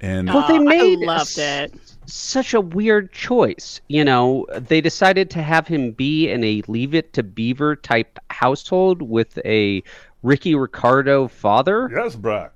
And 0.00 0.28
Well, 0.28 0.46
they 0.46 0.58
Oh, 0.58 0.62
made 0.62 0.98
I 1.02 1.06
loved 1.06 1.38
it. 1.38 1.72
Such 2.06 2.54
a 2.54 2.60
weird 2.60 3.12
choice. 3.12 3.80
You 3.88 4.04
know, 4.04 4.46
they 4.56 4.80
decided 4.80 5.30
to 5.30 5.42
have 5.42 5.66
him 5.66 5.92
be 5.92 6.30
in 6.30 6.42
a 6.44 6.62
Leave 6.68 6.94
It 6.94 7.12
to 7.14 7.22
Beaver 7.22 7.76
type 7.76 8.18
household 8.30 9.02
with 9.02 9.38
a 9.44 9.82
Ricky 10.22 10.54
Ricardo 10.54 11.28
father. 11.28 11.90
yes, 11.92 12.16
Brak. 12.16 12.52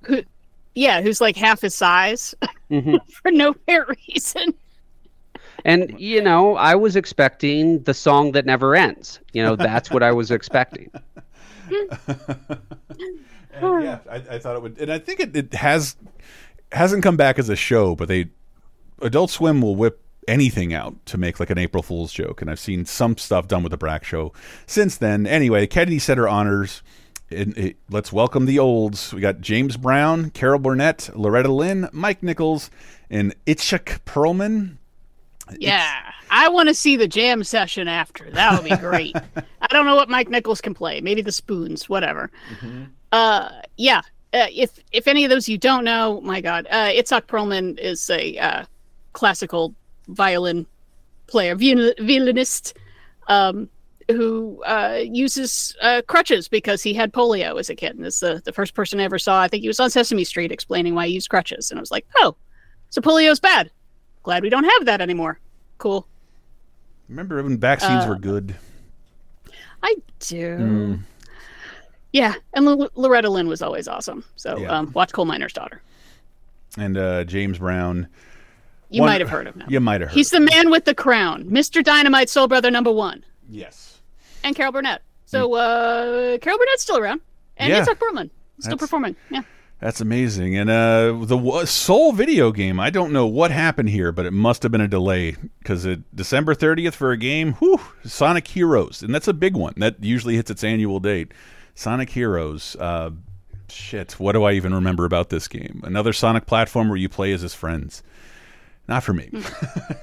Yeah, 0.75 1.03
who's 1.03 1.21
like 1.21 1.37
half 1.37 1.61
his 1.61 1.75
size 1.75 2.35
Mhm. 2.71 2.99
for 3.23 3.31
no 3.33 3.55
fair 3.67 3.87
reason. 4.09 4.55
And, 5.65 5.99
you 6.01 6.23
know, 6.23 6.57
I 6.57 6.75
was 6.75 6.97
expecting 6.97 7.83
the 7.83 7.93
song 7.93 8.33
that 8.33 8.47
never 8.47 8.75
ends. 8.75 9.19
You 9.33 9.43
know, 9.43 9.57
that's 9.57 9.91
what 9.91 10.03
I 10.03 10.13
was 10.13 10.31
expecting. 10.31 10.91
And 13.53 13.83
yeah, 13.85 13.99
I, 14.09 14.17
I 14.17 14.39
thought 14.39 14.57
it 14.57 14.63
would, 14.63 14.79
and 14.79 14.93
I 14.93 14.99
think 14.99 15.19
it, 15.21 15.37
it 15.37 15.53
has 15.55 15.97
hasn't 16.73 17.03
come 17.03 17.17
back 17.17 17.39
as 17.39 17.49
a 17.49 17.57
show, 17.57 17.95
but 17.97 18.07
they 18.09 18.27
Adult 19.01 19.31
Swim 19.31 19.61
will 19.61 19.77
whip 19.77 20.01
anything 20.29 20.73
out 20.73 20.95
to 21.07 21.19
make 21.19 21.41
like 21.41 21.51
an 21.51 21.59
April 21.59 21.83
Fool's 21.83 22.13
joke, 22.13 22.41
and 22.41 22.51
I've 22.51 22.61
seen 22.61 22.85
some 22.85 23.17
stuff 23.17 23.49
done 23.49 23.63
with 23.63 23.71
the 23.71 23.77
Brak 23.77 24.05
Show 24.05 24.33
since 24.67 24.97
then. 24.97 25.27
Anyway, 25.27 25.67
Kennedy 25.67 25.99
Center 25.99 26.29
honors. 26.29 26.83
And 27.33 27.57
it, 27.57 27.77
let's 27.89 28.13
welcome 28.13 28.47
the 28.47 28.59
olds. 28.59 29.15
We 29.15 29.21
got 29.21 29.41
James 29.41 29.77
Brown, 29.77 30.31
Carol 30.31 30.59
Burnett, 30.59 31.11
Loretta 31.15 31.53
Lynn, 31.53 31.89
Mike 31.93 32.25
Nichols, 32.25 32.73
and 33.09 33.37
Itzhak 33.47 34.01
Perlman. 34.01 34.79
Yeah, 35.57 36.13
I 36.31 36.49
want 36.49 36.69
to 36.69 36.75
see 36.75 36.97
the 36.97 37.07
jam 37.07 37.45
session 37.45 37.87
after. 37.87 38.29
That 38.33 38.53
would 38.53 38.69
be 38.69 38.77
great. 38.77 39.15
I 39.37 39.67
don't 39.71 39.87
know 39.87 39.95
what 39.95 40.09
Mike 40.09 40.29
Nichols 40.29 40.61
can 40.61 40.75
play. 40.75 41.01
Maybe 41.01 41.23
the 41.23 41.33
spoons, 41.33 41.89
whatever. 41.89 42.33
Uh, 43.13 43.51
yeah. 43.77 44.03
Uh, 44.33 44.47
if 44.51 44.79
if 44.93 45.09
any 45.09 45.25
of 45.25 45.31
those 45.31 45.49
you 45.49 45.59
don't 45.59 45.85
know, 45.85 46.21
my 46.21 46.41
God, 46.41 46.67
uh, 46.71 46.87
Itzhak 46.87 47.23
Perlman 47.23 47.79
is 47.79 48.09
a 48.11 48.39
uh, 48.39 48.65
classical 49.13 49.75
violin 50.09 50.67
player, 51.27 51.55
viol- 51.55 51.95
violinist, 52.01 52.77
um, 53.29 53.69
who 54.09 54.61
uh, 54.65 54.99
uses 55.05 55.77
uh, 55.83 56.03
crutches 56.09 56.49
because 56.49 56.83
he 56.83 56.93
had 56.93 57.13
polio 57.13 57.59
as 57.61 57.71
a 57.71 57.75
kid. 57.77 57.97
And 57.97 58.05
it's 58.05 58.21
the, 58.21 58.43
the 58.45 58.53
first 58.53 58.75
person 58.75 58.99
I 58.99 59.05
ever 59.05 59.19
saw. 59.21 59.41
I 59.41 59.47
think 59.49 59.63
he 59.63 59.69
was 59.69 59.79
on 59.79 59.89
Sesame 59.91 60.25
Street 60.25 60.51
explaining 60.51 60.95
why 60.97 61.07
he 61.07 61.13
used 61.15 61.29
crutches. 61.31 61.71
And 61.71 61.79
I 61.79 61.83
was 61.83 61.93
like, 61.93 62.07
oh, 62.17 62.35
so 62.91 63.01
polio's 63.01 63.39
bad. 63.41 63.71
Glad 64.25 64.43
we 64.43 64.49
don't 64.51 64.65
have 64.65 64.87
that 64.87 65.01
anymore. 65.01 65.39
Cool. 65.79 66.07
Remember 67.09 67.43
when 67.43 67.59
vaccines 67.59 68.05
Uh, 68.05 68.09
were 68.09 68.17
good? 68.19 68.57
I 69.83 69.95
do. 70.19 70.57
Mm. 70.59 71.01
Yeah, 72.13 72.35
and 72.55 72.67
L- 72.67 72.91
Loretta 72.97 73.31
Lynn 73.31 73.47
was 73.49 73.63
always 73.63 73.87
awesome. 73.87 74.25
So 74.37 74.59
Yeah. 74.59 74.77
um, 74.77 74.91
watch 74.93 75.13
Coal 75.13 75.25
Miner's 75.25 75.53
Daughter. 75.53 75.81
And 76.77 76.99
uh, 76.99 77.25
James 77.25 77.59
Brown. 77.59 78.09
You 78.91 79.03
One- 79.03 79.11
might 79.11 79.21
have 79.21 79.31
heard 79.31 79.47
of 79.47 79.55
him. 79.55 79.65
You 79.69 79.81
might 79.81 80.01
have 80.01 80.11
heard. 80.11 80.17
He's 80.17 80.31
the 80.31 80.41
man 80.41 80.71
with 80.71 80.85
the 80.85 80.95
crown, 80.95 81.45
Mr. 81.45 81.83
Dynamite, 81.83 82.29
sole 82.29 82.49
Brother 82.49 82.71
number 82.71 82.91
one, 82.93 83.25
yes. 83.49 84.01
and 84.45 84.55
Carol 84.57 84.73
Burnett. 84.73 85.03
So 85.27 85.55
uh, 85.55 86.39
Carol 86.39 86.59
Burnett's 86.59 86.83
still 86.83 86.99
around, 86.99 87.21
and. 87.57 87.71
Yeah. 87.71 87.85
Itzhak 87.85 87.97
Perlman 87.99 88.31
still 88.59 88.71
That's- 88.71 88.79
performing. 88.81 89.17
Yeah. 89.31 89.43
That's 89.79 90.03
amazing. 90.03 90.59
And 90.59 90.69
uh, 90.69 91.25
the 91.25 91.65
Soul 91.65 92.13
video 92.13 92.53
game, 92.53 92.79
I 92.79 92.91
don't 92.91 93.15
know 93.15 93.27
what 93.27 93.51
happened 93.51 93.89
here, 93.89 94.13
but 94.13 94.27
it 94.27 94.33
must 94.33 94.63
have 94.63 94.71
been 94.71 94.83
a 94.83 94.89
delay 94.89 95.37
because 95.61 95.87
it 95.87 96.01
December 96.15 96.55
30th 96.55 96.93
for 96.93 97.13
a 97.13 97.17
game, 97.17 97.55
whew, 97.55 97.81
Sonic 98.05 98.47
Heroes. 98.49 99.03
And 99.03 99.15
that's 99.15 99.27
a 99.27 99.33
big 99.33 99.57
one. 99.57 99.73
That 99.79 100.05
usually 100.05 100.37
hits 100.37 100.51
its 100.51 100.63
annual 100.63 101.01
date. 101.01 101.33
Sonic 101.75 102.11
Heroes. 102.11 102.77
Uh, 102.79 103.13
shit, 103.71 104.13
what 104.21 104.33
do 104.33 104.43
I 104.45 104.53
even 104.53 104.75
remember 104.75 105.07
about 105.07 105.31
this 105.31 105.49
game? 105.49 105.81
Another 105.83 106.13
Sonic 106.13 106.45
platform 106.45 106.89
where 106.91 106.99
you 106.99 107.09
play 107.09 107.33
as 107.33 107.41
his 107.41 107.55
friends. 107.55 108.03
Not 108.91 109.05
for 109.05 109.13
me. 109.13 109.31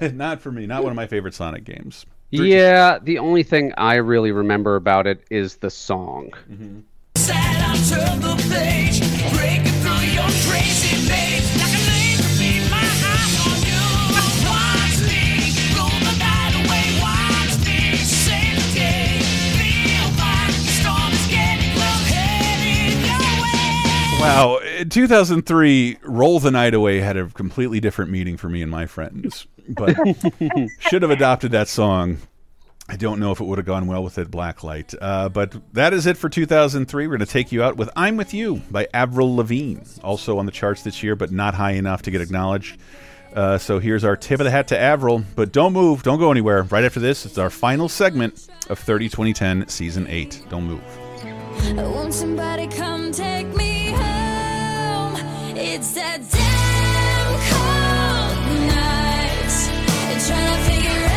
Not 0.00 0.40
for 0.40 0.50
me. 0.50 0.66
Not 0.66 0.82
one 0.82 0.90
of 0.90 0.96
my 0.96 1.06
favorite 1.06 1.34
Sonic 1.34 1.64
games. 1.64 2.06
Yeah, 2.30 2.98
the 3.02 3.18
only 3.18 3.42
thing 3.42 3.74
I 3.76 3.96
really 3.96 4.32
remember 4.32 4.76
about 4.76 5.06
it 5.06 5.24
is 5.30 5.56
the 5.56 5.70
song. 5.70 6.32
Sad, 7.16 7.58
Wow, 24.18 24.58
in 24.58 24.88
2003, 24.88 25.98
"Roll 26.02 26.40
the 26.40 26.50
Night 26.50 26.74
Away" 26.74 26.98
had 26.98 27.16
a 27.16 27.26
completely 27.28 27.78
different 27.78 28.10
meaning 28.10 28.36
for 28.36 28.48
me 28.48 28.62
and 28.62 28.70
my 28.70 28.86
friends, 28.86 29.46
but 29.68 29.96
should 30.80 31.02
have 31.02 31.10
adopted 31.12 31.52
that 31.52 31.68
song. 31.68 32.18
I 32.88 32.96
don't 32.96 33.20
know 33.20 33.30
if 33.30 33.40
it 33.40 33.44
would 33.44 33.58
have 33.58 33.66
gone 33.66 33.86
well 33.86 34.02
with 34.02 34.18
it, 34.18 34.30
Blacklight. 34.30 34.94
Uh, 35.00 35.28
but 35.28 35.54
that 35.74 35.92
is 35.92 36.06
it 36.06 36.16
for 36.16 36.28
2003. 36.28 37.06
We're 37.06 37.16
going 37.16 37.26
to 37.26 37.32
take 37.32 37.52
you 37.52 37.62
out 37.62 37.76
with 37.76 37.90
"I'm 37.94 38.16
with 38.16 38.34
You" 38.34 38.56
by 38.70 38.88
Avril 38.92 39.36
Lavigne, 39.36 39.82
also 40.02 40.38
on 40.38 40.46
the 40.46 40.52
charts 40.52 40.82
this 40.82 41.00
year, 41.02 41.14
but 41.14 41.30
not 41.30 41.54
high 41.54 41.72
enough 41.72 42.02
to 42.02 42.10
get 42.10 42.20
acknowledged. 42.20 42.80
Uh, 43.34 43.56
so 43.56 43.78
here's 43.78 44.04
our 44.04 44.16
tip 44.16 44.40
of 44.40 44.44
the 44.44 44.50
hat 44.50 44.68
to 44.68 44.78
Avril. 44.78 45.22
But 45.36 45.52
don't 45.52 45.72
move, 45.72 46.02
don't 46.02 46.18
go 46.18 46.32
anywhere. 46.32 46.64
Right 46.64 46.84
after 46.84 46.98
this, 46.98 47.24
it's 47.24 47.38
our 47.38 47.50
final 47.50 47.88
segment 47.88 48.48
of 48.68 48.80
30 48.80 49.10
2010 49.10 49.68
Season 49.68 50.06
8. 50.08 50.46
Don't 50.48 50.64
move. 50.64 50.97
Won't 51.76 52.14
somebody 52.14 52.66
come 52.68 53.12
take 53.12 53.46
me 53.54 53.90
home? 53.90 55.16
It's 55.56 55.92
that 55.92 56.20
damn 56.30 57.30
cold 57.50 58.38
night. 58.68 59.54
Trying 60.26 60.54
to 60.54 60.60
figure 60.70 61.07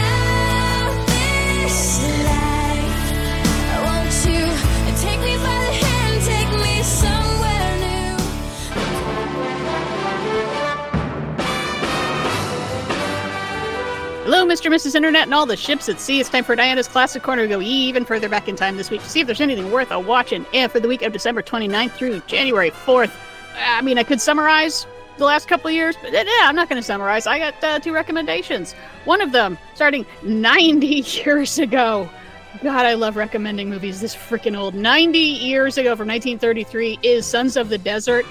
Hello, 14.33 14.45
Mr. 14.45 14.67
and 14.67 14.75
Mrs. 14.75 14.95
Internet 14.95 15.23
and 15.23 15.33
all 15.33 15.45
the 15.45 15.57
ships 15.57 15.89
at 15.89 15.99
sea. 15.99 16.21
It's 16.21 16.29
time 16.29 16.45
for 16.45 16.55
Diana's 16.55 16.87
Classic 16.87 17.21
Corner 17.21 17.41
to 17.41 17.49
go 17.49 17.59
even 17.59 18.05
further 18.05 18.29
back 18.29 18.47
in 18.47 18.55
time 18.55 18.77
this 18.77 18.89
week 18.89 19.01
to 19.01 19.09
see 19.09 19.19
if 19.19 19.27
there's 19.27 19.41
anything 19.41 19.69
worth 19.73 19.91
a 19.91 19.99
watching. 19.99 20.45
And 20.53 20.71
for 20.71 20.79
the 20.79 20.87
week 20.87 21.01
of 21.01 21.11
December 21.11 21.41
29th 21.41 21.91
through 21.91 22.21
January 22.27 22.71
4th, 22.71 23.11
I 23.57 23.81
mean, 23.81 23.97
I 23.97 24.03
could 24.03 24.21
summarize 24.21 24.87
the 25.17 25.25
last 25.25 25.49
couple 25.49 25.67
of 25.67 25.73
years, 25.73 25.97
but 26.01 26.13
yeah, 26.13 26.23
I'm 26.43 26.55
not 26.55 26.69
going 26.69 26.81
to 26.81 26.85
summarize. 26.85 27.27
I 27.27 27.39
got 27.39 27.61
uh, 27.61 27.79
two 27.79 27.91
recommendations. 27.91 28.71
One 29.03 29.19
of 29.19 29.33
them 29.33 29.57
starting 29.75 30.05
90 30.23 30.87
years 31.25 31.59
ago. 31.59 32.09
God, 32.63 32.85
I 32.85 32.93
love 32.93 33.17
recommending 33.17 33.69
movies 33.69 33.99
this 33.99 34.15
freaking 34.15 34.57
old. 34.57 34.75
90 34.75 35.19
years 35.19 35.77
ago 35.77 35.93
from 35.97 36.07
1933 36.07 36.99
is 37.03 37.25
Sons 37.25 37.57
of 37.57 37.67
the 37.67 37.77
Desert. 37.77 38.25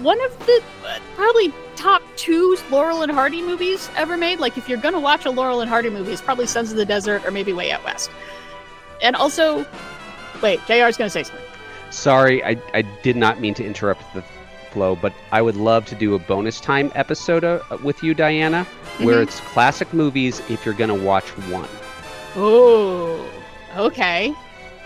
One 0.00 0.24
of 0.24 0.46
the 0.46 0.62
uh, 0.86 1.00
probably 1.16 1.52
top 1.78 2.02
two 2.16 2.56
Laurel 2.70 3.02
and 3.02 3.12
Hardy 3.12 3.40
movies 3.40 3.88
ever 3.96 4.16
made. 4.16 4.40
Like, 4.40 4.58
if 4.58 4.68
you're 4.68 4.78
going 4.78 4.94
to 4.94 5.00
watch 5.00 5.24
a 5.24 5.30
Laurel 5.30 5.60
and 5.60 5.68
Hardy 5.70 5.90
movie, 5.90 6.12
it's 6.12 6.20
probably 6.20 6.46
Sons 6.46 6.70
of 6.70 6.76
the 6.76 6.84
Desert 6.84 7.24
or 7.24 7.30
maybe 7.30 7.52
Way 7.52 7.70
Out 7.70 7.84
West. 7.84 8.10
And 9.02 9.14
also, 9.14 9.64
wait, 10.42 10.58
JR's 10.66 10.96
going 10.96 11.06
to 11.06 11.10
say 11.10 11.22
something. 11.22 11.44
Sorry, 11.90 12.42
I, 12.44 12.60
I 12.74 12.82
did 13.02 13.16
not 13.16 13.40
mean 13.40 13.54
to 13.54 13.64
interrupt 13.64 14.02
the 14.12 14.22
flow, 14.72 14.96
but 14.96 15.12
I 15.32 15.40
would 15.40 15.56
love 15.56 15.86
to 15.86 15.94
do 15.94 16.14
a 16.14 16.18
bonus 16.18 16.60
time 16.60 16.90
episode 16.94 17.44
uh, 17.44 17.60
with 17.82 18.02
you, 18.02 18.12
Diana, 18.12 18.64
where 18.98 19.16
Mhm. 19.20 19.22
it's 19.22 19.40
classic 19.40 19.94
movies 19.94 20.40
if 20.50 20.64
you're 20.66 20.74
going 20.74 20.90
to 20.90 21.06
watch 21.06 21.24
one. 21.48 21.68
Oh, 22.36 23.24
okay. 23.76 24.34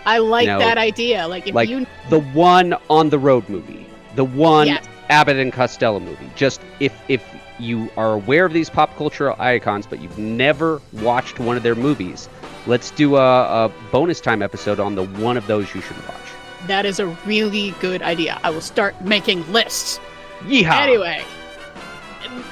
I 0.05 0.17
like 0.19 0.47
No. 0.47 0.59
that 0.59 0.77
idea. 0.77 1.27
Like, 1.27 1.47
if 1.47 1.55
Like 1.55 1.69
you. 1.69 1.85
the 2.09 2.19
one 2.19 2.75
on 2.89 3.09
the 3.09 3.19
road 3.19 3.47
movie, 3.49 3.85
the 4.15 4.23
one 4.25 4.67
Yes. 4.67 4.85
Abbott 5.13 5.37
and 5.37 5.53
Costello 5.53 5.99
movie. 5.99 6.27
Just 6.35 6.59
if 6.79 6.91
if 7.07 7.23
you 7.59 7.87
are 7.97 8.13
aware 8.13 8.45
of 8.45 8.53
these 8.53 8.67
pop 8.67 8.95
culture 8.97 9.39
icons, 9.39 9.85
but 9.85 10.01
you've 10.01 10.17
never 10.17 10.81
watched 10.91 11.39
one 11.39 11.55
of 11.55 11.61
their 11.61 11.75
movies, 11.75 12.27
let's 12.65 12.89
do 12.89 13.15
a, 13.15 13.65
a 13.65 13.71
bonus 13.91 14.19
time 14.19 14.41
episode 14.41 14.79
on 14.79 14.95
the 14.95 15.03
one 15.03 15.37
of 15.37 15.45
those 15.45 15.73
you 15.75 15.81
should 15.81 15.97
watch. 16.07 16.17
That 16.65 16.87
is 16.87 16.99
a 16.99 17.05
really 17.27 17.75
good 17.79 18.01
idea. 18.01 18.39
I 18.43 18.49
will 18.49 18.61
start 18.61 18.99
making 19.01 19.49
lists. 19.51 19.99
Yeehaw! 20.39 20.81
Anyway, 20.81 21.23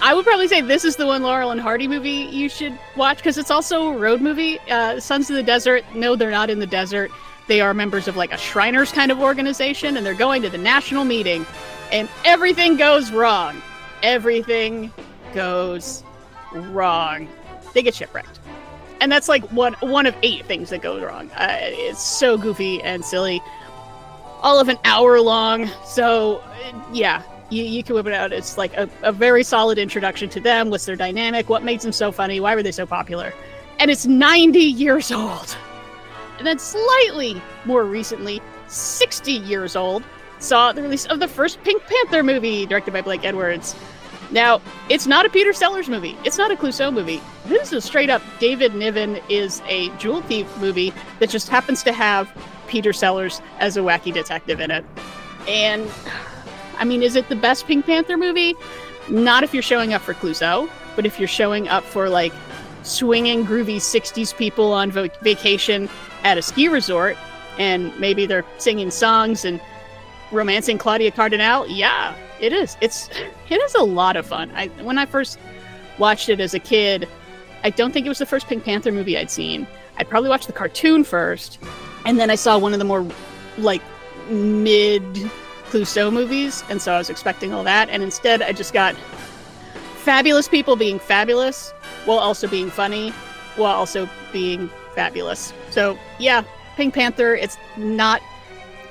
I 0.04 0.14
would 0.14 0.24
probably 0.24 0.48
say 0.48 0.62
this 0.62 0.86
is 0.86 0.98
the 0.98 1.08
one 1.08 1.24
Laurel 1.24 1.50
and 1.50 1.60
Hardy 1.60 1.88
movie 1.88 2.28
you 2.32 2.48
should 2.48 2.78
watch 2.96 3.18
because 3.18 3.40
it's 3.40 3.50
also 3.50 3.88
a 3.88 3.98
road 3.98 4.22
movie. 4.22 4.60
Uh, 4.70 5.00
Sons 5.00 5.32
of 5.32 5.36
the 5.36 5.44
Desert. 5.44 5.84
No, 5.96 6.16
they're 6.16 6.30
not 6.30 6.52
in 6.52 6.60
the 6.60 6.68
desert. 6.68 7.10
They 7.48 7.60
are 7.60 7.74
members 7.74 8.08
of 8.08 8.16
like 8.16 8.32
a 8.32 8.38
Shriners 8.38 8.92
kind 8.92 9.12
of 9.12 9.20
organization, 9.20 9.98
and 9.98 10.06
they're 10.06 10.14
going 10.14 10.44
to 10.44 10.50
the 10.50 10.60
national 10.60 11.06
meeting, 11.06 11.46
and 11.92 12.10
everything 12.26 12.78
goes 12.78 13.12
wrong. 13.12 13.62
Everything 14.04 14.92
goes 15.34 16.04
wrong. 16.54 17.28
They 17.74 17.84
get 17.84 17.96
shipwrecked, 17.96 18.40
and 19.00 19.12
that's 19.12 19.30
like 19.30 19.44
one 19.52 19.74
one 19.82 20.06
of 20.06 20.16
eight 20.24 20.46
things 20.46 20.70
that 20.70 20.82
go 20.82 21.04
wrong. 21.04 21.30
Uh, 21.32 21.58
it's 21.60 22.02
so 22.02 22.38
goofy 22.38 22.82
and 22.82 23.04
silly. 23.04 23.42
All 24.42 24.60
of 24.60 24.70
an 24.70 24.78
hour 24.86 25.22
long. 25.22 25.70
So, 25.86 26.44
yeah, 26.92 27.22
you, 27.52 27.64
you 27.64 27.84
can 27.84 27.94
whip 27.94 28.08
it 28.08 28.14
out. 28.14 28.34
It's 28.34 28.58
like 28.58 28.76
a, 28.76 28.90
a 29.04 29.12
very 29.12 29.44
solid 29.44 29.78
introduction 29.78 30.30
to 30.30 30.40
them. 30.40 30.72
What's 30.72 30.86
their 30.86 30.96
dynamic? 30.96 31.48
What 31.48 31.64
makes 31.64 31.84
them 31.84 31.92
so 31.92 32.12
funny? 32.12 32.40
Why 32.40 32.56
were 32.56 32.64
they 32.64 32.72
so 32.72 32.88
popular? 32.88 33.34
And 33.80 33.92
it's 33.92 34.08
90 34.08 34.60
years 34.60 35.12
old. 35.12 35.56
And 36.38 36.48
then 36.48 36.58
slightly 36.58 37.40
more 37.66 37.84
recently, 37.84 38.42
60 38.68 39.32
years 39.32 39.76
old, 39.76 40.04
saw 40.42 40.72
the 40.72 40.82
release 40.82 41.06
of 41.06 41.20
the 41.20 41.28
first 41.28 41.64
Pink 41.64 41.82
Panther 41.84 42.24
movie 42.24 42.66
directed 42.66 42.92
by 42.92 43.02
Blake 43.02 43.24
Edwards. 43.24 43.76
Now, 44.32 44.62
it's 44.90 45.08
not 45.08 45.26
a 45.26 45.30
Peter 45.30 45.54
Sellers 45.54 45.90
movie. 45.90 46.18
It's 46.24 46.38
not 46.38 46.52
a 46.52 46.56
Clouseau 46.56 46.92
movie. 46.92 47.22
This 47.46 47.74
is 47.74 47.84
straight 47.84 48.10
up 48.10 48.22
David 48.40 48.74
Niven 48.74 49.20
is 49.30 49.62
a 49.68 49.90
jewel 49.98 50.22
thief 50.22 50.48
movie 50.58 50.94
that 51.20 51.30
just 51.30 51.50
happens 51.50 51.84
to 51.84 51.92
have 51.92 52.32
Peter 52.68 52.94
Sellers 52.94 53.42
as 53.60 53.76
a 53.76 53.82
wacky 53.82 54.14
detective 54.14 54.62
in 54.62 54.72
it. 54.72 54.86
And 55.48 55.90
I 56.78 56.86
mean, 56.86 57.04
is 57.04 57.16
it 57.16 57.28
the 57.30 57.36
best 57.36 57.68
Pink 57.68 57.86
Panther 57.86 58.18
movie? 58.18 58.56
Not 59.10 59.44
if 59.44 59.54
you're 59.54 59.64
showing 59.64 59.94
up 59.94 60.02
for 60.02 60.14
Clouseau, 60.14 60.70
but 60.96 61.06
if 61.06 61.20
you're 61.20 61.28
showing 61.28 61.68
up 61.68 61.84
for 61.84 62.10
like 62.10 62.34
swinging 62.84 63.46
groovy 63.46 63.78
60s 63.78 64.36
people 64.36 64.74
on 64.74 64.92
vacation 64.92 65.90
at 66.24 66.38
a 66.38 66.42
ski 66.42 66.68
resort 66.68 67.18
and 67.60 67.98
maybe 68.00 68.26
they're 68.26 68.46
singing 68.58 68.90
songs 68.90 69.46
and 69.46 69.60
romancing 70.32 70.78
Claudia 70.78 71.12
Cardinale, 71.12 71.68
yeah, 71.68 72.16
it 72.40 72.54
is. 72.54 72.78
It's 72.82 73.10
it 73.50 73.62
is 73.62 73.76
a 73.76 73.84
lot 73.84 74.16
of 74.16 74.26
fun. 74.26 74.52
I 74.56 74.68
when 74.84 74.98
I 74.98 75.06
first 75.06 75.40
watched 75.98 76.30
it 76.30 76.40
as 76.40 76.54
a 76.54 76.60
kid, 76.60 77.08
I 77.64 77.70
don't 77.70 77.92
think 77.92 78.06
it 78.06 78.10
was 78.10 78.20
the 78.20 78.26
first 78.26 78.48
Pink 78.48 78.64
Panther 78.64 78.92
movie 78.92 79.18
I'd 79.18 79.32
seen. 79.32 79.68
I'd 79.98 80.10
probably 80.10 80.30
watched 80.30 80.48
the 80.48 80.54
cartoon 80.54 81.04
first, 81.04 81.60
and 82.06 82.20
then 82.20 82.30
I 82.30 82.36
saw 82.36 82.58
one 82.58 82.74
of 82.74 82.80
the 82.80 82.86
more 82.86 83.06
like 83.58 83.82
mid 84.30 85.04
Clouseau 85.70 86.12
movies, 86.12 86.64
and 86.70 86.82
so 86.82 86.94
I 86.94 86.98
was 86.98 87.10
expecting 87.10 87.54
all 87.54 87.64
that, 87.64 87.90
and 87.90 88.04
instead 88.04 88.42
I 88.42 88.52
just 88.52 88.74
got 88.74 88.96
fabulous 90.04 90.48
people 90.48 90.76
being 90.76 90.98
fabulous 90.98 91.72
while 92.06 92.18
also 92.18 92.48
being 92.48 92.72
funny, 92.72 93.12
while 93.56 93.76
also 93.76 94.10
being 94.32 94.70
fabulous. 94.96 95.54
So 95.70 95.98
yeah, 96.20 96.44
Pink 96.76 96.94
Panther. 96.94 97.36
It's 97.36 97.58
not 97.78 98.22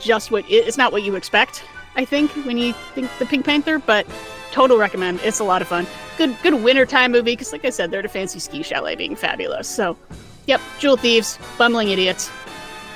just 0.01 0.31
what 0.31 0.45
it's 0.49 0.77
not 0.77 0.93
what 0.93 1.03
you 1.03 1.15
expect. 1.15 1.63
I 1.97 2.05
think 2.05 2.31
when 2.47 2.59
you 2.59 2.73
think 2.95 3.11
the 3.19 3.27
Pink 3.27 3.45
Panther, 3.45 3.79
but 3.79 4.07
total 4.51 4.79
recommend. 4.79 5.21
It's 5.23 5.41
a 5.41 5.45
lot 5.45 5.63
of 5.63 5.69
fun. 5.69 5.87
Good 6.19 6.37
good 6.43 6.55
wintertime 6.55 7.13
movie 7.13 7.33
because, 7.33 7.53
like 7.53 7.65
I 7.65 7.71
said, 7.71 7.91
they're 7.91 8.01
at 8.01 8.07
a 8.07 8.09
fancy 8.09 8.39
ski 8.39 8.63
chalet 8.63 8.97
being 8.97 9.17
fabulous. 9.17 9.69
So, 9.69 9.97
yep, 10.47 10.61
jewel 10.79 10.97
thieves, 10.97 11.39
bumbling 11.59 11.91
idiots. 11.91 12.31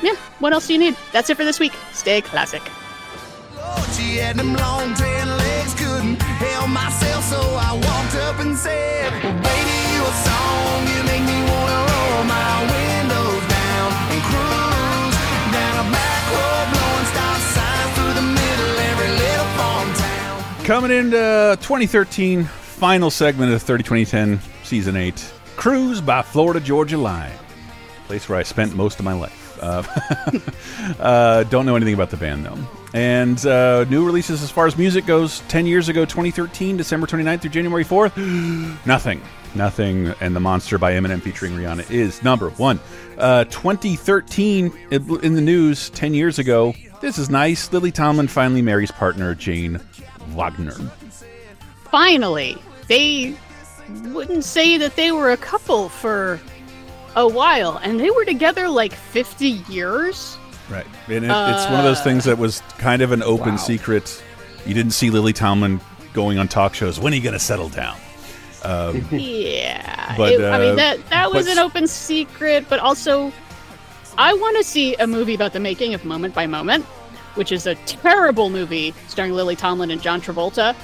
Yeah, 0.03 0.17
what 0.39 0.53
else 0.53 0.67
do 0.67 0.75
you 0.75 0.79
need? 0.79 0.97
That's 1.13 1.31
it 1.31 1.37
for 1.37 1.45
this 1.45 1.61
week. 1.61 1.73
Stay 1.93 2.21
classic. 2.21 2.63
Coming 20.65 20.93
into 20.93 21.59
2013, 21.61 22.45
final 22.45 23.11
segment 23.11 23.53
of 23.53 23.63
30 23.63 23.83
2010 23.83 24.41
season 24.63 24.97
8 24.97 25.33
Cruise 25.57 26.01
by 26.01 26.23
Florida 26.23 26.59
Georgia 26.59 26.97
Line. 26.97 27.31
Place 28.07 28.31
where 28.31 28.39
I 28.39 28.45
spent 28.45 28.75
most 28.75 28.99
of 28.99 29.05
my 29.05 29.13
life. 29.13 29.59
Uh, 29.61 29.83
uh, 31.01 31.45
don't 31.45 31.67
know 31.67 31.77
anything 31.77 31.93
about 31.93 32.09
the 32.09 32.17
band 32.17 32.47
though. 32.47 32.57
And 32.95 33.45
uh, 33.45 33.85
new 33.91 34.07
releases 34.07 34.43
as 34.43 34.51
far 34.51 34.67
as 34.67 34.79
music 34.79 35.05
goes 35.05 35.41
10 35.49 35.67
years 35.67 35.91
ago, 35.91 36.07
2013, 36.07 36.79
December 36.79 37.07
29th 37.07 37.43
through 37.43 37.51
January 37.51 37.85
4th. 37.85 38.17
Nothing. 38.87 39.21
Nothing. 39.55 40.15
And 40.23 40.35
The 40.35 40.41
Monster 40.41 40.79
by 40.79 40.93
Eminem 40.93 41.21
featuring 41.21 41.53
Rihanna 41.53 41.91
is 41.91 42.23
number 42.23 42.49
one. 42.49 42.81
Uh, 43.19 43.45
2013, 43.45 44.73
in 44.91 45.35
the 45.35 45.43
news 45.43 45.91
10 45.91 46.15
years 46.15 46.39
ago, 46.39 46.75
this 47.03 47.19
is 47.19 47.29
nice. 47.29 47.71
Lily 47.71 47.93
Tomlin 47.93 48.29
finally 48.29 48.63
marries 48.63 48.91
partner 48.91 49.35
Jane 49.35 49.79
Wagner. 50.29 50.75
Finally, 51.91 52.57
they 52.89 53.37
wouldn't 54.07 54.45
say 54.45 54.79
that 54.79 54.97
they 54.97 55.13
were 55.13 55.31
a 55.31 55.37
couple 55.37 55.89
for 55.89 56.41
a 57.17 57.29
while, 57.29 57.79
and 57.83 58.01
they 58.01 58.11
were 58.11 58.25
together 58.25 58.69
like 58.69 58.93
50 58.93 59.49
years. 59.69 60.37
Right. 60.71 60.87
And 61.09 61.25
it, 61.25 61.31
it's 61.31 61.65
one 61.67 61.75
of 61.79 61.85
those 61.85 62.01
things 62.03 62.25
that 62.25 62.39
was 62.39 62.61
kind 62.79 63.03
of 63.03 63.13
an 63.13 63.23
open 63.23 63.59
secret. 63.59 64.23
You 64.67 64.75
didn't 64.75 64.93
see 64.93 65.11
Lily 65.11 65.33
Tomlin 65.33 65.81
going 66.13 66.39
on 66.39 66.49
talk 66.49 66.75
shows. 66.75 66.99
When 66.99 67.13
are 67.13 67.17
you 67.17 67.23
going 67.23 67.35
to 67.35 67.39
settle 67.39 67.69
down? 67.69 67.99
Um, 68.63 69.07
Yeah, 69.11 70.15
But, 70.17 70.33
it- 70.33 70.41
I 70.41 70.55
uh, 70.55 70.59
mean 70.59 70.77
that 70.77 71.07
that 71.11 71.31
was 71.33 71.47
an 71.49 71.59
open 71.59 71.87
secret, 71.87 72.67
but 72.69 72.79
also 72.81 73.33
I 74.17 74.33
want 74.33 74.57
to 74.57 74.65
see 74.65 74.95
a 74.97 75.07
movie 75.07 75.35
about 75.35 75.53
the 75.53 75.61
making 75.61 75.93
of 75.93 76.05
Moment 76.05 76.35
by 76.35 76.47
Moment, 76.47 76.87
which 77.35 77.53
is 77.53 77.67
a 77.67 77.75
terrible 77.87 78.51
movie 78.51 78.95
starring 79.09 79.33
Lily 79.33 79.57
Tomlin 79.57 79.91
and 79.91 80.01
John 80.01 80.21
Travolta. 80.21 80.75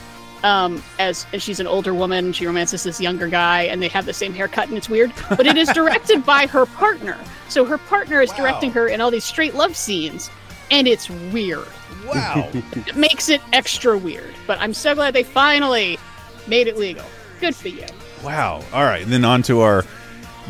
Um, 0.43 0.83
as, 0.99 1.27
as 1.35 1.43
she's 1.43 1.61
an 1.61 1.67
older 1.67 1.93
woman, 1.93 2.33
she 2.33 2.47
romances 2.47 2.83
this 2.83 2.99
younger 2.99 3.29
guy, 3.29 3.63
and 3.65 3.83
they 3.83 3.89
have 3.89 4.07
the 4.07 4.15
same 4.15 4.33
haircut, 4.33 4.69
and 4.69 4.77
it's 4.79 4.89
weird. 4.89 5.13
But 5.29 5.47
it 5.47 5.59
is 5.59 5.69
directed 5.75 6.25
by 6.25 6.47
her 6.47 6.65
partner, 6.65 7.19
so 7.49 7.65
her 7.67 7.77
partner 7.77 8.23
is 8.23 8.31
directing 8.33 8.71
her 8.73 8.89
in 8.89 9.03
all 9.03 9.11
these 9.11 9.25
straight 9.25 9.55
love 9.55 9.77
scenes, 9.77 10.31
and 10.71 10.89
it's 10.89 11.11
weird. 11.11 11.67
wow. 12.07 12.49
It 12.55 12.97
makes 12.97 13.29
it 13.29 13.43
extra 13.53 13.99
weird. 13.99 14.33
But 14.47 14.59
I'm 14.61 14.73
so 14.73 14.95
glad 14.95 15.15
they 15.15 15.25
finally 15.25 15.99
made 16.47 16.69
it 16.69 16.79
legal. 16.79 17.05
Good 17.41 17.55
for 17.55 17.69
you. 17.69 17.85
wow. 18.25 18.63
All 18.73 18.85
right. 18.85 19.03
And 19.03 19.13
then 19.13 19.27
on 19.27 19.43
to 19.43 19.61
our 19.61 19.85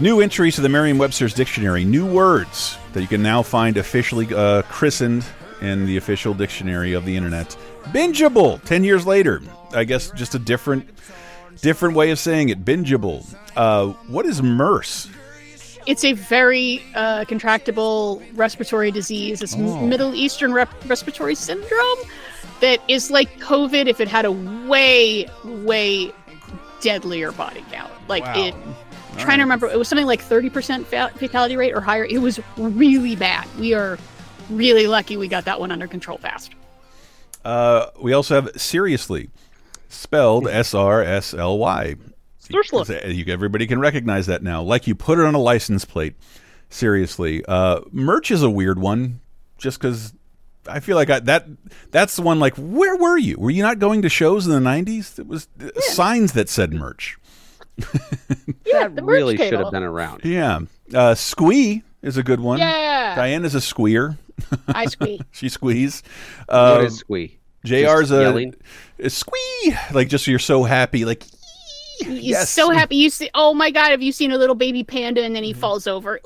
new 0.01 0.21
entries 0.21 0.55
to 0.55 0.61
the 0.61 0.69
Merriam 0.69 0.99
Webster's 0.99 1.35
Dictionary. 1.35 1.85
New 1.85 2.07
words 2.07 2.79
that 2.93 3.01
you 3.03 3.09
can 3.09 3.23
now 3.25 3.43
find 3.43 3.77
officially 3.77 4.29
uh, 4.33 4.63
christened 4.63 5.25
in 5.63 5.87
the 5.87 5.97
official 5.97 6.35
dictionary 6.35 6.93
of 6.93 7.05
the 7.05 7.17
internet. 7.17 7.57
Bingeable. 7.87 8.63
10 8.65 8.85
years 8.85 9.07
later. 9.07 9.43
I 9.73 9.85
guess 9.85 10.11
just 10.13 10.35
a 10.35 10.39
different. 10.39 10.89
Different 11.63 11.95
way 11.95 12.11
of 12.11 12.19
saying 12.19 12.49
it, 12.49 12.65
bingeable. 12.65 13.27
Uh, 13.55 13.89
what 14.09 14.25
is 14.25 14.41
MERS? 14.43 15.11
It's 15.87 16.05
a 16.05 16.13
very 16.15 16.83
uh, 16.95 17.25
contractable 17.27 18.23
respiratory 18.35 18.91
disease. 18.91 19.43
It's 19.43 19.55
Oh. 19.55 19.87
Middle 19.87 20.15
Eastern 20.15 20.55
rep- 20.55 20.73
respiratory 20.89 21.35
syndrome 21.35 21.99
that 22.61 22.79
is 22.89 23.11
like 23.11 23.41
COVID 23.41 23.89
if 23.89 24.01
it 24.01 24.09
had 24.09 24.25
a 24.25 24.33
way, 24.33 25.27
way 25.45 26.13
deadlier 26.81 27.33
body 27.33 27.63
count. 27.71 27.93
Like 28.09 28.25
Wow. 28.25 28.47
it. 28.47 28.55
Trying 29.19 29.39
to 29.39 29.45
remember, 29.45 29.67
it 29.69 29.79
was 29.79 29.89
something 29.89 30.07
like 30.07 30.23
30% 30.23 30.87
fatality 30.87 31.57
rate 31.57 31.75
or 31.75 31.81
higher. 31.83 32.05
It 32.07 32.19
was 32.23 32.41
really 32.57 33.17
bad. 33.17 33.47
We 33.59 33.75
are 33.75 33.99
really 34.51 34.87
lucky 34.87 35.17
we 35.17 35.29
got 35.29 35.45
that 35.45 35.61
one 35.61 35.71
under 35.73 35.87
control 35.87 36.19
fast. 36.19 36.53
Uh, 37.45 37.87
we 38.01 38.13
also 38.13 38.35
have 38.35 38.51
seriously 38.61 39.31
spelled 39.89 40.49
S 40.49 40.75
R 40.75 41.03
S 41.03 41.35
L 41.35 41.59
Y. 41.59 41.97
Seriously. 42.39 43.31
Everybody 43.31 43.67
can 43.67 43.79
recognize 43.79 44.27
that 44.27 44.43
now. 44.43 44.63
Like 44.63 44.87
you 44.87 44.95
put 44.95 45.19
it 45.19 45.25
on 45.25 45.35
a 45.35 45.41
license 45.41 45.85
plate. 45.85 46.15
Seriously, 46.69 47.45
uh, 47.47 47.81
merch 47.91 48.31
is 48.31 48.43
a 48.43 48.51
weird 48.51 48.79
one. 48.79 49.21
Just 49.59 49.79
because 49.79 50.15
I 50.69 50.81
feel 50.81 50.97
like 50.97 51.11
I, 51.11 51.21
that 51.21 51.47
that's 51.91 52.17
the 52.17 52.23
one. 52.23 52.39
Like, 52.39 52.55
where 52.57 52.97
were 52.97 53.19
you? 53.19 53.37
Were 53.39 53.51
you 53.51 53.63
not 53.63 53.79
going 53.79 54.03
to 54.03 54.09
shows 54.09 54.47
in 54.47 54.53
the 54.53 54.71
'90s? 54.71 55.19
It 55.19 55.27
was 55.27 55.49
uh, 55.61 55.69
signs 55.81 56.33
that 56.33 56.49
said 56.49 56.73
merch. 56.73 57.19
Yeah, 58.67 58.81
that 58.83 58.95
the 58.95 59.03
merch 59.03 59.13
really 59.13 59.37
should 59.37 59.55
have 59.55 59.73
been 59.73 59.83
around. 59.83 60.25
Yeah, 60.25 60.61
uh, 60.95 61.15
squee 61.15 61.83
is 62.03 62.17
a 62.17 62.23
good 62.23 62.39
one. 62.39 62.59
Yeah. 62.59 63.15
Diana's 63.17 63.55
a 63.55 63.61
squeer. 63.61 64.17
I 64.69 64.87
squeak. 64.87 65.23
She 65.33 65.49
squeeze. 65.49 66.03
Uh, 66.49 66.77
what 66.77 66.85
is 66.87 66.99
squee? 66.99 67.39
JR's 67.65 68.09
Just 68.09 68.13
a, 68.13 68.21
yelling? 68.23 68.55
a 68.99 69.11
squee. 69.11 69.75
Like 69.93 70.09
just 70.09 70.27
you're 70.27 70.39
so 70.39 70.65
happy. 70.65 71.05
Like 71.05 71.25
He's 72.01 72.23
Yes. 72.25 72.51
so 72.51 72.71
happy. 72.71 72.97
You 72.97 73.11
see, 73.11 73.29
oh 73.35 73.53
my 73.53 73.71
god, 73.71 73.91
have 73.91 74.01
you 74.03 74.13
seen 74.13 74.33
a 74.33 74.39
little 74.39 74.55
baby 74.55 74.83
panda 74.85 75.23
and 75.23 75.37
then 75.37 75.45
he 75.45 75.53
falls 75.53 75.87
over? 75.87 76.19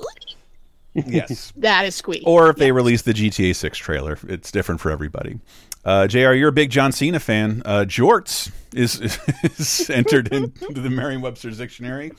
yes. 0.93 1.51
That 1.57 1.85
is 1.85 1.95
Squeak. 1.95 2.23
Or 2.25 2.49
if 2.49 2.55
they 2.55 2.71
release 2.71 3.01
the 3.01 3.13
GTA 3.13 3.53
6 3.55 3.77
trailer, 3.77 4.17
it's 4.29 4.51
different 4.51 4.79
for 4.79 4.91
everybody. 4.91 5.39
Uh, 5.83 6.07
JR, 6.07 6.31
you're 6.31 6.49
a 6.49 6.53
big 6.53 6.69
John 6.71 6.91
Cena 6.93 7.19
fan. 7.19 7.61
Uh, 7.65 7.85
Jorts 7.85 8.51
is, 8.73 8.99
is 9.43 9.89
entered 9.89 10.29
into 10.33 10.81
the 10.81 10.89
Merriam 10.89 11.21
Webster's 11.21 11.57
dictionary. 11.57 12.11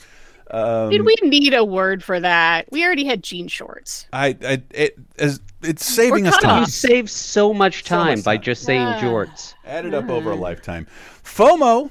Um, 0.51 0.90
Did 0.90 1.05
we 1.05 1.16
need 1.23 1.55
a 1.55 1.64
word 1.64 2.05
for 2.05 2.20
that? 2.20 2.70
We 2.70 2.85
already 2.85 3.05
had 3.05 3.23
jean 3.24 3.48
shorts. 3.48 4.06
I, 4.12 4.36
I 4.44 4.62
it, 4.70 4.97
as, 5.18 5.40
it's 5.67 5.85
saving 5.85 6.27
Or 6.27 6.31
us 6.31 6.39
time. 6.39 6.61
You 6.63 6.67
save 6.67 7.11
so 7.11 7.53
much 7.53 7.85
So 7.85 7.97
much 7.97 8.15
time 8.17 8.21
by 8.23 8.37
time. 8.37 8.43
just 8.43 8.63
saying 8.63 8.83
Yeah. 8.83 9.01
jorts. 9.01 9.55
Added 9.65 9.95
up 9.95 10.09
over 10.09 10.33
a 10.33 10.37
mm. 10.37 10.41
lifetime. 10.41 10.87
FOMO. 11.25 11.91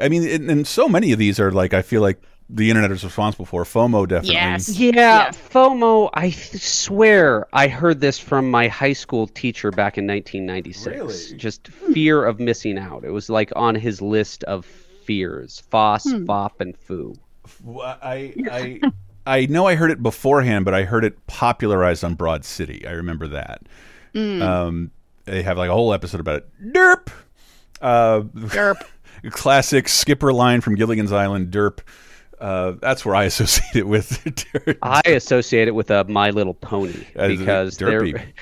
I 0.00 0.08
mean, 0.08 0.28
and, 0.28 0.50
and 0.50 0.66
so 0.66 0.88
many 0.88 1.12
of 1.12 1.18
these 1.18 1.40
are 1.40 1.50
like 1.50 1.74
I 1.74 1.82
feel 1.82 2.02
like 2.02 2.20
the 2.50 2.70
internet 2.70 2.90
is 2.90 3.04
responsible 3.04 3.44
for. 3.44 3.64
FOMO 3.64 4.08
definitely. 4.08 4.34
Yes. 4.34 4.68
Yeah, 4.78 4.92
Yeah. 4.94 5.30
FOMO. 5.30 6.10
I 6.14 6.30
swear 6.30 7.46
I 7.52 7.68
heard 7.68 8.00
this 8.00 8.18
from 8.18 8.50
my 8.50 8.68
high 8.68 8.94
school 8.94 9.26
teacher 9.26 9.70
back 9.70 9.98
in 9.98 10.06
1996. 10.06 10.86
Really? 10.86 11.36
Just 11.38 11.68
fear 11.68 12.24
of 12.24 12.40
missing 12.40 12.78
out. 12.78 13.04
It 13.04 13.10
was 13.10 13.28
like 13.28 13.52
on 13.56 13.74
his 13.74 14.00
list 14.00 14.44
of 14.44 14.64
fears: 15.04 15.62
FOS, 15.70 16.04
hmm. 16.04 16.24
FOP, 16.24 16.60
and 16.60 16.76
FOO. 16.78 17.14
I 17.82 18.34
I 18.50 18.80
I 19.28 19.46
know 19.46 19.66
I 19.66 19.74
heard 19.74 19.90
it 19.90 20.02
beforehand, 20.02 20.64
but 20.64 20.72
I 20.74 20.84
heard 20.84 21.04
it 21.04 21.26
popularized 21.26 22.02
on 22.02 22.14
Broad 22.14 22.44
City. 22.44 22.86
I 22.86 22.92
remember 22.92 23.28
that. 23.28 23.62
Um, 24.14 24.90
they 25.26 25.42
have 25.42 25.58
like 25.58 25.68
a 25.68 25.74
whole 25.74 25.92
episode 25.92 26.20
about 26.20 26.36
it. 26.38 26.72
Derp. 26.72 27.08
Uh, 27.80 28.20
Derp. 28.20 28.82
classic 29.30 29.88
skipper 29.88 30.32
line 30.32 30.60
from 30.60 30.74
Gilligan's 30.74 31.12
Island. 31.12 31.52
Derp. 31.52 31.80
Uh, 32.40 32.72
that's 32.80 33.04
where 33.04 33.14
I 33.14 33.24
associate 33.24 33.76
it 33.76 33.86
with. 33.86 34.10
Derp. 34.24 34.78
I 34.82 35.02
associate 35.06 35.68
it 35.68 35.74
with 35.74 35.90
a 35.90 36.04
My 36.04 36.30
Little 36.30 36.54
Pony 36.54 37.04
because 37.14 37.76
Derpy. 37.76 38.14
they're. 38.14 38.32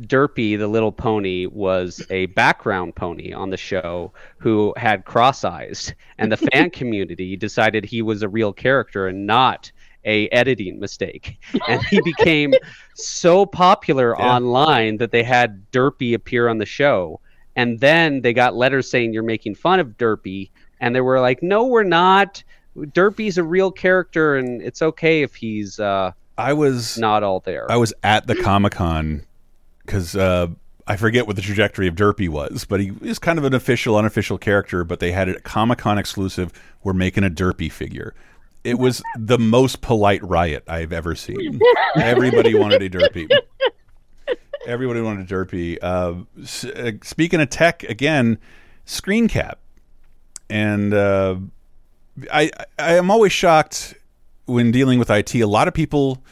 Derpy, 0.00 0.58
the 0.58 0.66
little 0.66 0.90
pony, 0.90 1.46
was 1.46 2.04
a 2.10 2.26
background 2.26 2.96
pony 2.96 3.32
on 3.32 3.50
the 3.50 3.56
show 3.56 4.12
who 4.38 4.74
had 4.76 5.04
cross 5.04 5.44
eyes, 5.44 5.94
and 6.18 6.32
the 6.32 6.36
fan 6.36 6.70
community 6.72 7.36
decided 7.36 7.84
he 7.84 8.02
was 8.02 8.22
a 8.22 8.28
real 8.28 8.52
character 8.52 9.06
and 9.06 9.24
not 9.24 9.70
a 10.04 10.28
editing 10.28 10.78
mistake. 10.80 11.38
And 11.68 11.82
he 11.86 12.00
became 12.02 12.54
so 12.94 13.46
popular 13.46 14.14
Yeah. 14.18 14.36
online 14.36 14.98
that 14.98 15.10
they 15.10 15.22
had 15.22 15.70
Derpy 15.72 16.14
appear 16.14 16.48
on 16.48 16.58
the 16.58 16.66
show. 16.66 17.20
And 17.56 17.80
then 17.80 18.20
they 18.22 18.32
got 18.32 18.54
letters 18.56 18.90
saying 18.90 19.12
you're 19.12 19.22
making 19.22 19.54
fun 19.54 19.78
of 19.80 19.96
Derpy, 19.96 20.50
and 20.80 20.94
they 20.94 21.00
were 21.00 21.20
like, 21.20 21.42
"No, 21.42 21.64
we're 21.66 21.84
not." 21.84 22.42
Derpy's 22.76 23.38
a 23.38 23.44
real 23.44 23.70
character, 23.70 24.34
and 24.36 24.60
it's 24.60 24.82
okay 24.82 25.22
if 25.22 25.36
he's 25.36 25.78
uh, 25.78 26.10
I 26.36 26.52
was 26.52 26.98
not 26.98 27.22
all 27.22 27.38
there. 27.40 27.70
I 27.70 27.76
was 27.76 27.94
at 28.02 28.26
the 28.26 28.34
Comic 28.34 28.72
Con 28.72 29.24
because 29.86 30.16
uh, 30.16 30.48
I 30.88 30.96
forget 30.96 31.28
what 31.28 31.36
the 31.36 31.42
trajectory 31.42 31.86
of 31.86 31.94
Derpy 31.94 32.28
was, 32.28 32.64
but 32.64 32.80
he 32.80 32.92
is 33.02 33.20
kind 33.20 33.38
of 33.38 33.44
an 33.44 33.54
official, 33.54 33.96
unofficial 33.96 34.36
character. 34.36 34.82
But 34.82 34.98
they 34.98 35.12
had 35.12 35.28
a 35.28 35.40
Comic 35.40 35.78
Con 35.78 35.96
exclusive. 35.96 36.52
We're 36.82 36.92
making 36.92 37.22
a 37.22 37.30
Derpy 37.30 37.70
figure. 37.70 38.14
It 38.64 38.78
was 38.78 39.02
the 39.18 39.38
most 39.38 39.80
polite 39.82 40.22
riot 40.22 40.64
I've 40.66 40.92
ever 40.92 41.14
seen. 41.14 41.60
Everybody 41.96 42.54
wanted 42.54 42.82
a 42.82 42.88
Derpy. 42.90 43.28
Everybody 44.66 45.02
wanted 45.02 45.30
a 45.30 45.34
Derpy. 45.34 45.78
Uh, 45.82 46.24
s- 46.42 46.64
uh, 46.64 46.92
speaking 47.02 47.40
of 47.42 47.50
tech, 47.50 47.82
again, 47.84 48.38
screen 48.86 49.28
cap, 49.28 49.58
and 50.48 50.94
uh, 50.94 51.36
I 52.32 52.50
I 52.78 52.94
am 52.94 53.10
always 53.10 53.32
shocked 53.32 53.94
when 54.46 54.70
dealing 54.70 54.98
with 54.98 55.10
IT. 55.10 55.34
A 55.34 55.46
lot 55.46 55.68
of 55.68 55.74
people. 55.74 56.22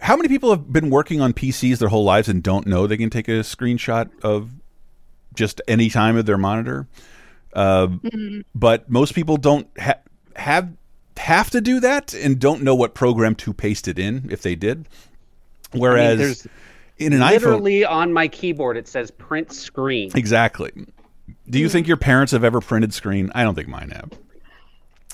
How 0.00 0.14
many 0.16 0.28
people 0.28 0.50
have 0.50 0.70
been 0.72 0.90
working 0.90 1.20
on 1.22 1.32
PCs 1.32 1.78
their 1.78 1.88
whole 1.88 2.04
lives 2.04 2.28
and 2.28 2.42
don't 2.42 2.66
know 2.66 2.86
they 2.86 2.98
can 2.98 3.08
take 3.08 3.28
a 3.28 3.40
screenshot 3.40 4.10
of 4.22 4.50
just 5.34 5.62
any 5.66 5.88
time 5.88 6.16
of 6.16 6.26
their 6.26 6.36
monitor? 6.36 6.86
Uh, 7.54 7.88
But 8.54 8.90
most 8.90 9.14
people 9.14 9.36
don't 9.38 9.68
ha 9.78 9.94
have 10.34 10.70
have 11.18 11.50
to 11.50 11.60
do 11.60 11.80
that 11.80 12.14
and 12.14 12.38
don't 12.38 12.62
know 12.62 12.74
what 12.74 12.94
program 12.94 13.34
to 13.36 13.52
paste 13.52 13.88
it 13.88 13.98
in 13.98 14.28
if 14.30 14.42
they 14.42 14.54
did. 14.54 14.88
Whereas 15.72 16.18
there's 16.18 16.46
in 16.98 17.12
an 17.12 17.20
iPhone, 17.20 17.32
Literally 17.32 17.84
on 17.84 18.12
my 18.12 18.28
keyboard, 18.28 18.76
it 18.76 18.88
says 18.88 19.10
print 19.10 19.52
screen. 19.52 20.10
exactly. 20.14 20.72
Do 21.48 21.58
you 21.58 21.66
hmm. 21.66 21.72
think 21.72 21.86
your 21.86 21.96
parents 21.96 22.32
have 22.32 22.44
ever 22.44 22.60
printed 22.60 22.94
screen? 22.94 23.30
I 23.34 23.42
don't 23.42 23.54
think 23.54 23.68
mine 23.68 23.90
have. 23.90 24.12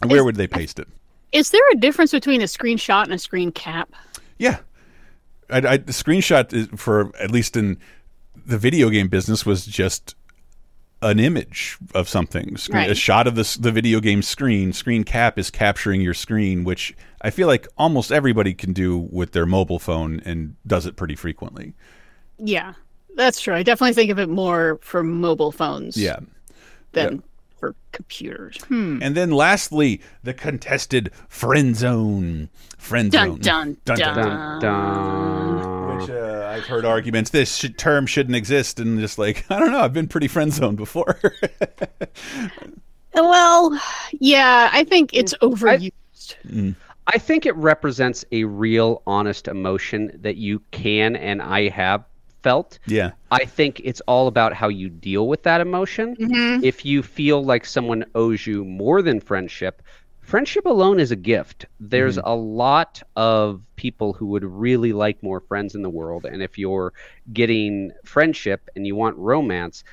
Where 0.06 0.24
would 0.24 0.36
they 0.36 0.46
paste 0.46 0.78
it? 0.78 0.88
Is 1.32 1.50
there 1.50 1.62
a 1.72 1.76
difference 1.76 2.10
between 2.10 2.42
a 2.42 2.46
screenshot 2.46 3.04
and 3.04 3.14
a 3.14 3.18
screen 3.18 3.52
cap? 3.52 3.90
Yeah, 4.38 4.58
I, 5.48 5.58
I, 5.58 5.76
the 5.76 5.92
screenshot 5.92 6.52
is 6.52 6.68
for 6.76 7.12
at 7.18 7.30
least 7.30 7.56
in 7.56 7.78
the 8.44 8.58
video 8.58 8.90
game 8.90 9.08
business 9.08 9.46
was 9.46 9.64
just 9.64 10.14
an 11.02 11.18
image 11.20 11.76
of 11.94 12.08
something. 12.08 12.56
Screen, 12.56 12.88
A 12.90 12.94
shot 12.94 13.26
of 13.26 13.34
the 13.34 13.56
the 13.60 13.70
video 13.72 14.00
game 14.00 14.22
screen. 14.22 14.72
Screen 14.72 15.04
cap 15.04 15.38
is 15.38 15.50
capturing 15.50 16.00
your 16.00 16.14
screen, 16.14 16.64
which 16.64 16.94
I 17.20 17.30
feel 17.30 17.48
like 17.48 17.66
almost 17.76 18.10
everybody 18.12 18.54
can 18.54 18.72
do 18.72 18.96
with 19.10 19.32
their 19.32 19.46
mobile 19.46 19.78
phone 19.78 20.20
and 20.24 20.56
does 20.66 20.86
it 20.86 20.96
pretty 20.96 21.16
frequently. 21.16 21.74
Yeah, 22.38 22.74
that's 23.16 23.40
true. 23.40 23.54
I 23.54 23.62
definitely 23.62 23.94
think 23.94 24.10
of 24.10 24.18
it 24.18 24.28
more 24.28 24.78
for 24.82 25.02
mobile 25.02 25.52
phones 25.52 25.96
Yeah. 25.96 26.20
than 26.92 27.22
for 27.58 27.74
computers. 27.92 28.56
Hmm. 28.68 28.98
And 29.02 29.14
then 29.16 29.30
lastly, 29.30 30.00
the 30.24 30.34
contested 30.34 31.10
friend 31.28 31.76
zone. 31.76 32.48
Friend 32.78 33.12
Dun, 33.12 33.40
zone. 33.42 33.76
dun, 33.84 33.96
dun. 33.98 34.14
Dun, 34.16 34.60
dun. 34.60 35.81
Which 36.02 36.10
uh, 36.10 36.48
I've 36.50 36.66
heard 36.66 36.84
arguments. 36.84 37.30
This 37.30 37.56
sh- 37.56 37.70
term 37.76 38.06
shouldn't 38.06 38.36
exist, 38.36 38.80
and 38.80 38.98
just 38.98 39.18
like 39.18 39.44
I 39.50 39.58
don't 39.58 39.72
know. 39.72 39.80
I've 39.80 39.92
been 39.92 40.08
pretty 40.08 40.28
friend 40.28 40.52
zoned 40.52 40.76
before. 40.76 41.20
Uh, 43.14 43.20
well, 43.22 43.78
yeah, 44.12 44.70
I 44.72 44.84
think 44.84 45.12
mm. 45.12 45.18
it's 45.18 45.34
overused. 45.42 45.92
Mm. 46.46 46.74
I 47.06 47.18
think 47.18 47.46
it 47.46 47.54
represents 47.56 48.24
a 48.32 48.44
real, 48.44 49.02
honest 49.06 49.48
emotion 49.48 50.18
that 50.22 50.36
you 50.36 50.62
can 50.70 51.16
and 51.16 51.42
I 51.42 51.68
have 51.68 52.04
felt. 52.42 52.78
yeah. 52.86 53.12
I 53.30 53.44
think 53.44 53.80
it's 53.84 54.00
all 54.02 54.26
about 54.26 54.52
how 54.52 54.68
you 54.68 54.88
deal 54.88 55.28
with 55.28 55.42
that 55.44 55.60
emotion. 55.60 56.16
Mm-hmm. 56.16 56.64
If 56.64 56.84
you 56.84 57.02
feel 57.02 57.44
like 57.44 57.64
someone 57.64 58.04
owes 58.14 58.46
you 58.46 58.64
more 58.64 59.00
than 59.02 59.20
friendship, 59.20 59.82
friendship 60.22 60.64
alone 60.66 60.98
is 60.98 61.10
a 61.10 61.16
gift. 61.16 61.66
There's 61.78 62.16
mm-hmm. 62.16 62.28
a 62.28 62.34
lot 62.34 63.02
of 63.16 63.60
people 63.76 64.12
who 64.12 64.26
would 64.26 64.44
really 64.44 64.92
like 64.92 65.22
more 65.22 65.40
friends 65.40 65.74
in 65.74 65.82
the 65.82 65.90
world. 65.90 66.24
And 66.24 66.42
if 66.42 66.56
you're 66.56 66.92
getting 67.32 67.92
friendship 68.04 68.68
and 68.74 68.86
you 68.86 68.96
want 68.96 69.16
romance, 69.18 69.84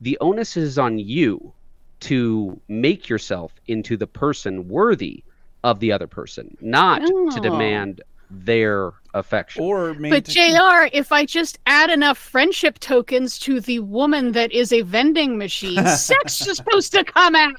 the 0.00 0.16
onus 0.20 0.56
is 0.56 0.78
on 0.78 0.98
you 0.98 1.52
to 2.00 2.60
make 2.68 3.08
yourself 3.08 3.52
into 3.66 3.96
the 3.96 4.06
person 4.06 4.68
worthy 4.68 5.24
of 5.64 5.80
the 5.80 5.90
other 5.90 6.06
person, 6.06 6.56
not 6.60 7.00
to 7.00 7.30
Oh. 7.34 7.40
demand 7.42 8.02
their 8.30 8.92
affection. 9.14 9.64
Or 9.64 9.94
But 9.94 10.00
maintain- 10.00 10.54
JR, 10.54 10.88
if 10.92 11.10
I 11.10 11.24
just 11.24 11.58
add 11.66 11.90
enough 11.90 12.18
friendship 12.18 12.78
tokens 12.78 13.38
to 13.40 13.58
the 13.60 13.80
woman 13.80 14.32
that 14.32 14.52
is 14.52 14.72
a 14.72 14.82
vending 14.82 15.38
machine, 15.38 15.84
sex 15.96 16.46
is 16.46 16.58
supposed 16.58 16.92
to 16.92 17.04
come 17.04 17.34
out. 17.34 17.54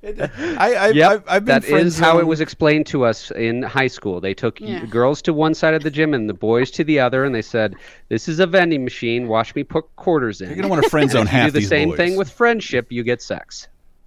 I, 0.04 0.74
I, 0.74 0.88
Yep, 0.90 1.10
I've, 1.10 1.24
I've 1.28 1.44
been 1.44 1.60
that 1.60 1.64
is 1.68 1.98
how 1.98 2.18
it 2.18 2.26
was 2.26 2.40
explained 2.40 2.86
to 2.88 3.04
us 3.04 3.30
in 3.32 3.62
high 3.62 3.88
school. 3.88 4.20
They 4.20 4.32
took 4.34 4.60
Yeah. 4.60 4.84
girls 4.86 5.20
to 5.22 5.32
one 5.32 5.54
side 5.54 5.74
of 5.74 5.82
the 5.82 5.90
gym 5.90 6.14
and 6.14 6.28
the 6.28 6.34
boys 6.34 6.70
to 6.72 6.84
the 6.84 7.00
other, 7.00 7.24
and 7.24 7.34
they 7.34 7.42
said, 7.42 7.74
"This 8.08 8.28
is 8.28 8.38
a 8.38 8.46
vending 8.46 8.84
machine. 8.84 9.26
Watch 9.28 9.54
me 9.54 9.64
put 9.64 9.84
quarters 9.96 10.40
in." 10.40 10.48
You're 10.48 10.56
gonna 10.56 10.68
want 10.68 10.84
to 10.84 10.90
friend 10.90 11.10
zone 11.10 11.26
If 11.26 11.32
you 11.32 11.38
half 11.38 11.46
do 11.48 11.52
the 11.52 11.58
these 11.60 11.68
same 11.68 11.88
boys. 11.90 11.96
thing 11.96 12.16
with 12.16 12.30
friendship. 12.30 12.86
You 12.92 13.02
get 13.02 13.20
sex. 13.20 13.66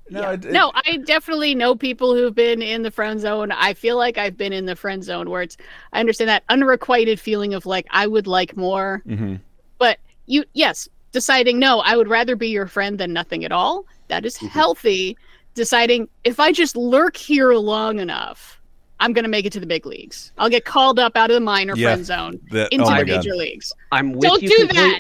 no, 0.10 0.32
it- 0.32 0.46
it- 0.46 0.52
No, 0.54 0.72
I 0.76 0.98
definitely 1.06 1.56
know 1.56 1.76
people 1.76 2.16
who've 2.16 2.34
been 2.36 2.62
in 2.62 2.84
the 2.84 2.92
friend 2.92 3.20
zone. 3.20 3.52
I 3.52 3.74
feel 3.74 3.98
like 3.98 4.18
I've 4.18 4.38
been 4.38 4.54
in 4.54 4.66
the 4.66 4.76
friend 4.78 5.04
zone 5.04 5.30
where 5.30 5.42
it's 5.42 5.58
I 5.94 6.00
understand 6.00 6.30
that 6.30 6.44
unrequited 6.50 7.20
feeling 7.20 7.54
of 7.54 7.66
like 7.66 7.86
I 7.92 8.08
would 8.08 8.28
like 8.28 8.56
more. 8.56 9.02
Mhm. 9.08 9.40
But 9.78 10.00
you 10.26 10.46
yes, 10.54 10.88
deciding 11.12 11.60
no, 11.60 11.80
I 11.82 11.98
would 11.98 12.08
rather 12.08 12.38
be 12.38 12.48
your 12.48 12.68
friend 12.68 12.98
than 12.98 13.12
nothing 13.12 13.44
at 13.44 13.52
all. 13.52 13.86
That 14.08 14.26
is 14.26 14.38
healthy. 14.38 15.18
Deciding 15.54 16.08
if 16.24 16.40
I 16.40 16.52
just 16.52 16.76
lurk 16.78 17.18
here 17.18 17.54
long 17.54 18.00
enough, 18.00 18.62
I'm 19.00 19.14
going 19.14 19.24
to 19.24 19.30
make 19.30 19.46
it 19.46 19.52
to 19.54 19.60
the 19.60 19.66
big 19.66 19.86
leagues. 19.86 20.32
I'll 20.38 20.50
get 20.50 20.64
called 20.66 20.98
up 21.00 21.18
out 21.18 21.30
of 21.30 21.34
the 21.36 21.40
minor 21.42 21.76
Yeah, 21.76 21.88
friend 21.90 22.06
zone 22.06 22.40
that- 22.52 22.72
into 22.72 22.86
oh 22.86 22.90
my 22.90 23.00
the 23.04 23.06
God. 23.12 23.18
major 23.18 23.36
leagues. 23.36 23.74
I'm 23.92 24.14
with 24.14 24.22
Don't 24.22 24.42
you. 24.44 24.50
do 24.50 24.56
complete- 24.68 24.76
that. 24.78 25.00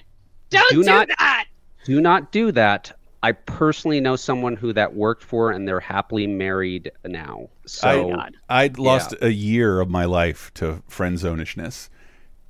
Don't 0.50 0.70
Do 0.72 0.84
do, 0.84 0.90
not- 0.90 1.08
that. 1.20 1.46
Do 1.86 2.02
not 2.02 2.32
do 2.32 2.52
that. 2.52 2.92
I 3.24 3.32
personally 3.34 4.02
know 4.02 4.16
someone 4.16 4.56
who 4.56 4.74
that 4.74 4.96
worked 4.96 5.24
for, 5.24 5.52
and 5.52 5.68
they're 5.68 5.80
happily 5.80 6.26
married 6.28 6.92
now. 7.06 7.50
So 7.68 8.10
God. 8.10 8.36
I'd 8.50 8.80
lost 8.80 9.14
a 9.22 9.32
year 9.32 9.80
of 9.80 9.90
my 9.90 10.06
life 10.06 10.52
to 10.56 10.82
friend 10.88 11.18
zonishness, 11.20 11.90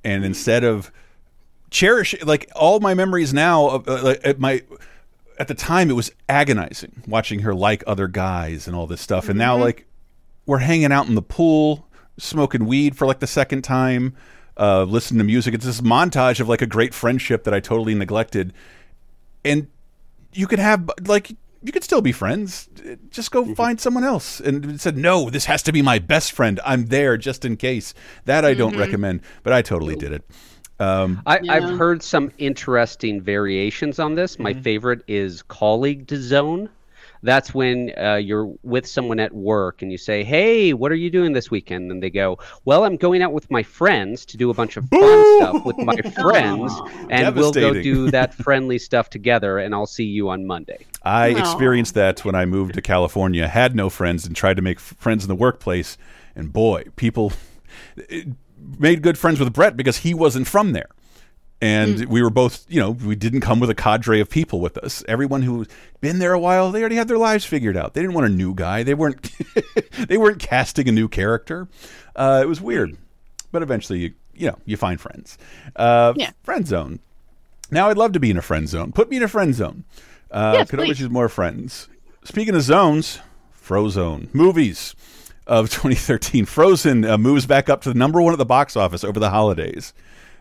and 0.02 0.24
instead 0.24 0.64
of 0.64 0.90
cherish 1.70 2.14
like 2.24 2.50
all 2.56 2.80
my 2.80 2.94
memories 2.94 3.32
now 3.34 3.68
of 3.68 3.86
uh, 3.88 4.02
like, 4.02 4.20
at 4.24 4.38
my 4.40 4.62
at 5.42 5.48
the 5.48 5.54
time 5.54 5.90
it 5.90 5.94
was 5.94 6.12
agonizing 6.28 7.02
watching 7.08 7.40
her 7.40 7.52
like 7.52 7.82
other 7.84 8.06
guys 8.06 8.68
and 8.68 8.76
all 8.76 8.86
this 8.86 9.00
stuff, 9.00 9.28
and 9.28 9.36
now 9.36 9.54
mm-hmm. 9.54 9.64
like 9.64 9.86
we're 10.46 10.58
hanging 10.58 10.92
out 10.92 11.08
in 11.08 11.16
the 11.16 11.22
pool, 11.22 11.88
smoking 12.16 12.64
weed 12.64 12.96
for 12.96 13.08
like 13.08 13.18
the 13.18 13.26
second 13.26 13.62
time, 13.62 14.14
uh, 14.56 14.84
listening 14.84 15.18
to 15.18 15.24
music. 15.24 15.52
It's 15.52 15.64
this 15.64 15.80
montage 15.80 16.38
of 16.38 16.48
like 16.48 16.62
a 16.62 16.66
great 16.66 16.94
friendship 16.94 17.42
that 17.42 17.52
I 17.52 17.58
totally 17.58 17.92
neglected, 17.92 18.52
and 19.44 19.66
you 20.32 20.46
could 20.46 20.60
have 20.60 20.88
like 21.06 21.32
you 21.60 21.72
could 21.72 21.82
still 21.82 22.02
be 22.02 22.12
friends. 22.12 22.68
Just 23.10 23.32
go 23.32 23.42
mm-hmm. 23.42 23.54
find 23.54 23.80
someone 23.80 24.04
else. 24.04 24.38
And 24.38 24.80
said, 24.80 24.96
no, 24.96 25.28
this 25.28 25.46
has 25.46 25.64
to 25.64 25.72
be 25.72 25.82
my 25.82 25.98
best 25.98 26.30
friend. 26.30 26.60
I'm 26.64 26.86
there 26.86 27.16
just 27.16 27.44
in 27.44 27.56
case. 27.56 27.94
That 28.26 28.44
I 28.44 28.54
don't 28.54 28.72
mm-hmm. 28.72 28.80
recommend, 28.80 29.22
but 29.42 29.52
I 29.52 29.62
totally 29.62 29.96
did 29.96 30.12
it. 30.12 30.24
Um, 30.82 31.22
I, 31.26 31.38
Yeah. 31.42 31.52
I've 31.54 31.78
heard 31.78 32.02
some 32.02 32.30
interesting 32.38 33.20
variations 33.20 33.98
on 33.98 34.14
this. 34.14 34.38
My 34.38 34.52
Mm-hmm. 34.52 34.62
favorite 34.62 35.02
is 35.08 35.42
colleague 35.42 36.06
to 36.08 36.16
zone. 36.20 36.68
That's 37.24 37.54
when 37.54 37.92
uh, 37.96 38.16
you're 38.16 38.52
with 38.64 38.84
someone 38.84 39.20
at 39.20 39.32
work 39.32 39.80
and 39.80 39.92
you 39.92 39.98
say, 39.98 40.24
"Hey, 40.24 40.72
what 40.72 40.90
are 40.90 40.96
you 40.96 41.08
doing 41.08 41.32
this 41.34 41.52
weekend?" 41.52 41.92
And 41.92 42.02
they 42.02 42.10
go, 42.10 42.38
"Well, 42.64 42.82
I'm 42.84 42.96
going 42.96 43.22
out 43.22 43.32
with 43.32 43.48
my 43.48 43.62
friends 43.62 44.26
to 44.26 44.36
do 44.36 44.50
a 44.50 44.54
bunch 44.54 44.76
of 44.76 44.88
fun 44.88 45.36
stuff 45.38 45.64
with 45.64 45.78
my 45.78 45.94
friends, 46.20 46.72
and 47.10 47.36
we'll 47.36 47.52
go 47.52 47.74
do 47.80 48.10
that 48.10 48.34
friendly 48.34 48.76
stuff 48.78 49.08
together. 49.08 49.58
And 49.58 49.72
I'll 49.72 49.86
see 49.86 50.02
you 50.04 50.30
on 50.30 50.46
Monday." 50.46 50.84
I 51.04 51.32
Aw. 51.32 51.38
experienced 51.38 51.94
that 51.94 52.24
when 52.24 52.34
I 52.34 52.44
moved 52.44 52.74
to 52.74 52.82
California. 52.82 53.46
Had 53.46 53.76
no 53.76 53.88
friends 53.88 54.26
and 54.26 54.34
tried 54.34 54.56
to 54.56 54.62
make 54.62 54.78
f- 54.78 54.96
friends 54.98 55.22
in 55.22 55.28
the 55.28 55.36
workplace. 55.36 55.96
And 56.34 56.52
boy, 56.52 56.86
people 56.96 57.32
it 57.96 58.26
made 58.78 59.02
good 59.02 59.18
friends 59.18 59.38
with 59.40 59.52
Brett 59.52 59.76
because 59.76 59.98
he 59.98 60.14
wasn't 60.14 60.46
from 60.46 60.72
there. 60.72 60.88
And 61.60 62.06
we 62.06 62.22
were 62.22 62.30
both, 62.30 62.66
you 62.68 62.80
know, 62.80 62.90
we 62.90 63.14
didn't 63.14 63.40
come 63.40 63.60
with 63.60 63.70
a 63.70 63.74
cadre 63.74 64.18
of 64.20 64.28
people 64.28 64.60
with 64.60 64.76
us. 64.78 65.04
Everyone 65.06 65.42
who's 65.42 65.68
been 66.00 66.18
there 66.18 66.32
a 66.32 66.38
while, 66.40 66.72
they 66.72 66.80
already 66.80 66.96
had 66.96 67.06
their 67.06 67.18
lives 67.18 67.44
figured 67.44 67.76
out. 67.76 67.94
They 67.94 68.00
didn't 68.00 68.14
want 68.14 68.26
a 68.26 68.30
new 68.30 68.52
guy. 68.52 68.82
They 68.82 68.94
weren't, 68.94 69.30
they 70.08 70.16
weren't 70.18 70.40
casting 70.40 70.88
a 70.88 70.92
new 70.92 71.06
character. 71.08 71.68
Uh, 72.16 72.40
it 72.42 72.48
was 72.48 72.60
weird, 72.60 72.96
but 73.52 73.62
eventually, 73.62 74.00
you, 74.00 74.14
you 74.34 74.46
know, 74.48 74.58
you 74.64 74.76
find 74.76 75.00
friends. 75.00 75.38
Uh, 75.76 76.14
Yeah. 76.16 76.32
Friend 76.42 76.66
zone. 76.66 76.98
Now 77.70 77.90
I'd 77.90 77.96
love 77.96 78.10
to 78.14 78.20
be 78.20 78.30
in 78.30 78.36
a 78.36 78.42
friend 78.42 78.68
zone. 78.68 78.90
Put 78.90 79.08
me 79.08 79.18
in 79.18 79.22
a 79.22 79.28
friend 79.28 79.54
zone. 79.54 79.84
Uh, 80.32 80.54
Yes, 80.58 80.70
could 80.70 80.80
always 80.80 80.98
use 80.98 81.10
more 81.10 81.28
friends. 81.28 81.88
Speaking 82.24 82.56
of 82.56 82.62
zones, 82.62 83.20
Frozone 83.56 84.34
movies 84.34 84.96
of 85.46 85.70
2013. 85.70 86.44
Frozen 86.46 87.04
uh, 87.04 87.18
moves 87.18 87.46
back 87.46 87.68
up 87.68 87.82
to 87.82 87.88
the 87.92 87.98
number 87.98 88.20
one 88.22 88.32
at 88.32 88.38
the 88.38 88.44
box 88.44 88.76
office 88.76 89.04
over 89.04 89.18
the 89.20 89.30
holidays. 89.30 89.92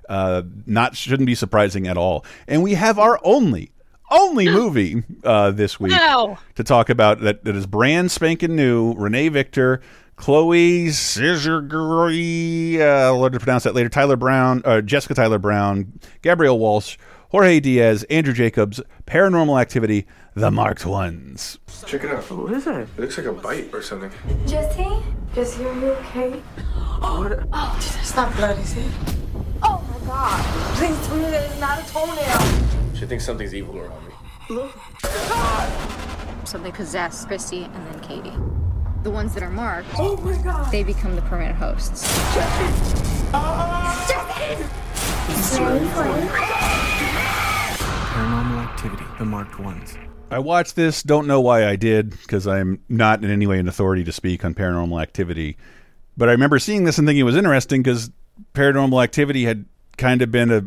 Uh, 0.10 0.42
not 0.66 0.96
shouldn't 0.96 1.26
be 1.28 1.36
surprising 1.36 1.88
at 1.88 1.98
all. 1.98 2.26
And 2.48 2.62
we 2.64 2.74
have 2.74 3.00
our 3.00 3.20
only 3.24 3.72
only 4.10 4.50
movie 4.52 5.04
uh, 5.24 5.52
this 5.52 5.80
week 5.80 5.94
Wow. 5.94 6.38
to 6.56 6.64
talk 6.64 6.90
about 6.90 7.22
that 7.22 7.44
that 7.46 7.56
is 7.56 7.66
brand 7.66 8.12
spanking 8.12 8.56
new. 8.56 8.94
Renee 8.96 9.30
Victor, 9.30 9.80
Chloe 10.18 10.90
Csengery, 10.92 12.80
uh, 12.82 12.84
I'll 13.08 13.20
learn 13.20 13.32
to 13.32 13.40
pronounce 13.40 13.64
that 13.64 13.74
later. 13.76 13.90
Tyler 13.90 14.16
Brown, 14.18 14.62
uh, 14.66 14.82
Jessica 14.82 15.14
Tyler 15.14 15.40
Brown, 15.40 15.94
Gabrielle 16.22 16.60
Walsh, 16.60 16.98
Jorge 17.32 17.62
Diaz, 17.62 18.04
Andrew 18.10 18.34
Jacobs, 18.34 18.82
Paranormal 19.06 19.60
Activity, 19.62 20.06
The 20.36 20.52
Marked 20.52 20.86
Ones. 20.86 21.60
Check 21.86 22.04
it 22.04 22.12
out. 22.12 22.30
What 22.30 22.52
is 22.52 22.68
it? 22.68 22.76
It 22.76 23.00
looks 23.00 23.18
like 23.18 23.26
a 23.28 23.32
bite 23.32 23.74
or 23.74 23.82
something. 23.82 24.12
Jesse? 24.46 24.86
Jesse, 25.34 25.64
are 25.64 25.74
you 25.74 25.86
okay? 25.92 26.42
Oh, 27.02 27.40
oh, 27.54 27.76
it's 27.78 28.14
not 28.18 28.36
blood, 28.36 28.60
is 28.60 28.76
it? 28.76 28.92
Oh 29.64 29.82
my 29.90 30.06
god. 30.08 30.76
Please 30.76 31.08
tell 31.08 31.16
me 31.16 31.22
that 31.24 31.50
it's 31.50 31.60
not 31.62 31.80
a 31.80 31.94
toenail. 31.94 32.96
She 32.96 33.06
thinks 33.06 33.26
something's 33.26 33.56
evil 33.56 33.78
around 33.80 34.06
me. 34.06 34.14
Look. 34.50 34.78
Something 36.46 36.74
possessed 36.74 37.30
Kristi 37.30 37.74
and 37.74 37.88
then 37.88 38.00
Katie. 38.02 38.34
The 39.04 39.10
ones 39.10 39.34
that 39.36 39.42
are 39.44 39.50
marked, 39.50 39.88
Oh 39.98 40.18
my 40.18 40.36
god. 40.44 40.70
they 40.70 40.84
become 40.84 41.16
the 41.16 41.22
permanent 41.24 41.56
hosts. 41.56 42.04
Ah. 43.34 44.91
Paranormal 48.12 48.64
activity. 48.64 49.06
The 49.20 49.26
marked 49.26 49.60
ones. 49.60 49.98
I 50.30 50.40
watched 50.40 50.76
this, 50.76 51.04
don't 51.04 51.28
know 51.28 51.42
why 51.42 51.68
I 51.68 51.76
did, 51.76 52.12
because 52.12 52.48
I'm 52.48 52.82
not 52.88 53.24
in 53.24 53.30
any 53.30 53.46
way 53.46 53.60
an 53.60 53.68
authority 53.68 54.04
to 54.06 54.12
speak 54.12 54.46
on 54.46 54.56
paranormal 54.56 55.02
activity. 55.02 55.58
But 56.16 56.30
I 56.30 56.32
remember 56.32 56.58
seeing 56.58 56.86
this 56.86 56.98
and 56.98 57.08
thinking 57.08 57.22
it 57.22 57.24
was 57.24 57.36
interesting 57.36 57.84
because 57.84 58.12
paranormal 58.54 59.04
activity 59.04 59.44
had 59.44 59.66
kind 59.98 60.22
of 60.22 60.32
been 60.32 60.52
a 60.52 60.66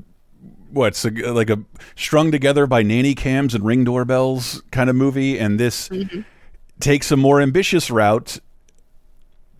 what's 0.70 1.05
a, 1.05 1.10
like 1.10 1.51
a 1.51 1.60
strung 1.97 2.31
together 2.31 2.66
by 2.66 2.82
nanny 2.82 3.14
cams 3.14 3.55
and 3.55 3.64
ring 3.64 3.85
doorbells 3.85 4.62
kind 4.70 4.90
of 4.90 4.97
movie, 4.97 5.39
and 5.39 5.59
this 5.59 5.89
mm-hmm. 5.89 6.20
takes 6.81 7.10
a 7.10 7.16
more 7.16 7.40
ambitious 7.40 7.90
route. 7.90 8.39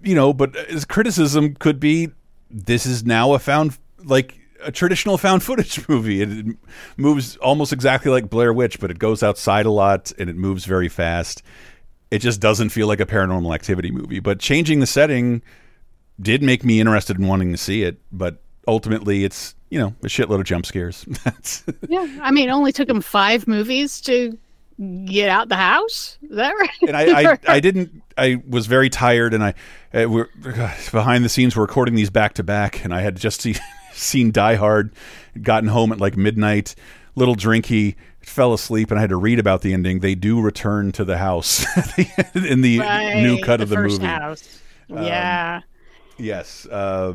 You 0.03 0.15
know, 0.15 0.35
but 0.35 0.55
uh, 0.55 0.65
as 0.69 0.85
criticism 0.85 1.55
could 1.55 1.81
be, 1.81 2.11
this 2.51 2.85
is 2.85 3.05
now 3.05 3.33
a 3.33 3.39
found 3.39 3.79
like 4.05 4.39
a 4.65 4.73
traditional 4.73 5.19
found 5.19 5.43
footage 5.43 5.89
movie. 5.89 6.23
It, 6.23 6.31
it 6.31 6.57
moves 6.97 7.37
almost 7.37 7.73
exactly 7.73 8.11
like 8.11 8.31
Blair 8.31 8.53
Witch, 8.53 8.81
but 8.81 8.91
it 8.91 8.99
goes 8.99 9.23
outside 9.23 9.67
a 9.67 9.71
lot 9.71 10.13
and 10.19 10.29
it 10.29 10.37
moves 10.37 10.65
very 10.65 10.89
fast. 10.89 11.43
It 12.11 12.19
just 12.19 12.41
doesn't 12.41 12.71
feel 12.71 12.87
like 12.87 13.01
a 13.01 13.07
paranormal 13.07 13.55
activity 13.55 13.91
movie. 13.91 14.21
But 14.21 14.39
changing 14.39 14.81
the 14.81 14.87
setting 14.87 15.43
did 16.21 16.43
make 16.43 16.65
me 16.65 16.81
interested 16.81 17.19
in 17.19 17.27
wanting 17.27 17.53
to 17.53 17.59
see 17.59 17.83
it. 17.83 17.99
But 18.13 18.41
ultimately, 18.67 19.25
it's 19.25 19.55
you 19.71 19.79
know 19.79 19.95
a 20.03 20.07
shitload 20.07 20.41
of 20.41 20.45
jump 20.45 20.67
scares. 20.67 21.05
Yeah, 21.89 22.07
I 22.23 22.31
mean, 22.31 22.49
it 22.49 22.53
only 22.53 22.73
took 22.73 22.89
him 22.89 23.01
five 23.01 23.47
movies 23.47 24.01
to 24.03 24.39
get 25.05 25.29
out 25.29 25.49
the 25.49 25.57
house. 25.57 26.19
Is 26.23 26.37
that 26.37 26.53
right? 26.53 26.71
and 26.89 26.97
I, 26.97 27.33
I, 27.33 27.39
I 27.47 27.61
didn't. 27.61 28.03
I 28.17 28.43
was 28.49 28.67
very 28.67 28.91
tired, 28.91 29.35
and 29.35 29.45
I 29.45 29.55
uh, 29.93 30.09
we're 30.09 30.29
behind 30.93 31.25
the 31.25 31.29
scenes. 31.29 31.57
We're 31.57 31.63
recording 31.63 31.95
these 31.95 32.11
back 32.11 32.35
to 32.35 32.43
back, 32.43 32.85
and 32.85 32.95
I 32.95 33.01
had 33.01 33.17
just 33.17 33.41
see, 33.43 33.57
seen 33.95 34.31
Die 34.33 34.55
Hard, 34.57 34.93
gotten 35.41 35.69
home 35.69 35.93
at 35.93 35.99
like 36.01 36.17
midnight, 36.17 36.75
little 37.15 37.37
drinky, 37.37 37.97
fell 38.21 38.53
asleep, 38.53 38.91
and 38.91 38.99
I 38.99 39.03
had 39.03 39.11
to 39.11 39.17
read 39.17 39.39
about 39.39 39.63
the 39.63 39.73
ending. 39.73 40.01
They 40.01 40.15
do 40.15 40.41
return 40.41 40.93
to 40.93 41.05
the 41.05 41.19
house 41.19 41.65
in 42.35 42.61
the 42.61 42.81
Right, 42.81 43.23
new 43.23 43.41
cut 43.43 43.61
of 43.61 43.69
the 43.69 43.77
first 43.77 44.01
movie. 44.01 44.13
House. 44.13 44.61
Yeah. 44.89 45.61
Yes, 46.17 46.67
uh, 46.67 47.15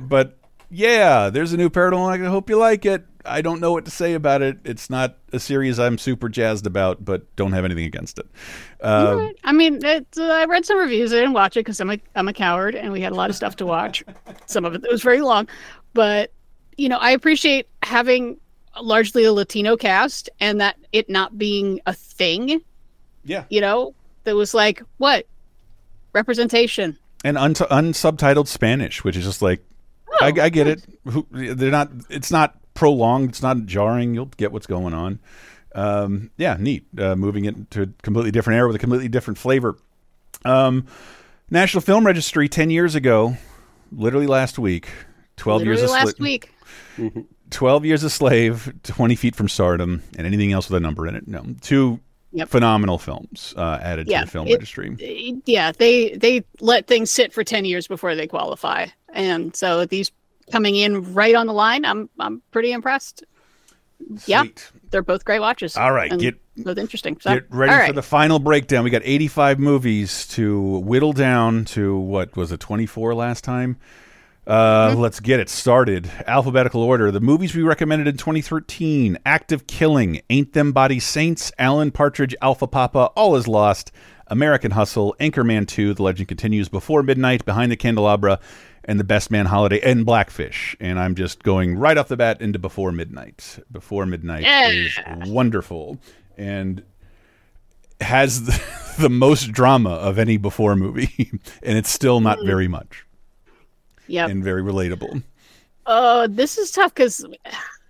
but 0.00 0.38
yeah, 0.70 1.30
there's 1.30 1.52
a 1.52 1.56
new 1.56 1.70
paranormal. 1.70 2.24
I 2.24 2.30
hope 2.30 2.48
you 2.48 2.56
like 2.56 2.84
it. 2.86 3.04
I 3.24 3.42
don't 3.42 3.60
know 3.60 3.72
what 3.72 3.84
to 3.84 3.90
say 3.90 4.14
about 4.14 4.42
it. 4.42 4.58
It's 4.64 4.88
not 4.88 5.16
a 5.32 5.40
series 5.40 5.78
I'm 5.78 5.98
super 5.98 6.28
jazzed 6.28 6.66
about, 6.66 7.04
but 7.04 7.34
don't 7.36 7.52
have 7.52 7.64
anything 7.64 7.84
against 7.84 8.18
it. 8.18 8.26
Uh, 8.82 9.06
Alright. 9.08 9.36
I 9.44 9.52
mean, 9.52 9.84
uh, 9.84 10.00
I 10.18 10.44
read 10.46 10.64
some 10.64 10.78
reviews. 10.78 11.12
I 11.12 11.16
didn't 11.16 11.32
watch 11.34 11.56
it 11.56 11.60
because 11.60 11.80
I'm 11.80 11.90
a 11.90 11.98
I'm 12.14 12.28
a 12.28 12.32
coward, 12.32 12.74
and 12.74 12.92
we 12.92 13.00
had 13.00 13.12
a 13.12 13.16
lot 13.16 13.28
of 13.28 13.36
stuff 13.36 13.56
to 13.56 13.66
watch. 13.66 14.04
some 14.46 14.64
of 14.64 14.74
it 14.74 14.82
that 14.82 14.90
was 14.90 15.02
very 15.02 15.20
long, 15.20 15.48
but 15.94 16.32
you 16.76 16.88
know, 16.88 16.98
I 16.98 17.10
appreciate 17.10 17.66
having 17.82 18.38
largely 18.80 19.24
a 19.24 19.32
Latino 19.32 19.76
cast 19.76 20.30
and 20.40 20.60
that 20.60 20.76
it 20.92 21.10
not 21.10 21.36
being 21.36 21.80
a 21.86 21.92
thing. 21.92 22.60
Yeah. 23.24 23.44
You 23.50 23.60
know, 23.60 23.94
that 24.24 24.36
was 24.36 24.54
like 24.54 24.82
what 24.98 25.26
representation. 26.12 26.96
and 27.24 27.36
un- 27.36 27.54
unsubtitled 27.54 28.46
Spanish, 28.46 29.02
which 29.04 29.16
is 29.16 29.24
just 29.24 29.42
like 29.42 29.60
I, 30.20 30.28
I 30.28 30.48
get 30.48 30.66
it. 30.66 30.84
Who, 31.04 31.26
they're 31.30 31.70
not. 31.70 31.90
It's 32.08 32.30
not 32.30 32.56
prolonged. 32.74 33.30
It's 33.30 33.42
not 33.42 33.66
jarring. 33.66 34.14
You'll 34.14 34.26
get 34.26 34.52
what's 34.52 34.66
going 34.66 34.94
on. 34.94 35.18
Um, 35.74 36.30
yeah, 36.36 36.56
neat. 36.58 36.86
Uh, 36.98 37.14
moving 37.14 37.44
it 37.44 37.70
to 37.72 37.82
a 37.82 37.86
completely 38.02 38.30
different 38.30 38.56
era 38.56 38.66
with 38.66 38.76
a 38.76 38.80
completely 38.80 39.08
different 39.08 39.38
flavor. 39.38 39.76
Um, 40.44 40.86
National 41.50 41.80
Film 41.80 42.06
Registry 42.06 42.48
ten 42.48 42.70
years 42.70 42.94
ago, 42.94 43.36
literally 43.92 44.26
last 44.26 44.58
week. 44.58 44.88
Twelve 45.38 45.60
Literally 45.62 45.80
years 45.80 45.90
of 45.90 45.94
last 45.94 46.16
sli- 46.18 46.20
week. 46.20 46.52
12 47.50 47.84
Years 47.86 48.02
a 48.04 48.10
Slave, 48.10 48.70
20 48.82 49.14
Feet 49.16 49.34
from 49.34 49.48
Stardom, 49.48 50.02
and 50.18 50.26
anything 50.26 50.52
else 50.52 50.68
with 50.68 50.76
a 50.76 50.80
number 50.80 51.06
in 51.06 51.14
it. 51.14 51.26
No, 51.26 51.42
two 51.62 51.98
Yep. 52.32 52.50
phenomenal 52.50 52.98
films 52.98 53.54
uh, 53.56 53.78
added 53.80 54.06
Yeah, 54.06 54.20
to 54.20 54.26
the 54.26 54.30
film 54.30 54.48
it- 54.48 54.52
registry. 54.52 55.40
yeah 55.46 55.72
they 55.72 56.10
they 56.10 56.44
let 56.60 56.86
things 56.86 57.10
sit 57.10 57.32
for 57.32 57.42
10 57.42 57.64
years 57.64 57.86
before 57.88 58.14
they 58.14 58.26
qualify 58.26 58.84
and 59.14 59.56
so 59.56 59.86
these 59.86 60.10
coming 60.52 60.76
in 60.76 61.14
right 61.14 61.34
on 61.34 61.46
the 61.46 61.54
line 61.54 61.86
i'm 61.86 62.10
i'm 62.20 62.42
pretty 62.50 62.70
impressed 62.72 63.24
yeah 64.26 64.44
they're 64.90 65.00
both 65.00 65.24
great 65.24 65.40
watches 65.40 65.74
All 65.74 65.90
right, 65.90 66.10
get- 66.18 66.36
both 66.58 66.76
interesting 66.76 67.16
so, 67.18 67.32
Get 67.32 67.46
ready 67.48 67.72
all 67.72 67.86
for 67.86 67.92
the 67.94 68.02
final 68.02 68.38
breakdown. 68.38 68.84
We 68.84 68.90
got 68.90 69.02
85 69.06 69.58
movies 69.58 70.26
to 70.28 70.60
whittle 70.80 71.14
down 71.14 71.64
to 71.66 71.96
what 71.96 72.36
was 72.36 72.52
it, 72.52 72.60
24 72.60 73.14
last 73.14 73.42
time? 73.42 73.78
Uh, 74.48 74.88
Mm-hmm. 74.88 75.00
Let's 75.00 75.20
get 75.20 75.40
it 75.40 75.50
started. 75.50 76.10
Alphabetical 76.26 76.82
order. 76.82 77.10
The 77.10 77.20
movies 77.20 77.54
we 77.54 77.62
recommended 77.62 78.08
in 78.08 78.16
2013 78.16 79.18
Act 79.26 79.52
of 79.52 79.66
Killing, 79.66 80.22
Ain't 80.30 80.54
Them 80.54 80.72
Body 80.72 80.98
Saints, 80.98 81.52
Alan 81.58 81.90
Partridge, 81.90 82.34
Alpha 82.40 82.66
Papa, 82.66 83.10
All 83.14 83.36
Is 83.36 83.46
Lost, 83.46 83.92
American 84.28 84.70
Hustle, 84.70 85.14
Anchorman 85.20 85.68
2, 85.68 85.92
The 85.94 86.02
Legend 86.02 86.28
Continues, 86.28 86.70
Before 86.70 87.02
Midnight, 87.02 87.44
Behind 87.44 87.70
the 87.70 87.76
Candelabra, 87.76 88.40
and 88.84 88.98
The 88.98 89.04
Best 89.04 89.30
Man 89.30 89.44
Holiday, 89.44 89.80
and 89.82 90.06
Blackfish. 90.06 90.74
And 90.80 90.98
I'm 90.98 91.14
just 91.14 91.42
going 91.42 91.76
right 91.76 91.98
off 91.98 92.08
the 92.08 92.16
bat 92.16 92.40
into 92.40 92.58
Before 92.58 92.90
Midnight. 92.90 93.58
Before 93.70 94.06
Midnight 94.06 94.46
is 94.74 94.98
wonderful. 95.26 95.98
And 96.38 96.82
has 98.00 98.44
the, 98.46 98.62
the 98.98 99.10
most 99.10 99.52
drama 99.52 99.90
of 99.90 100.18
any 100.18 100.38
before 100.38 100.74
movie, 100.74 101.30
and 101.62 101.76
it's 101.76 101.90
still 101.90 102.20
not 102.20 102.38
very 102.44 102.68
much 102.68 103.04
yep 104.08 104.28
and 104.30 104.42
very 104.42 104.62
relatable. 104.62 105.22
uh 105.86 106.26
this 106.30 106.58
is 106.58 106.70
tough 106.70 106.92
because 106.94 107.24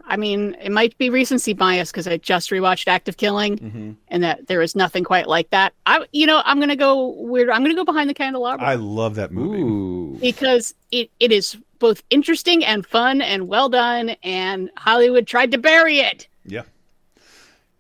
i 0.07 0.17
mean 0.17 0.57
it 0.61 0.71
might 0.73 0.97
be 0.99 1.11
recency 1.11 1.53
bias 1.53 1.91
because 1.91 2.07
i 2.07 2.17
just 2.17 2.51
rewatched 2.51 2.87
act 2.89 3.09
of 3.09 3.17
killing 3.17 3.57
Mm-hmm. 3.59 3.91
and 4.09 4.23
that 4.25 4.47
there 4.47 4.61
is 4.63 4.75
nothing 4.77 5.05
quite 5.05 5.27
like 5.27 5.51
that 5.51 5.73
i 5.87 6.05
you 6.13 6.27
know 6.27 6.43
i'm 6.45 6.61
gonna 6.61 6.77
go 6.77 7.09
weird 7.09 7.51
i'm 7.51 7.63
gonna 7.63 7.75
go 7.75 7.85
behind 7.85 8.09
the 8.11 8.15
candelabra 8.15 8.67
I 8.67 8.75
love 8.75 9.15
that 9.17 9.33
movie. 9.33 9.61
Ooh. 9.63 10.19
because 10.21 10.75
it, 10.91 11.11
it 11.21 11.33
is 11.33 11.57
both 11.79 12.03
interesting 12.11 12.65
and 12.65 12.85
fun 12.87 13.21
and 13.23 13.49
well 13.49 13.69
done 13.69 14.11
and 14.23 14.71
hollywood 14.77 15.27
tried 15.27 15.51
to 15.53 15.59
bury 15.59 15.99
it 16.01 16.27
Yeah, 16.45 16.63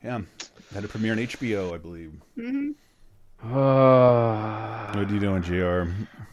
yeah. 0.04 0.20
Had 0.74 0.84
a 0.84 0.88
premiere 0.88 1.12
on 1.12 1.18
HBO, 1.18 1.72
I 1.74 1.78
believe. 1.78 2.12
Uh, 3.42 4.92
What 4.92 5.08
are 5.08 5.12
you 5.14 5.18
doing, 5.18 5.40
Gr? 5.42 5.90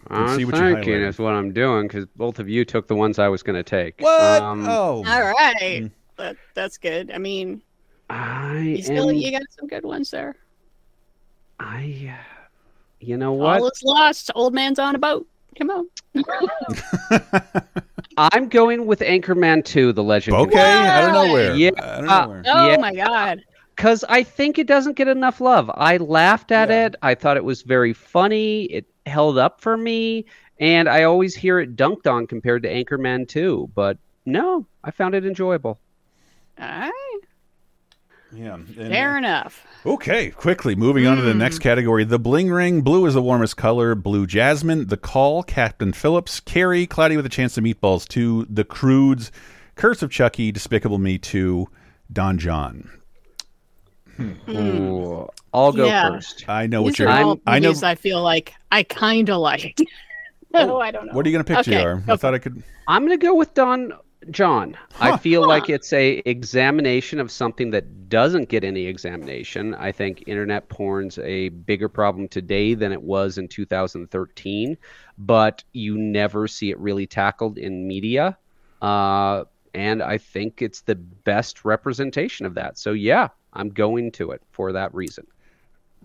I'm 0.09 0.37
see 0.37 0.45
what 0.45 0.55
you 0.55 0.61
thinking 0.75 0.93
highlighted. 0.93 1.07
is 1.09 1.19
what 1.19 1.33
I'm 1.33 1.51
doing 1.53 1.87
because 1.87 2.05
both 2.15 2.39
of 2.39 2.47
you 2.49 2.63
took 2.65 2.87
the 2.87 2.95
ones 2.95 3.17
I 3.19 3.27
was 3.27 3.41
going 3.43 3.55
to 3.55 3.63
take. 3.63 3.99
What? 3.99 4.41
Um, 4.41 4.65
oh, 4.67 5.03
all 5.05 5.21
right 5.33 5.91
that, 6.17 6.37
that's 6.53 6.77
good 6.77 7.11
i 7.11 7.17
mean 7.17 7.61
I 8.09 8.59
you 8.59 8.81
still 8.83 9.09
am. 9.09 9.15
you 9.15 9.31
got 9.31 9.41
some 9.57 9.67
good 9.67 9.83
ones 9.83 10.11
there 10.11 10.35
I. 11.59 12.11
uh, 12.13 12.23
You 13.01 13.17
know 13.17 13.33
what? 13.33 13.59
all 13.61 13.67
is 13.67 13.81
lost 13.83 14.31
old 14.35 14.53
man's 14.53 14.79
on 14.79 14.95
a 14.95 14.99
boat 14.99 15.27
come 15.57 15.69
on 15.71 15.87
I'm 18.17 18.47
going 18.47 18.85
with 18.85 18.99
Anchorman 19.01 19.65
2, 19.65 19.91
The 19.91 20.03
Legend. 20.03 20.37
okay. 20.37 20.87
Out 20.87 21.03
of 21.09 21.13
nowhere. 21.27 21.53
Yeah. 21.55 21.71
Out 21.77 22.03
of 22.03 22.09
Uh, 22.09 22.25
nowhere. 22.25 22.43
oh 22.47 22.69
Yeah. 22.71 22.77
my 22.77 22.93
god 22.95 23.43
because 23.75 24.05
I 24.07 24.23
think 24.23 24.57
it 24.57 24.67
doesn't 24.67 24.95
get 24.95 25.07
enough 25.07 25.41
love. 25.41 25.69
I 25.73 25.97
laughed 25.97 26.51
at 26.51 26.69
Yeah. 26.69 26.85
it. 26.87 26.95
I 27.01 27.15
thought 27.15 27.37
it 27.37 27.43
was 27.43 27.61
very 27.61 27.93
funny. 27.93 28.63
It 28.65 28.85
held 29.05 29.37
up 29.37 29.61
for 29.61 29.75
me, 29.77 30.25
and 30.59 30.87
I 30.87 31.03
always 31.03 31.35
hear 31.35 31.59
it 31.59 31.75
dunked 31.75 32.07
on 32.11 32.27
compared 32.27 32.63
to 32.63 32.69
Anchorman 32.69 33.27
2. 33.27 33.69
But 33.75 33.97
no, 34.25 34.65
I 34.83 34.91
found 34.91 35.13
it 35.15 35.25
enjoyable. 35.25 35.79
all 36.59 36.65
right 36.67 36.91
yeah. 38.31 38.53
and- 38.55 38.67
fair 38.67 39.17
enough 39.17 39.65
Okay, 39.85 40.31
quickly 40.31 40.73
moving 40.75 41.05
on 41.05 41.17
to 41.17 41.21
the 41.21 41.33
hmm. 41.33 41.37
next 41.37 41.59
category. 41.59 42.05
The 42.05 42.17
Bling 42.17 42.49
Ring, 42.49 42.81
Blue 42.81 43.05
is 43.05 43.13
the 43.13 43.21
warmest 43.21 43.55
color, 43.55 43.93
Blue 43.93 44.25
Jasmine, 44.25 44.87
The 44.87 44.97
Call, 44.97 45.43
Captain 45.43 45.93
Phillips, 45.93 46.39
Carrie, 46.39 46.87
Cloudy 46.87 47.15
with 47.15 47.25
a 47.27 47.29
Chance 47.29 47.57
of 47.59 47.63
Meatballs 47.65 48.07
2, 48.07 48.47
The 48.49 48.63
Croods, 48.63 49.31
Curse 49.75 50.01
of 50.01 50.09
Chucky, 50.09 50.51
Despicable 50.51 50.97
Me 50.97 51.19
2, 51.19 51.67
Don 52.11 52.39
Jon. 52.39 52.89
Ooh. 54.19 55.27
I'll 55.53 55.71
go 55.71 55.87
Yeah. 55.87 56.11
first. 56.11 56.45
I 56.47 56.67
know 56.67 56.81
what 56.81 56.91
These 56.91 56.99
you're. 56.99 57.09
all 57.09 57.39
I 57.45 57.59
know. 57.59 57.73
I 57.83 57.95
feel 57.95 58.21
like 58.21 58.53
I 58.71 58.83
kind 58.83 59.29
of 59.29 59.39
like. 59.39 59.77
oh, 60.53 60.79
I 60.79 60.91
don't 60.91 61.07
know. 61.07 61.13
What 61.13 61.25
are 61.25 61.29
you 61.29 61.33
going 61.35 61.45
to 61.45 61.55
pick, 61.55 61.65
Okay, 61.67 61.83
Jr.? 61.83 62.01
go 62.07 62.13
I 62.13 62.17
thought 62.17 62.33
I 62.33 62.39
could. 62.39 62.61
I'm 62.87 63.03
gonna 63.03 63.17
go 63.17 63.33
with 63.35 63.53
Don 63.53 63.93
Jon. 64.31 64.77
I 64.99 65.11
Huh. 65.11 65.17
feel 65.17 65.47
like 65.47 65.69
it's 65.69 65.91
a 65.93 66.21
examination 66.25 67.19
of 67.19 67.31
something 67.31 67.71
that 67.71 68.09
doesn't 68.09 68.49
get 68.49 68.63
any 68.63 68.85
examination. 68.85 69.73
I 69.75 69.91
think 69.91 70.23
internet 70.27 70.69
porn's 70.69 71.17
a 71.19 71.49
bigger 71.49 71.89
problem 71.89 72.27
today 72.27 72.73
than 72.75 72.91
it 72.91 73.01
was 73.01 73.37
in 73.37 73.47
2013, 73.47 74.77
but 75.17 75.63
you 75.73 75.97
never 75.97 76.47
see 76.47 76.69
it 76.71 76.79
really 76.79 77.07
tackled 77.07 77.57
in 77.57 77.87
media. 77.87 78.37
Uh, 78.81 79.45
and 79.73 80.01
I 80.01 80.17
think 80.17 80.61
it's 80.61 80.81
the 80.81 80.95
best 80.95 81.65
representation 81.65 82.45
of 82.45 82.53
that. 82.55 82.77
So 82.77 82.91
yeah, 82.93 83.29
I'm 83.55 83.69
going 83.69 84.11
to 84.13 84.31
it 84.31 84.41
for 84.51 84.71
that 84.73 84.93
reason. 84.93 85.27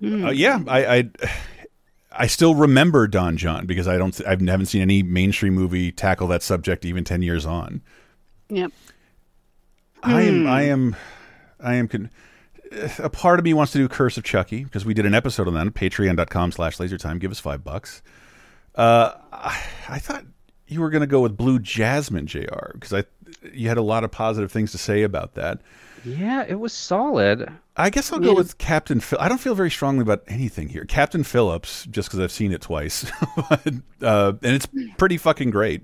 Uh, 0.03 0.31
yeah, 0.31 0.61
I, 0.67 0.97
I 0.97 1.11
I 2.13 2.27
still 2.27 2.55
remember 2.55 3.07
Don 3.07 3.37
Jon 3.37 3.67
because 3.67 3.87
I 3.87 3.99
don't. 3.99 4.19
I 4.27 4.31
haven't 4.31 4.67
seen 4.67 4.83
any 4.83 5.03
mainstream 5.03 5.55
movie 5.55 5.93
tackle 5.93 6.27
that 6.29 6.43
subject 6.43 6.85
even 6.85 7.05
ten 7.05 7.23
years 7.23 7.45
on. 7.45 7.83
Yep. 8.49 8.73
I 10.03 10.23
am. 10.23 10.43
Hmm. 10.43 10.47
I 10.49 10.63
am. 10.63 10.97
I 11.61 11.75
am. 11.75 11.89
Con 11.89 12.11
a 12.99 13.11
part 13.11 13.39
of 13.39 13.45
me 13.45 13.53
wants 13.53 13.73
to 13.73 13.79
do 13.79 13.89
Curse 13.89 14.17
of 14.17 14.25
Chucky 14.25 14.65
because 14.65 14.85
we 14.85 14.95
did 14.95 15.05
an 15.05 15.15
episode 15.15 15.49
on 15.49 15.55
that. 15.55 15.67
Patreon.com 15.75 16.53
slash 16.53 16.77
lasertime. 16.77 17.19
Give 17.19 17.31
us 17.31 17.41
five 17.41 17.65
bucks. 17.65 18.03
Uh, 18.77 19.13
I, 19.33 19.61
I 19.89 19.99
thought 19.99 20.25
you 20.69 20.81
were 20.81 20.91
going 20.91 21.01
to 21.01 21.09
go 21.09 21.21
with 21.21 21.37
Blue 21.37 21.59
Jasmine, 21.59 22.27
Jr. 22.27 22.73
Because 22.75 22.93
I 22.93 23.05
you 23.53 23.69
had 23.69 23.77
a 23.77 23.83
lot 23.83 24.05
of 24.05 24.11
positive 24.11 24.53
things 24.53 24.73
to 24.73 24.79
say 24.79 25.03
about 25.03 25.35
that. 25.35 25.61
Yeah, 26.05 26.45
it 26.49 26.59
was 26.59 26.73
solid. 26.73 27.49
I 27.77 27.91
guess 27.91 28.13
I'll 28.13 28.19
go 28.21 28.35
with 28.35 28.59
Captain 28.59 29.01
Phil. 29.01 29.19
I 29.21 29.29
don't 29.29 29.39
feel 29.41 29.55
very 29.55 29.71
strongly 29.71 30.03
about 30.03 30.23
anything 30.29 30.69
here. 30.69 30.85
Captain 30.85 31.25
Phillips, 31.25 31.87
just 31.91 32.09
because 32.09 32.21
I've 32.21 32.33
seen 32.33 32.53
it 32.53 32.61
twice, 32.61 33.11
but, 33.49 33.75
uh, 34.03 34.33
and 34.43 34.55
it's 34.55 34.69
pretty 34.99 35.17
fucking 35.17 35.51
great. 35.51 35.83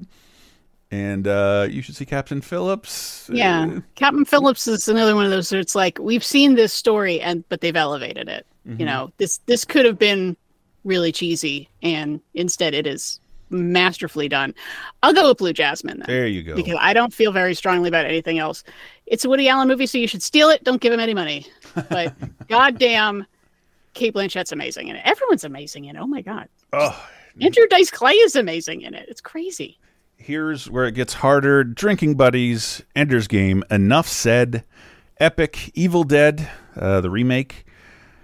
And 0.91 1.27
uh, 1.27 1.67
you 1.69 1.83
should 1.83 1.97
see 1.97 2.05
Captain 2.05 2.41
Phillips. 2.41 3.29
Yeah, 3.33 3.67
Uh, 3.79 3.81
Captain 3.97 4.25
Phillips 4.25 4.67
is 4.69 4.87
another 4.89 5.15
one 5.17 5.25
of 5.25 5.31
those. 5.31 5.51
Where 5.51 5.61
it's 5.61 5.75
like 5.75 5.99
we've 5.99 6.25
seen 6.25 6.55
this 6.55 6.73
story, 6.73 7.21
and 7.21 7.43
but 7.49 7.61
they've 7.61 7.75
elevated 7.77 8.29
it. 8.29 8.47
Mhm. 8.69 8.79
You 8.81 8.87
know, 8.87 9.13
this 9.19 9.39
this 9.47 9.65
could 9.65 9.85
have 9.85 9.99
been 9.99 10.37
really 10.85 11.11
cheesy, 11.11 11.69
and 11.83 12.21
instead 12.35 12.73
it 12.73 12.87
is 12.87 13.19
masterfully 13.51 14.29
done. 14.29 14.55
I'll 15.03 15.13
go 15.15 15.29
with 15.29 15.39
Blue 15.39 15.53
Jasmine 15.53 15.99
then. 15.99 16.07
there 16.07 16.27
you 16.27 16.43
go. 16.43 16.57
because 16.57 16.77
I 16.81 16.93
don't 16.93 17.13
feel 17.15 17.33
very 17.33 17.55
strongly 17.55 17.89
about 17.89 18.05
anything 18.07 18.39
else. 18.39 18.65
It's 19.07 19.25
a 19.25 19.29
Woody 19.29 19.49
Allen 19.49 19.69
movie, 19.69 19.87
so 19.87 19.99
you 19.99 20.09
should 20.09 20.23
steal 20.23 20.49
it. 20.51 20.65
Don't 20.65 20.81
give 20.81 20.93
him 20.93 21.01
any 21.01 21.15
money. 21.15 21.47
But 21.89 22.15
goddamn, 22.49 23.27
Cate 23.95 24.13
Blanchett's 24.15 24.53
amazing 24.53 24.89
in 24.89 24.97
it. 24.97 25.03
Everyone's 25.05 25.45
amazing 25.45 25.85
in 25.87 25.97
it. 25.97 26.01
Oh 26.01 26.07
my 26.07 26.23
god, 26.23 26.49
Oh, 26.73 27.09
Andrew 27.41 27.67
Dice 27.69 27.91
Clay 27.91 28.13
is 28.15 28.35
amazing 28.37 28.83
in 28.83 28.95
it. 28.95 29.07
It's 29.09 29.21
crazy. 29.21 29.79
here's 30.17 30.69
where 30.71 30.87
it 30.87 30.93
gets 30.93 31.15
harder. 31.15 31.63
Drinking 31.65 32.15
Buddies, 32.17 32.83
Ender's 32.97 33.29
Game, 33.29 33.63
Enough 33.71 34.09
Said, 34.09 34.65
Epic, 35.21 35.71
Evil 35.75 36.03
Dead, 36.05 36.49
uh, 36.75 37.01
the 37.01 37.11
remake, 37.11 37.65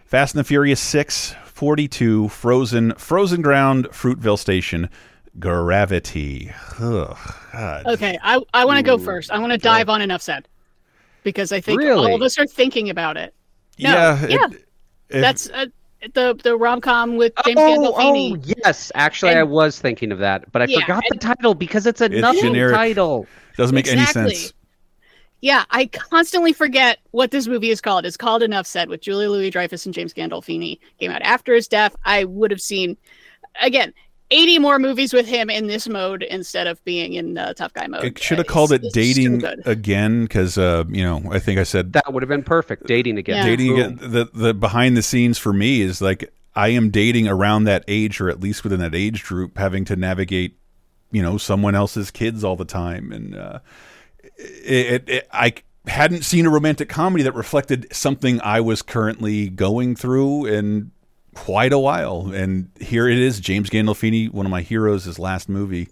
Fast 0.04 0.34
and 0.34 0.40
the 0.40 0.44
Furious 0.48 0.80
6, 0.80 1.34
42, 1.44 2.28
Frozen, 2.28 2.94
Frozen 2.96 3.40
Ground, 3.42 3.88
Fruitvale 3.92 4.38
Station, 4.38 4.90
Gravity. 5.38 6.52
Ugh, 6.80 7.16
God. 7.52 7.86
Okay, 7.86 8.18
I 8.22 8.40
I 8.52 8.64
want 8.64 8.78
to 8.78 8.82
go 8.82 8.98
first. 8.98 9.30
I 9.30 9.38
want 9.38 9.52
to 9.52 9.58
dive 9.58 9.88
on 9.88 10.02
enough 10.02 10.22
said 10.22 10.46
because 11.22 11.52
I 11.52 11.60
think 11.60 11.80
all 11.82 12.14
of 12.14 12.22
us 12.22 12.38
are 12.38 12.46
thinking 12.46 12.90
about 12.90 13.16
it. 13.16 13.34
No, 13.78 13.90
Yeah, 13.90 14.24
it- 14.24 14.30
yeah, 14.30 14.48
that's 15.20 15.48
uh, 15.50 15.66
the 16.14 16.38
the 16.42 16.56
rom 16.56 16.80
com 16.80 17.16
with 17.16 17.32
James 17.46 17.58
Oh, 17.58 17.92
Gandolfini. 17.94 18.36
oh, 18.38 18.52
yes. 18.64 18.92
Actually, 18.94 19.32
I 19.32 19.42
was 19.42 19.78
thinking 19.80 20.12
of 20.12 20.18
that, 20.18 20.50
but 20.52 20.62
I 20.62 20.66
Yeah, 20.66 20.80
forgot 20.80 21.02
the 21.10 21.16
title 21.18 21.54
because 21.54 21.86
it's 21.86 22.00
a 22.00 22.06
It's 22.06 22.20
nothing 22.20 22.42
generic. 22.42 22.74
title. 22.76 23.26
Doesn't 23.56 23.74
make 23.74 23.86
Exactly. 23.88 24.22
any 24.22 24.34
sense. 24.34 24.52
Yeah, 25.40 25.64
I 25.70 25.86
constantly 25.86 26.52
forget 26.52 26.98
what 27.10 27.30
this 27.32 27.46
movie 27.48 27.70
is 27.70 27.80
called. 27.80 28.04
It's 28.06 28.16
called 28.16 28.42
Enough 28.44 28.66
Said 28.66 28.88
with 28.88 29.00
Julia 29.00 29.28
Louis 29.28 29.50
Dreyfus 29.50 29.86
and 29.86 29.94
James 29.94 30.12
Gandolfini. 30.14 30.78
Came 31.00 31.10
out 31.10 31.22
after 31.22 31.52
his 31.54 31.66
death. 31.66 31.96
I 32.04 32.24
would 32.24 32.50
have 32.52 32.60
seen 32.60 32.96
again 33.60 33.92
80 34.32 34.58
more 34.58 34.78
movies 34.78 35.12
with 35.12 35.26
him 35.26 35.50
in 35.50 35.66
this 35.66 35.86
mode 35.88 36.22
instead 36.22 36.66
of 36.66 36.82
being 36.84 37.12
in 37.12 37.36
uh, 37.38 37.52
tough 37.54 37.72
guy 37.74 37.86
mode. 37.86 38.04
It 38.04 38.18
should 38.18 38.38
have 38.38 38.46
Uh, 38.48 38.52
called 38.52 38.72
it 38.72 38.76
it's- 38.84 38.96
it's 38.96 39.16
too 39.16 39.38
dating 39.38 39.44
again 39.66 40.22
because 40.24 40.56
uh, 40.58 40.84
you 40.88 41.04
know 41.04 41.22
I 41.30 41.38
think 41.38 41.60
I 41.60 41.64
said 41.64 41.92
That 41.92 42.12
would 42.12 42.22
have 42.22 42.28
been 42.30 42.42
perfect. 42.42 42.86
Dating 42.86 43.18
again. 43.18 43.36
Yeah. 43.36 43.44
dating 43.46 43.72
again. 43.78 43.98
The 44.00 44.28
the 44.32 44.54
behind 44.54 44.96
the 44.96 45.02
scenes 45.02 45.38
for 45.38 45.52
me 45.52 45.82
is 45.82 46.00
like 46.00 46.32
I 46.54 46.68
am 46.68 46.90
dating 46.90 47.28
around 47.28 47.64
that 47.64 47.84
age 47.88 48.20
or 48.20 48.28
at 48.28 48.40
least 48.40 48.64
within 48.64 48.80
that 48.80 48.94
age 48.94 49.24
group, 49.24 49.58
having 49.58 49.84
to 49.86 49.96
navigate 49.96 50.58
you 51.10 51.22
know 51.22 51.36
someone 51.38 51.74
else's 51.74 52.10
kids 52.10 52.42
all 52.44 52.56
the 52.56 52.64
time, 52.64 53.12
and 53.12 53.34
uh, 53.36 53.58
it, 54.38 54.92
it, 54.92 55.08
it 55.08 55.28
I 55.32 55.54
hadn't 55.86 56.24
seen 56.24 56.46
a 56.46 56.50
romantic 56.50 56.88
comedy 56.88 57.24
that 57.24 57.34
reflected 57.34 57.86
something 57.92 58.40
I 58.42 58.60
was 58.60 58.82
currently 58.82 59.48
going 59.48 59.96
through 59.96 60.46
in 60.46 60.91
quite 61.34 61.72
a 61.72 61.78
while, 61.78 62.32
and 62.32 62.70
here 62.80 63.08
it 63.08 63.18
is. 63.18 63.40
James 63.40 63.70
Gandolfini, 63.70 64.30
one 64.32 64.46
of 64.46 64.50
my 64.50 64.62
heroes, 64.62 65.04
his 65.04 65.18
last 65.18 65.48
movie. 65.48 65.88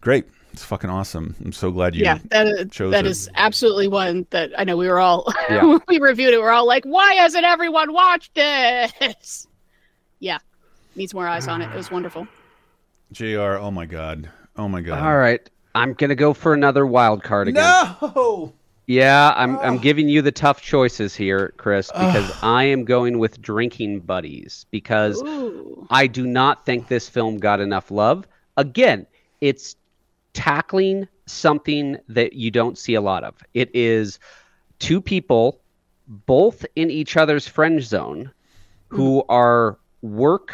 Great. 0.00 0.26
It's 0.52 0.64
fucking 0.64 0.90
awesome. 0.90 1.36
I'm 1.44 1.52
so 1.52 1.70
glad 1.70 1.94
you 1.94 2.02
yeah, 2.04 2.18
that 2.30 2.46
is, 2.48 2.70
chose 2.70 2.90
that 2.90 3.06
it. 3.06 3.10
is 3.10 3.30
absolutely 3.36 3.86
one 3.86 4.26
that 4.30 4.50
I 4.58 4.64
know 4.64 4.76
we 4.76 4.88
were 4.88 4.98
all 4.98 5.32
Yeah. 5.48 5.78
we 5.86 6.00
reviewed 6.00 6.34
it. 6.34 6.40
We're 6.40 6.50
all 6.50 6.66
like, 6.66 6.84
why 6.84 7.14
hasn't 7.14 7.44
everyone 7.44 7.92
watched 7.92 8.34
this? 8.34 9.46
Yeah, 10.22 10.36
needs 10.96 11.14
more 11.14 11.26
eyes 11.26 11.48
on 11.48 11.62
it. 11.62 11.70
It 11.70 11.76
was 11.76 11.90
wonderful. 11.90 12.28
JR. 13.12 13.56
Oh 13.56 13.70
my 13.70 13.86
god. 13.86 14.28
Oh 14.56 14.68
my 14.68 14.82
god. 14.82 15.02
All 15.02 15.16
right. 15.16 15.40
I'm 15.74 15.94
gonna 15.94 16.14
go 16.14 16.34
for 16.34 16.52
another 16.52 16.84
wild 16.86 17.22
card 17.22 17.48
again. 17.48 17.62
No. 17.62 18.52
Yeah, 18.90 19.32
I'm 19.36 19.56
I'm 19.60 19.78
giving 19.78 20.08
you 20.08 20.20
the 20.20 20.32
tough 20.32 20.60
choices 20.60 21.14
here, 21.14 21.54
Chris, 21.58 21.92
because 21.92 22.28
I 22.42 22.64
am 22.64 22.84
going 22.84 23.20
with 23.20 23.40
Drinking 23.40 24.00
Buddies 24.00 24.66
because 24.72 25.22
Ooh. 25.22 25.86
I 25.90 26.08
do 26.08 26.26
not 26.26 26.66
think 26.66 26.88
this 26.88 27.08
film 27.08 27.38
got 27.38 27.60
enough 27.60 27.92
love. 27.92 28.26
Again, 28.56 29.06
it's 29.40 29.76
tackling 30.32 31.06
something 31.26 31.98
that 32.08 32.32
you 32.32 32.50
don't 32.50 32.76
see 32.76 32.94
a 32.94 33.00
lot 33.00 33.22
of. 33.22 33.36
It 33.54 33.70
is 33.74 34.18
two 34.80 35.00
people 35.00 35.60
both 36.08 36.66
in 36.74 36.90
each 36.90 37.16
other's 37.16 37.46
friend 37.46 37.80
zone 37.80 38.32
who 38.88 39.20
hmm. 39.20 39.30
are 39.30 39.78
work 40.02 40.52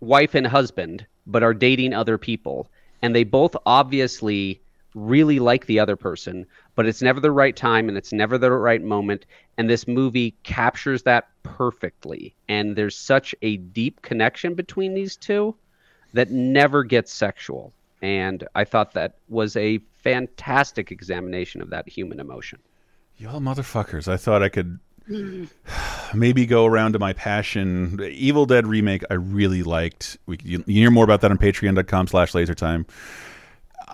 wife 0.00 0.34
and 0.34 0.48
husband 0.48 1.06
but 1.28 1.44
are 1.44 1.54
dating 1.54 1.94
other 1.94 2.18
people 2.18 2.68
and 3.02 3.14
they 3.14 3.22
both 3.22 3.54
obviously 3.66 4.60
really 4.94 5.38
like 5.38 5.66
the 5.66 5.78
other 5.78 5.96
person 5.96 6.46
but 6.78 6.86
it's 6.86 7.02
never 7.02 7.18
the 7.18 7.32
right 7.32 7.56
time 7.56 7.88
and 7.88 7.98
it's 7.98 8.12
never 8.12 8.38
the 8.38 8.52
right 8.52 8.82
moment 8.82 9.26
and 9.56 9.68
this 9.68 9.88
movie 9.88 10.30
captures 10.44 11.02
that 11.02 11.28
perfectly 11.42 12.32
and 12.48 12.76
there's 12.76 12.96
such 12.96 13.34
a 13.42 13.56
deep 13.56 14.00
connection 14.02 14.54
between 14.54 14.94
these 14.94 15.16
two 15.16 15.52
that 16.12 16.30
never 16.30 16.84
gets 16.84 17.12
sexual 17.12 17.72
and 18.00 18.46
i 18.54 18.62
thought 18.62 18.92
that 18.92 19.16
was 19.28 19.56
a 19.56 19.78
fantastic 19.96 20.92
examination 20.92 21.60
of 21.60 21.70
that 21.70 21.88
human 21.88 22.20
emotion 22.20 22.60
Y'all 23.18 23.40
motherfuckers. 23.40 24.06
I 24.06 24.16
thought 24.16 24.44
I 24.44 24.48
could 24.48 24.78
maybe 26.14 26.46
go 26.46 26.66
around 26.66 26.92
to 26.92 27.00
my 27.00 27.12
passion. 27.12 27.98
Evil 28.12 28.46
Dead 28.46 28.64
remake 28.64 29.02
I 29.10 29.14
really 29.14 29.64
liked. 29.64 30.18
We 30.26 30.38
you, 30.44 30.62
you 30.66 30.80
hear 30.82 30.90
more 30.92 31.02
about 31.02 31.20
that 31.22 31.32
on 31.32 31.38
patreon.com 31.38 32.06
slash 32.06 32.32
lasertime. 32.32 32.86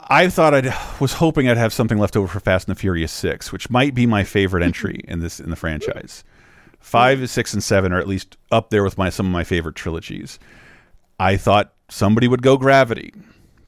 I 0.09 0.28
thought 0.28 0.55
I 0.55 0.76
was 1.01 1.14
hoping 1.14 1.48
I'd 1.48 1.56
have 1.56 1.72
something 1.72 1.98
left 1.98 2.16
over 2.16 2.26
for 2.26 2.40
Fast 2.40 2.68
and 2.68 2.76
the 2.76 2.81
Furious 2.81 3.12
6, 3.12 3.52
which 3.52 3.70
might 3.70 3.94
be 3.94 4.06
my 4.06 4.24
favorite 4.24 4.62
entry 4.64 5.01
in 5.09 5.20
this 5.20 5.40
in 5.40 5.51
the 5.51 5.56
franchise. 5.56 6.24
5, 6.81 7.31
6 7.31 7.55
and 7.55 7.62
7 7.62 7.93
are 7.93 7.98
at 7.98 8.06
least 8.06 8.36
up 8.51 8.70
there 8.70 8.85
with 8.85 8.98
my 8.98 9.09
some 9.09 9.26
of 9.26 9.32
my 9.32 9.44
favorite 9.44 9.74
trilogies. 9.74 10.39
I 11.18 11.36
thought 11.36 11.72
somebody 11.89 12.28
would 12.28 12.43
go 12.43 12.59
Gravity. 12.59 13.14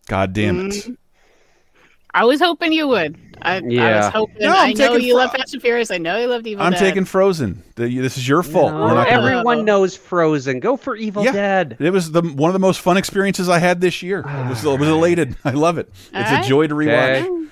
God 0.07 0.33
damn 0.33 0.67
it. 0.67 0.73
Mm. 0.75 0.97
I 2.17 2.25
was 2.25 2.41
hoping 2.41 2.73
you 2.73 2.89
would. 2.89 3.19
I, 3.43 3.57
I 3.59 3.61
was 3.61 4.13
hoping. 4.13 4.37
No, 4.41 4.49
I'm 4.51 4.71
I 4.71 4.73
know 4.73 4.95
you 4.97 5.13
Fro- 5.13 5.19
love 5.23 5.33
Fast 5.33 5.53
and 5.53 5.63
Furious. 5.63 5.91
I 5.91 5.99
know 5.99 6.17
you 6.17 6.27
loved 6.27 6.47
Evil 6.47 6.65
I'm 6.65 6.73
Dead. 6.73 6.79
taking 6.81 7.05
Frozen. 7.05 7.63
The- 7.77 7.99
This 8.01 8.17
is 8.17 8.27
your 8.27 8.43
fault. 8.43 8.73
No, 8.73 8.81
We're 8.81 8.95
not 8.95 9.09
gonna 9.09 9.29
everyone 9.31 9.65
knows 9.67 9.95
frozen 9.97 10.59
go 10.59 10.77
for 10.79 10.97
evil 10.97 11.23
Yeah. 11.23 11.33
dead 11.33 11.77
It 11.79 11.91
was 11.91 12.11
the 12.13 12.23
one 12.23 12.49
of 12.49 12.55
the 12.55 12.59
most 12.59 12.81
fun 12.81 12.97
experiences 12.97 13.49
I 13.51 13.59
had 13.59 13.81
this 13.83 14.03
year. 14.03 14.25
I 14.27 14.49
was, 14.49 14.65
I 14.67 14.75
was 14.75 14.89
elated. 14.89 15.37
I 15.45 15.51
love 15.51 15.77
it. 15.79 15.91
It's 16.15 16.31
Alright. 16.31 16.45
a 16.45 16.49
joy 16.49 16.67
to 16.67 16.75
rewatch 16.75 17.25
Okay. 17.27 17.47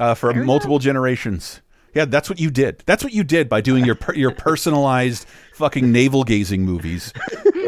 uh, 0.00 0.14
for 0.14 0.34
multiple 0.34 0.80
generations. 0.80 1.60
Yeah, 1.94 2.04
that's 2.04 2.28
what 2.28 2.38
you 2.40 2.50
did. 2.50 2.82
That's 2.86 3.02
what 3.04 3.12
you 3.12 3.22
did 3.24 3.48
by 3.48 3.60
doing 3.60 3.84
your 3.84 3.94
per 3.96 4.14
your 4.14 4.32
personalized 4.32 5.26
fucking 5.54 5.90
navel 5.92 6.24
gazing 6.24 6.64
movies. 6.64 7.12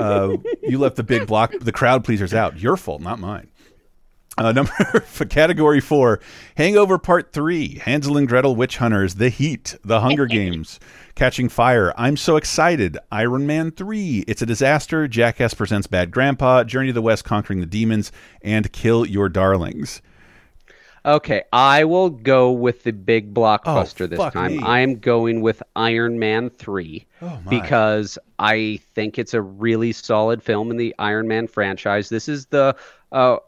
Uh, 0.00 0.36
you 0.62 0.78
left 0.78 0.96
the 0.96 1.02
big 1.04 1.26
block, 1.28 1.52
the 1.60 1.70
crowd 1.72 2.02
pleasers 2.04 2.34
out. 2.34 2.58
Your 2.58 2.76
fault, 2.76 3.00
not 3.02 3.18
mine. 3.20 3.48
Uh, 4.38 4.50
number 4.52 4.72
for 5.06 5.24
category 5.26 5.80
four, 5.80 6.18
Hangover 6.56 6.98
Part 6.98 7.32
Three, 7.32 7.78
Hansel 7.84 8.16
and 8.16 8.26
Gretel, 8.26 8.56
Witch 8.56 8.78
Hunters, 8.78 9.16
The 9.16 9.28
Heat, 9.28 9.76
The 9.84 10.00
Hunger 10.00 10.24
Games, 10.26 10.80
Catching 11.14 11.48
Fire. 11.50 11.92
I'm 11.98 12.16
so 12.16 12.36
excited. 12.36 12.96
Iron 13.10 13.46
Man 13.46 13.70
Three, 13.70 14.24
It's 14.26 14.40
a 14.40 14.46
Disaster. 14.46 15.06
Jackass 15.06 15.52
presents 15.52 15.86
Bad 15.86 16.10
Grandpa, 16.10 16.64
Journey 16.64 16.88
to 16.88 16.92
the 16.94 17.02
West, 17.02 17.24
Conquering 17.24 17.60
the 17.60 17.66
Demons, 17.66 18.10
and 18.40 18.72
Kill 18.72 19.04
Your 19.06 19.28
Darlings. 19.28 20.00
Okay, 21.04 21.42
I 21.52 21.82
will 21.84 22.10
go 22.10 22.52
with 22.52 22.84
the 22.84 22.92
big 22.92 23.34
blockbuster 23.34 24.08
this 24.08 24.20
Oh, 24.20 24.24
fuck 24.24 24.32
time. 24.34 24.56
me. 24.58 24.62
I 24.62 24.78
am 24.80 25.00
going 25.00 25.40
with 25.40 25.60
Iron 25.74 26.18
Man 26.20 26.48
3 26.48 27.04
Oh, 27.22 27.38
because 27.50 28.18
I 28.38 28.78
think 28.94 29.18
it's 29.18 29.34
a 29.34 29.42
really 29.42 29.90
solid 29.90 30.42
film 30.42 30.70
in 30.70 30.76
the 30.76 30.94
Iron 31.00 31.26
Man 31.26 31.48
franchise. 31.48 32.08
This 32.08 32.28
is 32.28 32.46
the 32.46 32.76
uh, 33.10 33.38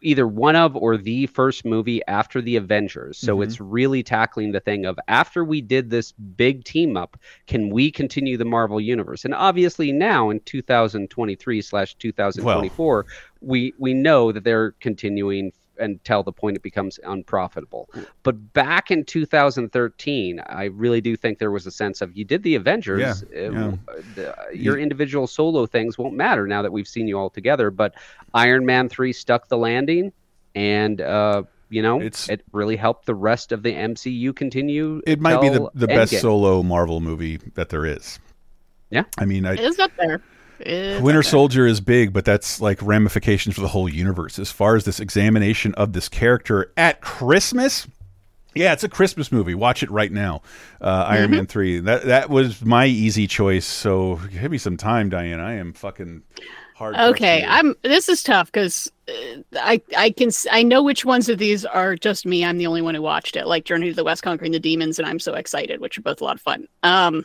either 0.00 0.26
one 0.26 0.56
of 0.56 0.76
or 0.76 0.96
the 0.96 1.26
first 1.26 1.64
movie 1.64 2.00
after 2.06 2.40
the 2.40 2.56
Avengers. 2.56 3.18
So 3.18 3.36
Mm-hmm. 3.36 3.42
it's 3.42 3.60
really 3.60 4.02
tackling 4.02 4.52
the 4.52 4.60
thing 4.60 4.86
of 4.86 4.98
after 5.08 5.44
we 5.44 5.60
did 5.60 5.90
this 5.90 6.12
big 6.12 6.64
team 6.64 6.96
up, 6.96 7.18
can 7.46 7.68
we 7.70 7.90
continue 7.90 8.36
the 8.36 8.44
Marvel 8.44 8.80
universe? 8.80 9.24
And 9.24 9.34
obviously 9.34 9.92
now 9.92 10.30
in 10.30 10.40
2023 10.40 11.62
slash 11.62 11.94
2024, 11.96 13.06
we 13.40 13.74
we 13.78 13.94
know 13.94 14.32
that 14.32 14.44
they're 14.44 14.72
continuing 14.80 15.52
until 15.78 16.22
the 16.22 16.32
point 16.32 16.56
it 16.56 16.62
becomes 16.62 16.98
unprofitable. 17.04 17.88
But 18.22 18.52
back 18.52 18.90
in 18.90 19.04
2013, 19.04 20.40
I 20.46 20.64
really 20.64 21.00
do 21.00 21.16
think 21.16 21.38
there 21.38 21.50
was 21.50 21.66
a 21.66 21.70
sense 21.70 22.00
of 22.00 22.16
you 22.16 22.24
did 22.24 22.42
the 22.42 22.54
Avengers. 22.54 23.24
Yeah, 23.32 23.48
uh, 23.48 23.50
yeah. 23.52 23.72
the- 24.14 24.34
your 24.54 24.78
individual 24.78 25.26
solo 25.26 25.66
things 25.66 25.98
won't 25.98 26.14
matter 26.14 26.46
now 26.46 26.62
that 26.62 26.72
we've 26.72 26.88
seen 26.88 27.08
you 27.08 27.18
all 27.18 27.30
together. 27.30 27.70
But 27.70 27.94
Iron 28.34 28.64
Man 28.66 28.88
3 28.88 29.12
stuck 29.12 29.48
the 29.48 29.58
landing, 29.58 30.12
and 30.54 31.00
uh, 31.00 31.42
you 31.70 31.82
know 31.82 32.00
It's- 32.00 32.28
it 32.28 32.42
really 32.52 32.76
helped 32.76 33.06
the 33.06 33.14
rest 33.14 33.52
of 33.52 33.62
the 33.62 33.72
MCU 33.72 34.32
continue. 34.34 35.00
It 35.06 35.20
might 35.20 35.40
be 35.40 35.48
the, 35.48 35.58
till 35.58 35.70
the 35.74 35.86
best 35.86 36.20
solo 36.20 36.62
Marvel 36.62 37.00
movie 37.00 37.38
that 37.54 37.68
there 37.68 37.86
is. 37.86 38.18
Yeah. 38.90 39.04
I 39.18 39.24
mean, 39.26 39.44
I, 39.44 39.52
It 39.52 39.60
is 39.60 39.78
up 39.78 39.92
there. 39.98 40.22
It's 40.60 41.02
Winter 41.02 41.22
there. 41.22 41.30
Soldier 41.30 41.66
is 41.66 41.80
big, 41.80 42.12
but 42.12 42.24
that's 42.24 42.60
like 42.60 42.80
ramifications 42.82 43.54
for 43.54 43.60
the 43.60 43.68
whole 43.68 43.88
universe. 43.88 44.38
As 44.38 44.50
far 44.50 44.76
as 44.76 44.84
this 44.84 45.00
examination 45.00 45.74
of 45.74 45.92
this 45.92 46.08
character 46.08 46.72
at 46.76 47.00
Christmas, 47.00 47.86
yeah, 48.54 48.72
it's 48.72 48.82
a 48.82 48.88
Christmas 48.88 49.30
movie. 49.30 49.54
Watch 49.54 49.82
it 49.82 49.90
right 49.90 50.10
now. 50.10 50.42
Uh, 50.80 51.04
Mm-hmm. 51.04 51.12
Iron 51.12 51.30
Man 51.30 51.46
three. 51.46 51.80
That 51.80 52.04
that 52.06 52.30
was 52.30 52.64
my 52.64 52.86
easy 52.86 53.26
choice. 53.26 53.66
So 53.66 54.16
give 54.32 54.50
me 54.50 54.58
some 54.58 54.76
time, 54.76 55.08
Diane. 55.10 55.38
I 55.40 55.54
am 55.54 55.72
fucking 55.72 56.22
hard. 56.74 56.96
Okay. 56.96 57.44
I'm. 57.46 57.76
This 57.82 58.08
is 58.08 58.22
tough 58.22 58.50
because 58.50 58.90
I 59.54 59.80
I 59.96 60.10
can 60.10 60.30
I 60.50 60.62
know 60.62 60.82
which 60.82 61.04
ones 61.04 61.28
of 61.28 61.38
these 61.38 61.64
are 61.64 61.94
just 61.94 62.26
me. 62.26 62.44
I'm 62.44 62.58
the 62.58 62.66
only 62.66 62.82
one 62.82 62.94
who 62.94 63.02
watched 63.02 63.36
it, 63.36 63.46
like 63.46 63.64
Journey 63.64 63.90
to 63.90 63.94
the 63.94 64.04
West, 64.04 64.22
Conquering 64.22 64.52
the 64.52 64.58
Demons, 64.58 64.98
and 64.98 65.06
I'm 65.06 65.20
so 65.20 65.34
excited, 65.34 65.80
which 65.80 65.96
are 65.98 66.02
both 66.02 66.20
a 66.20 66.24
lot 66.24 66.36
of 66.36 66.42
fun. 66.42 66.66
Um. 66.82 67.24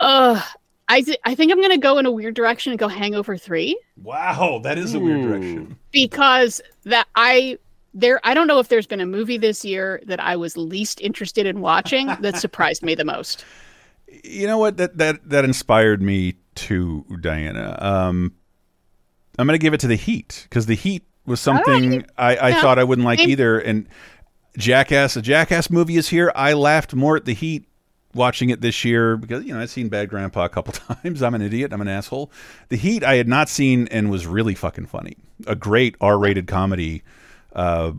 Uh, 0.00 0.42
I 0.88 1.00
th- 1.02 1.18
I 1.24 1.34
think 1.34 1.52
I'm 1.52 1.60
gonna 1.60 1.78
go 1.78 1.98
in 1.98 2.06
a 2.06 2.10
weird 2.10 2.34
direction 2.34 2.72
and 2.72 2.78
go 2.78 2.88
Hangover 2.88 3.36
three 3.36 3.78
Wow, 4.02 4.60
that 4.64 4.78
is 4.78 4.94
a 4.94 5.00
weird 5.00 5.22
direction. 5.22 5.76
because 5.90 6.60
that 6.84 7.06
I 7.14 7.58
there 7.94 8.20
I 8.24 8.34
don't 8.34 8.46
know 8.46 8.58
if 8.58 8.68
there's 8.68 8.86
been 8.86 9.00
a 9.00 9.06
movie 9.06 9.36
this 9.38 9.64
year 9.64 10.00
that 10.06 10.20
I 10.20 10.36
was 10.36 10.56
least 10.56 11.00
interested 11.00 11.46
in 11.46 11.60
watching 11.60 12.06
that 12.20 12.36
surprised 12.36 12.82
me 12.82 12.94
the 12.94 13.04
most. 13.04 13.44
You 14.24 14.46
know 14.46 14.58
what? 14.58 14.76
That 14.76 14.98
that 14.98 15.26
that 15.30 15.46
inspired 15.46 16.02
me 16.02 16.34
to 16.56 17.02
Diana. 17.22 17.78
Um, 17.80 18.34
I'm 19.38 19.46
going 19.46 19.58
to 19.58 19.62
give 19.62 19.72
it 19.72 19.80
to 19.80 19.86
the 19.86 19.94
Heat 19.96 20.46
because 20.50 20.66
the 20.66 20.74
Heat 20.74 21.02
was 21.24 21.40
something 21.40 22.04
I, 22.18 22.36
I 22.36 22.48
Yeah. 22.50 22.60
thought 22.60 22.78
I 22.78 22.84
wouldn't 22.84 23.06
like 23.06 23.20
Same. 23.20 23.30
either. 23.30 23.58
And 23.58 23.88
Jackass, 24.58 25.16
a 25.16 25.22
Jackass 25.22 25.70
movie 25.70 25.96
is 25.96 26.10
here. 26.10 26.30
I 26.34 26.52
laughed 26.52 26.94
more 26.94 27.16
at 27.16 27.24
the 27.24 27.32
Heat 27.32 27.64
watching 28.14 28.50
it 28.50 28.60
this 28.60 28.84
year 28.84 29.16
because 29.16 29.44
you 29.44 29.54
know 29.54 29.60
I've 29.60 29.70
seen 29.70 29.88
Bad 29.88 30.08
Grandpa 30.08 30.44
a 30.44 30.48
couple 30.48 30.72
times. 30.94 31.22
I'm 31.22 31.34
an 31.34 31.42
idiot. 31.42 31.72
I'm 31.72 31.80
an 31.80 31.88
asshole. 31.88 32.30
The 32.68 32.76
Heat 32.76 33.04
I 33.04 33.14
had 33.14 33.28
not 33.28 33.48
seen 33.48 33.88
and 33.88 34.10
was 34.10 34.26
really 34.26 34.54
fucking 34.54 34.86
funny. 34.86 35.16
A 35.46 35.54
great 35.54 35.96
R-rated 36.00 36.46
comedy. 36.46 37.02
Uh, 37.54 37.92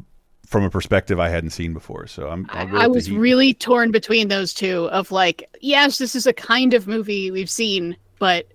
from 0.48 0.64
a 0.64 0.70
perspective 0.70 1.20
I 1.20 1.30
hadn't 1.30 1.50
seen 1.50 1.74
before, 1.74 2.06
so 2.06 2.30
I'm. 2.30 2.46
I'll 2.50 2.78
I 2.78 2.86
was 2.86 3.10
really 3.10 3.56
torn 3.56 3.92
between 3.92 4.28
those 4.28 4.54
two 4.54 4.88
of 4.90 5.12
like, 5.12 5.50
yes, 5.62 5.98
this 5.98 6.16
is 6.16 6.28
a 6.28 6.34
kind 6.34 6.76
of 6.76 6.88
movie 6.88 7.32
we've 7.32 7.50
seen, 7.50 7.98
but 8.20 8.48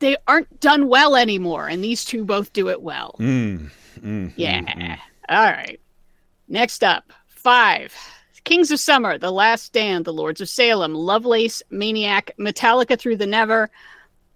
they 0.00 0.18
aren't 0.28 0.60
done 0.60 0.88
well 0.88 1.16
anymore, 1.16 1.66
and 1.66 1.82
these 1.82 2.04
two 2.04 2.26
both 2.26 2.52
do 2.52 2.68
it 2.68 2.82
well. 2.82 3.16
Mm, 3.18 3.70
mm, 4.00 4.32
yeah. 4.36 4.60
mm, 4.60 4.76
mm. 4.76 4.98
All 5.30 5.44
right. 5.44 5.80
Next 6.48 6.84
up, 6.84 7.10
five. 7.28 7.94
Kings 8.44 8.70
of 8.70 8.80
Summer, 8.80 9.18
The 9.18 9.30
Last 9.30 9.64
Stand, 9.64 10.04
The 10.04 10.12
Lords 10.12 10.40
of 10.40 10.48
Salem, 10.48 10.94
Lovelace, 10.94 11.62
Maniac, 11.70 12.32
Metallica 12.38 12.98
Through 12.98 13.16
the 13.16 13.26
Never, 13.26 13.70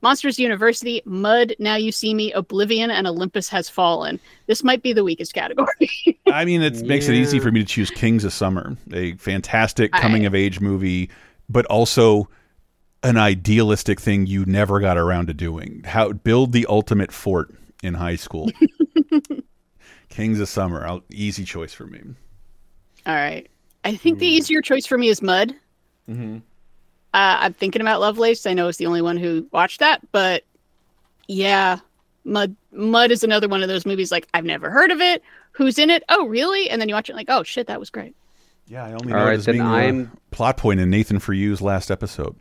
Monsters 0.02 0.38
University, 0.38 1.00
Mud, 1.06 1.54
Now 1.58 1.76
You 1.76 1.90
See 1.90 2.12
Me, 2.14 2.30
Oblivion, 2.32 2.90
and 2.90 3.06
Olympus 3.06 3.48
Has 3.48 3.68
Fallen. 3.70 4.20
This 4.46 4.62
might 4.62 4.82
be 4.82 4.92
the 4.92 5.04
weakest 5.04 5.32
category. 5.32 6.20
I 6.26 6.44
mean, 6.44 6.62
it 6.62 6.82
makes 6.82 7.08
it 7.08 7.14
easy 7.14 7.40
for 7.40 7.50
me 7.50 7.60
to 7.60 7.66
choose 7.66 7.90
Kings 7.90 8.24
of 8.24 8.32
Summer, 8.32 8.76
a 8.92 9.14
fantastic 9.14 9.90
I- 9.94 10.00
coming 10.00 10.26
of 10.26 10.34
age 10.34 10.60
movie, 10.60 11.10
but 11.48 11.64
also 11.66 12.28
an 13.02 13.16
idealistic 13.16 14.00
thing 14.00 14.26
you 14.26 14.44
never 14.46 14.80
got 14.80 14.96
around 14.96 15.26
to 15.26 15.34
doing. 15.34 15.82
How 15.84 16.12
build 16.12 16.52
the 16.52 16.66
ultimate 16.68 17.12
fort 17.12 17.54
in 17.82 17.94
high 17.94 18.16
school. 18.16 18.50
Kings 20.08 20.40
of 20.40 20.48
Summer, 20.48 20.86
I'll, 20.86 21.02
easy 21.10 21.44
choice 21.44 21.74
for 21.74 21.86
me. 21.86 22.00
All 23.06 23.14
right. 23.14 23.48
I 23.84 23.96
think 23.96 24.18
the 24.18 24.26
easier 24.26 24.60
choice 24.62 24.86
for 24.86 24.96
me 24.98 25.08
is 25.08 25.20
Mud. 25.22 25.54
Mm-hmm. 26.08 26.36
Uh, 26.36 26.40
I'm 27.40 27.52
thinking 27.52 27.80
about 27.82 28.00
Lovelace. 28.00 28.46
I 28.46 28.54
know 28.54 28.68
it's 28.68 28.78
the 28.78 28.86
only 28.86 29.02
one 29.02 29.16
who 29.16 29.46
watched 29.52 29.80
that, 29.80 30.00
but 30.12 30.44
yeah, 31.28 31.78
Mud. 32.24 32.56
Mud 32.72 33.10
is 33.12 33.22
another 33.22 33.46
one 33.46 33.62
of 33.62 33.68
those 33.68 33.86
movies. 33.86 34.10
Like 34.10 34.26
I've 34.34 34.44
never 34.44 34.70
heard 34.70 34.90
of 34.90 35.00
it. 35.00 35.22
Who's 35.52 35.78
in 35.78 35.90
it? 35.90 36.02
Oh, 36.08 36.26
really? 36.26 36.68
And 36.68 36.80
then 36.80 36.88
you 36.88 36.94
watch 36.94 37.08
it, 37.08 37.14
like, 37.14 37.28
oh 37.28 37.42
shit, 37.44 37.68
that 37.68 37.78
was 37.78 37.90
great. 37.90 38.16
Yeah, 38.66 38.84
I 38.84 38.92
only 38.92 39.12
All 39.12 39.18
know 39.20 39.26
right, 39.26 39.38
it 39.38 39.44
then 39.44 39.54
being 39.54 39.66
I'm- 39.66 40.10
a 40.16 40.34
plot 40.34 40.56
point 40.56 40.80
in 40.80 40.90
Nathan 40.90 41.18
for 41.20 41.32
You's 41.32 41.60
last 41.62 41.90
episode. 41.90 42.34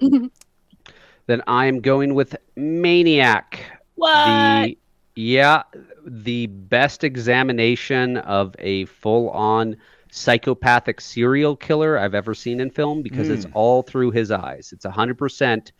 Then 1.26 1.42
I 1.46 1.64
am 1.66 1.80
going 1.80 2.12
with 2.14 2.36
Maniac. 2.54 3.60
What? 3.94 4.26
The 4.66 4.76
yeah, 5.16 5.62
the 6.04 6.48
best 6.48 7.02
examination 7.04 8.18
of 8.18 8.54
a 8.58 8.84
full-on 8.86 9.76
psychopathic 10.14 11.00
serial 11.00 11.56
killer 11.56 11.98
I've 11.98 12.14
ever 12.14 12.34
seen 12.34 12.60
in 12.60 12.70
film 12.70 13.02
because 13.02 13.28
it's 13.28 13.46
all 13.52 13.82
through 13.82 14.12
his 14.12 14.30
eyes. 14.30 14.72
It's 14.72 14.84
hundred 14.86 15.18
percent. 15.18 15.72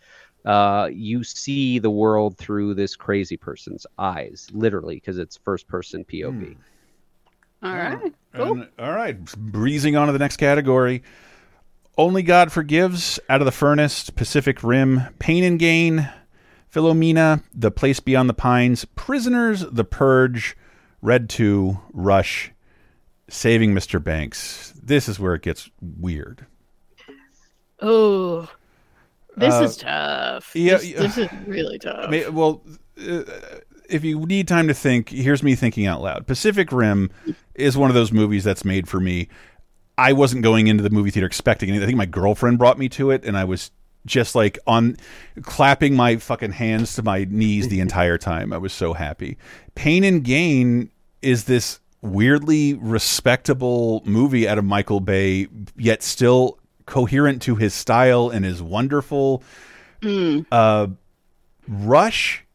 Uh, 0.43 0.89
you 0.91 1.23
see 1.23 1.79
the 1.79 1.89
world 1.89 2.37
through 2.37 2.73
this 2.75 2.95
crazy 2.95 3.37
person's 3.37 3.87
eyes, 3.97 4.47
literally, 4.53 4.95
because 4.95 5.17
it's 5.17 5.37
first-person 5.37 6.05
POV. 6.05 6.55
All 7.63 7.75
right. 7.75 8.13
Cool. 8.33 8.51
And- 8.51 8.67
all 8.77 8.91
right, 8.93 9.17
breezing 9.37 9.95
on 9.95 10.07
to 10.07 10.13
the 10.13 10.19
next 10.19 10.37
category. 10.37 11.01
Only 11.97 12.21
God 12.21 12.51
Forgives, 12.51 13.19
Out 13.29 13.41
of 13.41 13.45
the 13.45 13.51
Furnace, 13.53 14.09
Pacific 14.11 14.61
Rim, 14.63 15.01
Pain 15.17 15.43
and 15.45 15.57
Gain, 15.57 16.09
Philomena, 16.71 17.41
The 17.53 17.71
Place 17.71 18.01
Beyond 18.01 18.29
the 18.29 18.33
Pines, 18.33 18.83
Prisoners, 18.95 19.61
The 19.71 19.85
Purge, 19.85 20.55
Red 21.01 21.29
2, 21.29 21.79
Rush, 21.93 22.51
Saving 23.27 23.73
Mr. 23.73 24.03
Banks. 24.03 24.73
This 24.81 25.09
is 25.09 25.19
where 25.19 25.33
it 25.33 25.41
gets 25.41 25.69
weird. 25.81 26.45
Oh, 27.81 28.47
this 29.35 29.53
Uh, 29.53 29.63
is 29.63 29.77
tough. 29.77 30.51
yeah, 30.55 30.77
this, 30.77 30.85
yeah. 30.89 30.99
this 31.01 31.17
is 31.17 31.29
really 31.45 31.77
tough. 31.79 32.09
Well, 32.31 32.61
uh, 33.05 33.23
if 33.89 34.03
you 34.03 34.19
need 34.25 34.47
time 34.47 34.67
to 34.67 34.73
think, 34.73 35.09
here's 35.09 35.43
me 35.43 35.55
thinking 35.55 35.85
out 35.85 36.01
loud. 36.01 36.25
Pacific 36.27 36.71
Rim 36.71 37.11
is 37.53 37.77
one 37.77 37.89
of 37.89 37.95
those 37.95 38.11
movies 38.11 38.43
that's 38.43 38.63
made 38.65 38.87
for 38.87 38.99
me. 38.99 39.27
I 39.97 40.13
wasn't 40.13 40.43
going 40.43 40.67
into 40.67 40.83
the 40.83 40.89
movie 40.89 41.11
theater 41.11 41.27
expecting 41.27 41.69
anything. 41.69 41.83
I 41.83 41.87
think 41.87 41.97
my 41.97 42.05
girlfriend 42.05 42.57
brought 42.57 42.77
me 42.77 42.89
to 42.89 43.11
it, 43.11 43.25
and 43.25 43.37
I 43.37 43.43
was 43.43 43.71
just 44.05 44.35
like 44.35 44.59
on 44.67 44.95
clapping 45.41 45.95
my 45.95 46.17
fucking 46.17 46.51
hands 46.51 46.93
to 46.95 47.03
my 47.03 47.25
knees 47.29 47.67
the 47.69 47.79
entire 47.79 48.17
time. 48.17 48.53
I 48.53 48.57
was 48.57 48.71
so 48.71 48.93
happy. 48.93 49.37
Pain 49.73 50.03
and 50.03 50.23
Gain 50.23 50.89
is 51.21 51.45
this 51.45 51.79
weirdly 52.05 52.73
respectable 52.75 54.01
movie 54.05 54.47
out 54.47 54.57
of 54.57 54.65
Michael 54.65 54.99
Bay, 54.99 55.47
yet 55.77 56.03
still 56.03 56.59
coherent 56.85 57.41
to 57.43 57.55
his 57.55 57.73
style 57.73 58.29
and 58.29 58.45
is 58.45 58.61
wonderful. 58.61 59.43
Uh, 60.51 60.87
Rush 61.67 62.45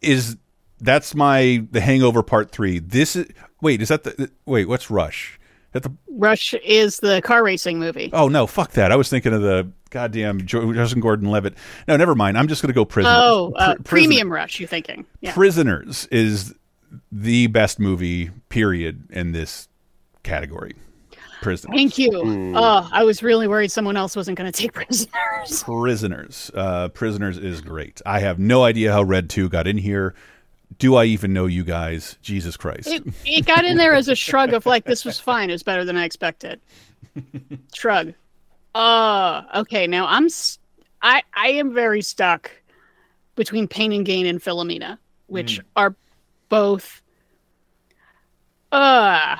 is 0.00 0.36
that's 0.80 1.14
my 1.14 1.64
the 1.70 1.80
Hangover 1.80 2.22
Part 2.22 2.50
Three. 2.50 2.78
This 2.78 3.14
is 3.16 3.26
wait, 3.60 3.82
is 3.82 3.88
that 3.88 4.04
the 4.04 4.30
wait? 4.46 4.68
What's 4.68 4.90
Rush? 4.90 5.38
That 5.72 5.82
the 5.82 5.92
Rush 6.08 6.54
is 6.64 7.00
the 7.00 7.20
car 7.22 7.44
racing 7.44 7.78
movie. 7.78 8.10
oh 8.12 8.28
no, 8.28 8.46
fuck 8.46 8.72
that. 8.72 8.90
I 8.90 8.96
was 8.96 9.08
thinking 9.10 9.32
of 9.34 9.42
the 9.42 9.70
goddamn 9.90 10.46
Justin 10.46 11.00
Gordon 11.00 11.30
Levitt. 11.30 11.54
No, 11.86 11.96
never 11.96 12.14
mind. 12.14 12.38
I'm 12.38 12.48
just 12.48 12.62
gonna 12.62 12.72
go 12.72 12.84
Prisoners. 12.84 13.16
Oh, 13.18 13.52
uh, 13.56 13.74
Pri- 13.74 13.82
Prison- 13.82 13.84
Premium 13.84 14.32
Rush. 14.32 14.60
You 14.60 14.66
thinking? 14.66 15.04
Yeah. 15.20 15.34
Prisoners 15.34 16.06
is 16.10 16.54
the 17.12 17.46
best 17.48 17.78
movie 17.78 18.30
period 18.48 19.08
in 19.10 19.32
this 19.32 19.68
category. 20.22 20.74
Prisoners. 21.42 21.76
Thank 21.76 21.98
you. 21.98 22.22
Hmm. 22.22 22.56
Oh, 22.56 22.88
I 22.90 23.04
was 23.04 23.22
really 23.22 23.46
worried 23.46 23.70
someone 23.70 23.96
else 23.96 24.16
wasn't 24.16 24.38
going 24.38 24.50
to 24.50 24.58
take 24.58 24.72
prisoners. 24.74 25.62
Prisoners. 25.62 26.50
Uh, 26.54 26.88
Prisoners 26.88 27.36
is 27.36 27.60
great. 27.60 28.00
I 28.06 28.20
have 28.20 28.38
no 28.38 28.64
idea 28.64 28.92
how 28.92 29.02
Red 29.02 29.28
2 29.28 29.50
got 29.50 29.66
in 29.66 29.76
here. 29.76 30.14
Do 30.78 30.94
I 30.96 31.04
even 31.04 31.32
know 31.32 31.46
you 31.46 31.62
guys? 31.62 32.16
Jesus 32.22 32.56
Christ. 32.56 32.88
It, 32.88 33.04
it 33.26 33.46
got 33.46 33.64
in 33.64 33.76
there 33.76 33.94
as 33.94 34.08
a 34.08 34.14
shrug 34.14 34.54
of 34.54 34.64
like, 34.64 34.84
this 34.84 35.04
was 35.04 35.20
fine. 35.20 35.50
It 35.50 35.52
was 35.52 35.62
better 35.62 35.84
than 35.84 35.96
I 35.96 36.04
expected. 36.04 36.60
shrug. 37.74 38.14
Uh, 38.74 39.42
okay. 39.56 39.86
Now 39.86 40.06
I'm, 40.06 40.28
I 41.02 41.22
I 41.34 41.48
am 41.48 41.72
very 41.72 42.02
stuck 42.02 42.50
between 43.36 43.68
Pain 43.68 43.92
and 43.92 44.04
Gain 44.04 44.26
and 44.26 44.40
Philomena, 44.40 44.98
which 45.28 45.60
are 45.76 45.94
both, 46.54 47.02
uh, 48.70 49.36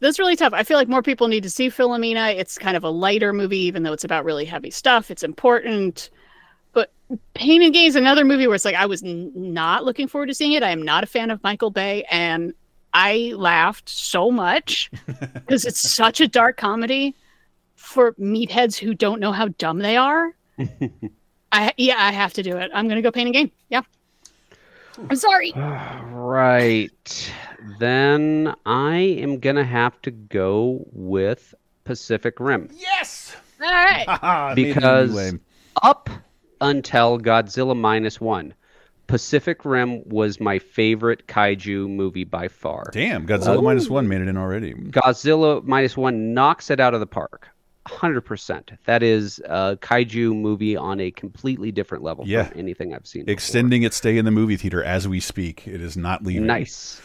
that's 0.00 0.18
really 0.18 0.34
tough. 0.34 0.52
I 0.52 0.64
feel 0.64 0.76
like 0.76 0.88
more 0.88 1.02
people 1.02 1.28
need 1.28 1.44
to 1.44 1.50
see 1.50 1.68
Philomena. 1.68 2.34
It's 2.34 2.58
kind 2.58 2.76
of 2.76 2.82
a 2.82 2.90
lighter 2.90 3.32
movie, 3.32 3.60
even 3.60 3.84
though 3.84 3.92
it's 3.92 4.02
about 4.02 4.24
really 4.24 4.44
heavy 4.44 4.70
stuff. 4.70 5.10
It's 5.12 5.22
important. 5.22 6.10
But 6.72 6.92
Pain 7.34 7.62
and 7.62 7.72
Gain 7.72 7.86
is 7.86 7.94
another 7.94 8.24
movie 8.24 8.48
where 8.48 8.56
it's 8.56 8.64
like 8.64 8.74
I 8.74 8.86
was 8.86 9.02
n- 9.04 9.30
not 9.34 9.84
looking 9.84 10.08
forward 10.08 10.26
to 10.26 10.34
seeing 10.34 10.52
it. 10.52 10.62
I 10.64 10.70
am 10.70 10.82
not 10.82 11.04
a 11.04 11.06
fan 11.06 11.30
of 11.30 11.42
Michael 11.44 11.70
Bay, 11.70 12.04
and 12.10 12.52
I 12.92 13.32
laughed 13.36 13.88
so 13.88 14.30
much 14.30 14.90
because 15.06 15.64
it's 15.64 15.80
such 15.80 16.20
a 16.20 16.26
dark 16.26 16.56
comedy 16.56 17.14
for 17.76 18.12
meatheads 18.14 18.76
who 18.76 18.92
don't 18.92 19.20
know 19.20 19.30
how 19.30 19.48
dumb 19.58 19.78
they 19.78 19.96
are. 19.96 20.34
I 21.52 21.72
yeah, 21.76 21.96
I 21.98 22.10
have 22.10 22.32
to 22.34 22.42
do 22.42 22.56
it. 22.56 22.72
I'm 22.74 22.88
gonna 22.88 23.02
go 23.02 23.12
Pain 23.12 23.28
and 23.28 23.34
Gain. 23.34 23.52
Yeah. 23.68 23.82
I'm 24.98 25.16
sorry. 25.16 25.52
Right. 26.24 27.32
Then 27.78 28.54
I 28.66 28.96
am 28.96 29.38
going 29.38 29.56
to 29.56 29.64
have 29.64 30.00
to 30.02 30.10
go 30.10 30.84
with 30.92 31.54
Pacific 31.84 32.40
Rim. 32.40 32.68
Yes. 32.72 33.36
All 33.60 33.70
right. 33.70 34.04
Ah, 34.08 34.48
I 34.48 34.54
made 34.54 34.68
it 34.68 34.74
because 34.74 35.34
up 35.82 36.10
until 36.60 37.18
Godzilla 37.18 37.76
minus 37.76 38.20
one, 38.20 38.54
Pacific 39.06 39.64
Rim 39.64 40.02
was 40.08 40.40
my 40.40 40.58
favorite 40.58 41.26
kaiju 41.26 41.88
movie 41.88 42.24
by 42.24 42.48
far. 42.48 42.84
Damn, 42.92 43.26
Godzilla 43.26 43.62
minus 43.62 43.90
one 43.90 44.08
made 44.08 44.22
it 44.22 44.28
in 44.28 44.36
already. 44.36 44.72
Godzilla 44.74 45.62
minus 45.64 45.96
one 45.96 46.32
knocks 46.34 46.70
it 46.70 46.80
out 46.80 46.94
of 46.94 47.00
the 47.00 47.06
park. 47.06 47.48
100%. 47.88 48.76
That 48.86 49.02
is 49.02 49.40
a 49.44 49.76
kaiju 49.80 50.34
movie 50.34 50.76
on 50.76 51.00
a 51.00 51.10
completely 51.10 51.70
different 51.72 52.02
level 52.04 52.24
Yeah. 52.26 52.44
from 52.44 52.58
anything 52.58 52.94
I've 52.94 53.06
seen. 53.06 53.22
before. 53.22 53.32
Extending 53.32 53.82
its 53.82 53.96
stay 53.96 54.16
in 54.18 54.24
the 54.24 54.30
movie 54.30 54.56
theater 54.56 54.82
as 54.82 55.06
we 55.06 55.20
speak. 55.20 55.66
It 55.66 55.80
is 55.80 55.96
not 55.96 56.24
leaving. 56.24 56.46
Nice. 56.46 57.00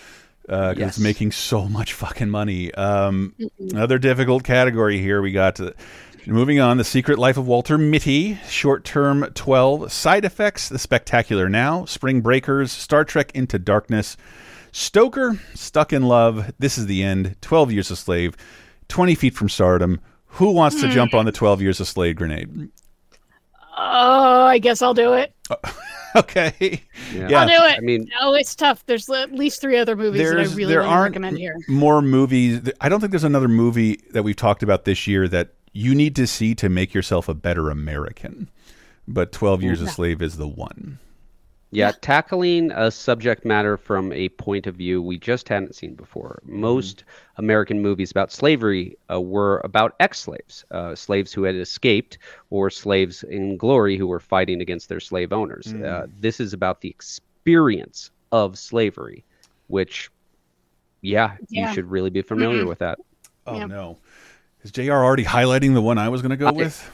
Uh, 0.48 0.70
'cause 0.74 0.78
Yes. 0.80 0.88
it's 0.90 1.00
making 1.00 1.32
so 1.32 1.68
much 1.70 1.94
fucking 1.94 2.30
money. 2.30 2.74
Um, 2.74 3.34
another 3.60 4.00
difficult 4.00 4.44
category 4.44 5.00
here. 5.00 5.22
We 5.22 5.32
got 5.32 5.60
uh, 5.60 5.72
moving 6.26 6.60
on. 6.60 6.78
The 6.78 6.84
Secret 6.84 7.20
Life 7.20 7.38
of 7.38 7.46
Walter 7.46 7.78
Mitty, 7.78 8.40
Short 8.48 8.84
Term 8.84 9.28
12, 9.36 9.92
Side 9.92 10.26
Effects, 10.26 10.68
The 10.70 10.80
Spectacular 10.80 11.50
Now, 11.50 11.86
Spring 11.86 12.22
Breakers, 12.22 12.72
Star 12.72 13.04
Trek 13.06 13.32
Into 13.36 13.60
Darkness, 13.60 14.18
Stoker, 14.72 15.40
Stuck 15.54 15.94
in 15.94 16.04
Love, 16.04 16.52
This 16.58 16.78
is 16.80 16.88
the 16.88 17.04
End, 17.04 17.36
12 17.42 17.72
Years 17.72 17.92
a 17.92 17.96
Slave, 17.96 18.36
20 18.88 19.14
Feet 19.16 19.36
from 19.36 19.50
Stardom. 19.50 20.00
Who 20.34 20.52
wants 20.52 20.80
to 20.82 20.90
jump 20.90 21.12
hmm. 21.12 21.18
on 21.18 21.26
the 21.26 21.32
12 21.32 21.62
Years 21.62 21.80
a 21.80 21.86
Slave 21.86 22.16
grenade? 22.16 22.70
Oh, 23.78 24.44
I 24.46 24.60
guess 24.60 24.82
I'll 24.82 24.94
do 24.94 25.14
it. 25.14 25.34
okay. 26.16 26.82
I'll 27.14 27.48
do 27.48 27.54
it. 27.54 27.78
I 27.78 27.80
mean, 27.80 28.10
no, 28.20 28.34
it's 28.34 28.56
tough. 28.56 28.86
There's 28.86 29.10
at 29.10 29.32
least 29.32 29.62
three 29.62 29.78
other 29.78 29.96
movies 29.96 30.22
that 30.22 30.40
I 30.40 30.44
really 30.54 30.66
there 30.66 30.84
aren't 30.84 31.12
recommend 31.12 31.38
here. 31.38 31.56
more 31.68 32.02
movies. 32.02 32.62
I 32.82 32.90
don't 32.90 33.00
think 33.00 33.12
there's 33.12 33.24
another 33.24 33.48
movie 33.48 34.02
that 34.12 34.24
we've 34.24 34.36
talked 34.36 34.64
about 34.64 34.86
this 34.86 35.08
year 35.08 35.28
that 35.30 35.54
you 35.72 35.96
need 35.96 36.16
to 36.18 36.28
see 36.28 36.56
to 36.56 36.70
make 36.70 36.94
yourself 36.94 37.30
a 37.30 37.34
better 37.34 37.70
American. 37.70 38.50
But 39.08 39.32
Twelve 39.32 39.64
Years 39.64 39.82
a 39.82 39.88
Slave 39.88 40.22
is 40.22 40.38
the 40.38 40.48
one. 40.48 41.00
Yeah, 41.72 41.92
tackling 42.02 42.72
a 42.72 42.90
subject 42.90 43.46
matter 43.46 43.78
from 43.78 44.12
a 44.12 44.30
point 44.30 44.66
of 44.66 44.76
view 44.76 45.04
we 45.04 45.20
just 45.20 45.48
hadn't 45.48 45.76
seen 45.76 45.94
before. 45.94 46.40
Most 46.44 47.04
American 47.38 47.80
movies 47.82 48.10
about 48.10 48.32
slavery 48.32 48.98
uh, 49.12 49.22
were 49.22 49.62
about 49.64 49.96
ex 50.00 50.20
slaves, 50.20 50.66
uh, 50.72 50.96
slaves 50.96 51.32
who 51.32 51.44
had 51.44 51.54
escaped, 51.56 52.18
or 52.50 52.72
slaves 52.72 53.22
in 53.22 53.56
glory 53.56 53.98
who 53.98 54.08
were 54.08 54.20
fighting 54.20 54.62
against 54.62 54.90
their 54.90 55.00
slave 55.00 55.32
owners. 55.32 55.68
Uh, 55.68 55.78
Mm. 56.08 56.10
this 56.20 56.40
is 56.40 56.54
about 56.54 56.82
the 56.82 56.90
experience 56.90 58.10
of 58.32 58.58
slavery, 58.58 59.24
which, 59.68 60.10
yeah, 61.02 61.36
Yeah. 61.50 61.68
you 61.68 61.74
should 61.76 61.90
really 61.90 62.10
be 62.10 62.24
familiar 62.24 62.64
Mhm. 62.64 62.68
with 62.70 62.80
that. 62.80 62.98
Oh 63.46 63.58
Yeah. 63.58 63.66
no, 63.68 63.98
is 64.64 64.72
Jr. 64.72 64.94
already 64.94 65.24
highlighting 65.24 65.76
the 65.76 65.82
one 65.82 66.00
I 66.00 66.10
was 66.10 66.22
going 66.24 66.32
to 66.32 66.36
go 66.38 66.52
with? 66.52 66.90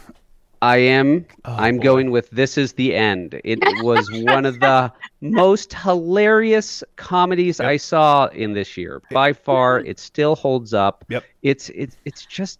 I 0.65 0.77
am. 0.77 1.27
Oh, 1.45 1.55
I'm 1.55 1.77
going 1.77 2.09
with 2.09 2.27
This 2.31 2.57
Is 2.57 2.73
the 2.73 2.95
End. 2.95 3.39
It 3.43 3.59
was 3.83 4.09
one 4.11 4.47
of 4.47 4.59
the 4.59 4.91
most 5.21 5.75
hilarious 5.75 6.83
comedies 6.95 7.59
I 7.59 7.77
saw 7.77 8.25
in 8.27 8.53
this 8.53 8.75
year. 8.75 8.99
By 9.11 9.33
far, 9.33 9.79
it 9.85 9.99
still 9.99 10.35
holds 10.35 10.73
up. 10.73 11.05
Yep. 11.07 11.23
It's 11.43 11.69
it's 11.69 11.97
it's 12.05 12.25
just 12.25 12.59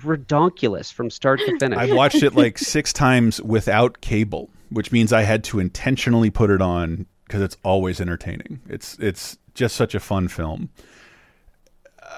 redonkulous 0.00 0.92
from 0.92 1.08
start 1.08 1.40
to 1.40 1.58
finish. 1.58 1.78
I've 1.78 1.94
watched 1.94 2.22
it 2.22 2.34
like 2.34 2.58
six 2.76 2.92
times 2.92 3.40
without 3.40 4.02
cable, 4.02 4.50
which 4.68 4.92
means 4.92 5.10
I 5.10 5.22
had 5.22 5.42
to 5.44 5.60
intentionally 5.60 6.28
put 6.28 6.50
it 6.50 6.60
on 6.60 7.06
because 7.26 7.40
it's 7.40 7.56
always 7.64 8.02
entertaining. 8.02 8.60
It's 8.68 8.98
it's 8.98 9.38
just 9.54 9.76
such 9.76 9.94
a 9.94 10.00
fun 10.00 10.28
film. 10.28 10.68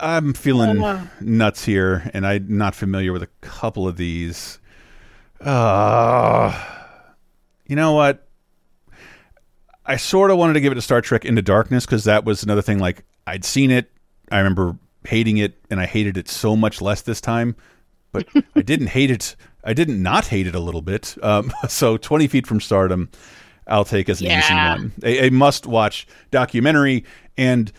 I'm 0.01 0.33
feeling 0.33 1.09
nuts 1.21 1.65
here, 1.65 2.11
and 2.13 2.27
I'm 2.27 2.57
not 2.57 2.75
familiar 2.75 3.13
with 3.13 3.23
a 3.23 3.29
couple 3.41 3.87
of 3.87 3.97
these. 3.97 4.59
Uh, 5.45 6.59
you 7.67 7.77
know 7.77 7.93
what? 7.93 8.27
I 9.85 9.97
sort 9.97 10.31
of 10.31 10.39
wanted 10.39 10.55
to 10.55 10.61
give 10.61 10.73
it 10.73 10.77
to 10.77 10.83
Star 10.83 11.01
Trek 11.01 11.25
Into 11.25 11.43
Darkness 11.43 11.85
because 11.85 12.05
that 12.05 12.25
was 12.25 12.43
another 12.43 12.63
thing. 12.63 12.79
Like 12.79 13.05
I'd 13.27 13.45
seen 13.45 13.71
it, 13.71 13.91
I 14.31 14.39
remember 14.39 14.77
hating 15.05 15.39
it, 15.39 15.59
and 15.71 15.81
I 15.81 15.87
hated 15.87 16.17
it 16.17 16.29
so 16.29 16.55
much 16.55 16.81
less 16.81 17.03
this 17.03 17.21
time. 17.21 17.57
But 18.13 18.29
I 18.57 18.63
didn't 18.63 18.89
hate 18.89 19.11
it. 19.11 19.37
I 19.65 19.73
didn't 19.75 20.03
not 20.03 20.27
hate 20.27 20.47
it 20.47 20.55
a 20.55 20.61
little 20.61 20.83
bit. 20.83 21.17
Um, 21.23 21.53
so 21.69 21.97
Twenty 21.97 22.29
Feet 22.29 22.47
from 22.47 22.61
Stardom, 22.61 23.11
I'll 23.67 23.85
take 23.85 24.09
as 24.09 24.21
an 24.21 24.29
easy 24.29 24.55
one. 24.55 24.93
A, 25.03 25.27
a 25.27 25.31
must-watch 25.31 26.07
documentary, 26.31 27.05
and 27.37 27.73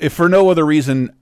if 0.00 0.14
for 0.14 0.28
no 0.28 0.48
other 0.48 0.64
reason, 0.64 1.14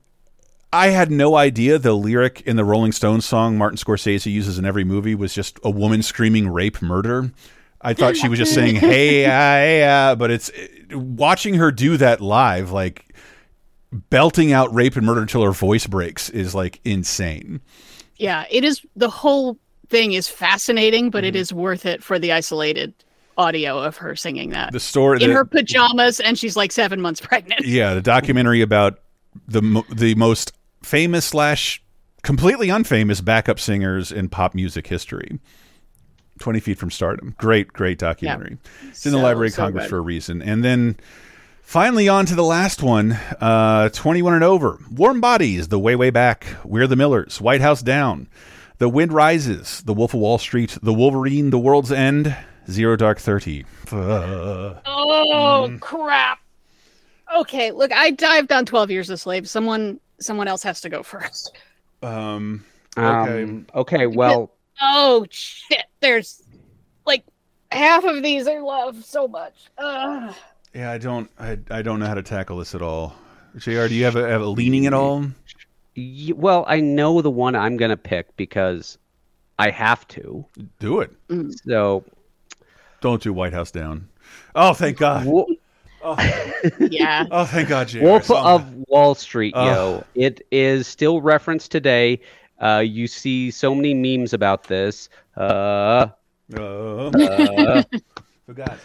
I 0.76 0.88
had 0.88 1.10
no 1.10 1.36
idea 1.36 1.78
the 1.78 1.94
lyric 1.94 2.42
in 2.42 2.56
the 2.56 2.64
Rolling 2.64 2.92
Stones 2.92 3.24
song 3.24 3.56
Martin 3.56 3.78
Scorsese 3.78 4.30
uses 4.30 4.58
in 4.58 4.64
every 4.66 4.84
movie 4.84 5.14
was 5.14 5.32
just 5.32 5.58
a 5.64 5.70
woman 5.70 6.02
screaming 6.02 6.48
rape 6.48 6.82
murder. 6.82 7.30
I 7.80 7.94
thought 7.94 8.16
she 8.16 8.28
was 8.28 8.38
just 8.38 8.52
saying 8.54 8.74
hey 8.90 9.24
ah, 9.26 9.28
hey 9.30 9.84
ah," 9.88 10.14
but 10.14 10.30
it's 10.30 10.50
watching 10.92 11.54
her 11.54 11.70
do 11.72 11.96
that 11.96 12.20
live 12.20 12.72
like 12.72 13.14
belting 14.10 14.52
out 14.52 14.72
rape 14.74 14.96
and 14.96 15.06
murder 15.06 15.22
until 15.22 15.42
her 15.44 15.52
voice 15.52 15.86
breaks 15.86 16.28
is 16.30 16.54
like 16.54 16.80
insane. 16.84 17.60
Yeah, 18.16 18.44
it 18.50 18.64
is. 18.64 18.84
The 18.96 19.08
whole 19.10 19.58
thing 19.88 20.12
is 20.12 20.28
fascinating, 20.28 21.10
but 21.10 21.22
Mm-hmm. 21.24 21.28
it 21.28 21.36
is 21.36 21.52
worth 21.52 21.86
it 21.86 22.02
for 22.02 22.18
the 22.18 22.32
isolated 22.32 22.92
audio 23.38 23.78
of 23.78 23.96
her 23.98 24.16
singing 24.16 24.50
that 24.50 24.72
The 24.72 24.80
story 24.80 25.22
in 25.22 25.28
the- 25.30 25.34
her 25.36 25.44
pajamas, 25.44 26.20
and 26.20 26.38
she's 26.38 26.56
like 26.56 26.72
seven 26.72 27.00
months 27.00 27.20
pregnant. 27.20 27.64
Yeah, 27.64 27.94
the 27.94 28.02
documentary 28.02 28.60
about 28.62 28.98
the 29.48 29.82
the 29.94 30.14
most 30.16 30.52
famous 30.86 31.24
slash 31.26 31.82
completely 32.22 32.68
unfamous 32.68 33.22
backup 33.24 33.58
singers 33.58 34.12
in 34.12 34.28
pop 34.28 34.54
music 34.54 34.86
history. 34.86 35.40
Twenty 36.38 36.60
Feet 36.60 36.78
from 36.78 36.90
Stardom, 36.90 37.34
great, 37.38 37.68
great 37.72 37.98
documentary. 37.98 38.58
It's 38.88 39.04
in 39.06 39.12
the 39.12 39.18
Library 39.18 39.48
of 39.48 39.54
so 39.54 39.62
Congress 39.62 39.84
good. 39.84 39.90
for 39.90 39.96
a 39.98 40.02
reason. 40.02 40.42
And 40.42 40.62
then 40.62 40.96
finally 41.62 42.08
on 42.08 42.26
to 42.26 42.34
the 42.34 42.44
last 42.44 42.82
one, 42.82 43.12
uh, 43.40 43.88
Twenty 43.88 44.20
One 44.22 44.34
and 44.34 44.44
Over, 44.44 44.78
Warm 44.90 45.20
Bodies, 45.20 45.68
The 45.68 45.78
Way 45.78 45.96
Way 45.96 46.10
Back, 46.10 46.46
We're 46.62 46.86
the 46.86 46.96
Millers, 46.96 47.40
White 47.40 47.62
House 47.62 47.80
Down, 47.82 48.28
The 48.78 48.88
Wind 48.88 49.12
Rises, 49.12 49.82
The 49.86 49.94
Wolf 49.94 50.12
of 50.12 50.20
Wall 50.20 50.36
Street, 50.38 50.76
The 50.82 50.92
Wolverine, 50.92 51.48
The 51.50 51.58
World's 51.58 51.90
End, 51.90 52.36
Zero 52.70 52.96
Dark 52.96 53.18
Thirty. 53.18 53.64
Uh, 53.90 54.74
Oh 54.84 55.74
crap! 55.80 56.38
Okay, 57.34 57.70
look, 57.72 57.92
I 57.92 58.10
dived 58.10 58.52
on 58.52 58.66
Twelve 58.66 58.90
Years 58.90 59.08
a 59.08 59.16
Slave. 59.16 59.48
Someone, 59.48 60.00
someone 60.20 60.48
else 60.48 60.62
has 60.62 60.80
to 60.82 60.88
go 60.88 61.02
first. 61.02 61.56
um, 62.02 62.64
okay. 62.96 63.42
Um, 63.42 63.66
okay, 63.74 64.06
well, 64.06 64.52
Oh 64.80 65.26
shit! 65.30 65.84
There's 66.00 66.42
like 67.06 67.24
half 67.70 68.04
of 68.04 68.22
these 68.22 68.46
I 68.46 68.58
love 68.58 69.04
so 69.04 69.26
much. 69.26 69.54
Ugh. 69.78 70.34
Yeah, 70.74 70.90
I 70.92 70.98
don't, 70.98 71.30
I, 71.38 71.58
I 71.70 71.82
don't 71.82 72.00
know 72.00 72.06
how 72.06 72.14
to 72.14 72.22
tackle 72.22 72.58
this 72.58 72.74
at 72.74 72.82
all. 72.82 73.14
Jr., 73.56 73.86
do 73.86 73.94
you 73.94 74.04
have 74.04 74.16
a, 74.16 74.28
have 74.28 74.42
a 74.42 74.46
leaning 74.46 74.86
at 74.86 74.92
all? 74.92 75.24
well, 76.34 76.66
I 76.68 76.80
know 76.80 77.22
the 77.22 77.30
one 77.30 77.54
I'm 77.54 77.78
gonna 77.78 77.96
pick 77.96 78.36
because 78.36 78.98
I 79.58 79.70
have 79.70 80.06
to. 80.08 80.44
Do 80.78 81.00
it. 81.00 81.12
Mm. 81.28 81.54
So 81.66 82.04
Don't 83.00 83.22
do 83.22 83.32
White 83.32 83.54
House 83.54 83.70
down. 83.70 84.08
Oh, 84.54 84.74
thank 84.74 84.98
God. 84.98 85.26
Wo- 86.06 86.16
yeah. 86.90 87.26
Oh, 87.30 87.44
thank 87.44 87.68
God, 87.68 87.88
Jay. 87.88 88.00
Wolf 88.00 88.30
of 88.30 88.72
Wall 88.88 89.14
Street, 89.14 89.54
Oh. 89.56 89.64
yo. 89.66 90.04
It 90.14 90.46
is 90.50 90.86
still 90.86 91.20
referenced 91.20 91.70
today. 91.70 92.20
Uh, 92.60 92.82
you 92.84 93.06
see 93.06 93.50
so 93.50 93.74
many 93.74 93.92
memes 93.94 94.32
about 94.32 94.64
this. 94.64 95.08
Uh, 95.36 96.08
uh, 96.56 97.82
Forgot. 98.46 98.78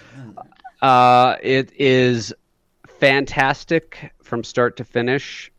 uh, 0.82 1.36
it 1.42 1.72
is 1.80 2.34
fantastic 3.00 4.12
from 4.24 4.44
start 4.44 4.78
to 4.78 4.84
finish. 4.84 5.52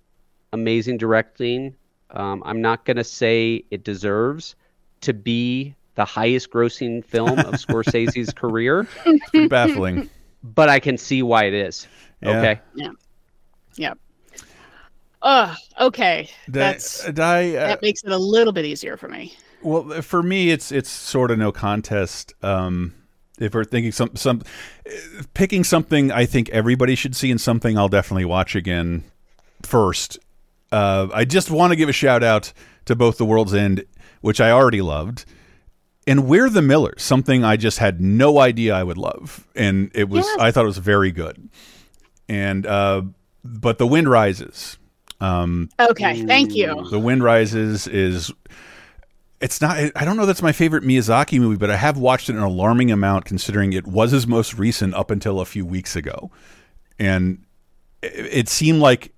Amazing 0.53 0.99
directing. 0.99 1.75
Um, 2.11 2.43
I'm 2.45 2.61
not 2.61 2.85
going 2.85 2.97
to 2.99 3.05
say 3.05 3.65
it 3.71 3.85
deserves 3.85 4.55
to 5.03 5.13
be 5.15 5.75
the 5.95 6.05
highest 6.05 6.51
grossing 6.51 7.05
film 7.05 7.39
of 7.39 7.47
Scorsese's 7.55 8.33
career, 8.35 8.85
Pretty 9.31 9.49
baffling. 9.49 10.11
But 10.43 10.69
I 10.69 10.81
can 10.81 10.97
see 10.99 11.23
why 11.23 11.45
it 11.45 11.55
is. 11.55 11.87
Okay. 12.25 12.61
Yeah. 12.75 12.87
Okay. 12.89 12.97
Yep. 13.77 13.99
Oh, 15.23 15.55
okay. 15.81 16.29
Di- 16.47 16.51
That's 16.51 17.11
Di, 17.13 17.57
uh, 17.57 17.67
that 17.69 17.83
makes 17.83 18.03
it 18.03 18.11
a 18.11 18.19
little 18.19 18.53
bit 18.53 18.65
easier 18.65 18.97
for 18.97 19.09
me. 19.09 19.35
Well, 19.63 20.03
for 20.03 20.23
me, 20.23 20.51
it's 20.51 20.73
it's 20.73 20.91
sort 20.91 21.31
of 21.31 21.39
no 21.39 21.53
contest. 21.53 22.35
Um, 22.43 22.95
if 23.39 23.55
we're 23.55 23.65
thinking 23.65 23.93
some 23.93 24.17
some 24.17 24.43
uh, 24.87 25.23
picking 25.35 25.63
something, 25.63 26.11
I 26.11 26.27
think 26.27 26.49
everybody 26.51 26.97
should 26.97 27.15
see, 27.15 27.31
and 27.31 27.41
something 27.41 27.79
I'll 27.79 27.89
definitely 27.89 28.25
watch 28.25 28.57
again 28.57 29.05
first. 29.63 30.19
Uh, 30.73 31.09
I 31.15 31.25
just 31.25 31.51
want 31.51 31.71
to 31.73 31.77
give 31.77 31.89
a 31.89 31.93
shout 31.93 32.23
out 32.25 32.53
to 32.87 32.97
both 32.97 33.19
The 33.19 33.25
World's 33.25 33.55
End, 33.55 33.85
which 34.23 34.41
I 34.41 34.51
already 34.51 34.81
loved, 34.83 35.25
and 36.07 36.27
We're 36.27 36.51
the 36.51 36.63
Millers, 36.63 37.03
something 37.03 37.45
I 37.45 37.57
just 37.57 37.79
had 37.79 38.01
no 38.01 38.39
idea 38.39 38.75
I 38.75 38.83
would 38.83 38.99
love, 38.99 39.47
and 39.55 39.91
it 39.95 40.09
was 40.09 40.25
Yes. 40.25 40.41
I 40.41 40.51
thought 40.51 40.65
it 40.65 40.69
was 40.69 40.79
very 40.79 41.13
good. 41.13 41.49
And 42.29 42.67
uh, 42.67 43.03
but 43.45 43.79
The 43.79 43.87
Wind 43.87 44.09
Rises. 44.09 44.79
Um, 45.21 45.69
Okay, 45.79 46.25
thank 46.27 46.55
you. 46.55 46.89
the 46.91 46.99
Wind 46.99 47.23
Rises 47.23 47.87
is 47.87 48.33
it's 49.41 49.61
not 49.61 49.77
I 49.97 50.05
don't 50.05 50.17
know 50.17 50.27
that's 50.27 50.43
my 50.43 50.53
favorite 50.53 50.85
Miyazaki 50.85 51.39
movie, 51.41 51.57
but 51.57 51.71
I 51.71 51.77
have 51.77 51.97
watched 51.99 52.29
it 52.29 52.37
an 52.37 52.43
alarming 52.43 52.91
amount 52.91 53.25
considering 53.25 53.73
it 53.73 53.87
was 53.87 54.11
his 54.13 54.27
most 54.27 54.55
recent 54.59 54.95
up 54.95 55.11
until 55.11 55.41
a 55.41 55.45
few 55.45 55.65
weeks 55.67 55.95
ago. 55.97 56.31
And 56.99 57.45
it, 58.03 58.13
it 58.33 58.49
seemed 58.49 58.81
like 58.81 59.13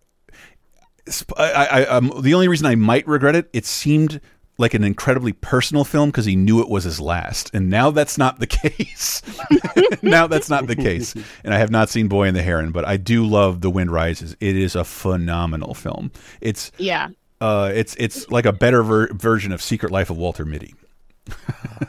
I, 1.37 1.67
I, 1.71 1.87
um, 1.87 2.13
the 2.23 2.33
only 2.35 2.49
reason 2.49 2.67
I 2.67 2.75
might 2.75 3.07
regret 3.07 3.37
it, 3.37 3.51
it 3.53 3.67
seemed 3.67 4.21
like 4.57 4.75
an 4.75 4.85
incredibly 4.85 5.33
personal 5.33 5.85
film 5.85 6.11
because 6.11 6.25
he 6.27 6.37
knew 6.37 6.61
it 6.61 6.69
was 6.69 6.85
his 6.85 7.01
last, 7.01 7.51
and 7.55 7.69
now 7.71 7.91
that's 7.91 8.17
not 8.17 8.39
the 8.39 8.47
case. 8.49 9.21
now 10.03 10.27
that's 10.27 10.49
not 10.49 10.67
the 10.67 10.77
case, 10.77 11.15
and 11.43 11.53
I 11.55 11.59
have 11.59 11.71
not 11.71 11.89
seen 11.89 12.09
Boy 12.09 12.29
and 12.29 12.37
the 12.37 12.43
Heron, 12.43 12.71
but 12.71 12.85
I 12.85 12.97
do 12.97 13.27
love 13.27 13.61
The 13.61 13.71
Wind 13.71 13.91
Rises. 13.91 14.37
It 14.41 14.57
is 14.57 14.75
a 14.77 14.85
phenomenal 14.85 15.75
film. 15.75 16.13
It's 16.41 16.71
Yeah. 16.79 17.09
uh, 17.41 17.73
it's 17.75 17.97
it's 17.99 18.31
like 18.31 18.47
a 18.47 18.53
better 18.53 18.83
ver 18.83 19.09
version 19.13 19.51
of 19.53 19.61
Secret 19.61 19.91
Life 19.91 20.11
of 20.11 20.17
Walter 20.17 20.45
Mitty. 20.45 20.75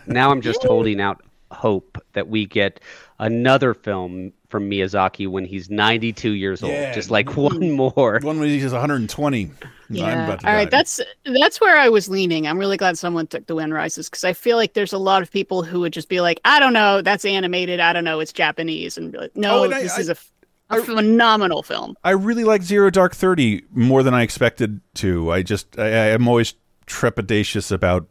Now 0.08 0.32
I'm 0.32 0.42
just 0.42 0.64
holding 0.64 1.02
out 1.02 1.22
hope 1.52 1.98
that 2.14 2.28
we 2.28 2.46
get 2.46 2.80
another 3.20 3.74
film 3.74 4.32
from 4.56 4.70
Miyazaki 4.70 5.28
when 5.28 5.44
he's 5.44 5.70
92 5.70 6.32
years 6.32 6.64
old. 6.64 6.72
Yeah. 6.72 6.94
Just 6.94 7.12
like 7.12 7.36
one 7.36 7.60
mm-hmm. 7.60 7.76
more. 7.76 8.20
One 8.22 8.40
when 8.40 8.48
he's 8.48 8.72
120. 8.72 9.44
I'm 9.44 9.70
Yeah. 9.90 10.24
about 10.24 10.40
to 10.40 10.48
All 10.48 10.54
right, 10.54 10.64
die. 10.72 10.78
that's 10.78 11.02
that's 11.26 11.60
where 11.60 11.78
I 11.78 11.90
was 11.90 12.08
leaning. 12.08 12.48
I'm 12.48 12.58
really 12.58 12.78
glad 12.78 12.98
someone 12.98 13.28
took 13.28 13.48
the 13.48 13.56
Wind 13.56 13.74
Rises 13.74 14.10
because 14.10 14.24
I 14.24 14.32
feel 14.32 14.56
like 14.56 14.74
there's 14.76 14.94
a 14.94 14.98
lot 14.98 15.22
of 15.22 15.30
people 15.30 15.62
who 15.62 15.82
would 15.82 15.92
just 15.92 16.08
be 16.08 16.22
like, 16.22 16.40
I 16.46 16.62
don't 16.62 16.72
know, 16.72 17.02
that's 17.02 17.26
animated. 17.26 17.82
I 17.82 17.92
don't 17.92 18.06
know, 18.06 18.22
it's 18.22 18.32
Japanese, 18.32 18.98
and 18.98 19.12
be 19.12 19.18
like, 19.18 19.36
no, 19.36 19.60
Oh, 19.60 19.64
and 19.66 19.74
this 19.74 19.98
I- 19.98 20.00
is 20.00 20.08
a, 20.08 20.12
f- 20.12 20.32
a 20.70 20.82
phenomenal 20.82 21.62
film. 21.62 21.98
I 22.06 22.12
really 22.12 22.46
like 22.46 22.64
Zero 22.64 22.90
Dark 22.90 23.14
Thirty 23.14 23.64
more 23.74 24.04
than 24.04 24.14
I 24.14 24.22
expected 24.22 24.80
to. 24.96 25.32
I 25.34 25.44
just 25.44 25.78
I, 25.78 25.88
I 25.88 26.08
am 26.16 26.30
always 26.30 26.54
trepidatious 26.88 27.74
about 27.74 28.08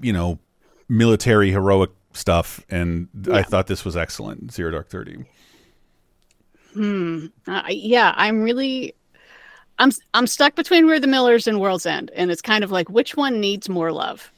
you 0.00 0.12
know 0.12 0.40
military 0.88 1.52
heroic 1.52 1.90
stuff, 2.12 2.60
and 2.68 3.08
I 3.30 3.44
thought 3.44 3.68
this 3.68 3.84
was 3.84 3.96
excellent. 3.96 4.52
Zero 4.52 4.72
Dark 4.72 4.88
Thirty. 4.88 5.24
Hmm. 6.72 7.26
Uh, 7.46 7.62
yeah, 7.68 8.14
I'm 8.16 8.42
really. 8.42 8.94
I'm 9.78 9.90
I'm 10.12 10.26
stuck 10.26 10.54
between 10.54 10.86
We're 10.86 11.00
the 11.00 11.06
Millers 11.06 11.46
and 11.46 11.58
World's 11.58 11.86
End, 11.86 12.10
and 12.14 12.30
it's 12.30 12.42
kind 12.42 12.62
of 12.62 12.70
like 12.70 12.88
which 12.90 13.16
one 13.16 13.40
needs 13.40 13.68
more 13.68 13.92
love, 13.92 14.30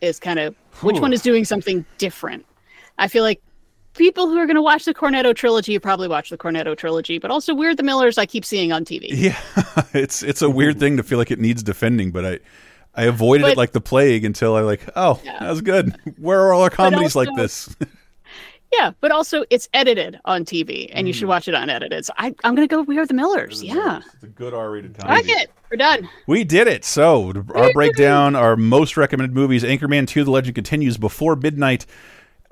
is 0.00 0.20
kind 0.20 0.38
of 0.38 0.54
which 0.82 1.00
one 1.00 1.12
is 1.12 1.22
doing 1.22 1.44
something 1.44 1.84
different. 1.98 2.44
I 2.98 3.08
feel 3.08 3.22
like 3.22 3.40
people 3.94 4.28
who 4.28 4.36
are 4.36 4.46
going 4.46 4.56
to 4.56 4.62
watch 4.62 4.84
the 4.84 4.94
Cornetto 4.94 5.34
trilogy 5.34 5.78
probably 5.78 6.08
watch 6.08 6.30
the 6.30 6.38
Cornetto 6.38 6.76
trilogy, 6.76 7.18
but 7.18 7.30
also 7.30 7.54
We're 7.54 7.74
the 7.74 7.82
Millers 7.82 8.18
I 8.18 8.26
keep 8.26 8.44
seeing 8.44 8.72
on 8.72 8.84
TV. 8.84 9.08
Yeah, 9.10 9.38
it's 9.94 10.22
it's 10.22 10.42
a 10.42 10.50
weird 10.50 10.78
thing 10.78 10.98
to 10.98 11.02
feel 11.02 11.18
like 11.18 11.30
it 11.30 11.40
needs 11.40 11.62
defending, 11.62 12.10
but 12.10 12.26
I 12.26 12.38
I 12.94 13.04
avoided 13.04 13.46
it 13.48 13.56
like 13.56 13.72
the 13.72 13.80
plague 13.80 14.24
until 14.24 14.54
I 14.54 14.60
like 14.60 14.82
oh 14.96 15.20
that 15.24 15.48
was 15.48 15.62
good. 15.62 15.94
Where 16.18 16.40
are 16.40 16.52
all 16.52 16.62
our 16.62 16.70
comedies 16.70 17.16
like 17.16 17.34
this? 17.36 17.74
Yeah, 18.72 18.92
but 19.00 19.10
also 19.10 19.44
it's 19.50 19.68
edited 19.74 20.20
on 20.24 20.44
TV, 20.44 20.90
and 20.92 21.08
you 21.08 21.12
should 21.12 21.26
mm. 21.26 21.30
watch 21.30 21.48
it 21.48 21.54
unedited. 21.54 22.04
So 22.04 22.12
I, 22.18 22.34
I'm 22.44 22.54
going 22.54 22.68
to 22.68 22.72
go 22.72 22.82
We're 22.82 23.04
the 23.04 23.14
Millers. 23.14 23.62
Yeah, 23.62 24.00
It's 24.14 24.22
a 24.22 24.28
good 24.28 24.54
R-rated 24.54 24.96
I 25.02 25.16
like 25.16 25.28
it. 25.28 25.50
We're 25.70 25.76
done. 25.76 26.08
We 26.26 26.44
did 26.44 26.66
it. 26.66 26.84
So, 26.84 27.32
our 27.54 27.72
breakdown, 27.72 28.34
our 28.34 28.56
most 28.56 28.96
recommended 28.96 29.34
movies 29.34 29.62
Anchorman 29.62 30.06
2 30.06 30.24
The 30.24 30.30
Legend 30.30 30.54
continues 30.54 30.96
before 30.98 31.36
midnight. 31.36 31.86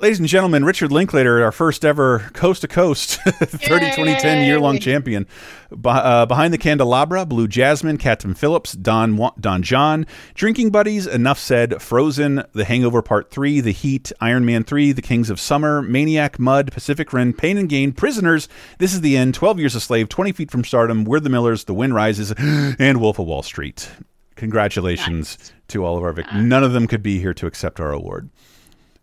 Ladies 0.01 0.21
and 0.21 0.29
gentlemen, 0.29 0.65
Richard 0.65 0.93
Linklater, 0.93 1.43
our 1.43 1.51
first 1.51 1.85
ever 1.85 2.21
coast 2.33 2.61
to 2.61 2.69
coast 2.69 3.15
30 3.25 3.57
2010 3.67 4.45
year 4.47 4.61
long 4.61 4.79
champion. 4.79 5.27
Be- 5.71 5.89
uh, 5.89 6.25
Behind 6.25 6.55
the 6.55 6.59
Candelabra, 6.59 7.27
Blue 7.27 7.49
Jasmine, 7.49 7.99
Captain 7.99 8.33
Phillips, 8.33 8.75
Don, 8.75 9.19
Don 9.41 9.61
Jon, 9.65 10.07
Drinking 10.35 10.71
Buddies, 10.71 11.09
Enough 11.09 11.41
Said, 11.41 11.83
Frozen, 11.83 12.45
The 12.53 12.65
Hangover 12.65 13.03
Part 13.03 13.33
3, 13.33 13.61
The 13.61 13.73
Heat, 13.73 14.13
Iron 14.21 14.47
Man 14.47 14.63
3, 14.63 14.93
The 14.93 15.03
Kings 15.03 15.31
of 15.31 15.41
Summer, 15.41 15.83
Maniac, 15.83 16.39
Mud, 16.39 16.71
Pacific 16.71 17.13
Rim, 17.13 17.33
Pain 17.33 17.59
and 17.59 17.69
Gain, 17.69 17.91
Prisoners, 17.91 18.49
This 18.79 18.95
is 18.95 19.01
the 19.01 19.17
End, 19.17 19.35
12 19.35 19.59
Years 19.59 19.75
a 19.75 19.81
Slave, 19.81 20.09
20 20.09 20.31
Feet 20.31 20.53
from 20.53 20.63
Stardom, 20.63 21.03
We're 21.07 21.19
the 21.19 21.29
Millers, 21.29 21.65
The 21.65 21.75
Wind 21.75 21.97
Rises, 21.97 22.31
and 22.39 23.01
Wolf 23.01 23.19
of 23.19 23.27
Wall 23.27 23.43
Street. 23.43 23.91
Congratulations 24.37 25.39
to 25.67 25.85
all 25.85 25.97
of 25.97 26.05
our 26.05 26.13
victims. 26.13 26.45
None 26.45 26.63
of 26.63 26.73
them 26.73 26.87
could 26.87 27.03
be 27.03 27.19
here 27.19 27.35
to 27.35 27.49
accept 27.49 27.81
our 27.81 27.91
award. 27.91 28.31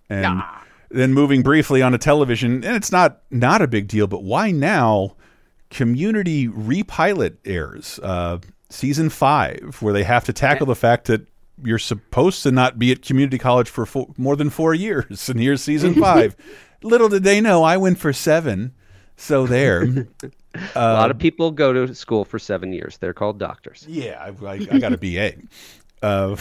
And 0.09 0.41
then 0.95 1.13
moving 1.13 1.41
briefly 1.41 1.81
onto 1.81 1.97
television, 1.97 2.63
and 2.63 2.75
it's 2.75 2.91
not 2.91 3.21
not 3.31 3.61
a 3.61 3.67
big 3.67 3.87
deal, 3.87 4.07
but 4.07 4.23
why 4.23 4.51
now? 4.51 5.15
Community 5.71 6.47
repilot 6.47 7.37
airs, 7.43 7.99
uh, 8.03 8.37
season 8.69 9.09
five, 9.09 9.77
where 9.81 9.93
they 9.93 10.03
have 10.03 10.23
to 10.25 10.31
tackle 10.31 10.67
the 10.67 10.75
fact 10.75 11.07
that 11.07 11.27
you're 11.63 11.79
supposed 11.79 12.43
to 12.43 12.51
not 12.51 12.77
be 12.77 12.91
at 12.91 13.01
community 13.01 13.37
college 13.37 13.69
for 13.69 13.85
fo 13.85 14.13
more 14.17 14.35
than 14.35 14.49
four 14.49 14.73
years, 14.73 15.27
and 15.29 15.39
here's 15.39 15.61
season 15.61 15.93
five. 16.01 16.35
Little 16.83 17.09
did 17.09 17.23
they 17.23 17.41
know, 17.41 17.63
I 17.63 17.77
went 17.77 17.97
for 17.99 18.13
seven. 18.13 18.73
So 19.17 19.47
there. 19.47 19.81
a 20.75 20.93
lot 20.93 21.09
of 21.09 21.17
people 21.17 21.49
go 21.51 21.71
to 21.71 21.95
school 21.95 22.25
for 22.25 22.37
seven 22.37 22.73
years. 22.73 22.97
They're 22.97 23.13
called 23.13 23.39
doctors. 23.39 23.85
Yeah, 23.87 24.21
I, 24.21 24.45
I, 24.45 24.67
I 24.71 24.79
got 24.79 24.91
a 24.91 24.97
BA. 24.97 25.35
Uh, 26.01 26.35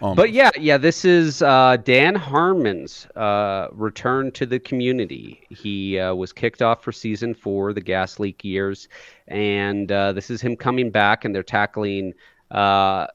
But 0.00 0.32
yeah, 0.32 0.50
yeah, 0.58 0.76
this 0.76 1.04
is 1.04 1.42
uh, 1.42 1.78
Dan 1.78 2.14
Harmon's 2.14 3.06
uh, 3.16 3.68
return 3.72 4.30
to 4.32 4.46
the 4.46 4.58
community. 4.58 5.40
He 5.48 5.98
uh, 5.98 6.14
was 6.14 6.32
kicked 6.32 6.62
off 6.62 6.82
for 6.82 6.92
season 6.92 7.34
four, 7.34 7.72
the 7.72 7.80
gas 7.80 8.18
leak 8.18 8.44
years, 8.44 8.88
and 9.28 9.90
uh, 9.90 10.12
this 10.12 10.30
is 10.30 10.40
him 10.40 10.56
coming 10.56 10.90
back, 10.90 11.24
and 11.24 11.34
they're 11.34 11.42
tackling 11.42 12.12
uh, 12.50 13.06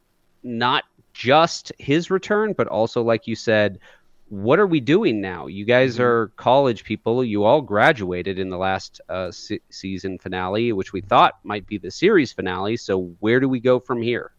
not 0.44 0.86
just 1.14 1.72
his 1.78 2.10
return, 2.10 2.54
but 2.54 2.68
also, 2.68 3.04
like 3.04 3.28
you 3.28 3.36
said, 3.36 3.80
what 4.30 4.60
are 4.60 4.68
we 4.68 4.80
doing 4.80 5.22
now? 5.22 5.48
You 5.48 5.66
guys 5.66 6.00
are 6.00 6.30
college 6.38 6.84
people. 6.84 7.24
You 7.24 7.44
all 7.44 7.62
graduated 7.62 8.40
in 8.40 8.50
the 8.50 8.58
last 8.58 9.02
uh, 9.10 9.30
se- 9.30 9.60
season 9.70 10.18
finale, 10.18 10.72
which 10.72 10.94
we 10.94 11.02
thought 11.02 11.40
might 11.44 11.68
be 11.68 11.78
the 11.78 11.92
series 11.92 12.32
finale. 12.32 12.78
So 12.78 13.14
where 13.20 13.40
do 13.40 13.50
we 13.50 13.60
go 13.60 13.80
from 13.80 14.02
here? 14.02 14.32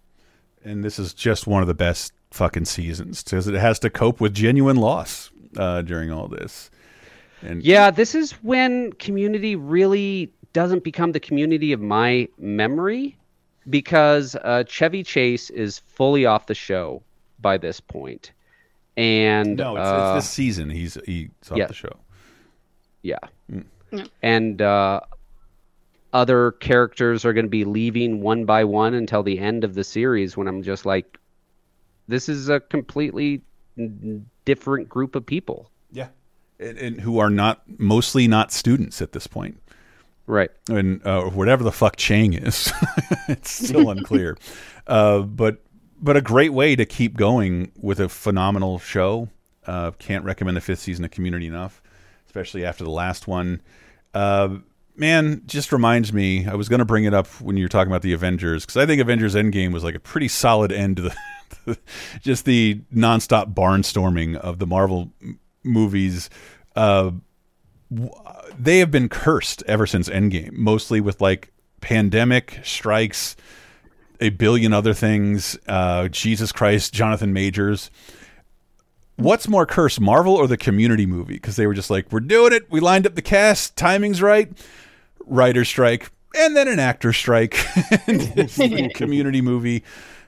and 0.65 0.85
this 0.85 0.99
is 0.99 1.15
just 1.15 1.47
one 1.47 1.63
of 1.63 1.69
the 1.69 1.75
best 1.75 2.13
fucking 2.33 2.65
seasons 2.65 3.23
because 3.23 3.47
it 3.47 3.55
has 3.55 3.79
to 3.81 3.91
cope 3.91 4.21
with 4.21 4.35
genuine 4.35 4.77
loss 4.77 5.31
uh, 5.57 5.83
during 5.83 6.11
all 6.11 6.29
this. 6.29 6.71
And 7.43 7.63
Yeah, 7.63 7.91
this 7.91 8.15
is 8.15 8.33
when 8.43 8.93
community 8.95 9.57
really 9.57 10.33
doesn't 10.53 10.85
become 10.85 11.13
the 11.13 11.21
community 11.21 11.73
of 11.73 11.81
my 11.81 12.29
memory 12.39 13.17
because 13.69 14.37
uh, 14.37 14.65
Chevy 14.65 15.03
Chase 15.03 15.51
is 15.51 15.79
fully 15.79 16.27
off 16.27 16.47
the 16.47 16.55
show 16.55 17.03
by 17.41 17.59
this 17.59 17.81
point. 17.81 18.33
And 18.97 19.57
no, 19.57 19.77
it's, 19.77 19.87
uh, 19.87 20.15
it's 20.17 20.27
this 20.27 20.33
season. 20.33 20.69
He's 20.69 20.99
he's 21.07 21.31
off 21.51 21.57
yeah. 21.57 21.67
the 21.67 21.75
show. 21.75 21.97
yeah. 23.03 23.19
Yeah. 23.91 24.05
And 24.23 24.61
uh, 24.61 25.01
other 26.13 26.53
characters 26.53 27.25
are 27.25 27.33
going 27.33 27.47
to 27.47 27.51
be 27.51 27.65
leaving 27.65 28.21
one 28.21 28.45
by 28.45 28.65
one 28.65 28.95
until 28.95 29.23
the 29.23 29.39
end 29.39 29.65
of 29.65 29.75
the 29.75 29.85
series 29.85 30.37
when 30.37 30.49
I'm 30.49 30.63
just 30.63 30.85
like, 30.85 31.19
this 32.09 32.29
is 32.29 32.49
a 32.49 32.61
completely 32.61 33.43
different 34.45 34.89
group 34.89 35.15
of 35.15 35.25
people. 35.25 35.71
Yeah, 35.91 36.09
and, 36.59 36.79
and 36.79 37.01
who 37.01 37.19
are 37.19 37.31
not 37.31 37.63
mostly 37.79 38.29
not 38.29 38.53
students 38.53 39.03
at 39.03 39.13
this 39.13 39.27
point. 39.27 39.59
Right. 40.27 40.51
and 40.69 41.05
uh, 41.05 41.25
whatever 41.25 41.65
the 41.65 41.73
fuck 41.73 41.97
Chang 41.97 42.33
is, 42.33 42.73
it's 43.29 43.51
still 43.51 43.91
unclear. 43.91 44.37
Uh, 44.85 45.21
but 45.21 45.63
but 46.01 46.17
a 46.17 46.21
great 46.21 46.53
way 46.53 46.75
to 46.75 46.85
keep 46.85 47.17
going 47.17 47.71
with 47.81 48.01
a 48.01 48.09
phenomenal 48.09 48.81
show. 48.81 49.29
Uh, 49.65 49.93
can't 49.93 50.25
recommend 50.25 50.57
the 50.57 50.61
fifth 50.61 50.81
season 50.81 51.05
of 51.05 51.13
Community 51.13 51.47
enough, 51.47 51.81
especially 52.27 52.65
after 52.65 52.83
the 52.83 52.91
last 52.91 53.29
one. 53.29 53.63
Uh, 54.13 54.57
man, 54.97 55.43
just 55.47 55.71
reminds 55.71 56.13
me. 56.13 56.47
I 56.47 56.57
was 56.57 56.69
going 56.69 56.81
to 56.81 56.85
bring 56.85 57.05
it 57.05 57.15
up 57.15 57.29
when 57.41 57.57
you 57.57 57.65
were 57.65 57.69
talking 57.69 57.93
about 57.93 58.03
the 58.03 58.13
Avengers 58.13 58.65
because 58.65 58.77
I 58.77 58.87
think 58.87 59.01
Avengers 59.01 59.37
Endgame 59.37 59.73
was 59.73 59.85
like 59.85 59.95
a 59.95 60.01
pretty 60.01 60.29
solid 60.29 60.73
end 60.73 60.97
to 60.97 61.03
the 61.03 61.17
just 62.21 62.45
the 62.45 62.81
nonstop 62.95 63.55
barnstorming 63.55 64.37
of 64.37 64.59
the 64.59 64.67
Marvel 64.67 65.13
movies. 65.63 66.31
Uh, 66.75 67.13
they 68.59 68.79
have 68.79 68.91
been 68.91 69.09
cursed 69.09 69.63
ever 69.67 69.87
since 69.87 70.09
Endgame, 70.09 70.53
mostly 70.53 71.01
with 71.01 71.21
like 71.21 71.53
pandemic 71.81 72.61
strikes, 72.63 73.37
a 74.21 74.31
billion 74.31 74.73
other 74.73 74.95
things. 74.95 75.59
Uh, 75.67 76.09
Jesus 76.09 76.53
Christ, 76.53 76.95
Jonathan 76.95 77.33
Majors. 77.33 77.91
What's 79.17 79.47
more 79.47 79.67
cursed, 79.67 80.01
Marvel 80.01 80.35
or 80.35 80.47
the 80.47 80.57
Community 80.57 81.07
movie? 81.07 81.35
Because 81.35 81.57
they 81.57 81.67
were 81.67 81.75
just 81.75 81.91
like, 81.91 82.11
we're 82.11 82.21
doing 82.21 82.53
it. 82.53 82.71
We 82.71 82.81
lined 82.81 83.07
up 83.07 83.15
the 83.15 83.23
cast. 83.23 83.77
Timing's 83.77 84.23
right. 84.23 84.51
Writer 85.27 85.65
strike, 85.65 86.11
and 86.35 86.57
then 86.57 86.67
an 86.67 86.79
actor 86.79 87.13
strike. 87.13 87.53
Community 88.95 89.41
movie 89.41 89.85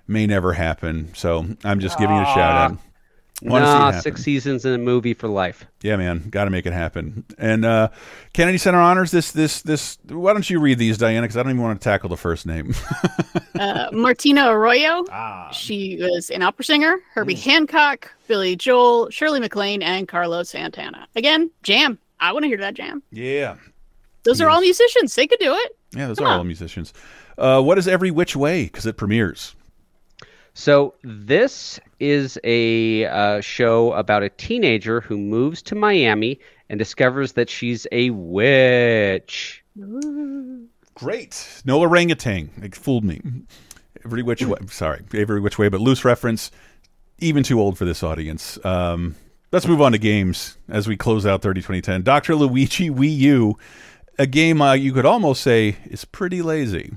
may 0.07 0.27
never 0.27 0.53
happen. 0.53 1.13
So 1.15 1.47
I'm 1.65 1.81
just 1.81 1.99
giving 1.99 2.17
it 2.17 2.23
a 2.23 2.27
shout 2.27 2.71
out. 2.73 2.79
Wanna 3.43 3.65
Nah, 3.65 3.91
six 4.01 4.23
seasons 4.23 4.65
in 4.65 4.73
a 4.73 4.79
movie 4.79 5.13
for 5.13 5.27
life. 5.27 5.67
Yeah, 5.83 5.97
man, 5.97 6.29
got 6.31 6.45
to 6.45 6.51
make 6.51 6.67
it 6.67 6.73
happen. 6.73 7.25
And 7.37 7.65
uh, 7.65 7.89
Kennedy 8.33 8.59
Center 8.59 8.79
honors 8.79 9.11
this 9.11 9.33
this 9.33 9.61
this. 9.63 9.99
Why 10.09 10.33
don't 10.33 10.49
you 10.49 10.61
read 10.61 10.79
these, 10.79 10.99
Diana? 10.99 11.23
Because 11.23 11.37
I 11.37 11.43
don't 11.43 11.51
even 11.51 11.61
want 11.63 11.79
to 11.81 11.85
tackle 11.85 12.09
the 12.09 12.17
first 12.17 12.47
name. 12.47 12.75
Uh, 13.57 13.89
Martina 13.93 14.49
Arroyo. 14.51 15.05
Ah. 15.13 15.49
She 15.53 15.97
was 16.01 16.29
an 16.31 16.43
opera 16.43 16.65
singer. 16.65 16.97
Mm. 16.97 17.01
Herbie 17.15 17.35
Hancock, 17.37 18.11
Billy 18.27 18.57
Joel, 18.57 19.11
Shirley 19.11 19.39
MacLaine, 19.39 19.81
and 19.81 20.09
Carlos 20.09 20.49
Santana. 20.51 21.07
Again, 21.15 21.53
jam. 21.63 21.97
I 22.19 22.33
want 22.33 22.43
to 22.43 22.49
hear 22.49 22.59
that 22.59 22.75
jam. 22.75 23.01
yeah, 23.13 23.55
Those 24.25 24.41
are 24.41 24.51
all 24.51 24.61
musicians. 24.61 25.15
They 25.15 25.29
could 25.29 25.39
do 25.39 25.55
it. 25.55 25.77
yeah, 25.97 26.09
those 26.09 26.19
Come 26.19 26.27
are 26.27 26.31
on. 26.33 26.39
all 26.39 26.45
musicians. 26.45 26.93
Uh, 27.39 27.63
what 27.63 27.79
is 27.79 27.87
every 27.87 28.11
which 28.11 28.35
way? 28.35 28.65
Because 28.65 28.87
it 28.87 28.97
premieres. 28.97 29.55
So 30.55 30.95
this 31.03 31.81
is 31.99 32.39
a 32.45 33.07
uh, 33.07 33.41
show 33.41 33.93
about 33.93 34.23
a 34.23 34.29
teenager 34.29 35.01
who 35.01 35.19
moves 35.19 35.61
to 35.63 35.75
Miami 35.75 36.39
and 36.69 36.79
discovers 36.79 37.33
that 37.33 37.51
she's 37.51 37.89
a 37.91 38.11
witch. 38.11 39.65
Great. 40.95 41.63
No 41.65 41.81
orangutan. 41.81 42.51
It 42.63 42.77
fooled 42.77 43.05
me. 43.05 43.21
Every 44.05 44.23
which 44.23 44.45
way. 44.45 44.59
Sorry, 44.69 45.03
every 45.13 45.41
which 45.41 45.59
way, 45.59 45.69
but 45.69 45.81
loose 45.81 46.05
reference. 46.05 46.53
Even 47.19 47.43
too 47.43 47.61
old 47.61 47.77
for 47.77 47.85
this 47.85 48.05
audience. 48.05 48.65
Um, 48.65 49.17
let's 49.51 49.67
move 49.67 49.81
on 49.81 49.93
to 49.93 49.99
games 49.99 50.57
as 50.69 50.87
we 50.87 50.97
close 50.97 51.27
out 51.27 51.43
30 51.43 51.63
2010. 51.63 52.03
Dr. 52.03 52.37
Luigi 52.37 52.91
Wii 52.91 53.17
U, 53.19 53.59
a 54.21 54.27
game 54.27 54.63
uh, 54.63 54.75
you 54.75 54.93
could 54.93 55.07
almost 55.07 55.43
say 55.43 55.77
is 55.87 56.05
pretty 56.05 56.43
lazy. 56.43 56.93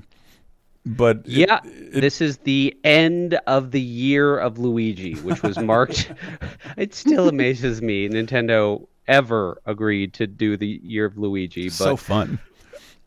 But 0.86 1.18
it- 1.18 1.26
Yeah, 1.26 1.60
this 1.64 2.20
is 2.20 2.38
the 2.38 2.76
end 2.84 3.34
of 3.46 3.70
the 3.72 3.80
year 3.80 4.38
of 4.38 4.58
Luigi, 4.58 5.14
which 5.14 5.42
was 5.42 5.58
marked. 5.58 6.10
it 6.76 6.94
still 6.94 7.28
amazes 7.28 7.82
me 7.82 8.08
Nintendo 8.08 8.86
ever 9.06 9.60
agreed 9.66 10.12
to 10.14 10.26
do 10.26 10.56
the 10.56 10.80
year 10.82 11.04
of 11.06 11.18
Luigi, 11.18 11.64
but 11.68 11.72
so 11.72 11.96
fun. 11.96 12.38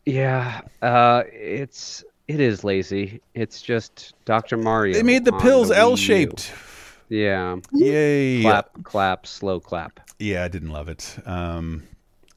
yeah, 0.04 0.60
uh, 0.82 1.22
it's 1.32 2.04
it 2.28 2.40
is 2.40 2.64
lazy. 2.64 3.20
It's 3.34 3.62
just 3.62 4.14
Dr. 4.24 4.56
Mario. 4.56 4.94
They 4.94 5.02
made 5.02 5.24
the 5.24 5.32
pills 5.32 5.68
the. 5.68 5.78
L 5.78 5.96
shaped. 5.96 6.52
Yeah, 7.08 7.56
Yay. 7.72 8.40
clap, 8.42 8.70
clap, 8.84 9.26
slow 9.26 9.60
clap. 9.60 10.00
Yeah, 10.18 10.44
I 10.44 10.48
didn't 10.48 10.70
love 10.70 10.88
it. 10.88 11.18
Um, 11.26 11.82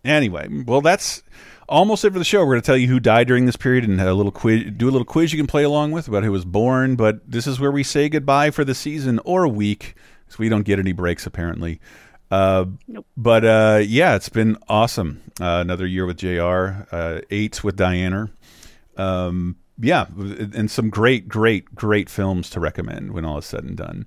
anyway, 0.04 0.48
well, 0.66 0.82
that's 0.82 1.24
almost 1.68 2.06
it 2.06 2.12
for 2.14 2.20
the 2.20 2.26
show. 2.26 2.40
We're 2.42 2.54
going 2.54 2.62
to 2.62 2.66
tell 2.66 2.78
you 2.78 2.88
who 2.88 3.00
died 3.00 3.28
during 3.28 3.46
this 3.46 3.56
period 3.56 3.84
and 3.84 4.00
a 4.00 4.14
little 4.14 4.32
quiz, 4.32 4.66
do 4.78 4.88
a 4.88 4.92
little 4.92 5.06
quiz 5.06 5.34
you 5.34 5.40
can 5.40 5.48
play 5.48 5.64
along 5.64 5.92
with 5.92 6.08
about 6.08 6.24
who 6.24 6.32
was 6.32 6.46
born. 6.46 6.96
But 6.96 7.30
this 7.30 7.48
is 7.48 7.60
where 7.60 7.72
we 7.72 7.84
say 7.84 8.10
goodbye 8.10 8.52
for 8.52 8.64
the 8.64 8.76
season 8.76 9.20
or 9.26 9.44
a 9.44 9.50
week, 9.50 9.96
because 10.26 10.40
we 10.40 10.50
don't 10.50 10.64
get 10.64 10.80
any 10.80 10.92
breaks 10.94 11.26
apparently. 11.26 11.80
Uh, 12.32 12.66
But 13.18 13.46
uh, 13.46 13.82
yeah, 13.86 14.16
it's 14.16 14.30
been 14.30 14.58
awesome. 14.68 15.22
Uh, 15.40 15.60
another 15.62 15.86
year 15.86 16.06
with 16.06 16.18
JR. 16.18 16.86
Uh, 16.92 17.22
eight 17.30 17.64
with 17.64 17.76
Diana. 17.76 18.30
Um, 18.98 19.58
yeah, 19.80 20.06
and 20.18 20.72
some 20.72 20.90
great, 20.90 21.28
great, 21.28 21.76
great 21.76 22.10
films 22.10 22.50
to 22.52 22.60
recommend 22.62 23.12
when 23.12 23.26
all 23.26 23.38
is 23.38 23.46
said 23.46 23.64
and 23.66 23.76
done. 23.76 24.06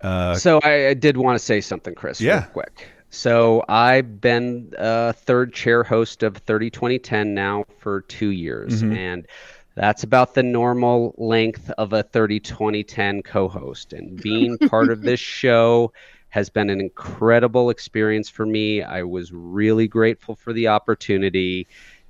Uh, 0.00 0.34
so 0.34 0.58
I, 0.64 0.88
I 0.88 0.94
did 0.94 1.16
want 1.18 1.38
to 1.38 1.44
say 1.44 1.60
something, 1.60 1.94
Chris, 1.94 2.20
Yeah. 2.20 2.40
real 2.40 2.50
quick. 2.50 2.88
So 3.14 3.62
I've 3.68 4.22
been 4.22 4.72
a 4.78 5.12
third 5.12 5.52
chair 5.52 5.84
host 5.84 6.22
of 6.22 6.38
30 6.38 6.70
2010 6.70 7.34
now 7.34 7.64
for 7.78 8.00
two 8.00 8.30
years, 8.30 8.82
Mhm. 8.82 8.96
and 8.96 9.26
that's 9.74 10.02
about 10.02 10.32
the 10.34 10.42
normal 10.42 11.14
length 11.18 11.70
of 11.76 11.92
a 11.92 12.02
30 12.02 12.40
2010 12.40 13.22
co-host. 13.22 13.92
And 13.92 14.18
being 14.22 14.56
part 14.70 14.90
of 14.90 15.02
this 15.02 15.20
show 15.42 15.92
has 16.30 16.48
been 16.48 16.70
an 16.70 16.80
incredible 16.80 17.68
experience 17.68 18.30
for 18.30 18.46
me. 18.46 18.82
I 18.82 19.02
was 19.02 19.30
really 19.30 19.88
grateful 19.88 20.34
for 20.34 20.54
the 20.54 20.68
opportunity, 20.68 21.66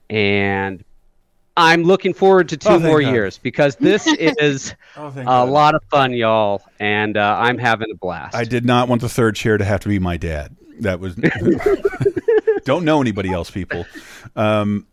and 0.09 0.85
I'm 1.57 1.83
looking 1.83 2.15
forward 2.15 2.49
to 2.51 2.57
two 2.57 2.69
Oh, 2.75 2.79
more 2.79 3.01
God. 3.03 3.13
years 3.13 3.39
because 3.39 3.75
this 3.75 4.07
is 4.19 4.73
Oh, 4.97 5.09
a 5.09 5.25
God. 5.25 5.49
lot 5.49 5.75
of 5.75 5.83
fun, 5.91 6.13
y'all, 6.13 6.63
and 6.79 7.17
uh, 7.17 7.37
I'm 7.41 7.59
having 7.59 7.91
a 7.91 7.97
blast. 7.97 8.37
I 8.37 8.45
did 8.45 8.65
not 8.65 8.89
want 8.89 9.01
the 9.01 9.09
third 9.09 9.35
chair 9.35 9.59
to 9.59 9.65
have 9.65 9.81
to 9.81 9.89
be 9.89 9.99
my 9.99 10.17
dad. 10.17 10.55
That 10.83 11.01
was 11.01 11.15
don't 12.65 12.85
know 12.85 13.01
anybody 13.01 13.31
else, 13.33 13.51
people. 13.51 13.87
Um, 14.37 14.87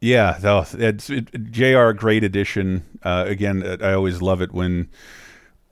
yeah, 0.00 0.38
no, 0.42 0.64
it's 0.72 1.08
it, 1.10 1.50
JR. 1.50 1.92
great 1.92 2.24
addition. 2.24 2.84
Uh, 3.02 3.24
again, 3.26 3.62
uh, 3.62 3.76
I 3.80 3.92
always 3.94 4.20
love 4.20 4.42
it 4.42 4.52
when 4.52 4.88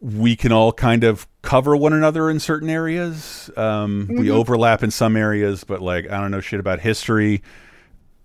we 0.01 0.35
can 0.37 0.51
all 0.53 0.73
kind 0.73 1.05
of 1.05 1.27
cover 1.43 1.77
one 1.77 1.93
another 1.93 2.31
in 2.31 2.41
certain 2.41 2.71
areas. 2.71 3.51
Um, 3.57 4.07
We 4.09 4.29
Mhm. 4.29 4.31
overlap 4.31 4.83
in 4.83 4.91
some 4.91 5.17
areas, 5.17 5.65
but 5.65 5.83
like 5.83 6.11
I 6.11 6.21
don't 6.21 6.31
know 6.31 6.41
shit 6.41 6.61
about 6.61 6.81
history. 6.81 7.43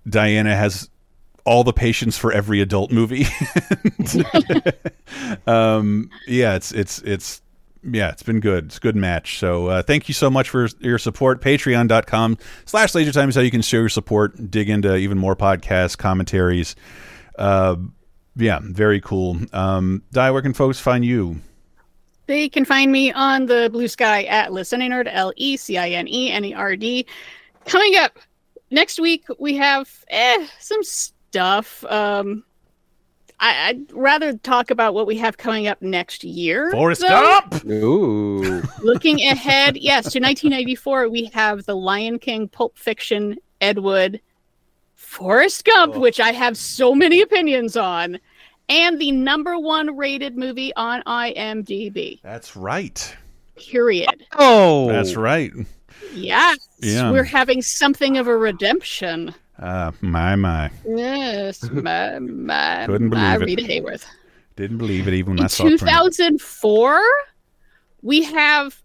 Diana 0.07 0.55
has 0.55 0.89
all 1.45 1.63
the 1.63 1.73
patience 1.73 2.17
for 2.17 2.31
every 2.31 2.61
adult 2.61 2.91
movie. 2.91 3.27
um, 5.47 6.09
yeah, 6.27 6.55
it's 6.55 6.71
it's 6.71 6.99
it's 6.99 7.41
yeah, 7.89 8.09
it's 8.09 8.23
been 8.23 8.39
good. 8.39 8.65
It's 8.65 8.77
a 8.77 8.79
good 8.79 8.95
match. 8.95 9.39
So 9.39 9.67
uh, 9.67 9.83
thank 9.83 10.07
you 10.07 10.13
so 10.13 10.29
much 10.29 10.49
for 10.49 10.67
your 10.79 10.97
support. 10.97 11.41
Patreon.com 11.41 12.37
slash 12.65 12.93
lasertime 12.93 13.29
is 13.29 13.35
how 13.35 13.41
you 13.41 13.51
can 13.51 13.61
show 13.61 13.77
your 13.77 13.89
support, 13.89 14.49
dig 14.49 14.69
into 14.69 14.95
even 14.95 15.17
more 15.17 15.35
podcasts, 15.35 15.97
commentaries. 15.97 16.75
Uh, 17.37 17.75
yeah, 18.35 18.59
very 18.61 18.99
cool. 19.01 19.37
Um, 19.53 20.03
Di, 20.11 20.31
where 20.31 20.41
can 20.41 20.53
folks 20.53 20.79
find 20.79 21.05
you? 21.05 21.37
They 22.27 22.49
can 22.49 22.65
find 22.65 22.91
me 22.91 23.11
on 23.11 23.45
the 23.45 23.69
blue 23.71 23.87
sky 23.87 24.23
at 24.23 24.51
Listening 24.51 24.91
Nerd, 24.91 25.07
L 25.11 25.31
E 25.35 25.57
C 25.57 25.77
I 25.77 25.89
N 25.89 26.07
E 26.07 26.31
N 26.31 26.43
E 26.45 26.53
R 26.53 26.75
D. 26.75 27.05
Coming 27.65 27.95
up 27.97 28.17
next 28.71 28.99
week, 28.99 29.25
we 29.39 29.55
have 29.57 29.89
eh, 30.09 30.47
some 30.59 30.83
stuff. 30.83 31.83
Um, 31.85 32.43
I, 33.45 33.67
I'd 33.69 33.91
rather 33.93 34.35
talk 34.37 34.71
about 34.71 34.95
what 34.95 35.05
we 35.05 35.17
have 35.17 35.37
coming 35.37 35.67
up 35.67 35.79
next 35.79 36.23
year. 36.23 36.71
Forrest 36.71 37.01
though. 37.01 37.07
Gump! 37.07 37.65
Ooh. 37.65 38.63
Looking 38.81 39.21
ahead, 39.27 39.77
yes, 39.77 40.05
to 40.13 40.19
1994, 40.19 41.09
we 41.09 41.25
have 41.25 41.63
The 41.65 41.75
Lion 41.75 42.17
King, 42.17 42.47
Pulp 42.47 42.75
Fiction, 42.75 43.37
Ed 43.61 43.77
Wood, 43.77 44.19
Forrest 44.95 45.63
Gump, 45.63 45.95
oh. 45.95 45.99
which 45.99 46.19
I 46.19 46.31
have 46.31 46.57
so 46.57 46.95
many 46.95 47.21
opinions 47.21 47.77
on, 47.77 48.17
and 48.67 48.99
the 48.99 49.11
number 49.11 49.59
one 49.59 49.95
rated 49.95 50.35
movie 50.35 50.73
on 50.75 51.03
IMDb. 51.03 52.21
That's 52.23 52.55
right. 52.55 53.15
Period. 53.57 54.25
Oh, 54.39 54.87
That's 54.87 55.15
right. 55.15 55.51
Yes, 56.15 56.57
Yeah. 56.79 57.11
we're 57.11 57.23
having 57.23 57.61
something 57.61 58.17
of 58.17 58.27
a 58.27 58.35
redemption. 58.35 59.35
Uh, 59.59 59.91
my, 60.01 60.35
my. 60.35 60.69
Yes, 60.85 61.63
my, 61.71 62.19
my, 62.19 62.85
Couldn't 62.87 63.09
my 63.09 63.37
believe 63.37 63.59
it. 63.59 63.61
Rita 63.67 63.73
Hayworth. 63.81 64.05
Didn't 64.55 64.77
believe 64.77 65.07
it 65.07 65.13
even 65.13 65.33
when 65.35 65.39
I 65.41 65.43
In 65.43 65.49
saw 65.49 65.63
it. 65.65 65.77
premiere. 65.79 65.95
2004, 66.09 67.01
we 68.01 68.23
have 68.23 68.81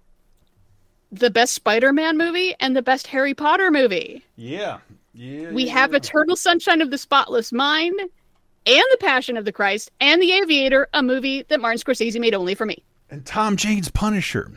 the 1.13 1.31
best 1.31 1.55
Spider-Man 1.55 2.17
movie 2.17 2.55
and 2.61 2.77
the 2.77 2.83
best 2.83 3.07
Harry 3.09 3.35
Potter 3.35 3.71
movie. 3.71 4.25
Yeah. 4.37 4.79
Yeah. 5.13 5.51
We 5.51 5.67
have 5.69 5.93
Eternal 5.95 6.37
Sunshine 6.37 6.81
of 6.81 6.91
the 6.91 6.99
Spotless 6.99 7.53
Mind 7.53 7.99
and 8.01 8.83
The 8.93 8.97
Passion 9.01 9.37
of 9.37 9.45
the 9.45 9.53
Christ 9.53 9.91
and 10.01 10.23
The 10.23 10.33
Aviator, 10.33 10.89
a 10.95 11.03
movie 11.03 11.43
that 11.49 11.61
Martin 11.61 11.79
Scorsese 11.81 12.21
made 12.21 12.35
only 12.35 12.55
for 12.55 12.65
me. 12.67 12.83
and 13.11 13.27
Tom 13.27 13.57
Jane's 13.57 13.91
Punisher, 13.91 14.53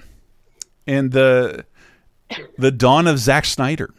and 0.86 1.12
the 1.12 1.66
the 2.58 2.72
dawn 2.72 3.08
of 3.08 3.18
Zack 3.20 3.46
Snyder. 3.46 3.94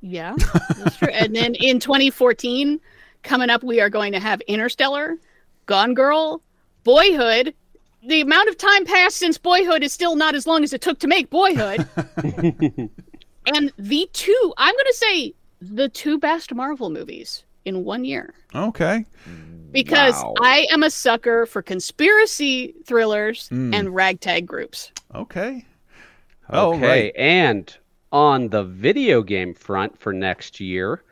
Yeah, 0.00 0.34
that's 0.78 0.96
true. 0.96 1.08
and 1.08 1.34
then 1.34 1.54
in 1.56 1.80
2014, 1.80 2.80
coming 3.24 3.50
up, 3.50 3.62
we 3.64 3.80
are 3.80 3.90
going 3.90 4.12
to 4.12 4.20
have 4.20 4.40
Interstellar, 4.42 5.16
Gone 5.66 5.94
Girl, 5.94 6.40
Boyhood. 6.84 7.52
The 8.06 8.20
amount 8.20 8.48
of 8.48 8.56
time 8.56 8.84
passed 8.84 9.16
since 9.16 9.38
Boyhood 9.38 9.82
is 9.82 9.92
still 9.92 10.14
not 10.14 10.34
as 10.36 10.46
long 10.46 10.62
as 10.62 10.72
it 10.72 10.80
took 10.80 11.00
to 11.00 11.08
make 11.08 11.30
Boyhood. 11.30 11.86
and 12.16 13.72
the 13.78 14.08
two, 14.12 14.54
I'm 14.56 14.72
going 14.74 14.84
to 14.86 14.94
say 14.94 15.34
the 15.60 15.88
two 15.88 16.18
best 16.18 16.54
Marvel 16.54 16.90
movies 16.90 17.44
in 17.64 17.84
one 17.84 18.04
year. 18.04 18.32
Okay. 18.54 19.04
Because 19.72 20.14
Wow. 20.22 20.34
I 20.40 20.66
am 20.70 20.82
a 20.82 20.90
sucker 20.90 21.44
for 21.44 21.60
conspiracy 21.60 22.74
thrillers 22.86 23.48
Mm. 23.50 23.74
and 23.74 23.94
ragtag 23.94 24.46
groups. 24.46 24.92
Okay. 25.14 25.66
Oh, 26.50 26.74
Okay, 26.74 26.86
right. 26.86 27.12
and 27.16 27.76
on 28.12 28.48
the 28.48 28.64
video 28.64 29.22
game 29.22 29.54
front 29.54 29.98
for 29.98 30.12
next 30.12 30.60
year, 30.60 31.02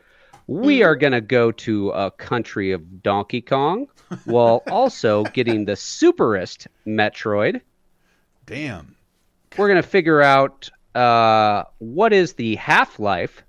we 0.47 0.79
Mm. 0.79 0.85
are 0.85 0.95
going 0.95 1.13
to 1.13 1.21
go 1.21 1.51
to 1.51 1.89
a 1.91 2.09
country 2.11 2.71
of 2.71 3.03
Donkey 3.03 3.41
Kong 3.41 3.87
while 4.25 4.63
also 4.69 5.23
getting 5.25 5.65
the 5.65 5.73
superest 5.73 6.67
Metroid. 6.85 7.61
Damn. 8.45 8.95
We're 9.57 9.67
going 9.67 9.81
to 9.81 9.87
figure 9.87 10.21
out 10.21 10.69
uh, 10.95 11.63
what 11.79 12.13
is 12.13 12.33
the 12.33 12.55
half 12.55 12.99
life 12.99 13.43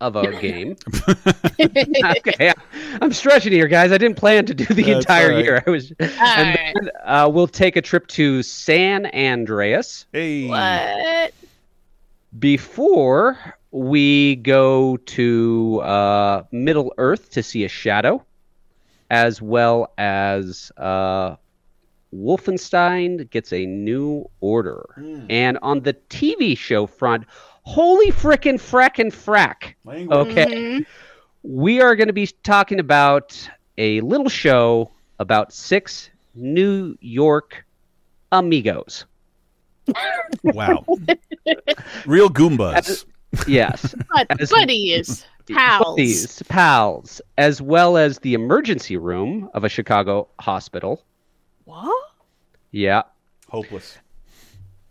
of 0.00 0.16
a 0.16 0.38
game. 0.40 0.76
okay, 1.60 2.52
I'm 3.00 3.12
stretching 3.12 3.52
here, 3.52 3.68
guys. 3.68 3.90
I 3.92 3.98
didn't 3.98 4.16
plan 4.18 4.44
to 4.46 4.54
do 4.54 4.64
the 4.66 4.82
That's 4.82 4.96
entire 4.98 5.30
all 5.30 5.36
right. 5.36 5.44
year. 5.44 5.64
I 5.66 5.70
was, 5.70 5.92
and 5.98 6.58
then 6.58 6.90
uh, 7.04 7.30
we'll 7.32 7.46
take 7.48 7.76
a 7.76 7.82
trip 7.82 8.06
to 8.08 8.42
San 8.42 9.06
Andreas 9.06 10.06
Hey. 10.12 10.46
What? 10.48 11.32
Before 12.38 13.38
we 13.70 14.36
go 14.36 14.96
to 14.96 15.80
uh, 15.82 16.42
Middle 16.52 16.92
Earth 16.98 17.30
to 17.30 17.42
see 17.42 17.64
a 17.64 17.68
shadow, 17.68 18.24
as 19.10 19.40
well 19.42 19.92
as 19.98 20.70
uh, 20.76 21.36
Wolfenstein 22.14 23.28
gets 23.30 23.52
a 23.52 23.66
new 23.66 24.28
order. 24.40 24.84
And 25.28 25.58
on 25.62 25.80
the 25.80 25.94
TV 25.94 26.56
show 26.56 26.86
front, 26.86 27.24
holy 27.62 28.10
frickin' 28.10 28.58
frackin' 28.60 29.12
frack. 29.12 29.74
Language. 29.84 30.28
Okay. 30.28 30.46
Mhm. 30.46 30.86
We 31.42 31.80
are 31.80 31.94
going 31.96 32.08
to 32.08 32.12
be 32.14 32.26
talking 32.42 32.80
about 32.80 33.48
a 33.78 34.00
little 34.00 34.28
show 34.28 34.90
about 35.18 35.52
six 35.52 36.10
New 36.34 36.96
York 37.00 37.64
amigos. 38.32 39.04
Wow. 40.42 40.84
Real 42.06 42.28
Goombas. 42.30 43.04
Yes. 43.46 43.94
But 44.10 44.40
As- 44.40 44.50
buddies, 44.50 45.26
pals. 45.50 45.84
buddies, 45.84 46.42
pals, 46.48 47.20
as 47.38 47.60
well 47.60 47.96
as 47.96 48.18
the 48.20 48.34
emergency 48.34 48.96
room 48.96 49.50
of 49.54 49.64
a 49.64 49.68
Chicago 49.68 50.28
hospital. 50.38 51.02
What? 51.64 52.10
Yeah. 52.70 53.02
Hopeless. 53.48 53.98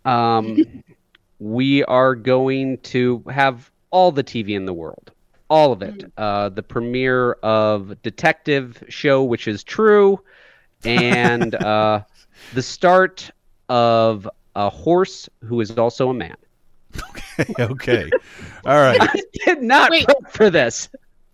Um, 0.04 0.82
we 1.38 1.84
are 1.84 2.14
going 2.14 2.78
to 2.78 3.22
have 3.30 3.70
all 3.90 4.12
the 4.12 4.24
TV 4.24 4.50
in 4.50 4.66
the 4.66 4.74
world. 4.74 5.10
All 5.50 5.72
of 5.72 5.82
it. 5.82 6.10
Uh, 6.16 6.48
the 6.48 6.62
premiere 6.62 7.32
of 7.42 8.00
Detective 8.02 8.82
Show, 8.88 9.22
which 9.22 9.46
is 9.46 9.62
true, 9.62 10.20
and 10.84 11.54
uh, 11.54 12.00
the 12.54 12.62
start 12.62 13.30
of 13.68 14.28
a 14.56 14.70
horse 14.70 15.28
who 15.44 15.60
is 15.60 15.70
also 15.72 16.10
a 16.10 16.14
man. 16.14 16.36
okay. 17.58 18.10
All 18.64 18.76
right. 18.80 18.98
I 19.02 19.22
did 19.44 19.62
not 19.62 19.90
Wait. 19.90 20.04
prep 20.06 20.30
for 20.32 20.50
this. 20.50 20.88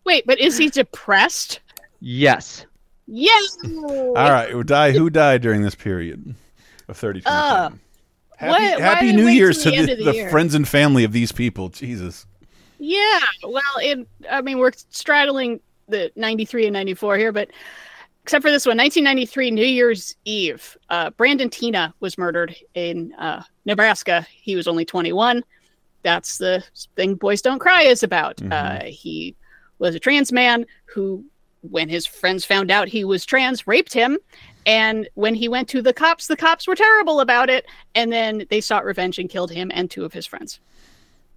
Wait, 0.05 0.27
but 0.27 0.39
is 0.41 0.57
he 0.57 0.69
depressed? 0.71 1.61
Yes. 2.01 2.65
Yes. 3.07 3.59
All 3.65 4.15
right. 4.15 4.51
Who 4.51 4.65
died? 4.65 4.95
Who 4.95 5.11
died 5.11 5.43
during 5.43 5.63
this 5.63 5.75
period 5.75 6.35
of 6.89 6.97
30 6.97 7.23
Uh, 7.27 7.71
Happy, 8.37 8.51
what- 8.53 8.81
happy 8.81 9.13
New 9.13 9.27
wait 9.27 9.35
Year's 9.35 9.59
to 9.65 9.65
the 9.65 9.71
the, 9.71 9.77
end 9.77 9.91
of 9.91 9.99
the 9.99 10.05
the 10.05 10.15
year? 10.15 10.31
friends 10.31 10.55
and 10.55 10.67
family 10.67 11.05
of 11.05 11.13
these 11.13 11.31
people. 11.33 11.69
Jesus. 11.69 12.25
Yeah. 12.79 13.21
Well, 13.47 13.63
it, 13.83 14.07
I 14.31 14.41
mean, 14.41 14.59
we're 14.59 14.73
straddling 14.89 15.61
the 15.89 16.11
93 16.17 16.67
and 16.67 16.73
94 16.73 17.19
here, 17.19 17.33
but 17.33 17.51
except 18.31 18.44
for 18.44 18.52
this 18.52 18.65
one, 18.65 18.77
1993, 18.77 19.51
New 19.51 19.65
Year's 19.65 20.15
Eve, 20.24 20.78
uh, 20.89 21.11
Brandon 21.11 21.51
Teena 21.51 21.93
was 21.98 22.16
murdered 22.16 22.55
in 22.74 23.12
uh, 23.15 23.43
Nebraska. 23.65 24.24
He 24.31 24.55
was 24.55 24.69
only 24.69 24.85
21. 24.85 25.43
That's 26.05 26.39
the 26.39 26.62
thing 26.94 27.16
Boys 27.16 27.43
Don't 27.43 27.59
Cry 27.59 27.82
is 27.82 28.05
about. 28.05 28.36
Mhm. 28.36 28.52
Uh, 28.52 28.85
he 28.85 29.35
was 29.81 29.97
a 29.97 29.98
trans 29.98 30.31
man 30.31 30.65
who, 30.85 31.24
when 31.62 31.89
his 31.89 32.07
friends 32.07 32.44
found 32.44 32.70
out 32.70 32.86
he 32.86 33.02
was 33.02 33.27
trans, 33.27 33.66
raped 33.66 33.93
him. 33.93 34.16
And 34.65 35.09
when 35.15 35.35
he 35.35 35.48
went 35.48 35.69
to 35.70 35.82
the 35.82 35.93
cops, 35.93 36.28
the 36.28 36.36
cops 36.36 36.69
were 36.69 36.77
terrible 36.77 37.19
about 37.19 37.51
it. 37.51 37.66
And 37.97 38.12
then 38.12 38.47
they 38.48 38.61
sought 38.61 38.85
revenge 38.85 39.19
and 39.19 39.28
killed 39.28 39.51
him 39.51 39.73
and 39.74 39.90
two 39.90 40.05
of 40.05 40.12
his 40.12 40.24
friends. 40.24 40.61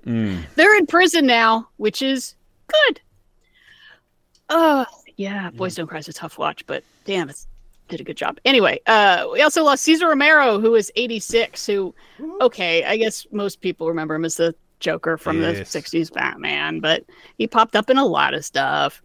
Mm. 0.05 0.45
They're 0.53 0.77
in 0.77 0.85
prison 0.85 1.25
now, 1.25 1.69
which 1.77 2.03
is 2.03 2.35
good. 2.67 3.01
Oh, 4.49 4.85
yeah, 5.17 5.49
Boys 5.51 5.75
Don't 5.75 5.87
Cry 5.87 5.99
is 5.99 6.07
a 6.07 6.13
tough 6.13 6.37
watch, 6.37 6.65
but 6.65 6.83
damn, 7.05 7.29
it 7.29 7.45
did 7.89 7.99
a 8.01 8.03
good 8.03 8.17
job. 8.17 8.39
Anyway, 8.45 8.79
uh, 8.87 9.27
we 9.31 9.41
also 9.41 9.63
lost 9.63 9.83
Cesar 9.83 10.07
Romero, 10.07 10.59
who 10.59 10.71
was 10.71 10.89
86, 10.95 11.65
who, 11.65 11.93
okay, 12.41 12.83
I 12.85 12.97
guess 12.97 13.25
most 13.31 13.61
people 13.61 13.87
remember 13.87 14.15
him 14.15 14.25
as 14.25 14.35
the 14.35 14.55
Joker 14.79 15.17
from 15.17 15.41
Yes. 15.41 15.71
the 15.71 15.79
60s 15.81 16.11
Batman, 16.11 16.79
but 16.79 17.03
he 17.37 17.47
popped 17.47 17.75
up 17.75 17.89
in 17.89 17.97
a 17.97 18.05
lot 18.05 18.33
of 18.33 18.43
stuff. 18.43 19.01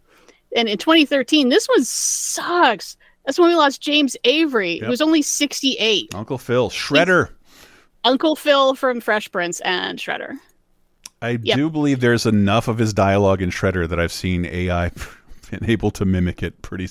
And 0.55 0.67
in 0.67 0.77
2013, 0.77 1.49
this 1.49 1.67
one 1.67 1.83
sucks. 1.83 2.97
That's 3.25 3.37
when 3.37 3.49
we 3.49 3.55
lost 3.55 3.81
James 3.81 4.17
Avery, 4.23 4.73
Yep. 4.75 4.83
who 4.83 4.89
was 4.89 5.01
only 5.01 5.21
68. 5.21 6.13
Uncle 6.15 6.37
Phil. 6.37 6.69
Shredder. 6.69 7.29
Uncle 8.03 8.35
Phil 8.35 8.75
from 8.75 8.99
Fresh 9.01 9.31
Prince 9.31 9.59
and 9.61 9.99
Shredder. 9.99 10.33
I 11.21 11.37
Yep. 11.43 11.57
do 11.57 11.69
believe 11.69 11.99
there's 11.99 12.25
enough 12.25 12.67
of 12.67 12.77
his 12.77 12.93
dialogue 12.93 13.41
in 13.41 13.49
Shredder 13.49 13.87
that 13.89 13.99
I've 13.99 14.11
seen 14.13 14.45
AI 14.45 14.89
been 15.59 15.69
able 15.69 15.91
to 15.91 16.05
mimic 16.05 16.43
it 16.43 16.61
pretty 16.61 16.87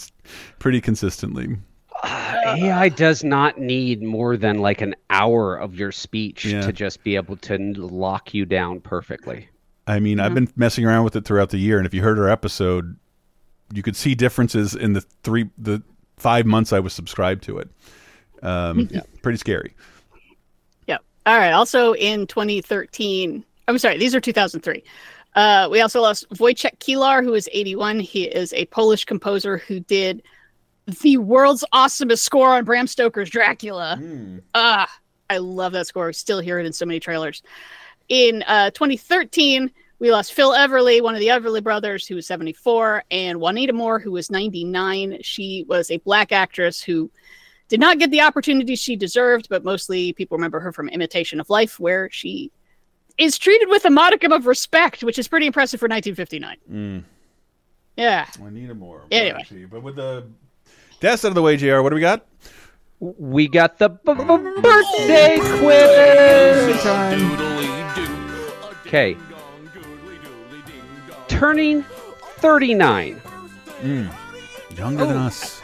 pretty 0.58 0.80
consistently. 0.80 1.56
AI 2.04 2.88
does 2.88 3.24
not 3.24 3.58
need 3.58 4.02
more 4.02 4.36
than 4.36 4.58
like 4.58 4.80
an 4.80 4.94
hour 5.10 5.56
of 5.56 5.74
your 5.74 5.90
speech 5.90 6.44
Yeah. 6.44 6.60
to 6.60 6.72
just 6.72 7.02
be 7.02 7.16
able 7.16 7.36
to 7.38 7.58
lock 7.74 8.32
you 8.32 8.44
down 8.46 8.80
perfectly. 8.80 9.48
I 9.86 9.98
mean, 10.00 10.20
I've 10.20 10.34
been 10.34 10.48
messing 10.54 10.84
around 10.84 11.04
with 11.04 11.16
it 11.16 11.24
throughout 11.24 11.50
the 11.50 11.58
year, 11.58 11.78
and 11.78 11.86
if 11.86 11.94
you 11.94 12.02
heard 12.02 12.18
our 12.18 12.28
episode, 12.28 12.96
you 13.72 13.82
could 13.82 13.96
see 13.96 14.14
differences 14.14 14.74
in 14.74 14.92
the 14.92 15.00
three, 15.22 15.48
the 15.58 15.82
five 16.16 16.46
months 16.46 16.72
I 16.72 16.78
was 16.78 16.92
subscribed 16.92 17.42
to 17.44 17.58
it. 17.58 17.68
Um, 18.42 18.88
yeah. 18.92 19.00
Pretty 19.22 19.38
scary. 19.38 19.74
Yep. 20.86 21.02
All 21.26 21.38
right. 21.38 21.52
Also 21.52 21.94
in 21.94 22.26
2013, 22.26 23.44
I'm 23.66 23.78
sorry, 23.78 23.98
these 23.98 24.14
are 24.14 24.20
2003. 24.20 24.82
Uh, 25.34 25.68
we 25.70 25.80
also 25.80 26.00
lost 26.00 26.28
Wojciech 26.30 26.78
Kilar, 26.78 27.22
who 27.22 27.34
is 27.34 27.48
81. 27.52 28.00
He 28.00 28.24
is 28.24 28.52
a 28.54 28.66
Polish 28.66 29.04
composer 29.04 29.58
who 29.58 29.80
did 29.80 30.22
the 31.02 31.18
world's 31.18 31.64
awesomest 31.72 32.20
score 32.20 32.54
on 32.54 32.64
Bram 32.64 32.86
Stoker's 32.86 33.30
Dracula. 33.30 33.96
Ah, 34.54 34.90
I 35.30 35.38
love 35.38 35.72
that 35.72 35.86
score. 35.86 36.08
I 36.08 36.12
still 36.12 36.40
hear 36.40 36.58
it 36.58 36.66
in 36.66 36.72
so 36.72 36.86
many 36.86 36.98
trailers. 36.98 37.42
In 38.08 38.42
uh, 38.46 38.70
2013, 38.70 39.70
we 39.98 40.10
lost 40.10 40.32
Phil 40.32 40.52
Everly, 40.52 41.02
one 41.02 41.14
of 41.14 41.20
the 41.20 41.28
Everly 41.28 41.62
brothers, 41.62 42.06
who 42.06 42.14
was 42.14 42.26
74, 42.26 43.04
and 43.10 43.40
Juanita 43.40 43.72
Moore, 43.72 43.98
who 43.98 44.12
was 44.12 44.30
99. 44.30 45.18
She 45.22 45.64
was 45.68 45.90
a 45.90 45.98
black 45.98 46.32
actress 46.32 46.80
who 46.80 47.10
did 47.68 47.80
not 47.80 47.98
get 47.98 48.10
the 48.10 48.22
opportunity 48.22 48.76
she 48.76 48.96
deserved, 48.96 49.48
but 49.50 49.64
mostly 49.64 50.12
people 50.14 50.38
remember 50.38 50.60
her 50.60 50.72
from 50.72 50.88
Imitation 50.88 51.40
of 51.40 51.50
Life, 51.50 51.78
where 51.78 52.08
she 52.10 52.50
is 53.18 53.36
treated 53.38 53.68
with 53.68 53.84
a 53.84 53.90
modicum 53.90 54.32
of 54.32 54.46
respect, 54.46 55.02
which 55.02 55.18
is 55.18 55.28
pretty 55.28 55.46
impressive 55.46 55.78
for 55.80 55.88
1959. 55.88 56.56
Mm. 56.72 57.04
Yeah. 57.96 58.26
I 58.44 58.50
need 58.50 58.72
more. 58.76 59.02
Anyway. 59.10 59.38
Actually, 59.40 59.64
but 59.66 59.82
with 59.82 59.96
the 59.96 60.26
deaths 61.00 61.24
out 61.24 61.28
of 61.28 61.34
the 61.34 61.42
way, 61.42 61.56
JR. 61.56 61.80
What 61.82 61.90
do 61.90 61.96
we 61.96 62.00
got? 62.00 62.24
We 63.00 63.48
got 63.48 63.78
the 63.78 63.90
b- 63.90 64.14
b- 64.14 64.60
birthday 64.60 65.38
quiz. 65.60 66.86
Okay. 68.86 69.16
Turning 71.28 71.82
39. 72.38 73.20
Mm. 73.82 74.12
Younger 74.76 75.06
than 75.06 75.16
us. 75.16 75.60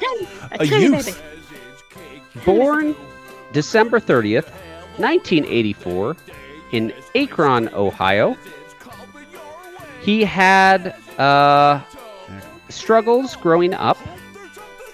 A 0.52 0.62
A 0.62 0.64
youth. 0.64 1.06
baby. 1.06 2.44
Born 2.44 2.94
December 3.52 3.98
30th, 4.00 4.50
1984, 4.98 6.16
in 6.74 6.92
Akron, 7.14 7.68
Ohio. 7.72 8.36
He 10.02 10.24
had 10.24 10.88
uh, 11.18 11.80
struggles 12.68 13.36
growing 13.36 13.72
up 13.74 13.96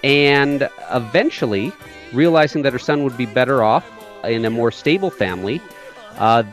and 0.03 0.69
eventually 0.91 1.71
realizing 2.13 2.61
that 2.61 2.73
her 2.73 2.79
son 2.79 3.03
would 3.03 3.17
be 3.17 3.25
better 3.25 3.63
off 3.63 3.85
in 4.23 4.45
a 4.45 4.49
more 4.49 4.71
stable 4.71 5.09
family. 5.09 5.59
Uh, 6.17 6.43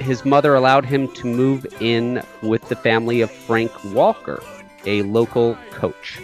his 0.00 0.24
mother 0.24 0.54
allowed 0.54 0.84
him 0.84 1.06
to 1.14 1.26
move 1.26 1.64
in 1.80 2.22
with 2.42 2.68
the 2.68 2.76
family 2.76 3.20
of 3.20 3.30
Frank 3.30 3.70
Walker, 3.84 4.42
a 4.84 5.02
local 5.02 5.56
coach. 5.70 6.18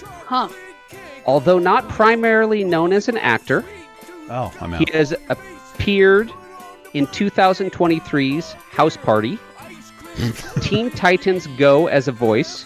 Huh. 0.00 0.48
Although 1.26 1.58
not 1.58 1.88
primarily 1.88 2.64
known 2.64 2.92
as 2.92 3.08
an 3.08 3.18
actor, 3.18 3.64
Oh, 4.30 4.52
I'm 4.60 4.72
out. 4.74 4.80
he 4.88 4.96
has 4.96 5.12
appeared 5.28 6.30
in 6.94 7.06
2023's 7.08 8.52
House 8.70 8.96
Party, 8.96 9.38
Teen 10.60 10.90
Titans 10.90 11.46
Go 11.58 11.88
as 11.88 12.08
a 12.08 12.12
voice, 12.12 12.64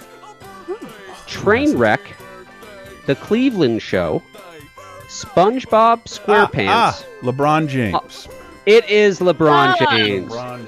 Trainwreck, 1.27 2.01
The 3.07 3.15
Cleveland 3.17 3.83
Show, 3.83 4.23
SpongeBob 5.09 6.05
SquarePants. 6.05 6.67
Ah, 6.69 7.03
LeBron 7.23 7.69
James. 7.69 8.29
It 8.67 8.89
is 8.91 9.21
LeBron 9.21 9.75
Ah. 9.81 9.87
James. 9.97 10.31
LeBron 10.33 10.67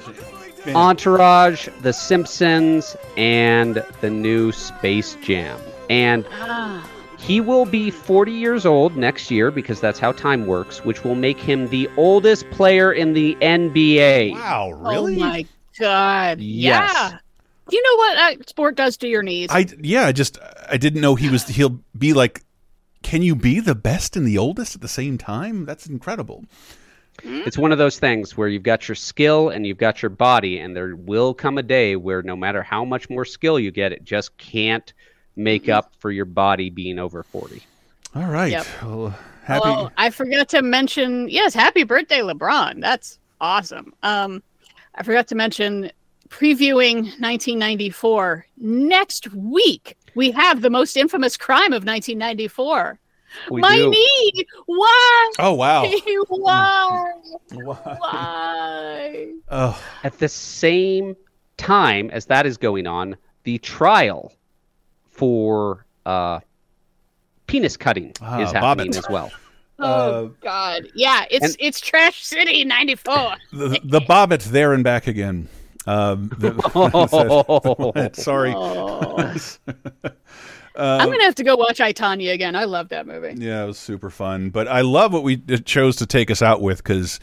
James. 0.65 0.75
Entourage, 0.75 1.67
The 1.81 1.93
Simpsons, 1.93 2.95
and 3.17 3.83
the 4.01 4.09
new 4.09 4.51
Space 4.51 5.15
Jam. 5.23 5.59
And 5.89 6.25
Ah. 6.31 6.83
He 7.21 7.39
will 7.39 7.65
be 7.65 7.91
40 7.91 8.31
years 8.31 8.65
old 8.65 8.97
next 8.97 9.29
year 9.29 9.51
because 9.51 9.79
that's 9.79 9.99
how 9.99 10.11
time 10.11 10.47
works, 10.47 10.83
which 10.83 11.03
will 11.03 11.15
make 11.15 11.39
him 11.39 11.67
the 11.67 11.89
oldest 11.95 12.49
player 12.49 12.91
in 12.91 13.13
the 13.13 13.35
NBA. 13.41 14.33
Wow, 14.33 14.71
oh 14.73 14.91
really? 14.91 15.15
Oh 15.17 15.19
my 15.19 15.45
god. 15.79 16.39
Yes. 16.39 16.91
Yeah. 16.93 17.17
You 17.69 17.81
know 17.83 17.95
what 17.95 18.15
that 18.15 18.49
sport 18.49 18.75
does 18.75 18.97
to 18.97 19.07
your 19.07 19.23
knees? 19.23 19.49
I 19.51 19.67
yeah, 19.81 20.05
I 20.05 20.11
just 20.11 20.39
I 20.69 20.77
didn't 20.77 21.01
know 21.01 21.15
he 21.15 21.29
was 21.29 21.47
he'll 21.47 21.79
be 21.97 22.13
like 22.13 22.43
can 23.03 23.21
you 23.21 23.35
be 23.35 23.59
the 23.59 23.75
best 23.75 24.15
and 24.15 24.25
the 24.25 24.37
oldest 24.37 24.75
at 24.75 24.81
the 24.81 24.87
same 24.87 25.17
time? 25.17 25.65
That's 25.65 25.87
incredible. 25.87 26.45
Hmm? 27.23 27.41
It's 27.45 27.57
one 27.57 27.71
of 27.71 27.77
those 27.77 27.99
things 27.99 28.35
where 28.35 28.47
you've 28.47 28.63
got 28.63 28.87
your 28.87 28.95
skill 28.95 29.49
and 29.49 29.65
you've 29.65 29.77
got 29.77 30.01
your 30.01 30.09
body, 30.09 30.59
and 30.59 30.75
there 30.75 30.95
will 30.95 31.33
come 31.33 31.57
a 31.57 31.63
day 31.63 31.95
where 31.95 32.21
no 32.21 32.35
matter 32.35 32.63
how 32.63 32.85
much 32.85 33.09
more 33.09 33.25
skill 33.25 33.59
you 33.59 33.71
get, 33.71 33.91
it 33.91 34.03
just 34.03 34.37
can't 34.37 34.93
make 35.35 35.69
up 35.69 35.93
for 35.99 36.11
your 36.11 36.25
body 36.25 36.69
being 36.69 36.99
over 36.99 37.23
40. 37.23 37.61
All 38.15 38.25
right. 38.25 38.51
Yep. 38.51 38.65
Well, 38.83 39.15
happy 39.43 39.61
Oh, 39.65 39.89
I 39.97 40.09
forgot 40.09 40.49
to 40.49 40.61
mention. 40.61 41.29
Yes, 41.29 41.53
happy 41.53 41.83
birthday, 41.83 42.19
LeBron. 42.19 42.81
That's 42.81 43.19
awesome. 43.39 43.93
Um, 44.03 44.43
I 44.95 45.03
forgot 45.03 45.27
to 45.27 45.35
mention 45.35 45.91
previewing 46.29 47.03
1994 47.19 48.45
next 48.57 49.33
week. 49.33 49.97
We 50.15 50.31
have 50.31 50.61
the 50.61 50.69
most 50.69 50.97
infamous 50.97 51.37
crime 51.37 51.73
of 51.73 51.85
1994. 51.85 52.99
We 53.49 53.61
My 53.61 53.77
do. 53.77 53.89
knee. 53.89 54.45
Why? 54.65 55.31
Oh 55.39 55.53
wow. 55.53 55.83
Why? 56.27 57.13
Why? 57.51 57.75
Why? 57.99 59.31
Oh, 59.49 59.81
At 60.03 60.19
the 60.19 60.27
same 60.27 61.15
time 61.55 62.09
as 62.11 62.25
that 62.25 62.45
is 62.45 62.57
going 62.57 62.87
on, 62.87 63.15
the 63.43 63.57
trial 63.59 64.33
for 65.21 65.85
uh, 66.07 66.39
penis 67.45 67.77
cutting 67.77 68.11
Ah, 68.21 68.39
is 68.39 68.51
happening 68.51 68.87
it. 68.87 68.97
as 68.97 69.07
well. 69.07 69.31
Oh 69.83 70.25
Uh, 70.25 70.29
God. 70.41 70.87
Yeah, 70.93 71.25
it's 71.31 71.43
and- 71.45 71.55
it's 71.59 71.79
Trash 71.79 72.23
City 72.23 72.63
94. 72.63 73.13
the, 73.51 73.79
the 73.83 73.99
Bobbitt 74.01 74.43
there 74.45 74.73
and 74.73 74.83
back 74.83 75.07
again. 75.07 75.47
Um, 75.87 76.29
the, 76.37 76.51
sorry. 78.13 78.53
Oh. 78.55 79.35
I'm 80.75 81.09
gonna 81.09 81.23
have 81.23 81.33
to 81.35 81.43
go 81.43 81.55
watch 81.55 81.81
I 81.81 81.93
Tonya 81.93 82.31
again. 82.31 82.55
I 82.55 82.65
love 82.65 82.89
that 82.89 83.07
movie. 83.07 83.33
Yeah, 83.43 83.63
it 83.63 83.67
was 83.67 83.79
super 83.79 84.09
fun. 84.11 84.51
But 84.51 84.67
I 84.67 84.81
love 84.81 85.13
what 85.13 85.23
we 85.23 85.37
chose 85.37 85.95
to 85.97 86.05
take 86.05 86.29
us 86.29 86.41
out 86.43 86.61
with 86.61 86.77
because 86.77 87.19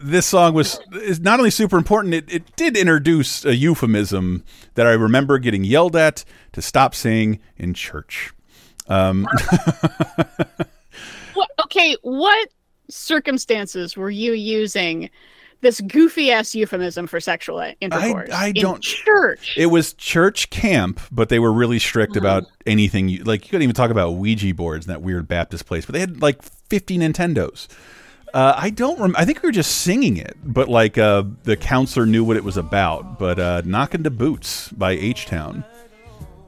this 0.00 0.26
song 0.26 0.54
was 0.54 0.80
is 0.92 1.20
not 1.20 1.38
only 1.40 1.50
super 1.50 1.76
important, 1.76 2.14
it, 2.14 2.32
it 2.32 2.56
did 2.56 2.76
introduce 2.76 3.44
a 3.44 3.54
euphemism 3.54 4.44
that 4.74 4.86
I 4.86 4.92
remember 4.92 5.38
getting 5.38 5.64
yelled 5.64 5.96
at 5.96 6.24
to 6.52 6.62
stop 6.62 6.94
saying 6.94 7.40
in 7.56 7.74
church. 7.74 8.32
Um, 8.88 9.26
okay, 11.64 11.96
what 12.02 12.48
circumstances 12.88 13.96
were 13.96 14.10
you 14.10 14.32
using 14.32 15.10
this 15.60 15.80
goofy 15.80 16.30
ass 16.30 16.54
euphemism 16.54 17.06
for 17.06 17.20
sexual 17.20 17.60
intercourse? 17.80 18.30
I 18.30 18.48
in 18.48 18.54
don't- 18.54 18.82
church. 18.82 19.54
it 19.56 19.66
was 19.66 19.92
church 19.94 20.50
camp, 20.50 21.00
but 21.10 21.28
they 21.28 21.38
were 21.38 21.52
really 21.52 21.78
strict 21.78 22.16
about 22.16 22.44
anything. 22.66 23.08
You, 23.08 23.24
like 23.24 23.44
you 23.44 23.50
couldn't 23.50 23.64
even 23.64 23.74
talk 23.74 23.90
about 23.90 24.12
Ouija 24.12 24.54
boards 24.54 24.86
in 24.86 24.92
that 24.92 25.02
weird 25.02 25.28
Baptist 25.28 25.66
place. 25.66 25.84
But 25.84 25.94
they 25.94 26.00
had 26.00 26.22
like 26.22 26.42
50 26.42 26.98
Nintendos. 26.98 27.66
Uh, 28.34 28.54
I 28.56 28.70
don't. 28.70 29.00
Rem- 29.00 29.14
I 29.16 29.24
think 29.24 29.42
we 29.42 29.48
were 29.48 29.52
just 29.52 29.78
singing 29.78 30.16
it, 30.16 30.36
but 30.44 30.68
like 30.68 30.98
uh, 30.98 31.24
the 31.44 31.56
counselor 31.56 32.06
knew 32.06 32.24
what 32.24 32.36
it 32.36 32.44
was 32.44 32.56
about. 32.56 33.18
But 33.18 33.38
uh, 33.38 33.62
"Knockin' 33.64 34.02
da 34.02 34.10
Boots" 34.10 34.70
by 34.72 34.92
H 34.92 35.26
Town. 35.26 35.64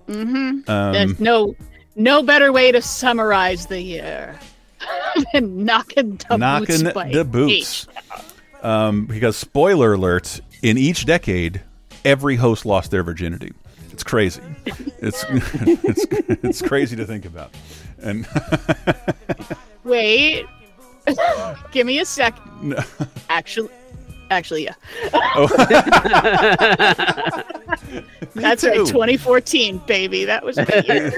mm-hmm. 0.08 0.70
Um, 0.70 0.92
There's 0.92 1.20
no 1.20 1.56
no 1.96 2.22
better 2.22 2.52
way 2.52 2.72
to 2.72 2.82
summarize 2.82 3.66
the 3.66 3.80
year 3.80 4.38
than 5.32 5.64
knocking 5.64 6.20
the 6.28 6.36
knocking 6.36 6.84
boots. 6.84 7.12
the 7.12 7.24
boots. 7.24 7.86
Um, 8.62 9.06
because 9.06 9.36
spoiler 9.36 9.94
alert: 9.94 10.40
in 10.62 10.76
each 10.76 11.06
decade, 11.06 11.62
every 12.04 12.36
host 12.36 12.66
lost 12.66 12.90
their 12.90 13.02
virginity. 13.02 13.52
It's 13.92 14.04
crazy. 14.04 14.42
It's 15.00 15.24
it's 15.30 16.06
it's 16.10 16.62
crazy 16.62 16.96
to 16.96 17.04
think 17.04 17.24
about. 17.24 17.54
And 18.02 18.26
Wait. 19.84 20.46
Give 21.72 21.86
me 21.86 21.98
a 22.00 22.04
sec. 22.04 22.38
No. 22.62 22.78
Actually, 23.28 23.70
actually, 24.30 24.64
yeah. 24.64 24.74
Oh. 25.12 25.46
That's 28.34 28.62
too. 28.62 28.68
right, 28.68 28.86
2014, 28.86 29.78
baby. 29.86 30.24
That 30.24 30.44
was 30.44 30.56
my 30.56 30.82
year. 30.86 31.12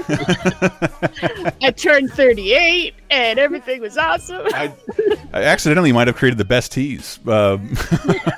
I 1.61 1.71
turned 1.71 2.11
38, 2.11 2.93
and 3.11 3.39
everything 3.39 3.81
was 3.81 3.97
awesome. 3.97 4.47
I, 4.53 4.73
I 5.33 5.43
accidentally 5.43 5.91
might 5.91 6.07
have 6.07 6.15
created 6.15 6.37
the 6.37 6.45
best 6.45 6.71
tease 6.71 7.19
uh, 7.27 7.57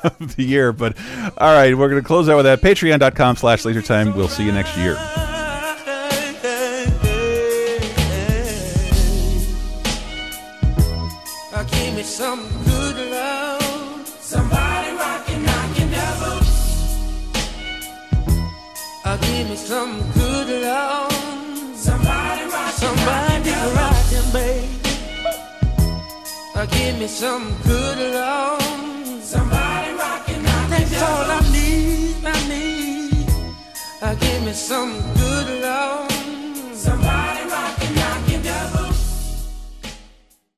of 0.03 0.35
the 0.35 0.43
year, 0.43 0.73
but 0.73 0.97
all 1.37 1.53
right, 1.53 1.77
we're 1.77 1.89
going 1.89 2.01
to 2.01 2.07
close 2.07 2.27
out 2.29 2.37
with 2.37 2.45
that. 2.45 2.61
Patreon.com 2.61 3.35
slash 3.37 3.63
lasertime. 3.63 4.15
We'll 4.15 4.27
see 4.27 4.45
you 4.45 4.51
next 4.51 4.77
year. 4.77 4.97
Some 12.05 12.47
good 12.65 13.09
love. 13.09 14.07
Somebody 14.19 14.91
rockin', 14.95 15.43
knockin' 15.43 15.89
devil. 15.89 16.39
Uh, 19.03 19.17
give 19.17 19.49
me 19.49 19.55
some 19.55 20.01
good 20.13 20.61
love. 20.61 21.11
Somebody 21.75 22.43
rockin', 22.45 22.73
somebody 22.83 23.51
rockin', 23.75 24.31
baby. 24.31 24.69
Uh, 26.53 26.65
give 26.67 26.99
me 26.99 27.07
some 27.07 27.55
good 27.63 28.13
love. 28.13 28.61
Somebody 29.23 29.93
rockin', 29.93 30.43
knockin' 30.43 30.69
That's 30.69 31.01
all 31.01 31.31
I 31.31 31.39
need, 31.51 32.15
I 32.23 32.47
need. 32.47 33.29
Uh, 34.01 34.15
give 34.15 34.43
me 34.43 34.53
some 34.53 34.93
good 35.15 35.61
love. 35.61 36.14